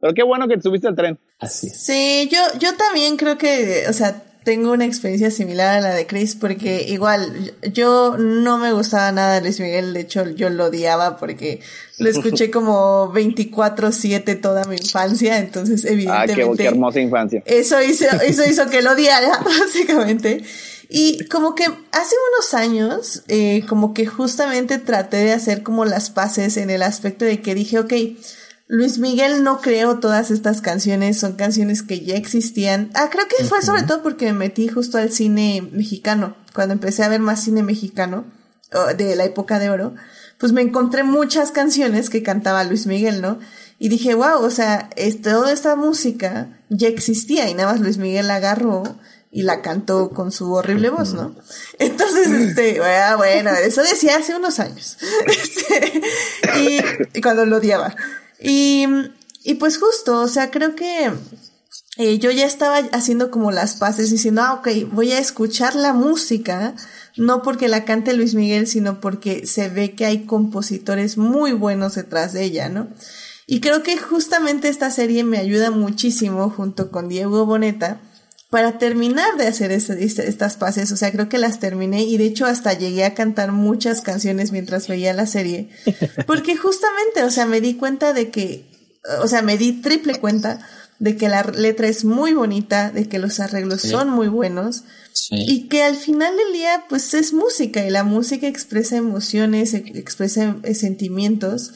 Pero 0.00 0.14
qué 0.14 0.22
bueno 0.22 0.48
que 0.48 0.60
subiste 0.60 0.88
el 0.88 0.94
tren. 0.94 1.18
Así. 1.38 1.68
Sí, 1.68 2.28
yo, 2.30 2.38
yo 2.58 2.76
también 2.76 3.16
creo 3.16 3.36
que, 3.36 3.84
o 3.88 3.92
sea, 3.92 4.22
tengo 4.44 4.72
una 4.72 4.86
experiencia 4.86 5.30
similar 5.30 5.78
a 5.78 5.80
la 5.80 5.94
de 5.94 6.06
Chris 6.06 6.34
porque 6.34 6.86
igual 6.88 7.52
yo 7.72 8.16
no 8.16 8.56
me 8.56 8.72
gustaba 8.72 9.12
nada 9.12 9.34
de 9.34 9.40
Luis 9.42 9.60
Miguel, 9.60 9.92
de 9.92 10.00
hecho 10.00 10.26
yo 10.30 10.48
lo 10.48 10.66
odiaba 10.66 11.18
porque 11.18 11.60
lo 11.98 12.08
escuché 12.10 12.50
como 12.50 13.12
24/7 13.12 14.40
toda 14.40 14.64
mi 14.64 14.76
infancia, 14.76 15.38
entonces 15.38 15.84
evidentemente... 15.84 16.42
Ah, 16.42 16.46
qué, 16.52 16.62
qué 16.62 16.68
hermosa 16.68 17.00
infancia. 17.00 17.42
Eso 17.44 17.82
hizo, 17.82 18.06
eso 18.24 18.42
hizo 18.48 18.70
que 18.70 18.80
lo 18.80 18.92
odiara, 18.92 19.38
básicamente. 19.44 20.42
Y 20.88 21.26
como 21.26 21.54
que 21.54 21.64
hace 21.64 22.16
unos 22.32 22.54
años, 22.54 23.22
eh, 23.28 23.64
como 23.68 23.92
que 23.92 24.06
justamente 24.06 24.78
traté 24.78 25.18
de 25.18 25.32
hacer 25.32 25.62
como 25.62 25.84
las 25.84 26.10
paces 26.10 26.56
en 26.56 26.70
el 26.70 26.82
aspecto 26.82 27.24
de 27.24 27.42
que 27.42 27.54
dije, 27.54 27.78
ok, 27.78 27.92
Luis 28.68 28.98
Miguel 28.98 29.44
no 29.44 29.60
creó 29.60 29.98
todas 29.98 30.30
estas 30.30 30.60
canciones, 30.60 31.18
son 31.18 31.34
canciones 31.34 31.82
que 31.82 32.00
ya 32.00 32.16
existían. 32.16 32.90
Ah, 32.94 33.08
creo 33.10 33.26
que 33.28 33.44
fue 33.44 33.62
sobre 33.62 33.82
todo 33.82 34.02
porque 34.02 34.26
me 34.26 34.38
metí 34.38 34.68
justo 34.68 34.98
al 34.98 35.10
cine 35.10 35.66
mexicano, 35.72 36.36
cuando 36.54 36.74
empecé 36.74 37.02
a 37.02 37.08
ver 37.08 37.20
más 37.20 37.42
cine 37.42 37.62
mexicano 37.62 38.26
de 38.96 39.16
la 39.16 39.24
época 39.24 39.58
de 39.58 39.70
oro, 39.70 39.94
pues 40.38 40.52
me 40.52 40.60
encontré 40.60 41.02
muchas 41.02 41.50
canciones 41.50 42.10
que 42.10 42.22
cantaba 42.22 42.64
Luis 42.64 42.86
Miguel, 42.86 43.22
¿no? 43.22 43.38
Y 43.78 43.88
dije, 43.88 44.14
wow, 44.14 44.42
o 44.42 44.50
sea, 44.50 44.90
es, 44.96 45.22
toda 45.22 45.52
esta 45.52 45.74
música 45.74 46.60
ya 46.68 46.88
existía 46.88 47.48
y 47.48 47.54
nada 47.54 47.72
más 47.72 47.80
Luis 47.80 47.96
Miguel 47.96 48.28
la 48.28 48.36
agarró 48.36 48.82
y 49.38 49.42
la 49.42 49.62
cantó 49.62 50.10
con 50.10 50.32
su 50.32 50.52
horrible 50.52 50.90
voz, 50.90 51.14
¿no? 51.14 51.32
Entonces, 51.78 52.26
este, 52.26 52.80
bueno, 53.16 53.50
eso 53.50 53.82
decía 53.82 54.16
hace 54.16 54.34
unos 54.34 54.58
años. 54.58 54.98
Este, 55.28 56.02
y, 56.58 56.80
y 57.14 57.20
cuando 57.20 57.46
lo 57.46 57.58
odiaba. 57.58 57.94
Y, 58.40 58.84
y 59.44 59.54
pues 59.54 59.78
justo, 59.78 60.22
o 60.22 60.26
sea, 60.26 60.50
creo 60.50 60.74
que 60.74 61.12
eh, 61.98 62.18
yo 62.18 62.32
ya 62.32 62.46
estaba 62.46 62.78
haciendo 62.90 63.30
como 63.30 63.52
las 63.52 63.76
paces 63.76 64.10
diciendo, 64.10 64.42
ah, 64.42 64.54
ok, 64.54 64.90
voy 64.90 65.12
a 65.12 65.20
escuchar 65.20 65.76
la 65.76 65.92
música, 65.92 66.74
no 67.16 67.42
porque 67.42 67.68
la 67.68 67.84
cante 67.84 68.14
Luis 68.14 68.34
Miguel, 68.34 68.66
sino 68.66 69.00
porque 69.00 69.46
se 69.46 69.68
ve 69.68 69.92
que 69.92 70.04
hay 70.04 70.26
compositores 70.26 71.16
muy 71.16 71.52
buenos 71.52 71.94
detrás 71.94 72.32
de 72.32 72.42
ella, 72.42 72.68
¿no? 72.68 72.88
Y 73.46 73.60
creo 73.60 73.84
que 73.84 73.96
justamente 73.98 74.66
esta 74.66 74.90
serie 74.90 75.22
me 75.22 75.38
ayuda 75.38 75.70
muchísimo 75.70 76.50
junto 76.50 76.90
con 76.90 77.08
Diego 77.08 77.46
Boneta 77.46 78.00
para 78.50 78.78
terminar 78.78 79.36
de 79.36 79.46
hacer 79.46 79.72
estas 79.72 80.56
pases, 80.56 80.90
o 80.90 80.96
sea, 80.96 81.12
creo 81.12 81.28
que 81.28 81.36
las 81.36 81.60
terminé 81.60 82.04
y 82.04 82.16
de 82.16 82.24
hecho 82.24 82.46
hasta 82.46 82.72
llegué 82.72 83.04
a 83.04 83.14
cantar 83.14 83.52
muchas 83.52 84.00
canciones 84.00 84.52
mientras 84.52 84.88
veía 84.88 85.12
la 85.12 85.26
serie, 85.26 85.68
porque 86.26 86.56
justamente, 86.56 87.24
o 87.24 87.30
sea, 87.30 87.44
me 87.44 87.60
di 87.60 87.74
cuenta 87.74 88.14
de 88.14 88.30
que, 88.30 88.64
o 89.22 89.28
sea, 89.28 89.42
me 89.42 89.58
di 89.58 89.82
triple 89.82 90.18
cuenta 90.18 90.66
de 90.98 91.16
que 91.16 91.28
la 91.28 91.42
letra 91.42 91.88
es 91.88 92.04
muy 92.04 92.32
bonita, 92.32 92.90
de 92.90 93.06
que 93.06 93.18
los 93.18 93.38
arreglos 93.38 93.82
sí. 93.82 93.90
son 93.90 94.08
muy 94.10 94.28
buenos 94.28 94.84
sí. 95.12 95.36
y 95.46 95.68
que 95.68 95.82
al 95.82 95.96
final 95.96 96.34
del 96.36 96.52
día, 96.54 96.84
pues 96.88 97.12
es 97.12 97.34
música 97.34 97.86
y 97.86 97.90
la 97.90 98.02
música 98.02 98.48
expresa 98.48 98.96
emociones, 98.96 99.74
expresa 99.74 100.56
sentimientos 100.74 101.72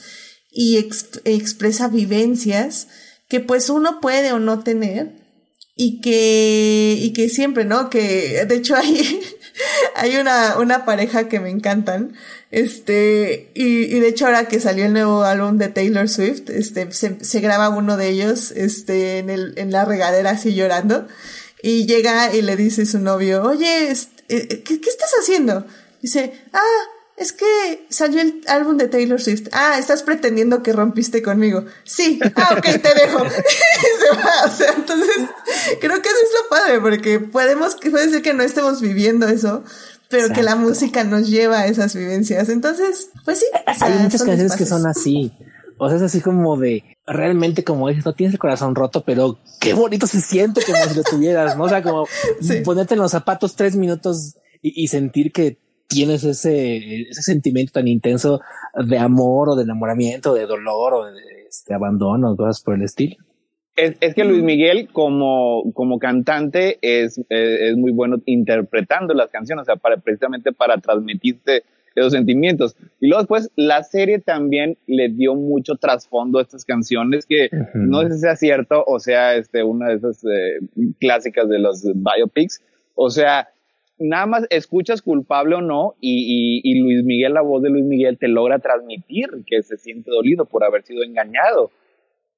y 0.51 0.77
exp 0.77 1.17
expresa 1.23 1.87
vivencias 1.87 2.87
que 3.29 3.39
pues 3.39 3.69
uno 3.69 3.99
puede 4.01 4.33
o 4.33 4.39
no 4.39 4.59
tener 4.59 5.22
y 5.75 6.01
que, 6.01 6.95
y 6.99 7.13
que 7.13 7.29
siempre, 7.29 7.65
¿no? 7.65 7.89
Que 7.89 8.45
de 8.45 8.55
hecho 8.55 8.75
hay, 8.75 9.21
hay 9.95 10.17
una, 10.17 10.57
una 10.57 10.85
pareja 10.85 11.27
que 11.27 11.39
me 11.39 11.49
encantan, 11.49 12.13
este, 12.51 13.51
y, 13.55 13.95
y 13.95 13.99
de 13.99 14.07
hecho 14.07 14.25
ahora 14.25 14.47
que 14.47 14.59
salió 14.59 14.85
el 14.85 14.93
nuevo 14.93 15.23
álbum 15.23 15.57
de 15.57 15.69
Taylor 15.69 16.07
Swift, 16.07 16.49
este, 16.49 16.91
se, 16.91 17.23
se 17.23 17.39
graba 17.39 17.69
uno 17.69 17.97
de 17.97 18.09
ellos, 18.09 18.51
este, 18.51 19.17
en 19.17 19.29
el, 19.29 19.53
en 19.57 19.71
la 19.71 19.85
regadera 19.85 20.31
así 20.31 20.53
llorando, 20.53 21.07
y 21.61 21.85
llega 21.87 22.33
y 22.35 22.41
le 22.41 22.55
dice 22.55 22.85
su 22.85 22.99
novio, 22.99 23.43
oye, 23.43 23.91
¿qué, 24.27 24.63
qué 24.63 24.89
estás 24.89 25.11
haciendo? 25.19 25.65
Dice, 26.01 26.33
ah, 26.51 26.59
es 27.15 27.31
que 27.31 27.85
salió 27.89 28.21
el 28.21 28.41
álbum 28.47 28.77
de 28.77 28.87
Taylor 28.87 29.21
Swift. 29.21 29.47
Ah, 29.51 29.77
estás 29.77 30.01
pretendiendo 30.01 30.63
que 30.63 30.73
rompiste 30.73 31.21
conmigo. 31.21 31.65
Sí. 31.83 32.19
Ah, 32.35 32.55
ok, 32.57 32.63
te 32.63 32.93
dejo. 32.95 33.19
se 33.29 34.17
va. 34.17 34.45
O 34.45 34.49
sea, 34.49 34.73
entonces, 34.75 35.15
creo 35.79 36.01
que 36.01 36.09
eso 36.09 36.17
es 36.17 36.29
lo 36.41 36.49
padre, 36.49 36.81
porque 36.81 37.19
podemos, 37.19 37.75
puede 37.75 38.09
ser 38.09 38.21
que 38.23 38.33
no 38.33 38.41
estemos 38.41 38.81
viviendo 38.81 39.27
eso, 39.27 39.63
pero 40.09 40.23
Exacto. 40.23 40.39
que 40.39 40.43
la 40.43 40.55
música 40.55 41.03
nos 41.03 41.29
lleva 41.29 41.59
a 41.59 41.67
esas 41.67 41.95
vivencias. 41.95 42.49
Entonces, 42.49 43.09
pues 43.25 43.39
sí. 43.39 43.45
O 43.53 43.73
sea, 43.73 43.87
Hay 43.87 43.99
muchas 43.99 44.23
canciones 44.23 44.55
que 44.55 44.65
son 44.65 44.87
así. 44.87 45.31
O 45.77 45.87
sea, 45.87 45.97
es 45.97 46.03
así 46.03 46.19
como 46.19 46.57
de, 46.57 46.83
realmente 47.05 47.63
como 47.63 47.89
dices, 47.89 48.05
no 48.05 48.13
tienes 48.13 48.33
el 48.33 48.39
corazón 48.39 48.73
roto, 48.73 49.03
pero 49.05 49.39
qué 49.59 49.73
bonito 49.73 50.07
se 50.07 50.21
siente 50.21 50.63
como 50.63 50.83
si 50.85 50.95
lo 50.95 51.03
tuvieras, 51.03 51.57
¿no? 51.57 51.65
O 51.65 51.69
sea, 51.69 51.83
como 51.83 52.07
sí. 52.41 52.61
ponerte 52.61 52.95
en 52.95 53.01
los 53.01 53.11
zapatos 53.11 53.55
tres 53.55 53.75
minutos 53.75 54.35
y, 54.61 54.83
y 54.83 54.87
sentir 54.87 55.31
que 55.31 55.62
tienes 55.87 56.23
ese, 56.23 57.01
ese 57.09 57.21
sentimiento 57.21 57.73
tan 57.73 57.87
intenso 57.87 58.41
de 58.73 58.97
amor 58.97 59.49
o 59.49 59.55
de 59.55 59.63
enamoramiento, 59.63 60.33
de 60.33 60.45
dolor 60.45 60.93
o 60.93 61.05
de 61.05 61.21
este, 61.47 61.73
abandono, 61.73 62.35
cosas 62.35 62.61
por 62.61 62.75
el 62.75 62.83
estilo. 62.83 63.15
Es, 63.75 63.97
es, 64.01 64.13
que 64.13 64.23
Luis 64.23 64.43
Miguel 64.43 64.89
como, 64.91 65.71
como 65.73 65.97
cantante 65.97 66.77
es, 66.81 67.19
es, 67.29 67.75
muy 67.75 67.91
bueno 67.91 68.17
interpretando 68.25 69.15
las 69.15 69.29
canciones, 69.31 69.63
o 69.63 69.65
sea, 69.65 69.75
para, 69.77 69.97
precisamente 69.97 70.51
para 70.51 70.77
transmitirte 70.77 71.63
esos 71.95 72.13
sentimientos. 72.13 72.75
Y 72.99 73.07
luego 73.07 73.21
después 73.21 73.51
la 73.55 73.83
serie 73.83 74.19
también 74.19 74.77
le 74.87 75.09
dio 75.09 75.35
mucho 75.35 75.75
trasfondo 75.75 76.39
a 76.39 76.43
estas 76.43 76.65
canciones 76.65 77.25
que 77.25 77.49
uh 77.51 77.55
-huh. 77.55 77.69
no 77.73 78.01
sé 78.01 78.13
si 78.13 78.19
sea 78.19 78.35
cierto 78.35 78.83
o 78.85 78.99
sea 78.99 79.35
este, 79.35 79.63
una 79.63 79.89
de 79.89 79.95
esas 79.95 80.23
eh, 80.23 80.59
clásicas 80.99 81.47
de 81.49 81.59
los 81.59 81.83
biopics. 81.83 82.61
O 82.95 83.09
sea, 83.09 83.49
nada 83.97 84.25
más 84.25 84.47
escuchas 84.49 85.01
culpable 85.01 85.55
o 85.55 85.61
no 85.61 85.95
y, 85.99 86.61
y, 86.63 86.71
y, 86.71 86.79
Luis 86.79 87.03
Miguel, 87.03 87.33
la 87.33 87.41
voz 87.41 87.61
de 87.61 87.69
Luis 87.69 87.85
Miguel 87.85 88.17
te 88.17 88.27
logra 88.27 88.59
transmitir 88.59 89.29
que 89.45 89.61
se 89.63 89.77
siente 89.77 90.11
dolido 90.11 90.45
por 90.45 90.63
haber 90.63 90.83
sido 90.83 91.03
engañado. 91.03 91.71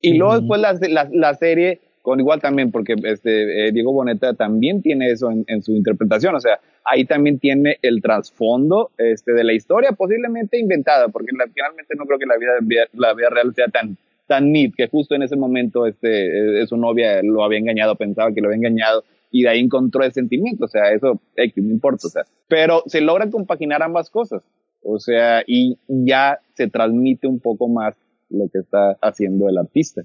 Y 0.01 0.13
mm. 0.13 0.17
luego 0.17 0.39
después 0.39 0.61
la, 0.61 0.73
la, 0.89 1.09
la, 1.11 1.33
serie, 1.35 1.79
con 2.01 2.19
igual 2.19 2.41
también, 2.41 2.71
porque 2.71 2.95
este, 3.03 3.67
eh, 3.67 3.71
Diego 3.71 3.93
Boneta 3.93 4.33
también 4.33 4.81
tiene 4.81 5.09
eso 5.09 5.31
en, 5.31 5.45
en, 5.47 5.61
su 5.61 5.71
interpretación, 5.71 6.35
o 6.35 6.39
sea, 6.39 6.59
ahí 6.83 7.05
también 7.05 7.39
tiene 7.39 7.77
el 7.81 8.01
trasfondo 8.01 8.91
este, 8.97 9.33
de 9.33 9.43
la 9.43 9.53
historia, 9.53 9.91
posiblemente 9.93 10.59
inventada, 10.59 11.07
porque 11.07 11.31
la, 11.37 11.47
finalmente 11.47 11.95
no 11.97 12.05
creo 12.05 12.19
que 12.19 12.25
la 12.25 12.37
vida, 12.37 12.87
la 12.93 13.13
vida 13.13 13.29
real 13.29 13.53
sea 13.55 13.67
tan, 13.67 13.97
tan 14.27 14.51
neat, 14.51 14.73
que 14.75 14.87
justo 14.87 15.15
en 15.15 15.23
ese 15.23 15.35
momento 15.35 15.87
este, 15.87 16.61
eh, 16.61 16.67
su 16.67 16.77
novia 16.77 17.21
lo 17.23 17.43
había 17.43 17.59
engañado, 17.59 17.95
pensaba 17.95 18.33
que 18.33 18.41
lo 18.41 18.47
había 18.47 18.57
engañado, 18.57 19.03
y 19.31 19.43
de 19.43 19.49
ahí 19.49 19.59
encontró 19.59 20.03
el 20.03 20.13
sentimiento, 20.13 20.65
o 20.65 20.67
sea, 20.67 20.91
eso 20.91 21.21
eh, 21.35 21.51
no 21.55 21.71
importa, 21.71 22.07
o 22.07 22.09
sea, 22.09 22.23
pero 22.47 22.83
se 22.87 23.01
logra 23.01 23.29
compaginar 23.29 23.83
ambas 23.83 24.09
cosas, 24.09 24.43
o 24.83 24.99
sea, 24.99 25.43
y 25.45 25.77
ya 25.87 26.39
se 26.53 26.67
transmite 26.67 27.27
un 27.27 27.39
poco 27.39 27.67
más 27.67 27.95
lo 28.29 28.47
que 28.51 28.59
está 28.59 28.97
haciendo 29.01 29.49
el 29.49 29.57
artista. 29.57 30.01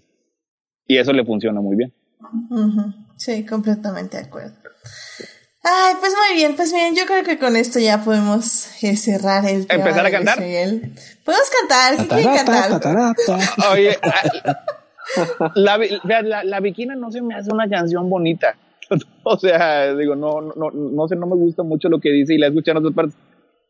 Y 0.86 0.98
eso 0.98 1.12
le 1.12 1.24
funciona 1.24 1.60
muy 1.60 1.76
bien. 1.76 1.92
Uh 2.50 2.56
-huh. 2.56 2.94
Sí, 3.16 3.46
completamente 3.46 4.16
de 4.16 4.24
acuerdo. 4.24 4.56
Ay, 5.62 5.94
pues 6.00 6.12
muy 6.14 6.36
bien, 6.36 6.56
pues 6.56 6.72
bien, 6.72 6.96
yo 6.96 7.04
creo 7.04 7.22
que 7.22 7.38
con 7.38 7.54
esto 7.54 7.78
ya 7.78 8.02
podemos 8.02 8.82
eh, 8.82 8.96
cerrar 8.96 9.46
el 9.46 9.66
tema 9.66 9.82
¿Empezar 9.82 10.00
a 10.00 10.08
de 10.08 10.10
cantar? 10.10 10.40
Miguel. 10.40 10.94
Podemos 11.22 11.50
cantar, 11.60 11.96
¿qué 11.98 12.08
quieren 12.08 12.34
cantar? 12.34 12.70
Tatarata. 12.70 13.38
Oye, 13.72 13.98
ah, 14.02 15.52
la, 15.54 15.76
vea, 15.76 16.22
la, 16.22 16.44
la 16.44 16.60
Bikina 16.60 16.94
no 16.96 17.10
se 17.10 17.20
me 17.20 17.34
hace 17.34 17.52
una 17.52 17.68
canción 17.68 18.08
bonita. 18.08 18.56
O 19.24 19.38
sea, 19.38 19.94
digo, 19.94 20.14
no, 20.16 20.40
no, 20.40 20.70
no 20.70 21.08
sé, 21.08 21.16
no 21.16 21.26
me 21.26 21.36
gusta 21.36 21.62
mucho 21.62 21.88
lo 21.88 22.00
que 22.00 22.10
dice 22.10 22.34
y 22.34 22.38
la 22.38 22.46
he 22.46 22.48
escuchado 22.48 22.78
en 22.78 22.84
otras 22.86 22.94
partes, 22.94 23.16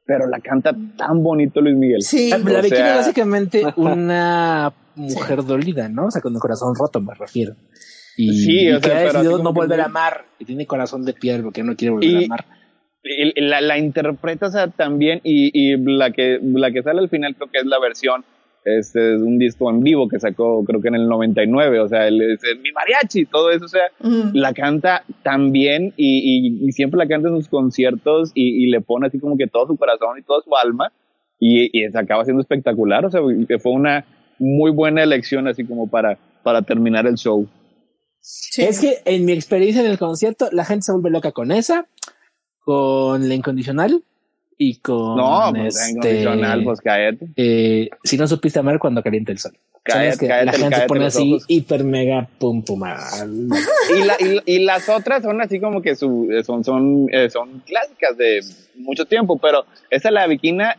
pero 0.06 0.26
la 0.28 0.40
canta 0.40 0.74
tan 0.96 1.22
bonito 1.22 1.60
Luis 1.60 1.76
Miguel. 1.76 2.02
Sí, 2.02 2.30
La 2.30 2.38
sea- 2.62 2.90
es 2.92 2.96
básicamente 2.98 3.62
una 3.76 4.72
mujer 4.96 5.44
dolida, 5.44 5.88
¿no? 5.88 6.06
O 6.06 6.10
sea, 6.10 6.22
con 6.22 6.34
el 6.34 6.40
corazón 6.40 6.74
roto, 6.74 7.00
me 7.00 7.14
refiero. 7.14 7.54
Y, 8.16 8.32
Sí, 8.44 8.60
y 8.64 8.72
o 8.72 8.80
sea, 8.80 8.80
que 8.80 8.92
ha 8.96 9.02
decidido 9.12 9.42
no 9.42 9.52
volver 9.52 9.80
a 9.80 9.86
amar 9.86 10.24
y 10.38 10.44
tiene 10.44 10.66
corazón 10.66 11.04
de 11.04 11.12
piedra 11.14 11.42
porque 11.42 11.62
no 11.62 11.74
quiere 11.76 11.92
volver 11.92 12.10
Y- 12.10 12.22
a 12.22 12.26
amar. 12.26 12.44
La, 13.36 13.62
la 13.62 13.78
interpreta 13.78 14.48
o 14.48 14.50
sea, 14.50 14.68
también 14.68 15.20
y, 15.24 15.50
y 15.54 15.76
la 15.78 16.10
que 16.10 16.38
la 16.42 16.70
que 16.70 16.82
sale 16.82 17.00
al 17.00 17.08
final 17.08 17.34
creo 17.34 17.48
que 17.50 17.58
es 17.60 17.64
la 17.64 17.78
versión 17.80 18.24
este 18.64 19.00
de 19.00 19.22
un 19.22 19.38
disco 19.38 19.70
en 19.70 19.80
vivo 19.80 20.08
que 20.08 20.20
sacó 20.20 20.62
creo 20.64 20.80
que 20.82 20.88
en 20.88 20.94
el 20.96 21.08
99 21.08 21.80
o 21.80 21.88
sea 21.88 22.06
el, 22.08 22.20
es 22.20 22.44
el- 22.44 22.60
mi 22.60 22.70
mariachi 22.72 23.24
todo 23.26 23.50
eso 23.50 23.64
o 23.64 23.68
sea 23.68 23.84
la 24.34 24.52
canta 24.52 25.02
tan 25.22 25.50
bien 25.52 25.94
y, 25.96 26.58
y- 26.62 26.68
y 26.68 26.72
siempre 26.72 26.98
la 26.98 27.08
canta 27.08 27.28
en 27.28 27.36
sus 27.36 27.48
conciertos 27.48 28.32
y, 28.34 28.64
y 28.64 28.70
le 28.70 28.80
pone 28.80 29.06
así 29.06 29.18
como 29.18 29.36
que 29.38 29.46
todo 29.46 29.66
su 29.66 29.76
corazón 29.76 30.18
y 30.18 30.22
toda 30.22 30.40
su 30.42 30.54
alma 30.56 30.92
y, 31.38 31.70
y 31.72 31.90
se 31.90 31.98
acaba 31.98 32.24
siendo 32.24 32.42
espectacular 32.42 33.04
o 33.06 33.10
sea 33.10 33.20
fue 33.60 33.72
una 33.72 34.04
muy 34.38 34.70
buena 34.70 35.02
elección 35.02 35.48
así 35.48 35.64
como 35.64 35.88
para 35.88 36.18
para 36.42 36.62
terminar 36.62 37.06
el 37.06 37.14
show 37.16 37.48
Sí. 38.22 38.62
Es 38.62 38.80
que 38.80 38.98
en 39.06 39.24
mi 39.24 39.32
experiencia 39.32 39.82
en 39.82 39.90
el 39.90 39.98
concierto, 39.98 40.48
la 40.52 40.66
gente 40.66 40.82
se 40.82 40.92
vuelve 40.92 41.08
loca 41.10 41.32
con 41.32 41.50
esa, 41.50 41.86
con 42.60 43.26
la 43.28 43.34
incondicional 43.34 44.02
y 44.62 44.76
con 44.76 45.16
no 45.16 45.52
pues 45.56 45.74
este, 45.88 46.22
pues 46.64 46.80
cállate 46.82 47.28
eh, 47.36 47.88
si 48.04 48.18
no 48.18 48.28
supiste 48.28 48.58
amar 48.58 48.78
cuando 48.78 49.02
calienta 49.02 49.32
el 49.32 49.38
sol. 49.38 49.52
Son 49.52 49.80
Cállate, 49.82 50.06
las 50.08 50.18
que 50.18 50.28
cállate, 50.28 50.44
la 50.46 50.52
gente 50.52 50.76
se 50.80 50.86
pone 50.86 51.04
así 51.06 51.32
ojos. 51.32 51.44
hiper 51.48 51.84
mega 51.84 52.28
pum 52.38 52.62
pum. 52.62 52.82
y, 52.84 54.04
la- 54.04 54.16
y- 54.20 54.42
y 54.56 54.58
las 54.64 54.86
otras 54.90 55.22
son 55.22 55.40
así 55.40 55.58
como 55.58 55.80
que 55.80 55.96
su, 55.96 56.28
son, 56.44 56.62
son, 56.62 57.06
eh, 57.10 57.30
son 57.30 57.60
clásicas 57.60 58.16
de 58.18 58.40
mucho 58.76 59.06
tiempo, 59.06 59.38
pero 59.38 59.64
esa 59.88 60.10
la 60.10 60.26
Bikina, 60.26 60.76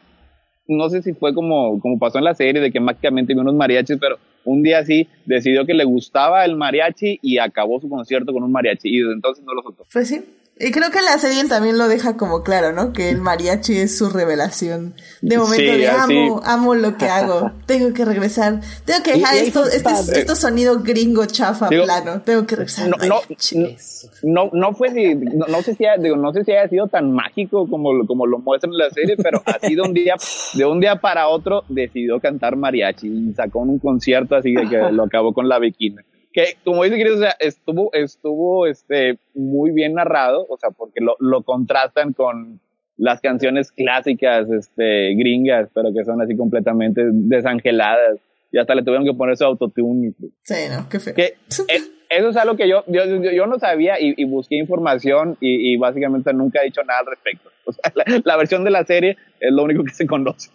no 0.67 0.87
sé 0.91 1.01
si 1.01 1.13
fue 1.13 1.33
como, 1.33 1.79
como 1.79 1.97
pasó 1.97 2.19
en 2.19 2.25
la 2.25 2.35
serie 2.35 2.61
de 2.61 2.71
que 2.71 2.79
mágicamente 2.79 3.33
vio 3.33 3.41
unos 3.41 3.55
mariachis, 3.55 3.97
pero 3.99 4.17
un 4.45 4.61
día 4.61 4.85
sí 4.85 5.07
decidió 5.25 5.65
que 5.65 5.73
le 5.73 5.83
gustaba 5.83 6.45
el 6.45 6.55
mariachi 6.55 7.17
y 7.23 7.39
acabó 7.39 7.81
su 7.81 7.89
concierto 7.89 8.31
con 8.31 8.43
un 8.43 8.51
mariachi 8.51 8.87
y 8.87 8.99
desde 8.99 9.13
entonces 9.13 9.43
no 9.43 9.55
lo 9.55 9.63
soltó. 9.63 9.85
Pues 9.91 10.07
sí. 10.07 10.21
Y 10.63 10.71
creo 10.71 10.91
que 10.91 11.01
la 11.01 11.17
serie 11.17 11.43
también 11.45 11.77
lo 11.77 11.87
deja 11.87 12.17
como 12.17 12.43
claro, 12.43 12.71
¿no? 12.71 12.93
Que 12.93 13.09
el 13.09 13.17
mariachi 13.17 13.77
es 13.77 13.97
su 13.97 14.09
revelación. 14.09 14.93
De 15.21 15.37
momento 15.37 15.55
Sí, 15.73 15.77
de 15.79 15.89
amo, 15.89 16.41
amo 16.45 16.75
lo 16.75 16.97
que 16.97 17.05
hago. 17.05 17.51
Tengo 17.65 17.93
que 17.93 18.05
regresar. 18.05 18.61
Tengo 18.85 19.01
que 19.03 19.13
dejar 19.13 19.35
y 19.35 19.39
esto, 19.39 19.65
este, 19.65 19.89
esto 20.19 20.35
sonido 20.35 20.79
gringo 20.81 21.25
chafa 21.25 21.67
Digo, 21.69 21.83
plano. 21.85 22.21
Tengo 22.21 22.45
que 22.45 22.55
regresar. 22.57 22.89
No, 22.89 22.97
no, 22.97 23.15
mariachi. 23.21 23.75
no, 24.23 24.49
no 24.53 24.73
fue 24.73 24.89
si, 24.93 25.15
no, 25.15 25.47
no 25.47 25.61
sé 25.63 25.75
si 25.75 25.85
haya, 25.85 26.01
digo, 26.01 26.15
no 26.15 26.31
sé 26.33 26.43
si 26.43 26.51
haya 26.51 26.67
sido 26.69 26.87
tan 26.87 27.11
mágico 27.11 27.67
como, 27.69 27.93
lo- 27.93 28.05
como 28.05 28.27
lo 28.27 28.39
muestran 28.39 28.71
en 28.73 28.77
la 28.77 28.89
serie, 28.91 29.17
pero 29.17 29.41
así 29.45 29.75
de 29.75 29.81
un 29.81 29.93
día, 29.93 30.15
de 30.53 30.65
un 30.65 30.79
día 30.79 30.95
para 30.97 31.27
otro 31.27 31.63
decidió 31.69 32.19
cantar 32.19 32.55
mariachi 32.55 33.07
y 33.07 33.33
sacó 33.33 33.59
un 33.59 33.79
concierto 33.79 34.35
así 34.35 34.53
de 34.53 34.67
que 34.69 34.77
lo 34.91 35.03
acabó 35.03 35.33
con 35.33 35.49
la 35.49 35.59
bikina. 35.59 36.03
Que 36.33 36.57
como 36.63 36.83
dice 36.83 36.99
Chris, 36.99 37.13
o 37.13 37.19
sea, 37.19 37.35
estuvo, 37.39 37.89
estuvo 37.93 38.65
este, 38.67 39.17
muy 39.33 39.71
bien 39.71 39.93
narrado, 39.93 40.45
o 40.49 40.57
sea, 40.57 40.69
porque 40.71 41.01
lo, 41.01 41.15
lo 41.19 41.43
contrastan 41.43 42.13
con 42.13 42.59
las 42.97 43.19
canciones 43.19 43.71
clásicas, 43.71 44.49
este, 44.51 45.15
gringas, 45.15 45.69
pero 45.73 45.91
que 45.91 46.05
son 46.05 46.21
así 46.21 46.35
completamente 46.37 47.01
desangeladas. 47.11 48.19
Y 48.51 48.59
hasta 48.59 48.75
le 48.75 48.83
tuvieron 48.83 49.05
que 49.05 49.13
poner 49.13 49.37
su 49.37 49.45
autotune. 49.45 50.13
Sí, 50.43 50.55
no, 50.69 50.87
qué 50.89 50.99
feo. 50.99 51.15
que 51.15 51.23
eh, 51.23 51.35
eso 52.17 52.29
es 52.29 52.37
algo 52.37 52.55
que 52.55 52.67
yo, 52.67 52.83
yo, 52.87 53.05
yo, 53.05 53.31
yo 53.31 53.45
no 53.47 53.57
sabía 53.59 53.99
y, 53.99 54.13
y 54.17 54.23
busqué 54.25 54.55
información 54.57 55.37
y, 55.39 55.73
y 55.73 55.77
básicamente 55.77 56.33
nunca 56.33 56.61
he 56.61 56.65
dicho 56.65 56.81
nada 56.83 56.99
al 56.99 57.05
respecto. 57.07 57.49
O 57.65 57.73
sea, 57.73 57.91
la, 57.95 58.21
la 58.23 58.37
versión 58.37 58.63
de 58.63 58.71
la 58.71 58.83
serie 58.85 59.17
es 59.39 59.51
lo 59.51 59.63
único 59.63 59.83
que 59.83 59.93
se 59.93 60.05
conoce. 60.07 60.49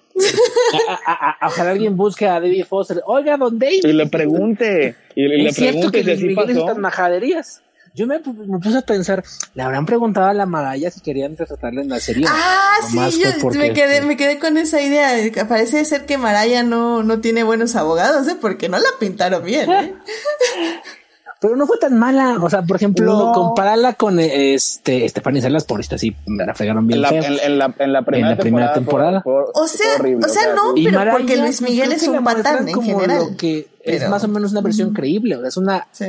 A- 0.88 1.12
a- 1.12 1.36
a- 1.40 1.46
ojalá 1.48 1.70
alguien 1.70 1.96
busque 1.96 2.26
a 2.26 2.40
David 2.40 2.64
Foster. 2.64 3.00
Oiga, 3.06 3.36
don 3.36 3.58
David. 3.58 3.84
Y 3.84 3.92
le 3.92 4.06
pregunte, 4.06 4.94
y 5.14 5.28
le, 5.28 5.38
le 5.38 5.48
es 5.50 5.54
cierto 5.56 5.90
pregunte 5.90 6.04
que 6.04 6.16
si 6.16 6.24
Luis 6.24 6.38
así 6.38 6.46
pasó. 6.48 6.60
estas 6.60 6.78
majaderías. 6.78 7.62
Yo 7.94 8.06
me, 8.06 8.18
me 8.18 8.58
puse 8.58 8.76
a 8.76 8.82
pensar, 8.82 9.24
¿le 9.54 9.62
habrán 9.62 9.86
preguntado 9.86 10.26
a 10.26 10.34
la 10.34 10.44
Maraya 10.44 10.90
si 10.90 11.00
querían 11.00 11.34
retratarla 11.34 11.80
en 11.80 11.88
la 11.88 11.98
serie? 11.98 12.26
Ah, 12.28 12.74
Nomás 12.92 13.14
sí, 13.14 13.22
yo 13.24 13.30
porque, 13.40 13.56
me 13.56 13.72
quedé, 13.72 14.02
me 14.02 14.18
quedé 14.18 14.38
con 14.38 14.58
esa 14.58 14.82
idea. 14.82 15.12
Parece 15.48 15.82
ser 15.86 16.04
que 16.04 16.18
Maraya 16.18 16.62
no, 16.62 17.02
no 17.02 17.20
tiene 17.22 17.42
buenos 17.42 17.74
abogados, 17.74 18.28
¿eh? 18.28 18.36
Porque 18.38 18.68
no 18.68 18.76
la 18.78 18.88
pintaron 19.00 19.42
bien, 19.42 19.70
¿eh? 19.72 19.94
Pero 21.40 21.54
no 21.56 21.66
fue 21.66 21.76
tan 21.78 21.98
mala. 21.98 22.38
O 22.40 22.48
sea, 22.48 22.62
por 22.62 22.76
ejemplo, 22.76 23.04
No. 23.12 23.32
compararla 23.32 23.92
con 23.94 24.18
eh, 24.18 24.54
este 24.54 25.06
Stephanie 25.08 25.42
Salas, 25.42 25.64
por 25.64 25.80
esta 25.80 25.98
sí 25.98 26.16
me 26.26 26.46
la 26.46 26.54
fregaron 26.54 26.86
bien 26.86 26.96
En 26.98 27.02
la, 27.02 27.08
feo. 27.10 27.24
en, 27.24 27.38
en 27.40 27.58
la, 27.58 27.74
en 27.78 27.92
la 27.92 28.02
primera 28.02 28.30
En 28.32 28.36
la 28.38 28.42
primera 28.42 28.72
temporada. 28.72 29.20
fue- 29.22 29.44
fue- 29.52 29.62
O 29.62 29.66
sea, 29.68 29.86
horrible, 29.98 30.24
o 30.26 30.28
sea, 30.28 30.54
no, 30.54 30.72
pero 30.74 30.92
Mariah, 30.98 31.12
porque 31.12 31.36
Luis 31.36 31.58
pues, 31.60 31.70
Miguel 31.70 31.92
es 31.92 32.08
un 32.08 32.24
patán 32.24 32.68
en 32.68 32.74
como 32.74 32.98
general. 33.00 33.36
Que 33.36 33.66
es 33.84 34.08
más 34.08 34.24
o 34.24 34.28
menos 34.28 34.52
una 34.52 34.62
versión 34.62 34.92
creíble. 34.94 35.36
O 35.36 35.40
sea, 35.40 35.48
es 35.48 35.56
una 35.56 35.86
Sí. 35.92 36.06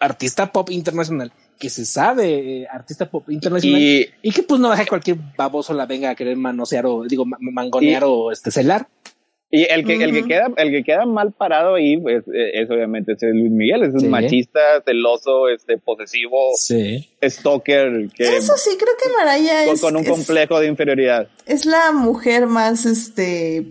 artista 0.00 0.50
pop 0.50 0.70
internacional 0.70 1.30
que 1.58 1.70
se 1.70 1.84
sabe 1.84 2.62
eh, 2.62 2.66
artista 2.70 3.06
pop 3.08 3.30
internacional 3.30 3.80
y, 3.80 4.08
Y, 4.22 4.32
que 4.32 4.42
pues 4.42 4.60
no 4.60 4.70
deja 4.70 4.82
que 4.82 4.88
cualquier 4.88 5.18
baboso 5.36 5.72
la 5.72 5.86
venga 5.86 6.10
a 6.10 6.14
querer 6.14 6.36
manosear 6.36 6.84
o 6.86 7.04
digo 7.04 7.24
ma- 7.24 7.36
mangonear 7.40 8.02
Y- 8.02 8.06
o 8.08 8.32
este 8.32 8.50
celar. 8.50 8.88
Y 9.56 9.66
el 9.70 9.84
que, 9.84 9.94
el 10.02 10.12
que 10.12 10.24
queda, 10.24 10.50
el 10.56 10.70
que 10.70 10.82
queda 10.82 11.06
mal 11.06 11.32
parado 11.32 11.74
ahí 11.76 11.94
es, 12.08 12.24
es 12.52 12.70
obviamente 12.70 13.12
ese 13.12 13.28
Luis 13.28 13.50
Miguel, 13.50 13.82
es 13.84 13.94
un 13.94 14.00
Sí. 14.00 14.06
machista, 14.08 14.60
celoso, 14.84 15.48
este 15.48 15.78
posesivo, 15.78 16.36
Sí. 16.56 17.08
stalker, 17.22 18.08
que 18.16 18.24
Eso 18.36 18.54
sí, 18.56 18.70
creo 18.76 18.94
que 19.02 19.10
Maraya 19.16 19.64
con, 19.66 19.74
es, 19.74 19.80
con 19.80 19.96
un 19.96 20.02
es- 20.02 20.08
complejo 20.10 20.60
de 20.60 20.66
inferioridad. 20.66 21.28
es 21.46 21.66
la 21.66 21.92
mujer 21.92 22.46
más, 22.46 22.86
este, 22.86 23.64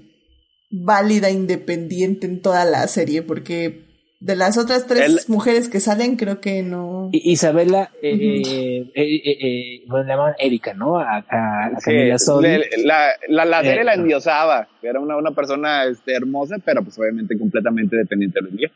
válida, 0.69 1.29
independiente 1.29 2.25
en 2.27 2.41
toda 2.41 2.65
la 2.65 2.87
serie, 2.87 3.21
porque 3.21 3.82
de 4.23 4.35
las 4.37 4.57
otras 4.57 4.87
tres 4.87 5.01
Él- 5.05 5.19
mujeres 5.27 5.67
que 5.67 5.79
salen, 5.81 6.15
creo 6.15 6.39
que 6.39 6.63
no. 6.63 7.09
Isabela, 7.11 7.91
eh, 8.01 8.13
Ujú. 8.13 8.49
eh, 8.49 8.91
eh, 8.95 9.21
eh, 9.25 9.37
eh, 9.41 9.83
bueno, 9.87 10.05
le 10.05 10.09
llamaban 10.13 10.33
Erika, 10.39 10.73
¿no? 10.73 10.97
A, 10.97 11.17
a, 11.29 11.65
a 11.65 11.79
Sí, 11.79 11.91
Camila 11.91 12.17
Sodi. 12.17 12.47
le- 12.47 12.69
la, 12.85 13.07
la, 13.27 13.43
la 13.45 13.61
serie 13.61 13.81
Eh, 13.81 13.83
la 13.83 13.93
endiosaba, 13.95 14.67
era 14.81 14.99
una, 15.01 15.17
una 15.17 15.31
persona 15.31 15.83
este, 15.85 16.13
hermosa, 16.15 16.55
pero 16.63 16.83
pues 16.83 16.97
obviamente 16.97 17.37
completamente 17.37 17.97
dependiente 17.97 18.39
de 18.41 18.49
Luis 18.49 18.71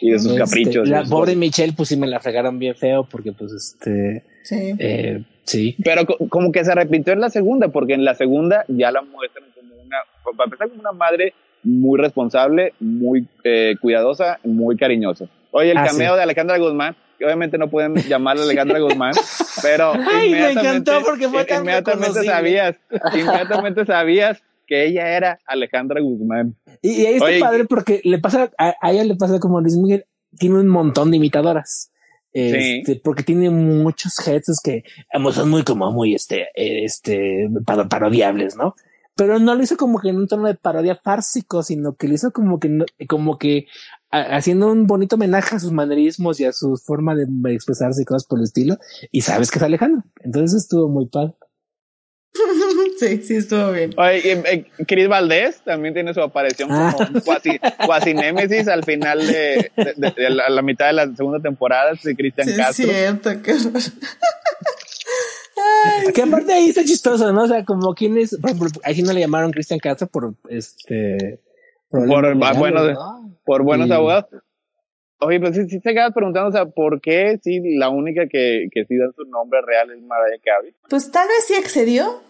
y 0.00 0.10
de 0.10 0.18
sus 0.18 0.28
Este, 0.32 0.38
caprichos. 0.40 0.88
La 0.88 1.00
sus 1.02 1.10
pobre. 1.10 1.36
Michelle, 1.36 1.74
pues 1.76 1.90
sí 1.90 1.96
me 1.98 2.06
la 2.06 2.20
fregaron 2.20 2.58
bien 2.58 2.74
feo 2.74 3.04
porque 3.10 3.32
pues 3.32 3.52
este, 3.52 4.24
Sí. 4.44 4.72
eh, 4.78 5.22
sí. 5.44 5.76
Pero 5.84 6.06
co- 6.06 6.16
como 6.30 6.50
que 6.50 6.64
se 6.64 6.74
repitió 6.74 7.12
en 7.12 7.20
la 7.20 7.28
segunda, 7.28 7.68
porque 7.68 7.92
en 7.92 8.04
la 8.06 8.14
segunda 8.14 8.64
ya 8.68 8.90
la 8.90 9.02
muestran 9.02 9.44
como 9.54 9.74
una, 9.74 9.96
para 10.34 10.44
empezar 10.46 10.68
como 10.70 10.80
una 10.80 10.92
madre 10.92 11.34
muy 11.62 11.98
responsable, 12.00 12.72
muy 12.80 13.26
eh, 13.44 13.74
cuidadosa, 13.80 14.38
muy 14.44 14.76
cariñosa. 14.76 15.26
Oye, 15.50 15.70
el 15.72 15.78
Ah, 15.78 15.84
cameo 15.86 16.12
sí. 16.12 16.16
de 16.16 16.22
Alejandra 16.22 16.58
Guzmán, 16.58 16.96
que 17.18 17.24
obviamente 17.24 17.58
no 17.58 17.68
pueden 17.68 17.94
llamarla 17.94 18.44
Alejandra 18.44 18.78
Guzmán, 18.80 19.12
pero 19.62 19.92
Ay, 20.12 20.30
me 20.30 20.50
encantó 20.52 21.00
porque 21.04 21.28
fue 21.28 21.44
tan 21.44 21.62
inmediatamente 21.62 22.22
sabías, 22.24 22.76
inmediatamente 23.14 23.86
sabías 23.86 24.42
que 24.66 24.84
ella 24.86 25.16
era 25.16 25.38
Alejandra 25.46 26.00
Guzmán. 26.00 26.54
Y, 26.82 26.90
y 27.02 27.06
ahí 27.06 27.14
está 27.14 27.24
Oye, 27.26 27.40
padre 27.40 27.64
porque 27.64 28.00
le 28.04 28.18
pasa, 28.18 28.50
a, 28.58 28.74
a 28.80 28.92
ella 28.92 29.04
le 29.04 29.16
pasa 29.16 29.38
como 29.40 29.60
Luis 29.60 29.76
Miguel, 29.76 30.04
tiene 30.38 30.56
un 30.56 30.68
montón 30.68 31.10
de 31.10 31.16
imitadoras. 31.16 31.90
Este, 32.30 33.00
porque 33.02 33.22
tiene 33.22 33.48
muchos 33.50 34.12
hits 34.28 34.60
que 34.62 34.84
son 35.32 35.48
muy 35.50 35.64
como 35.64 35.90
muy 35.90 36.14
este, 36.14 36.48
este, 36.54 37.48
paro- 37.64 37.88
parodiables, 37.88 38.54
¿no? 38.54 38.76
Pero 39.18 39.38
no 39.40 39.54
lo 39.56 39.62
hizo 39.62 39.76
como 39.76 39.98
que 40.00 40.08
en 40.10 40.16
un 40.16 40.28
tono 40.28 40.46
de 40.46 40.54
parodia 40.54 40.94
fársico, 40.96 41.62
sino 41.62 41.94
que 41.96 42.08
lo 42.08 42.14
hizo 42.14 42.30
como 42.30 42.58
que, 42.60 42.68
no- 42.70 42.86
como 43.08 43.36
que 43.36 43.66
a- 44.10 44.36
haciendo 44.36 44.70
un 44.72 44.86
bonito 44.86 45.16
homenaje 45.16 45.56
a 45.56 45.58
sus 45.58 45.72
manerismos 45.72 46.38
y 46.40 46.44
a 46.46 46.52
su 46.52 46.76
forma 46.76 47.14
de 47.16 47.26
expresarse 47.52 48.00
y 48.02 48.04
cosas 48.06 48.24
por 48.26 48.38
el 48.38 48.44
estilo. 48.44 48.78
Y 49.10 49.20
sabes 49.22 49.50
que 49.50 49.58
es 49.58 49.62
Alejandro. 49.64 50.04
Entonces 50.20 50.62
estuvo 50.62 50.88
muy 50.88 51.06
padre. 51.08 51.34
sí, 53.00 53.22
sí, 53.22 53.36
estuvo 53.36 53.72
bien. 53.72 53.90
Oye, 53.96 54.18
y, 54.24 54.28
eh, 54.28 54.66
Chris 54.86 55.08
Valdés 55.08 55.60
también 55.64 55.94
tiene 55.94 56.14
su 56.14 56.20
aparición 56.20 56.68
Ah. 56.70 56.94
como 56.96 57.20
cuasi, 57.22 57.58
cuasi 57.84 58.14
némesis 58.14 58.68
al 58.68 58.84
final 58.84 59.26
de, 59.26 59.72
de- 59.76 59.94
de- 59.96 60.10
de 60.16 60.30
la, 60.30 60.48
la 60.48 60.62
mitad 60.62 60.86
de 60.86 60.92
la 60.92 61.14
segunda 61.16 61.40
temporada 61.40 61.92
de 62.02 62.14
Cristian 62.14 62.46
Sí, 62.46 62.52
es 62.52 62.58
Castro. 62.58 62.86
cierto, 62.88 63.30
qué 63.42 63.52
horror. 63.54 63.82
Que 66.14 66.22
aparte 66.22 66.52
ahí 66.52 66.68
está 66.70 66.84
chistoso, 66.84 67.32
¿no? 67.32 67.44
O 67.44 67.46
sea, 67.48 67.64
como 67.64 67.94
quien 67.94 68.18
es, 68.18 68.36
por 68.40 68.50
ejemplo, 68.50 68.68
ahí 68.84 69.02
no 69.02 69.12
le 69.12 69.20
llamaron 69.20 69.50
Cristian 69.52 69.78
Castro 69.78 70.06
por 70.06 70.34
este. 70.48 71.40
Por- 71.88 72.06
problemas 72.06 72.56
ah, 72.56 72.58
bueno, 72.58 72.80
legales, 72.80 72.98
¿no? 72.98 73.38
Por 73.44 73.62
buenos 73.62 73.88
Y- 73.88 73.92
abogados. 73.92 74.26
Oye, 75.20 75.40
pues 75.40 75.56
sí, 75.56 75.62
sí 75.68 75.80
se 75.80 75.92
quedas 75.94 76.12
preguntando, 76.14 76.48
o 76.48 76.52
sea, 76.52 76.66
¿por 76.66 77.00
qué 77.00 77.40
sí 77.42 77.60
la 77.76 77.88
única 77.88 78.28
que, 78.30 78.68
que 78.72 78.84
sí 78.84 78.96
da 78.96 79.10
su 79.16 79.24
nombre 79.28 79.60
real 79.66 79.90
es 79.90 80.00
Mariah 80.00 80.40
Carey? 80.44 80.74
Pues 80.88 81.10
tal 81.10 81.26
vez 81.26 81.44
sí 81.46 81.54
accedió. 81.54 82.22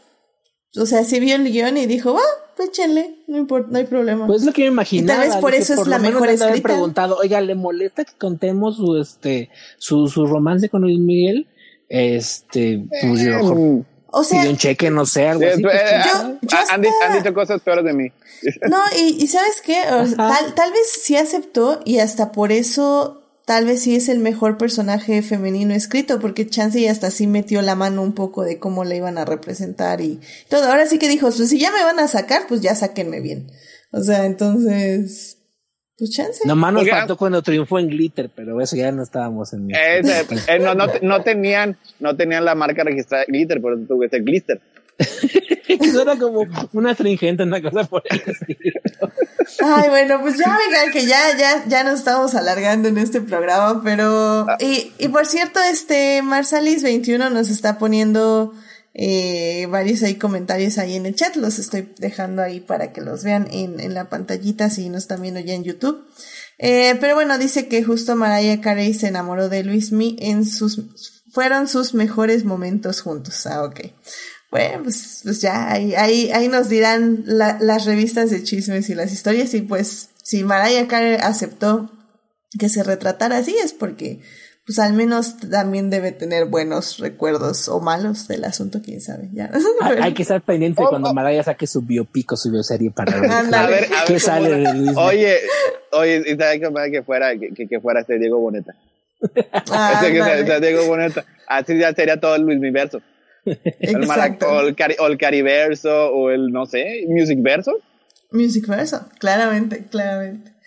O 0.76 0.86
sea, 0.86 1.02
sí 1.04 1.18
vio 1.18 1.34
el 1.36 1.50
guion 1.50 1.76
y 1.76 1.86
dijo, 1.86 2.16
ah, 2.18 2.44
pues 2.56 2.68
échenle, 2.68 3.16
no 3.26 3.38
importa, 3.38 3.68
no 3.70 3.78
hay 3.78 3.84
problema. 3.84 4.26
Pues 4.26 4.40
es 4.42 4.46
lo 4.46 4.52
que 4.52 4.62
me 4.62 4.68
imaginaba. 4.68 5.14
Y 5.14 5.16
tal 5.18 5.28
vez 5.28 5.36
por 5.40 5.54
eso 5.54 5.72
es 5.74 5.78
lo 5.80 5.84
la 5.86 5.98
mejor 5.98 6.28
escrita. 6.28 6.62
preguntado, 6.62 7.16
oiga, 7.16 7.40
¿le 7.40 7.54
molesta 7.54 8.04
que 8.04 8.12
contemos 8.18 8.76
su, 8.76 8.96
este, 8.98 9.50
su, 9.78 10.08
su 10.08 10.26
romance 10.26 10.68
con 10.68 10.82
Luis 10.82 10.98
Miguel? 10.98 11.48
Este, 11.88 12.84
pues 13.02 13.20
yo 13.22 13.32
mejor 13.32 13.56
Mm, 13.56 13.84
o 14.10 14.24
sea, 14.24 14.38
pidió 14.40 14.50
un 14.50 14.56
cheque, 14.56 14.90
no 14.90 15.04
sé, 15.06 15.26
algo 15.28 15.42
eh, 15.44 15.52
así. 15.52 15.60
eh, 15.60 15.64
pues, 15.64 15.78
yo- 15.80 16.38
yo 16.42 16.56
ah, 16.56 16.64
han, 16.70 16.80
di- 16.82 16.88
hasta- 16.88 17.06
han 17.06 17.22
dicho 17.22 17.34
cosas 17.34 17.60
peores 17.62 17.84
de 17.84 17.92
mí. 17.92 18.12
No, 18.70 18.78
y, 18.96 19.22
y 19.22 19.26
¿sabes 19.26 19.60
qué? 19.64 19.80
O 19.90 20.06
sea, 20.06 20.16
Ajá. 20.18 20.38
tal, 20.38 20.54
tal 20.54 20.72
vez 20.72 20.82
sí 21.02 21.16
aceptó 21.16 21.80
y 21.84 21.98
hasta 21.98 22.30
por 22.32 22.52
eso 22.52 23.22
tal 23.46 23.64
vez 23.64 23.80
sí 23.82 23.96
es 23.96 24.08
el 24.10 24.18
mejor 24.18 24.58
personaje 24.58 25.22
femenino 25.22 25.72
escrito, 25.74 26.20
porque 26.20 26.46
Chance 26.46 26.80
ya 26.82 26.92
hasta 26.92 27.10
sí 27.10 27.26
metió 27.26 27.62
la 27.62 27.74
mano 27.74 28.02
un 28.02 28.12
poco 28.12 28.42
de 28.44 28.58
cómo 28.58 28.84
la 28.84 28.94
iban 28.94 29.16
a 29.18 29.24
representar 29.24 30.00
y 30.02 30.20
todo. 30.50 30.66
Ahora 30.70 30.86
sí 30.86 30.98
que 30.98 31.08
dijo, 31.08 31.30
pues 31.32 31.48
si 31.48 31.58
ya 31.58 31.72
me 31.72 31.82
van 31.82 31.98
a 31.98 32.08
sacar, 32.08 32.42
pues 32.46 32.60
ya 32.60 32.74
sáquenme 32.74 33.20
bien. 33.20 33.50
O 33.90 34.02
sea, 34.02 34.26
entonces, 34.26 35.37
pues 35.98 36.10
Chance. 36.10 36.46
Nomás 36.46 36.72
nos 36.72 36.88
faltó 36.88 37.16
cuando 37.16 37.42
triunfó 37.42 37.78
en 37.78 37.88
Glitter, 37.88 38.30
pero 38.34 38.60
eso 38.60 38.76
ya 38.76 38.92
no 38.92 39.02
estábamos 39.02 39.52
en 39.52 39.70
Eh, 39.70 40.00
eh, 40.00 40.26
eh, 40.46 40.58
no, 40.60 40.74
no, 40.74 40.86
no 41.02 41.22
tenían, 41.22 41.76
no 41.98 42.16
tenían 42.16 42.44
la 42.44 42.54
marca 42.54 42.84
registrada 42.84 43.24
de 43.26 43.32
Glitter, 43.32 43.60
por 43.60 43.74
eso 43.74 43.82
tuve 43.88 44.06
ese 44.06 44.20
Glitter. 44.20 44.60
Eso 45.68 46.02
era 46.02 46.16
como 46.16 46.44
una 46.72 46.90
astringente, 46.90 47.44
una 47.44 47.62
cosa 47.62 47.84
por 47.84 48.02
el 48.10 48.20
estilo. 48.26 48.80
Ay, 49.62 49.88
bueno, 49.88 50.20
pues 50.20 50.36
ya 50.38 50.58
venga, 50.58 50.92
que 50.92 51.06
ya, 51.06 51.36
ya, 51.38 51.64
ya 51.68 51.84
nos 51.84 52.00
estamos 52.00 52.34
alargando 52.34 52.88
en 52.88 52.98
este 52.98 53.20
programa, 53.20 53.80
pero, 53.84 54.46
y, 54.58 54.92
y 54.98 55.08
por 55.08 55.26
cierto, 55.26 55.60
este, 55.60 56.22
Marsalis21 56.22 57.30
nos 57.30 57.48
está 57.48 57.78
poniendo, 57.78 58.54
eh, 58.94 59.66
varios 59.70 60.02
ahí 60.02 60.16
comentarios 60.16 60.78
ahí 60.78 60.96
en 60.96 61.06
el 61.06 61.14
chat, 61.14 61.36
los 61.36 61.58
estoy 61.58 61.92
dejando 61.98 62.42
ahí 62.42 62.60
para 62.60 62.92
que 62.92 63.00
los 63.00 63.22
vean 63.22 63.46
en, 63.50 63.80
en 63.80 63.94
la 63.94 64.08
pantallita 64.08 64.70
si 64.70 64.88
nos 64.88 65.02
están 65.02 65.22
viendo 65.22 65.40
ya 65.40 65.54
en 65.54 65.64
YouTube. 65.64 66.04
Eh, 66.58 66.96
pero 67.00 67.14
bueno, 67.14 67.38
dice 67.38 67.68
que 67.68 67.84
justo 67.84 68.16
Mariah 68.16 68.60
Carey 68.60 68.92
se 68.94 69.06
enamoró 69.08 69.48
de 69.48 69.62
Luis 69.62 69.92
Mi 69.92 70.16
en 70.18 70.44
sus, 70.44 70.82
fueron 71.30 71.68
sus 71.68 71.94
mejores 71.94 72.44
momentos 72.44 73.00
juntos. 73.00 73.46
Ah, 73.46 73.62
ok. 73.64 73.80
Bueno, 74.50 74.82
pues, 74.84 75.20
pues 75.22 75.40
ya, 75.40 75.70
ahí, 75.70 75.94
ahí, 75.94 76.30
ahí 76.32 76.48
nos 76.48 76.68
dirán 76.68 77.22
la- 77.26 77.58
las 77.60 77.84
revistas 77.84 78.30
de 78.30 78.42
chismes 78.42 78.88
y 78.88 78.94
las 78.94 79.12
historias 79.12 79.52
y 79.54 79.60
pues 79.60 80.08
si 80.24 80.42
Mariah 80.42 80.88
Carey 80.88 81.16
aceptó 81.20 81.92
que 82.58 82.68
se 82.70 82.82
retratara 82.82 83.36
así 83.36 83.54
es 83.62 83.74
porque 83.74 84.20
pues 84.68 84.78
al 84.80 84.92
menos 84.92 85.38
también 85.38 85.88
debe 85.88 86.12
tener 86.12 86.44
buenos 86.44 86.98
recuerdos 86.98 87.70
o 87.70 87.80
malos 87.80 88.28
del 88.28 88.44
asunto, 88.44 88.82
quién 88.84 89.00
sabe, 89.00 89.30
ya. 89.32 89.50
Hay, 89.80 89.96
hay 89.98 90.12
que 90.12 90.20
estar 90.20 90.42
pendiente 90.42 90.82
Oh, 90.84 90.90
cuando 90.90 91.08
oh. 91.08 91.14
Mariah 91.14 91.42
saque 91.42 91.66
su 91.66 91.80
biopico, 91.80 92.36
su 92.36 92.50
bioserie 92.50 92.90
para 92.90 93.18
ver 93.18 93.30
Ándale. 93.32 93.56
A 93.56 93.70
ver, 93.70 93.84
a 93.84 93.88
ver 93.88 94.04
qué 94.06 94.20
sale 94.20 94.50
de 94.50 94.74
Luis. 94.74 94.94
Oye, 94.94 95.38
oye, 95.92 96.22
y 96.26 96.36
sabes 96.36 96.60
que 96.60 96.90
que 96.92 97.02
fuera, 97.02 97.30
que, 97.34 97.80
fuera 97.80 98.00
este 98.00 98.18
Diego 98.18 98.38
Boneta. 98.40 98.74
Ah, 99.72 100.02
que 100.06 100.44
sea 100.44 100.60
Diego 100.60 100.84
Boneta. 100.86 101.24
Así 101.46 101.78
ya 101.78 101.94
sería 101.94 102.20
todo 102.20 102.34
el 102.34 102.42
Luis 102.42 102.60
Miverso. 102.60 103.00
El 103.46 104.06
marac- 104.06 104.42
o 104.42 104.60
el, 104.60 104.76
cari 104.76 104.96
o 104.98 105.06
el 105.06 105.16
Cariverso, 105.16 106.12
o 106.12 106.28
el, 106.28 106.52
no 106.52 106.66
sé, 106.66 107.06
Music 107.08 107.38
Verso. 107.40 107.72
Music 108.32 108.66
Verso, 108.66 109.08
claramente, 109.18 109.86
claramente. 109.86 110.57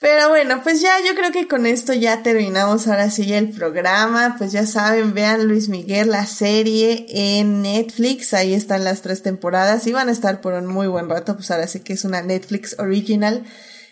Pero 0.00 0.28
bueno, 0.28 0.62
pues 0.62 0.80
ya 0.80 0.92
yo 1.04 1.16
creo 1.16 1.32
que 1.32 1.48
con 1.48 1.66
esto 1.66 1.92
ya 1.92 2.22
terminamos 2.22 2.86
ahora 2.86 3.10
sí 3.10 3.32
el 3.32 3.50
programa. 3.50 4.36
Pues 4.38 4.52
ya 4.52 4.64
saben, 4.64 5.12
vean 5.12 5.48
Luis 5.48 5.68
Miguel, 5.68 6.10
la 6.10 6.24
serie 6.24 7.06
en 7.08 7.62
Netflix. 7.62 8.32
Ahí 8.32 8.54
están 8.54 8.84
las 8.84 9.02
tres 9.02 9.22
temporadas 9.22 9.86
y 9.88 9.92
van 9.92 10.08
a 10.08 10.12
estar 10.12 10.40
por 10.40 10.54
un 10.54 10.66
muy 10.66 10.86
buen 10.86 11.08
rato. 11.08 11.34
Pues 11.34 11.50
ahora 11.50 11.66
sí 11.66 11.80
que 11.80 11.94
es 11.94 12.04
una 12.04 12.22
Netflix 12.22 12.76
original. 12.78 13.44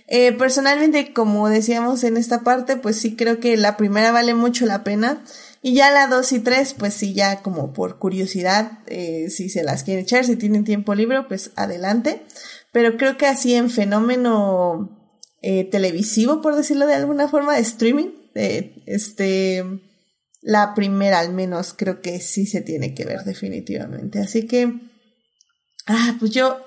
Eh, 0.06 0.30
personalmente, 0.30 1.12
como 1.12 1.48
decíamos 1.48 2.04
en 2.04 2.16
esta 2.16 2.42
parte, 2.42 2.76
pues 2.76 3.00
sí 3.00 3.16
creo 3.16 3.40
que 3.40 3.56
la 3.56 3.76
primera 3.76 4.12
vale 4.12 4.34
mucho 4.34 4.64
la 4.64 4.84
pena. 4.84 5.24
Y 5.60 5.74
ya 5.74 5.90
la 5.90 6.06
dos 6.06 6.30
y 6.30 6.38
tres, 6.38 6.74
pues 6.74 6.94
sí, 6.94 7.14
ya 7.14 7.42
como 7.42 7.72
por 7.72 7.98
curiosidad, 7.98 8.78
eh, 8.86 9.28
si 9.30 9.48
se 9.48 9.64
las 9.64 9.82
quieren 9.82 10.04
echar, 10.04 10.24
si 10.24 10.36
tienen 10.36 10.62
tiempo 10.62 10.94
libre, 10.94 11.24
pues 11.26 11.50
adelante. 11.56 12.22
Pero 12.70 12.96
creo 12.96 13.16
que 13.16 13.26
así 13.26 13.54
en 13.54 13.70
fenómeno 13.70 14.96
eh, 15.42 15.64
televisivo, 15.64 16.40
por 16.42 16.56
decirlo 16.56 16.86
de 16.86 16.94
alguna 16.94 17.28
forma, 17.28 17.54
de 17.54 17.60
streaming, 17.62 18.10
eh, 18.34 18.82
este, 18.86 19.64
la 20.42 20.74
primera 20.74 21.18
al 21.20 21.32
menos 21.32 21.74
creo 21.76 22.00
que 22.00 22.20
sí 22.20 22.46
se 22.46 22.60
tiene 22.60 22.94
que 22.94 23.04
ver 23.04 23.24
definitivamente. 23.24 24.18
Así 24.20 24.46
que, 24.46 24.72
ah, 25.86 26.16
pues 26.18 26.32
yo, 26.32 26.58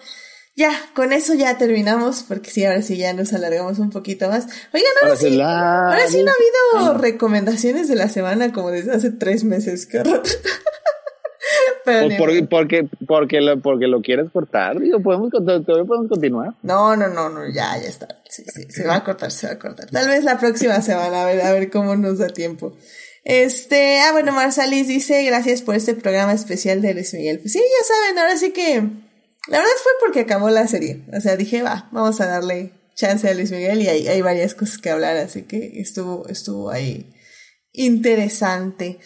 ya, 0.56 0.72
con 0.94 1.14
eso 1.14 1.34
ya 1.36 1.58
terminamos, 1.58 2.24
porque 2.28 2.50
sí, 2.52 2.66
ahora 2.66 2.82
sí 2.82 2.98
ya 2.98 3.14
nos 3.14 3.32
alargamos 3.34 3.80
un 3.80 3.90
poquito 3.92 4.28
más. 4.30 4.46
Oigan, 4.74 4.90
ahora, 5.02 5.14
Ahora 5.14 5.16
sí, 5.20 5.30
la- 5.32 5.86
ahora 5.90 6.08
sí 6.08 6.24
no 6.24 6.32
ha 6.32 6.80
habido 6.82 6.98
recomendaciones 6.98 7.88
de 7.88 7.96
la 7.96 8.10
semana 8.10 8.52
como 8.52 8.72
desde 8.72 8.92
hace 8.94 9.12
tres 9.12 9.44
meses, 9.44 9.86
qué 9.86 10.00
horror. 10.00 10.24
Pero 11.86 12.06
O 12.06 12.10
ni 12.10 12.18
por- 12.18 12.50
porque, 12.50 12.88
porque, 13.08 13.42
lo, 13.42 13.62
porque 13.62 13.88
lo 13.88 14.02
quieres 14.02 14.30
cortar, 14.32 14.80
digo, 14.80 15.00
podemos, 15.02 15.30
todavía 15.32 15.66
podemos 15.86 16.08
continuar. 16.10 16.54
No, 16.62 16.96
no, 16.96 17.08
no, 17.08 17.30
no, 17.30 17.48
ya, 17.48 17.78
ya 17.78 17.88
está. 17.88 18.08
Sí, 18.30 18.44
sí, 18.54 18.64
se 18.70 18.86
va 18.86 18.96
a 18.98 19.04
cortar, 19.04 19.32
se 19.32 19.48
va 19.48 19.54
a 19.54 19.60
cortar. 19.60 19.90
Tal 19.90 20.08
vez 20.08 20.24
la 20.24 20.38
próxima 20.40 20.82
semana, 20.82 21.24
a 21.24 21.26
ver, 21.26 21.42
a 21.42 21.52
ver 21.54 21.70
cómo 21.70 21.96
nos 21.96 22.18
da 22.20 22.28
tiempo. 22.28 22.76
Este, 23.24 24.00
ah, 24.00 24.12
bueno, 24.12 24.32
Marsalis 24.32 24.88
dice, 24.88 25.24
gracias 25.24 25.62
por 25.62 25.76
este 25.76 25.94
programa 25.94 26.34
especial 26.34 26.82
de 26.82 26.94
Luis 26.94 27.14
Miguel. 27.14 27.40
Pues 27.40 27.54
sí, 27.54 27.60
ya 27.60 27.86
saben, 27.86 28.18
ahora 28.18 28.38
sí 28.38 28.52
que, 28.52 28.76
la 29.48 29.58
verdad 29.58 29.72
fue 29.84 29.92
porque 30.00 30.22
acabó 30.22 30.50
la 30.50 30.68
serie. 30.68 31.02
O 31.16 31.20
sea, 31.22 31.36
dije, 31.36 31.62
va, 31.62 31.90
vamos 31.92 32.20
a 32.22 32.28
darle 32.28 32.72
chance 32.96 33.28
a 33.30 33.34
Luis 33.34 33.52
Miguel 33.52 33.82
y 33.82 33.88
hay, 33.88 34.08
hay 34.08 34.22
varias 34.22 34.54
cosas 34.56 34.78
que 34.78 34.90
hablar, 34.90 35.16
así 35.18 35.44
que 35.44 35.80
estuvo, 35.80 36.28
estuvo 36.28 36.70
ahí 36.70 37.14
interesante. 37.74 39.00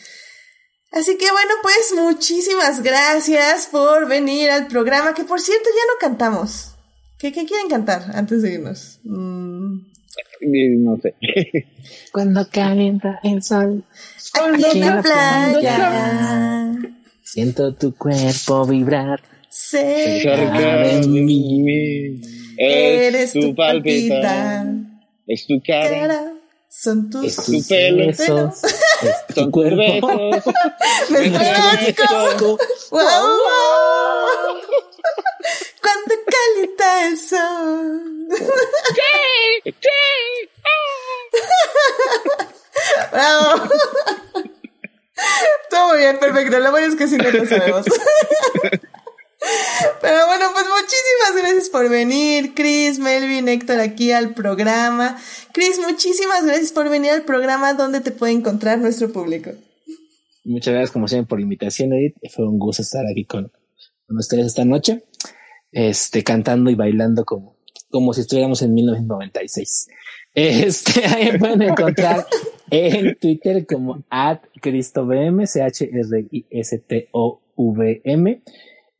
Así 0.93 1.17
que 1.17 1.25
bueno, 1.31 1.53
pues 1.63 1.93
muchísimas 1.95 2.83
gracias 2.83 3.67
por 3.71 4.07
venir 4.07 4.51
al 4.51 4.67
programa, 4.67 5.13
que 5.13 5.23
por 5.23 5.41
cierto 5.41 5.65
ya 5.69 5.81
no 5.91 5.99
cantamos. 5.99 6.75
¿Qué, 7.17 7.31
qué 7.31 7.45
quieren 7.45 7.67
cantar 7.69 8.03
antes 8.13 8.41
de 8.43 8.53
irnos? 8.53 8.99
Mm, 9.03 9.77
no 10.83 10.97
sé. 11.01 11.15
Cuando 12.11 12.47
calienta 12.49 13.19
el 13.23 13.41
sol, 13.41 13.83
aquí 14.33 14.63
Aquí 14.65 14.77
en 14.77 14.83
en 14.83 14.89
la 14.89 14.95
la 14.97 15.01
playa 15.01 16.75
siento 17.23 17.73
tu 17.73 17.95
cuerpo 17.95 18.65
vibrar. 18.67 19.21
Cerca 19.49 20.35
de 20.83 21.07
mí. 21.07 22.21
eres 22.57 23.23
Es 23.25 23.33
tu 23.33 23.39
tu 23.41 23.55
palpita. 23.55 24.21
palpita, 24.21 24.65
Es 25.27 25.47
tu 25.47 25.61
cara. 25.65 25.89
cara, 25.89 26.33
son 26.83 27.09
tus 27.09 27.25
Es 27.25 27.35
tu 27.37 27.51
tus 27.53 27.67
pelo. 27.67 28.05
besos, 28.07 28.63
es 29.01 29.27
tu 29.27 29.33
Son 29.35 29.43
tus 29.45 29.51
cuerpo. 29.51 30.31
besos. 30.31 30.53
Me 31.09 31.31
conozco. 31.95 32.57
Wow, 32.91 33.01
wow. 33.01 33.01
Cuando 35.81 36.15
calienta 36.25 37.07
el 37.07 37.17
sol. 37.17 38.01
Bravo. 43.11 43.69
Todo 45.69 45.87
muy 45.89 45.97
bien, 45.99 46.19
perfecto. 46.19 46.59
Lo 46.59 46.71
bueno 46.71 46.87
es 46.87 46.95
que 46.95 47.07
sí 47.07 47.17
no 47.17 47.29
lo 47.29 47.45
sabemos. 47.45 47.85
Pero 50.01 50.27
bueno, 50.27 50.45
pues 50.53 50.65
muchísimas 50.65 51.35
gracias 51.41 51.69
por 51.69 51.89
venir, 51.89 52.53
Chris, 52.53 52.99
Melvin, 52.99 53.47
Héctor, 53.47 53.79
aquí 53.79 54.11
al 54.11 54.33
programa. 54.33 55.17
Chris, 55.53 55.79
muchísimas 55.79 56.45
gracias 56.45 56.71
por 56.71 56.89
venir 56.89 57.11
al 57.11 57.23
programa 57.23 57.73
donde 57.73 58.01
te 58.01 58.11
puede 58.11 58.33
encontrar 58.33 58.79
nuestro 58.79 59.11
público. 59.11 59.51
Muchas 60.45 60.73
gracias 60.73 60.91
como 60.91 61.07
siempre 61.07 61.29
por 61.29 61.39
la 61.39 61.43
invitación, 61.43 61.93
Edith. 61.93 62.15
Fue 62.33 62.47
un 62.47 62.59
gusto 62.59 62.81
estar 62.81 63.05
aquí 63.09 63.25
con, 63.25 63.51
ustedes 64.09 64.47
esta 64.47 64.65
noche, 64.65 65.05
este, 65.71 66.23
cantando 66.23 66.69
y 66.69 66.75
bailando 66.75 67.23
como, 67.25 67.57
como 67.89 68.13
si 68.13 68.21
estuviéramos 68.21 68.61
en 68.61 68.73
1996. 68.73 69.87
Este, 70.35 71.05
ahí 71.07 71.37
pueden 71.37 71.61
encontrar 71.61 72.25
en 72.69 73.15
Twitter 73.15 73.65
como 73.65 74.03
at 74.09 74.39
CristoVM, 74.61 75.45
C-H-R-I-S-T-O-V-M. 75.47 76.03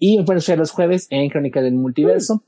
Y 0.06 0.18
me 0.18 0.26
pueden 0.26 0.40
escuchar 0.40 0.58
los 0.58 0.72
jueves 0.72 1.08
en 1.12 1.30
Crónica 1.30 1.62
del 1.62 1.76
Multiverso, 1.76 2.44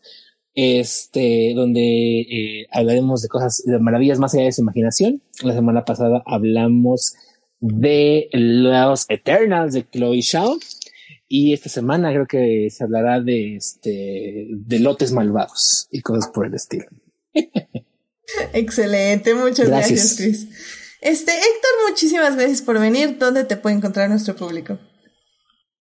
este, 0.55 1.53
donde 1.55 2.19
eh, 2.19 2.67
hablaremos 2.69 3.21
de 3.21 3.29
cosas, 3.29 3.63
de 3.65 3.79
maravillas 3.79 4.19
más 4.19 4.33
allá 4.33 4.43
de 4.43 4.51
su 4.51 4.59
imaginación. 4.59 5.21
La 5.41 5.53
semana 5.53 5.85
pasada 5.85 6.21
hablamos 6.25 7.13
de 7.61 8.27
los 8.33 9.05
Eternals 9.07 9.71
de 9.71 9.89
Chloe 9.89 10.19
Shaw. 10.19 10.59
Y 11.29 11.53
esta 11.53 11.69
semana 11.69 12.11
creo 12.11 12.27
que 12.27 12.67
se 12.69 12.83
hablará 12.83 13.21
de 13.21 13.55
este 13.55 14.47
de 14.49 14.79
lotes 14.79 15.13
malvados 15.13 15.87
y 15.91 16.01
cosas 16.01 16.29
por 16.33 16.47
el 16.47 16.55
estilo. 16.55 16.87
Excelente, 18.53 19.33
muchas 19.33 19.69
gracias, 19.69 20.15
Chris. 20.17 20.49
Este, 20.99 21.31
Héctor, 21.31 21.71
muchísimas 21.89 22.35
gracias 22.35 22.61
por 22.61 22.81
venir. 22.81 23.17
¿Dónde 23.17 23.45
te 23.45 23.55
puede 23.55 23.77
encontrar 23.77 24.09
nuestro 24.09 24.35
público? 24.35 24.77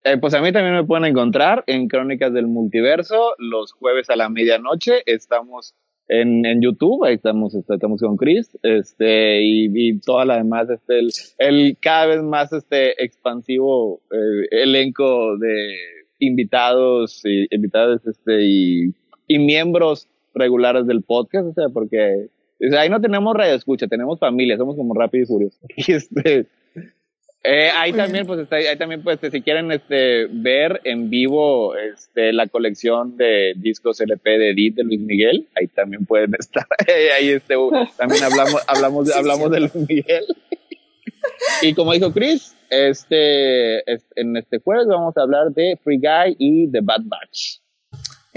Eh, 0.05 0.19
pues 0.19 0.35
a 0.35 0.41
mí 0.41 0.51
también 0.53 0.74
me 0.74 0.85
pueden 0.85 1.05
encontrar 1.05 1.62
en 1.69 1.87
Crónicas 1.87 2.33
del 2.33 2.49
Multiverso 2.49 3.35
los 3.39 3.73
jueves 3.73 4.11
a 4.11 4.16
la 4.16 4.29
medianoche. 4.29 5.03
Estamos 5.07 5.74
en, 6.09 6.45
en 6.45 6.61
YouTube, 6.61 7.05
ahí 7.05 7.15
estamos, 7.15 7.55
este, 7.55 7.74
estamos 7.74 8.01
con 8.01 8.16
Chris, 8.16 8.51
este, 8.62 9.43
y, 9.43 9.70
y 9.73 10.01
toda 10.01 10.24
la 10.24 10.37
demás, 10.37 10.69
este, 10.69 11.01
el, 11.39 11.77
cada 11.81 12.07
vez 12.07 12.23
más 12.23 12.53
este 12.53 13.03
expansivo 13.03 14.03
eh, 14.11 14.62
elenco 14.62 15.39
de 15.39 15.77
invitados 16.19 17.23
y 17.24 17.47
invitados 17.55 18.07
este 18.07 18.45
y, 18.45 18.95
y 19.29 19.39
miembros 19.39 20.09
regulares 20.35 20.87
del 20.87 21.03
podcast, 21.03 21.47
o 21.47 21.53
sea, 21.55 21.69
porque 21.69 22.29
ahí 22.77 22.89
no 22.89 23.01
tenemos 23.01 23.35
radio 23.35 23.55
escucha, 23.55 23.87
tenemos 23.87 24.19
familia, 24.19 24.57
somos 24.57 24.77
como 24.77 24.95
rápido 24.95 25.24
y 25.24 25.27
furioso. 25.27 25.59
Este, 25.77 26.47
eh, 27.44 27.70
ahí 27.74 27.93
también, 27.93 28.24
pues, 28.24 28.39
está, 28.39 28.56
ahí 28.56 28.77
también, 28.78 29.02
pues, 29.02 29.19
si 29.20 29.43
quieren, 29.43 29.73
este, 29.73 30.27
ver 30.31 30.81
en 30.85 31.10
vivo, 31.10 31.74
este, 31.77 32.32
la 32.32 32.47
colección 32.47 33.16
de 33.16 33.55
discos 33.56 34.01
LP 34.01 34.39
de 34.39 34.51
Edith 34.51 34.77
de 34.77 34.85
Luis 34.85 35.01
Miguel, 35.01 35.48
ahí 35.56 35.66
también 35.66 36.06
pueden 36.06 36.32
estar, 36.39 36.66
ahí, 37.19 37.31
este, 37.31 37.56
también 37.98 38.23
hablamos, 38.23 38.62
hablamos, 38.69 39.09
sí, 39.09 39.19
hablamos 39.19 39.48
sí. 39.48 39.51
de 39.55 39.60
Luis 39.60 39.74
Miguel. 39.74 40.24
y 41.62 41.74
como 41.74 41.93
dijo 41.93 42.12
Chris, 42.12 42.55
este, 42.70 43.78
en 44.14 44.36
este 44.36 44.60
jueves 44.60 44.86
vamos 44.86 45.16
a 45.16 45.23
hablar 45.23 45.51
de 45.51 45.77
Free 45.82 45.98
Guy 45.98 46.36
y 46.39 46.70
The 46.70 46.81
Bad 46.81 47.02
Batch. 47.05 47.59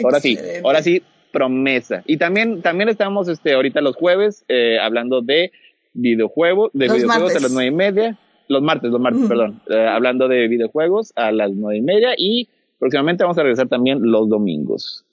Ahora 0.04 0.18
Excelente. 0.18 0.56
sí, 0.56 0.62
ahora 0.64 0.82
sí, 0.82 1.04
promesa. 1.32 2.02
Y 2.08 2.18
también, 2.18 2.64
también 2.64 2.90
estamos, 2.90 3.28
este, 3.28 3.54
ahorita 3.54 3.82
los 3.82 3.96
jueves, 3.96 4.46
eh, 4.48 4.80
hablando 4.80 5.22
de 5.22 5.52
videojuegos, 5.94 6.72
de 6.74 6.88
los 6.88 6.96
videojuegos 6.96 7.34
martes. 7.34 7.38
a 7.38 7.44
las 7.44 7.52
nueve 7.52 7.68
y 7.68 7.76
media 7.76 8.20
los 8.48 8.62
martes, 8.62 8.92
los 8.92 9.02
martes, 9.02 9.22
uh 9.22 9.26
-huh. 9.26 9.30
perdón, 9.30 9.62
eh, 9.70 9.88
hablando 9.88 10.28
de 10.28 10.48
videojuegos 10.48 11.14
a 11.16 11.32
las 11.32 11.52
nueve 11.52 11.78
y 11.78 11.82
media 11.82 12.14
y 12.18 12.50
próximamente 12.80 13.24
vamos 13.24 13.38
a 13.38 13.44
regresar 13.44 13.68
también 13.68 14.00
los 14.02 14.30
domingos. 14.30 15.06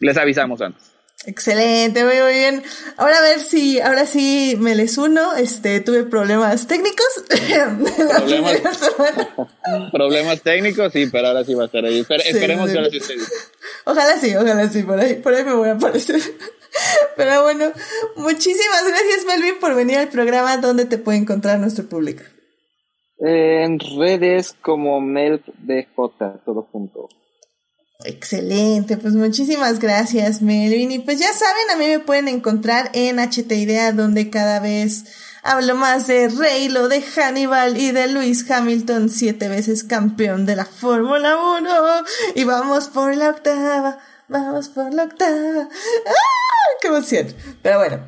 Les 0.00 0.16
avisamos 0.16 0.60
antes. 0.62 1.00
Excelente, 1.26 2.02
muy, 2.02 2.18
muy 2.18 2.32
bien. 2.32 2.62
Ahora 2.96 3.18
a 3.18 3.20
ver 3.20 3.40
si, 3.40 3.78
ahora 3.78 4.06
sí 4.06 4.56
me 4.58 4.74
les 4.74 4.96
uno. 4.96 5.34
Este, 5.34 5.80
tuve 5.80 6.04
problemas 6.04 6.66
técnicos. 6.66 7.06
Problemas, 8.16 8.90
problemas 9.92 10.40
técnicos, 10.40 10.92
sí, 10.92 11.08
pero 11.12 11.28
ahora 11.28 11.44
sí 11.44 11.54
va 11.54 11.64
a 11.64 11.66
estar 11.66 11.84
ahí. 11.84 12.02
Sí, 12.02 12.14
esperemos 12.24 12.68
sí. 12.68 12.72
que 12.72 12.78
ahora 12.78 12.90
sí 12.90 12.96
esté. 12.96 13.14
Ojalá 13.84 14.16
sí, 14.16 14.34
ojalá 14.34 14.68
sí, 14.70 14.82
por 14.82 14.98
ahí, 14.98 15.14
por 15.16 15.34
ahí 15.34 15.44
me 15.44 15.52
voy 15.52 15.68
a 15.68 15.72
aparecer. 15.72 16.20
Pero 17.16 17.42
bueno, 17.42 17.70
muchísimas 18.16 18.88
gracias 18.88 19.26
Melvin 19.26 19.58
por 19.60 19.74
venir 19.74 19.98
al 19.98 20.08
programa 20.08 20.56
donde 20.56 20.86
te 20.86 20.96
puede 20.96 21.18
encontrar 21.18 21.58
nuestro 21.58 21.86
público. 21.86 22.22
En 23.20 23.78
redes 23.78 24.56
como 24.62 25.00
MelvDJ, 25.00 26.42
todo 26.44 26.68
junto. 26.72 27.08
Excelente, 28.04 28.96
pues 28.96 29.12
muchísimas 29.12 29.78
gracias 29.78 30.40
Melvin. 30.40 30.90
Y 30.90 30.98
pues 31.00 31.18
ya 31.18 31.32
saben, 31.34 31.70
a 31.70 31.76
mí 31.76 31.86
me 31.86 31.98
pueden 31.98 32.28
encontrar 32.28 32.90
en 32.94 33.18
HT 33.18 33.52
Idea, 33.52 33.92
donde 33.92 34.30
cada 34.30 34.58
vez 34.58 35.04
hablo 35.42 35.74
más 35.74 36.06
de 36.06 36.28
Reylo, 36.28 36.88
de 36.88 37.02
Hannibal 37.02 37.76
y 37.76 37.92
de 37.92 38.06
Lewis 38.06 38.50
Hamilton, 38.50 39.10
siete 39.10 39.48
veces 39.48 39.84
campeón 39.84 40.46
de 40.46 40.56
la 40.56 40.64
Fórmula 40.64 41.36
1. 41.58 41.70
Y 42.36 42.44
vamos 42.44 42.88
por 42.88 43.14
la 43.14 43.30
octava, 43.30 43.98
vamos 44.28 44.70
por 44.70 44.94
la 44.94 45.04
octava. 45.04 45.68
¡Ah! 46.06 46.70
¡Qué 46.80 46.88
emoción! 46.88 47.26
Pero 47.62 47.78
bueno, 47.80 48.00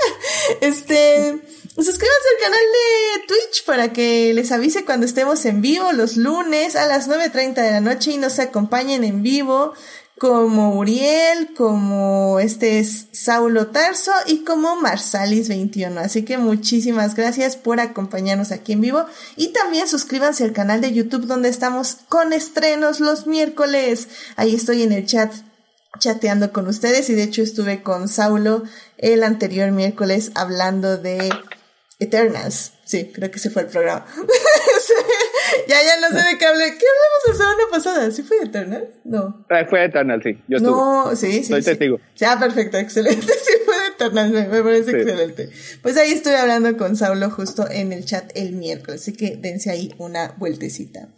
este... 0.62 1.42
Suscríbanse 1.76 2.28
al 2.36 2.42
canal 2.42 2.60
de 2.72 3.26
Twitch 3.26 3.64
para 3.66 3.92
que 3.92 4.32
les 4.32 4.50
avise 4.50 4.86
cuando 4.86 5.04
estemos 5.04 5.44
en 5.44 5.60
vivo 5.60 5.92
los 5.92 6.16
lunes 6.16 6.74
a 6.74 6.86
las 6.86 7.06
9.30 7.06 7.54
de 7.54 7.70
la 7.70 7.82
noche 7.82 8.12
y 8.12 8.16
nos 8.16 8.38
acompañen 8.38 9.04
en 9.04 9.22
vivo 9.22 9.74
como 10.18 10.78
Uriel, 10.78 11.52
como 11.54 12.40
este 12.40 12.78
es 12.78 13.08
Saulo 13.12 13.66
Tarso 13.66 14.10
y 14.26 14.42
como 14.42 14.80
Marsalis21. 14.80 15.98
Así 15.98 16.24
que 16.24 16.38
muchísimas 16.38 17.14
gracias 17.14 17.56
por 17.56 17.78
acompañarnos 17.78 18.52
aquí 18.52 18.72
en 18.72 18.80
vivo 18.80 19.04
y 19.36 19.48
también 19.48 19.86
suscríbanse 19.86 20.44
al 20.44 20.54
canal 20.54 20.80
de 20.80 20.94
YouTube 20.94 21.26
donde 21.26 21.50
estamos 21.50 21.98
con 22.08 22.32
estrenos 22.32 23.00
los 23.00 23.26
miércoles. 23.26 24.08
Ahí 24.36 24.54
estoy 24.54 24.82
en 24.82 24.92
el 24.92 25.04
chat 25.04 25.30
chateando 25.98 26.52
con 26.52 26.68
ustedes 26.68 27.10
y 27.10 27.14
de 27.14 27.24
hecho 27.24 27.42
estuve 27.42 27.82
con 27.82 28.08
Saulo 28.08 28.62
el 28.96 29.22
anterior 29.22 29.70
miércoles 29.72 30.30
hablando 30.34 30.96
de 30.96 31.30
Eternals. 31.98 32.72
Sí, 32.84 33.10
creo 33.12 33.30
que 33.30 33.38
ese 33.38 33.50
fue 33.50 33.62
el 33.62 33.68
programa. 33.68 34.06
ya, 35.68 35.76
ya 35.82 36.00
no 36.00 36.08
sé 36.08 36.28
de 36.28 36.38
qué 36.38 36.44
hablé. 36.44 36.64
¿Qué 36.64 36.84
hablamos 36.86 37.22
la 37.28 37.34
semana 37.34 37.62
pasada? 37.70 38.10
¿Sí 38.10 38.22
fue 38.22 38.36
Eternals? 38.42 38.88
No. 39.04 39.46
Ah, 39.48 39.64
fue 39.68 39.84
Eternals, 39.84 40.22
sí. 40.22 40.38
Yo 40.46 40.58
no, 40.58 41.10
estuve. 41.10 41.32
sí, 41.32 41.38
sí. 41.42 41.44
Soy 41.44 41.62
sí. 41.62 41.70
testigo. 41.70 41.98
Ya, 42.16 42.38
perfecto, 42.38 42.76
excelente. 42.78 43.26
Sí, 43.46 43.52
fue 43.64 43.74
de 43.80 43.86
Eternals, 43.88 44.32
me, 44.32 44.48
me 44.48 44.62
parece 44.62 44.90
sí. 44.90 44.96
excelente. 44.96 45.50
Pues 45.82 45.96
ahí 45.96 46.12
estuve 46.12 46.36
hablando 46.36 46.76
con 46.76 46.96
Saulo 46.96 47.30
justo 47.30 47.68
en 47.70 47.92
el 47.92 48.04
chat 48.04 48.30
el 48.34 48.52
miércoles, 48.52 49.00
así 49.02 49.12
que 49.12 49.36
dense 49.36 49.70
ahí 49.70 49.94
una 49.98 50.34
vueltecita. 50.36 51.08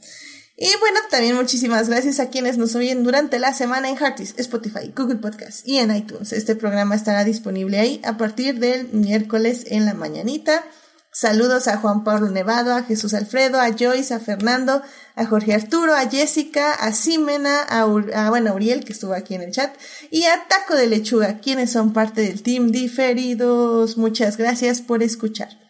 Y 0.60 0.66
bueno, 0.80 0.98
también 1.08 1.36
muchísimas 1.36 1.88
gracias 1.88 2.18
a 2.18 2.30
quienes 2.30 2.58
nos 2.58 2.74
oyen 2.74 3.04
durante 3.04 3.38
la 3.38 3.54
semana 3.54 3.88
en 3.88 3.96
Heartis, 3.96 4.34
Spotify, 4.38 4.92
Google 4.94 5.18
Podcast 5.18 5.60
y 5.64 5.78
en 5.78 5.94
iTunes. 5.94 6.32
Este 6.32 6.56
programa 6.56 6.96
estará 6.96 7.22
disponible 7.22 7.78
ahí 7.78 8.00
a 8.04 8.16
partir 8.16 8.58
del 8.58 8.88
miércoles 8.88 9.66
en 9.68 9.84
la 9.84 9.94
mañanita. 9.94 10.64
Saludos 11.12 11.68
a 11.68 11.76
Juan 11.76 12.02
Pablo 12.02 12.28
Nevado, 12.30 12.74
a 12.74 12.82
Jesús 12.82 13.14
Alfredo, 13.14 13.60
a 13.60 13.70
Joyce, 13.70 14.12
a 14.12 14.18
Fernando, 14.18 14.82
a 15.14 15.26
Jorge 15.26 15.54
Arturo, 15.54 15.94
a 15.94 16.10
Jessica, 16.10 16.72
a 16.72 16.92
Simena, 16.92 17.62
a, 17.62 17.84
bueno, 18.28 18.52
Uriel, 18.52 18.84
que 18.84 18.92
estuvo 18.92 19.14
aquí 19.14 19.36
en 19.36 19.42
el 19.42 19.52
chat, 19.52 19.72
y 20.10 20.24
a 20.24 20.48
Taco 20.48 20.74
de 20.74 20.88
Lechuga, 20.88 21.38
quienes 21.38 21.70
son 21.70 21.92
parte 21.92 22.22
del 22.22 22.42
team 22.42 22.72
diferidos. 22.72 23.96
Muchas 23.96 24.36
gracias 24.36 24.80
por 24.80 25.04
escuchar. 25.04 25.68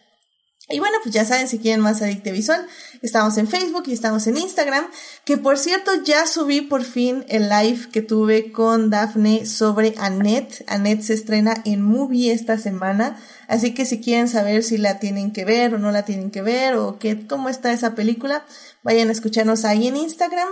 Y 0.71 0.79
bueno, 0.79 0.97
pues 1.01 1.15
ya 1.15 1.25
saben, 1.25 1.47
si 1.47 1.57
quieren 1.57 1.81
más 1.81 2.01
Adicte 2.01 2.31
estamos 3.01 3.37
en 3.37 3.47
Facebook 3.47 3.83
y 3.87 3.93
estamos 3.93 4.27
en 4.27 4.37
Instagram, 4.37 4.85
que 5.25 5.37
por 5.37 5.57
cierto 5.57 5.91
ya 6.03 6.25
subí 6.25 6.61
por 6.61 6.83
fin 6.83 7.25
el 7.27 7.49
live 7.49 7.89
que 7.91 8.01
tuve 8.01 8.51
con 8.51 8.89
Dafne 8.89 9.45
sobre 9.45 9.95
Annette. 9.97 10.63
Annette 10.67 11.03
se 11.03 11.13
estrena 11.13 11.61
en 11.65 11.81
Movie 11.81 12.31
esta 12.31 12.57
semana, 12.57 13.21
así 13.47 13.73
que 13.73 13.85
si 13.85 14.01
quieren 14.01 14.27
saber 14.27 14.63
si 14.63 14.77
la 14.77 14.99
tienen 14.99 15.31
que 15.31 15.45
ver 15.45 15.75
o 15.75 15.79
no 15.79 15.91
la 15.91 16.03
tienen 16.03 16.31
que 16.31 16.41
ver 16.41 16.75
o 16.75 16.99
qué, 16.99 17.27
cómo 17.27 17.49
está 17.49 17.71
esa 17.71 17.95
película, 17.95 18.45
vayan 18.83 19.09
a 19.09 19.13
escucharnos 19.13 19.65
ahí 19.65 19.87
en 19.87 19.97
Instagram. 19.97 20.49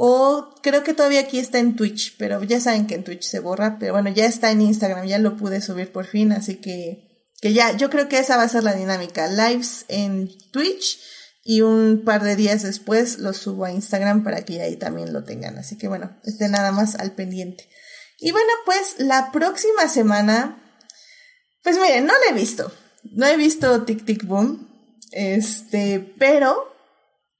O 0.00 0.54
creo 0.62 0.84
que 0.84 0.94
todavía 0.94 1.18
aquí 1.18 1.40
está 1.40 1.58
en 1.58 1.74
Twitch, 1.74 2.16
pero 2.18 2.40
ya 2.44 2.60
saben 2.60 2.86
que 2.86 2.94
en 2.94 3.02
Twitch 3.02 3.24
se 3.24 3.40
borra, 3.40 3.78
pero 3.80 3.94
bueno, 3.94 4.10
ya 4.10 4.26
está 4.26 4.52
en 4.52 4.60
Instagram, 4.60 5.06
ya 5.06 5.18
lo 5.18 5.36
pude 5.36 5.60
subir 5.60 5.90
por 5.90 6.04
fin, 6.06 6.30
así 6.30 6.54
que 6.56 7.08
que 7.40 7.52
ya, 7.52 7.76
yo 7.76 7.88
creo 7.88 8.08
que 8.08 8.18
esa 8.18 8.36
va 8.36 8.42
a 8.42 8.48
ser 8.48 8.64
la 8.64 8.74
dinámica. 8.74 9.28
Lives 9.28 9.84
en 9.88 10.28
Twitch 10.50 10.98
y 11.48 11.62
un 11.62 12.02
par 12.04 12.24
de 12.24 12.36
días 12.36 12.62
después 12.62 13.20
lo 13.20 13.32
subo 13.32 13.64
a 13.64 13.72
Instagram 13.72 14.22
para 14.22 14.44
que 14.44 14.60
ahí 14.60 14.76
también 14.76 15.14
lo 15.14 15.24
tengan. 15.24 15.56
Así 15.56 15.78
que 15.78 15.88
bueno, 15.88 16.14
esté 16.22 16.46
nada 16.50 16.72
más 16.72 16.94
al 16.96 17.12
pendiente. 17.12 17.66
Y 18.18 18.32
bueno, 18.32 18.52
pues 18.66 18.96
la 18.98 19.32
próxima 19.32 19.88
semana, 19.88 20.62
pues 21.62 21.78
miren, 21.78 22.04
no 22.04 22.12
la 22.12 22.30
he 22.30 22.38
visto. 22.38 22.70
No 23.12 23.24
he 23.24 23.38
visto 23.38 23.84
Tic 23.84 24.04
Tic 24.04 24.26
Boom. 24.26 24.68
Este, 25.10 26.14
pero 26.18 26.70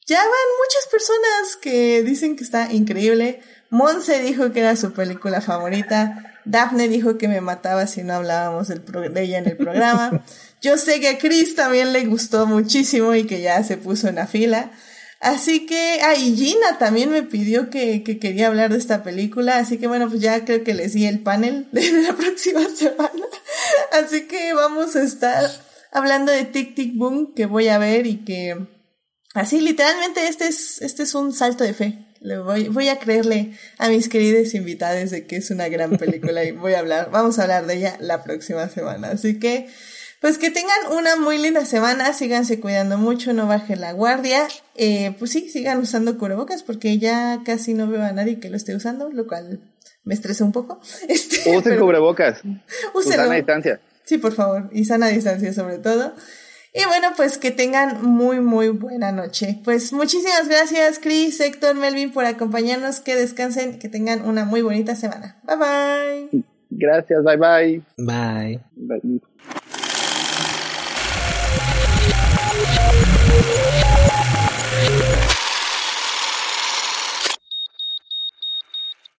ya 0.07 0.21
van 0.21 0.31
muchas 0.31 0.91
personas 0.91 1.57
que 1.61 2.03
dicen 2.03 2.37
que 2.37 2.45
está 2.45 2.73
increíble. 2.73 3.43
Monse 3.69 4.23
dijo 4.23 4.53
que 4.53 4.61
era 4.61 4.75
su 4.77 4.95
película 4.95 5.43
favorita. 5.43 6.41
Daphne 6.47 6.89
dijo 6.89 7.19
que 7.19 7.29
me 7.29 7.43
mataba 7.43 7.87
si 7.87 8.05
no 8.05 8.15
hablábamos 8.15 8.69
de 8.69 9.23
ella 9.23 9.37
en 9.37 9.49
el 9.49 9.59
programa. 9.59 10.25
Yo 10.61 10.77
sé 10.77 11.01
que 11.01 11.09
a 11.09 11.19
Chris 11.19 11.55
también 11.55 11.93
le 11.93 12.07
gustó 12.07 12.47
muchísimo 12.47 13.15
y 13.15 13.25
que 13.25 13.41
ya 13.41 13.63
se 13.63 13.77
puso 13.77 14.09
en 14.09 14.17
la 14.17 14.27
fila. 14.27 14.73
Así 15.21 15.67
que, 15.67 15.99
ah, 16.03 16.15
y 16.15 16.37
Gina 16.37 16.79
también 16.79 17.11
me 17.11 17.25
pidió 17.25 17.71
que, 17.71 18.05
que 18.05 18.19
quería 18.19 18.47
hablar 18.47 18.71
de 18.71 18.79
esta 18.79 19.03
película, 19.03 19.59
así 19.59 19.79
que 19.79 19.89
bueno, 19.89 20.09
pues 20.09 20.21
ya 20.21 20.45
creo 20.45 20.63
que 20.63 20.75
les 20.75 20.93
di 20.93 21.07
el 21.07 21.21
panel 21.21 21.69
de 21.73 21.91
la 22.03 22.15
próxima 22.15 22.69
semana. 22.69 23.27
Así 23.93 24.23
que 24.23 24.53
vamos 24.53 24.95
a 24.95 25.03
estar 25.03 25.51
hablando 25.91 26.31
de 26.31 26.45
Tic 26.45 26.75
Tic 26.75 26.97
Boom, 26.97 27.35
que 27.35 27.47
voy 27.47 27.69
a 27.69 27.79
ver 27.79 28.07
y 28.07 28.25
que, 28.25 28.57
así 29.35 29.61
literalmente 29.61 30.29
este 30.29 30.47
es, 30.47 30.81
este 30.83 31.03
es 31.03 31.15
un 31.15 31.33
salto 31.33 31.65
de 31.65 31.75
fe. 31.75 32.05
Le 32.21 32.39
voy, 32.39 32.69
voy 32.69 32.89
a 32.89 32.99
creerle 32.99 33.53
a 33.79 33.89
mis 33.89 34.09
queridos 34.09 34.55
invitados 34.55 35.11
de 35.11 35.27
que 35.27 35.37
es 35.37 35.51
una 35.51 35.69
gran 35.69 35.97
película 35.97 36.45
y 36.45 36.51
voy 36.51 36.75
a 36.75 36.81
hablar, 36.81 37.11
vamos 37.11 37.39
a 37.39 37.43
hablar 37.43 37.67
de 37.67 37.75
ella 37.75 37.97
la 38.01 38.23
próxima 38.23 38.69
semana. 38.69 39.11
Así 39.11 39.39
que, 39.39 39.69
pues 40.21 40.39
que 40.39 40.51
tengan 40.51 40.93
una 40.93 41.17
muy 41.17 41.39
linda 41.39 41.65
semana, 41.65 42.13
síganse 42.13 42.59
cuidando 42.59 42.99
mucho, 42.99 43.33
no 43.33 43.47
baje 43.47 43.77
la 43.77 43.93
guardia. 43.93 44.49
Eh, 44.75 45.15
pues 45.19 45.31
sí, 45.31 45.49
sigan 45.49 45.79
usando 45.79 46.19
cubrebocas 46.19 46.63
porque 46.63 46.99
ya 46.99 47.43
casi 47.45 47.75
no 47.75 47.89
veo 47.89 48.03
a 48.03 48.13
nadie 48.13 48.41
que 48.41 48.51
lo 48.51 48.57
esté 48.57 48.75
usando, 48.75 49.11
lo 49.11 49.27
cual 49.27 49.61
me 50.05 50.15
estresa 50.15 50.45
un 50.45 50.53
poco. 50.53 50.81
Este, 51.09 51.51
Usen 51.51 51.63
pero, 51.63 51.83
cubrebocas. 51.83 52.41
Úsenlo. 52.95 53.25
Sana 53.25 53.35
distancia. 53.35 53.81
Sí, 54.05 54.19
por 54.19 54.33
favor, 54.33 54.69
y 54.73 54.85
sana 54.87 55.09
distancia 55.09 55.53
sobre 55.53 55.79
todo. 55.79 56.15
Y 56.75 56.85
bueno, 56.87 57.09
pues 57.17 57.39
que 57.39 57.51
tengan 57.51 58.05
muy, 58.05 58.41
muy 58.41 58.69
buena 58.69 59.11
noche. 59.11 59.61
Pues 59.65 59.93
muchísimas 59.93 60.49
gracias, 60.49 60.99
Chris, 60.99 61.41
Héctor, 61.41 61.75
Melvin, 61.75 62.13
por 62.13 62.25
acompañarnos. 62.25 63.01
Que 63.01 63.17
descansen, 63.17 63.79
que 63.79 63.89
tengan 63.89 64.25
una 64.27 64.45
muy 64.45 64.63
bonita 64.63 64.95
semana. 64.95 65.41
Bye 65.45 65.57
bye. 65.57 66.45
Gracias, 66.71 67.25
bye 67.25 67.37
bye. 67.37 67.83
Bye. 67.97 68.61
bye. 68.77 69.21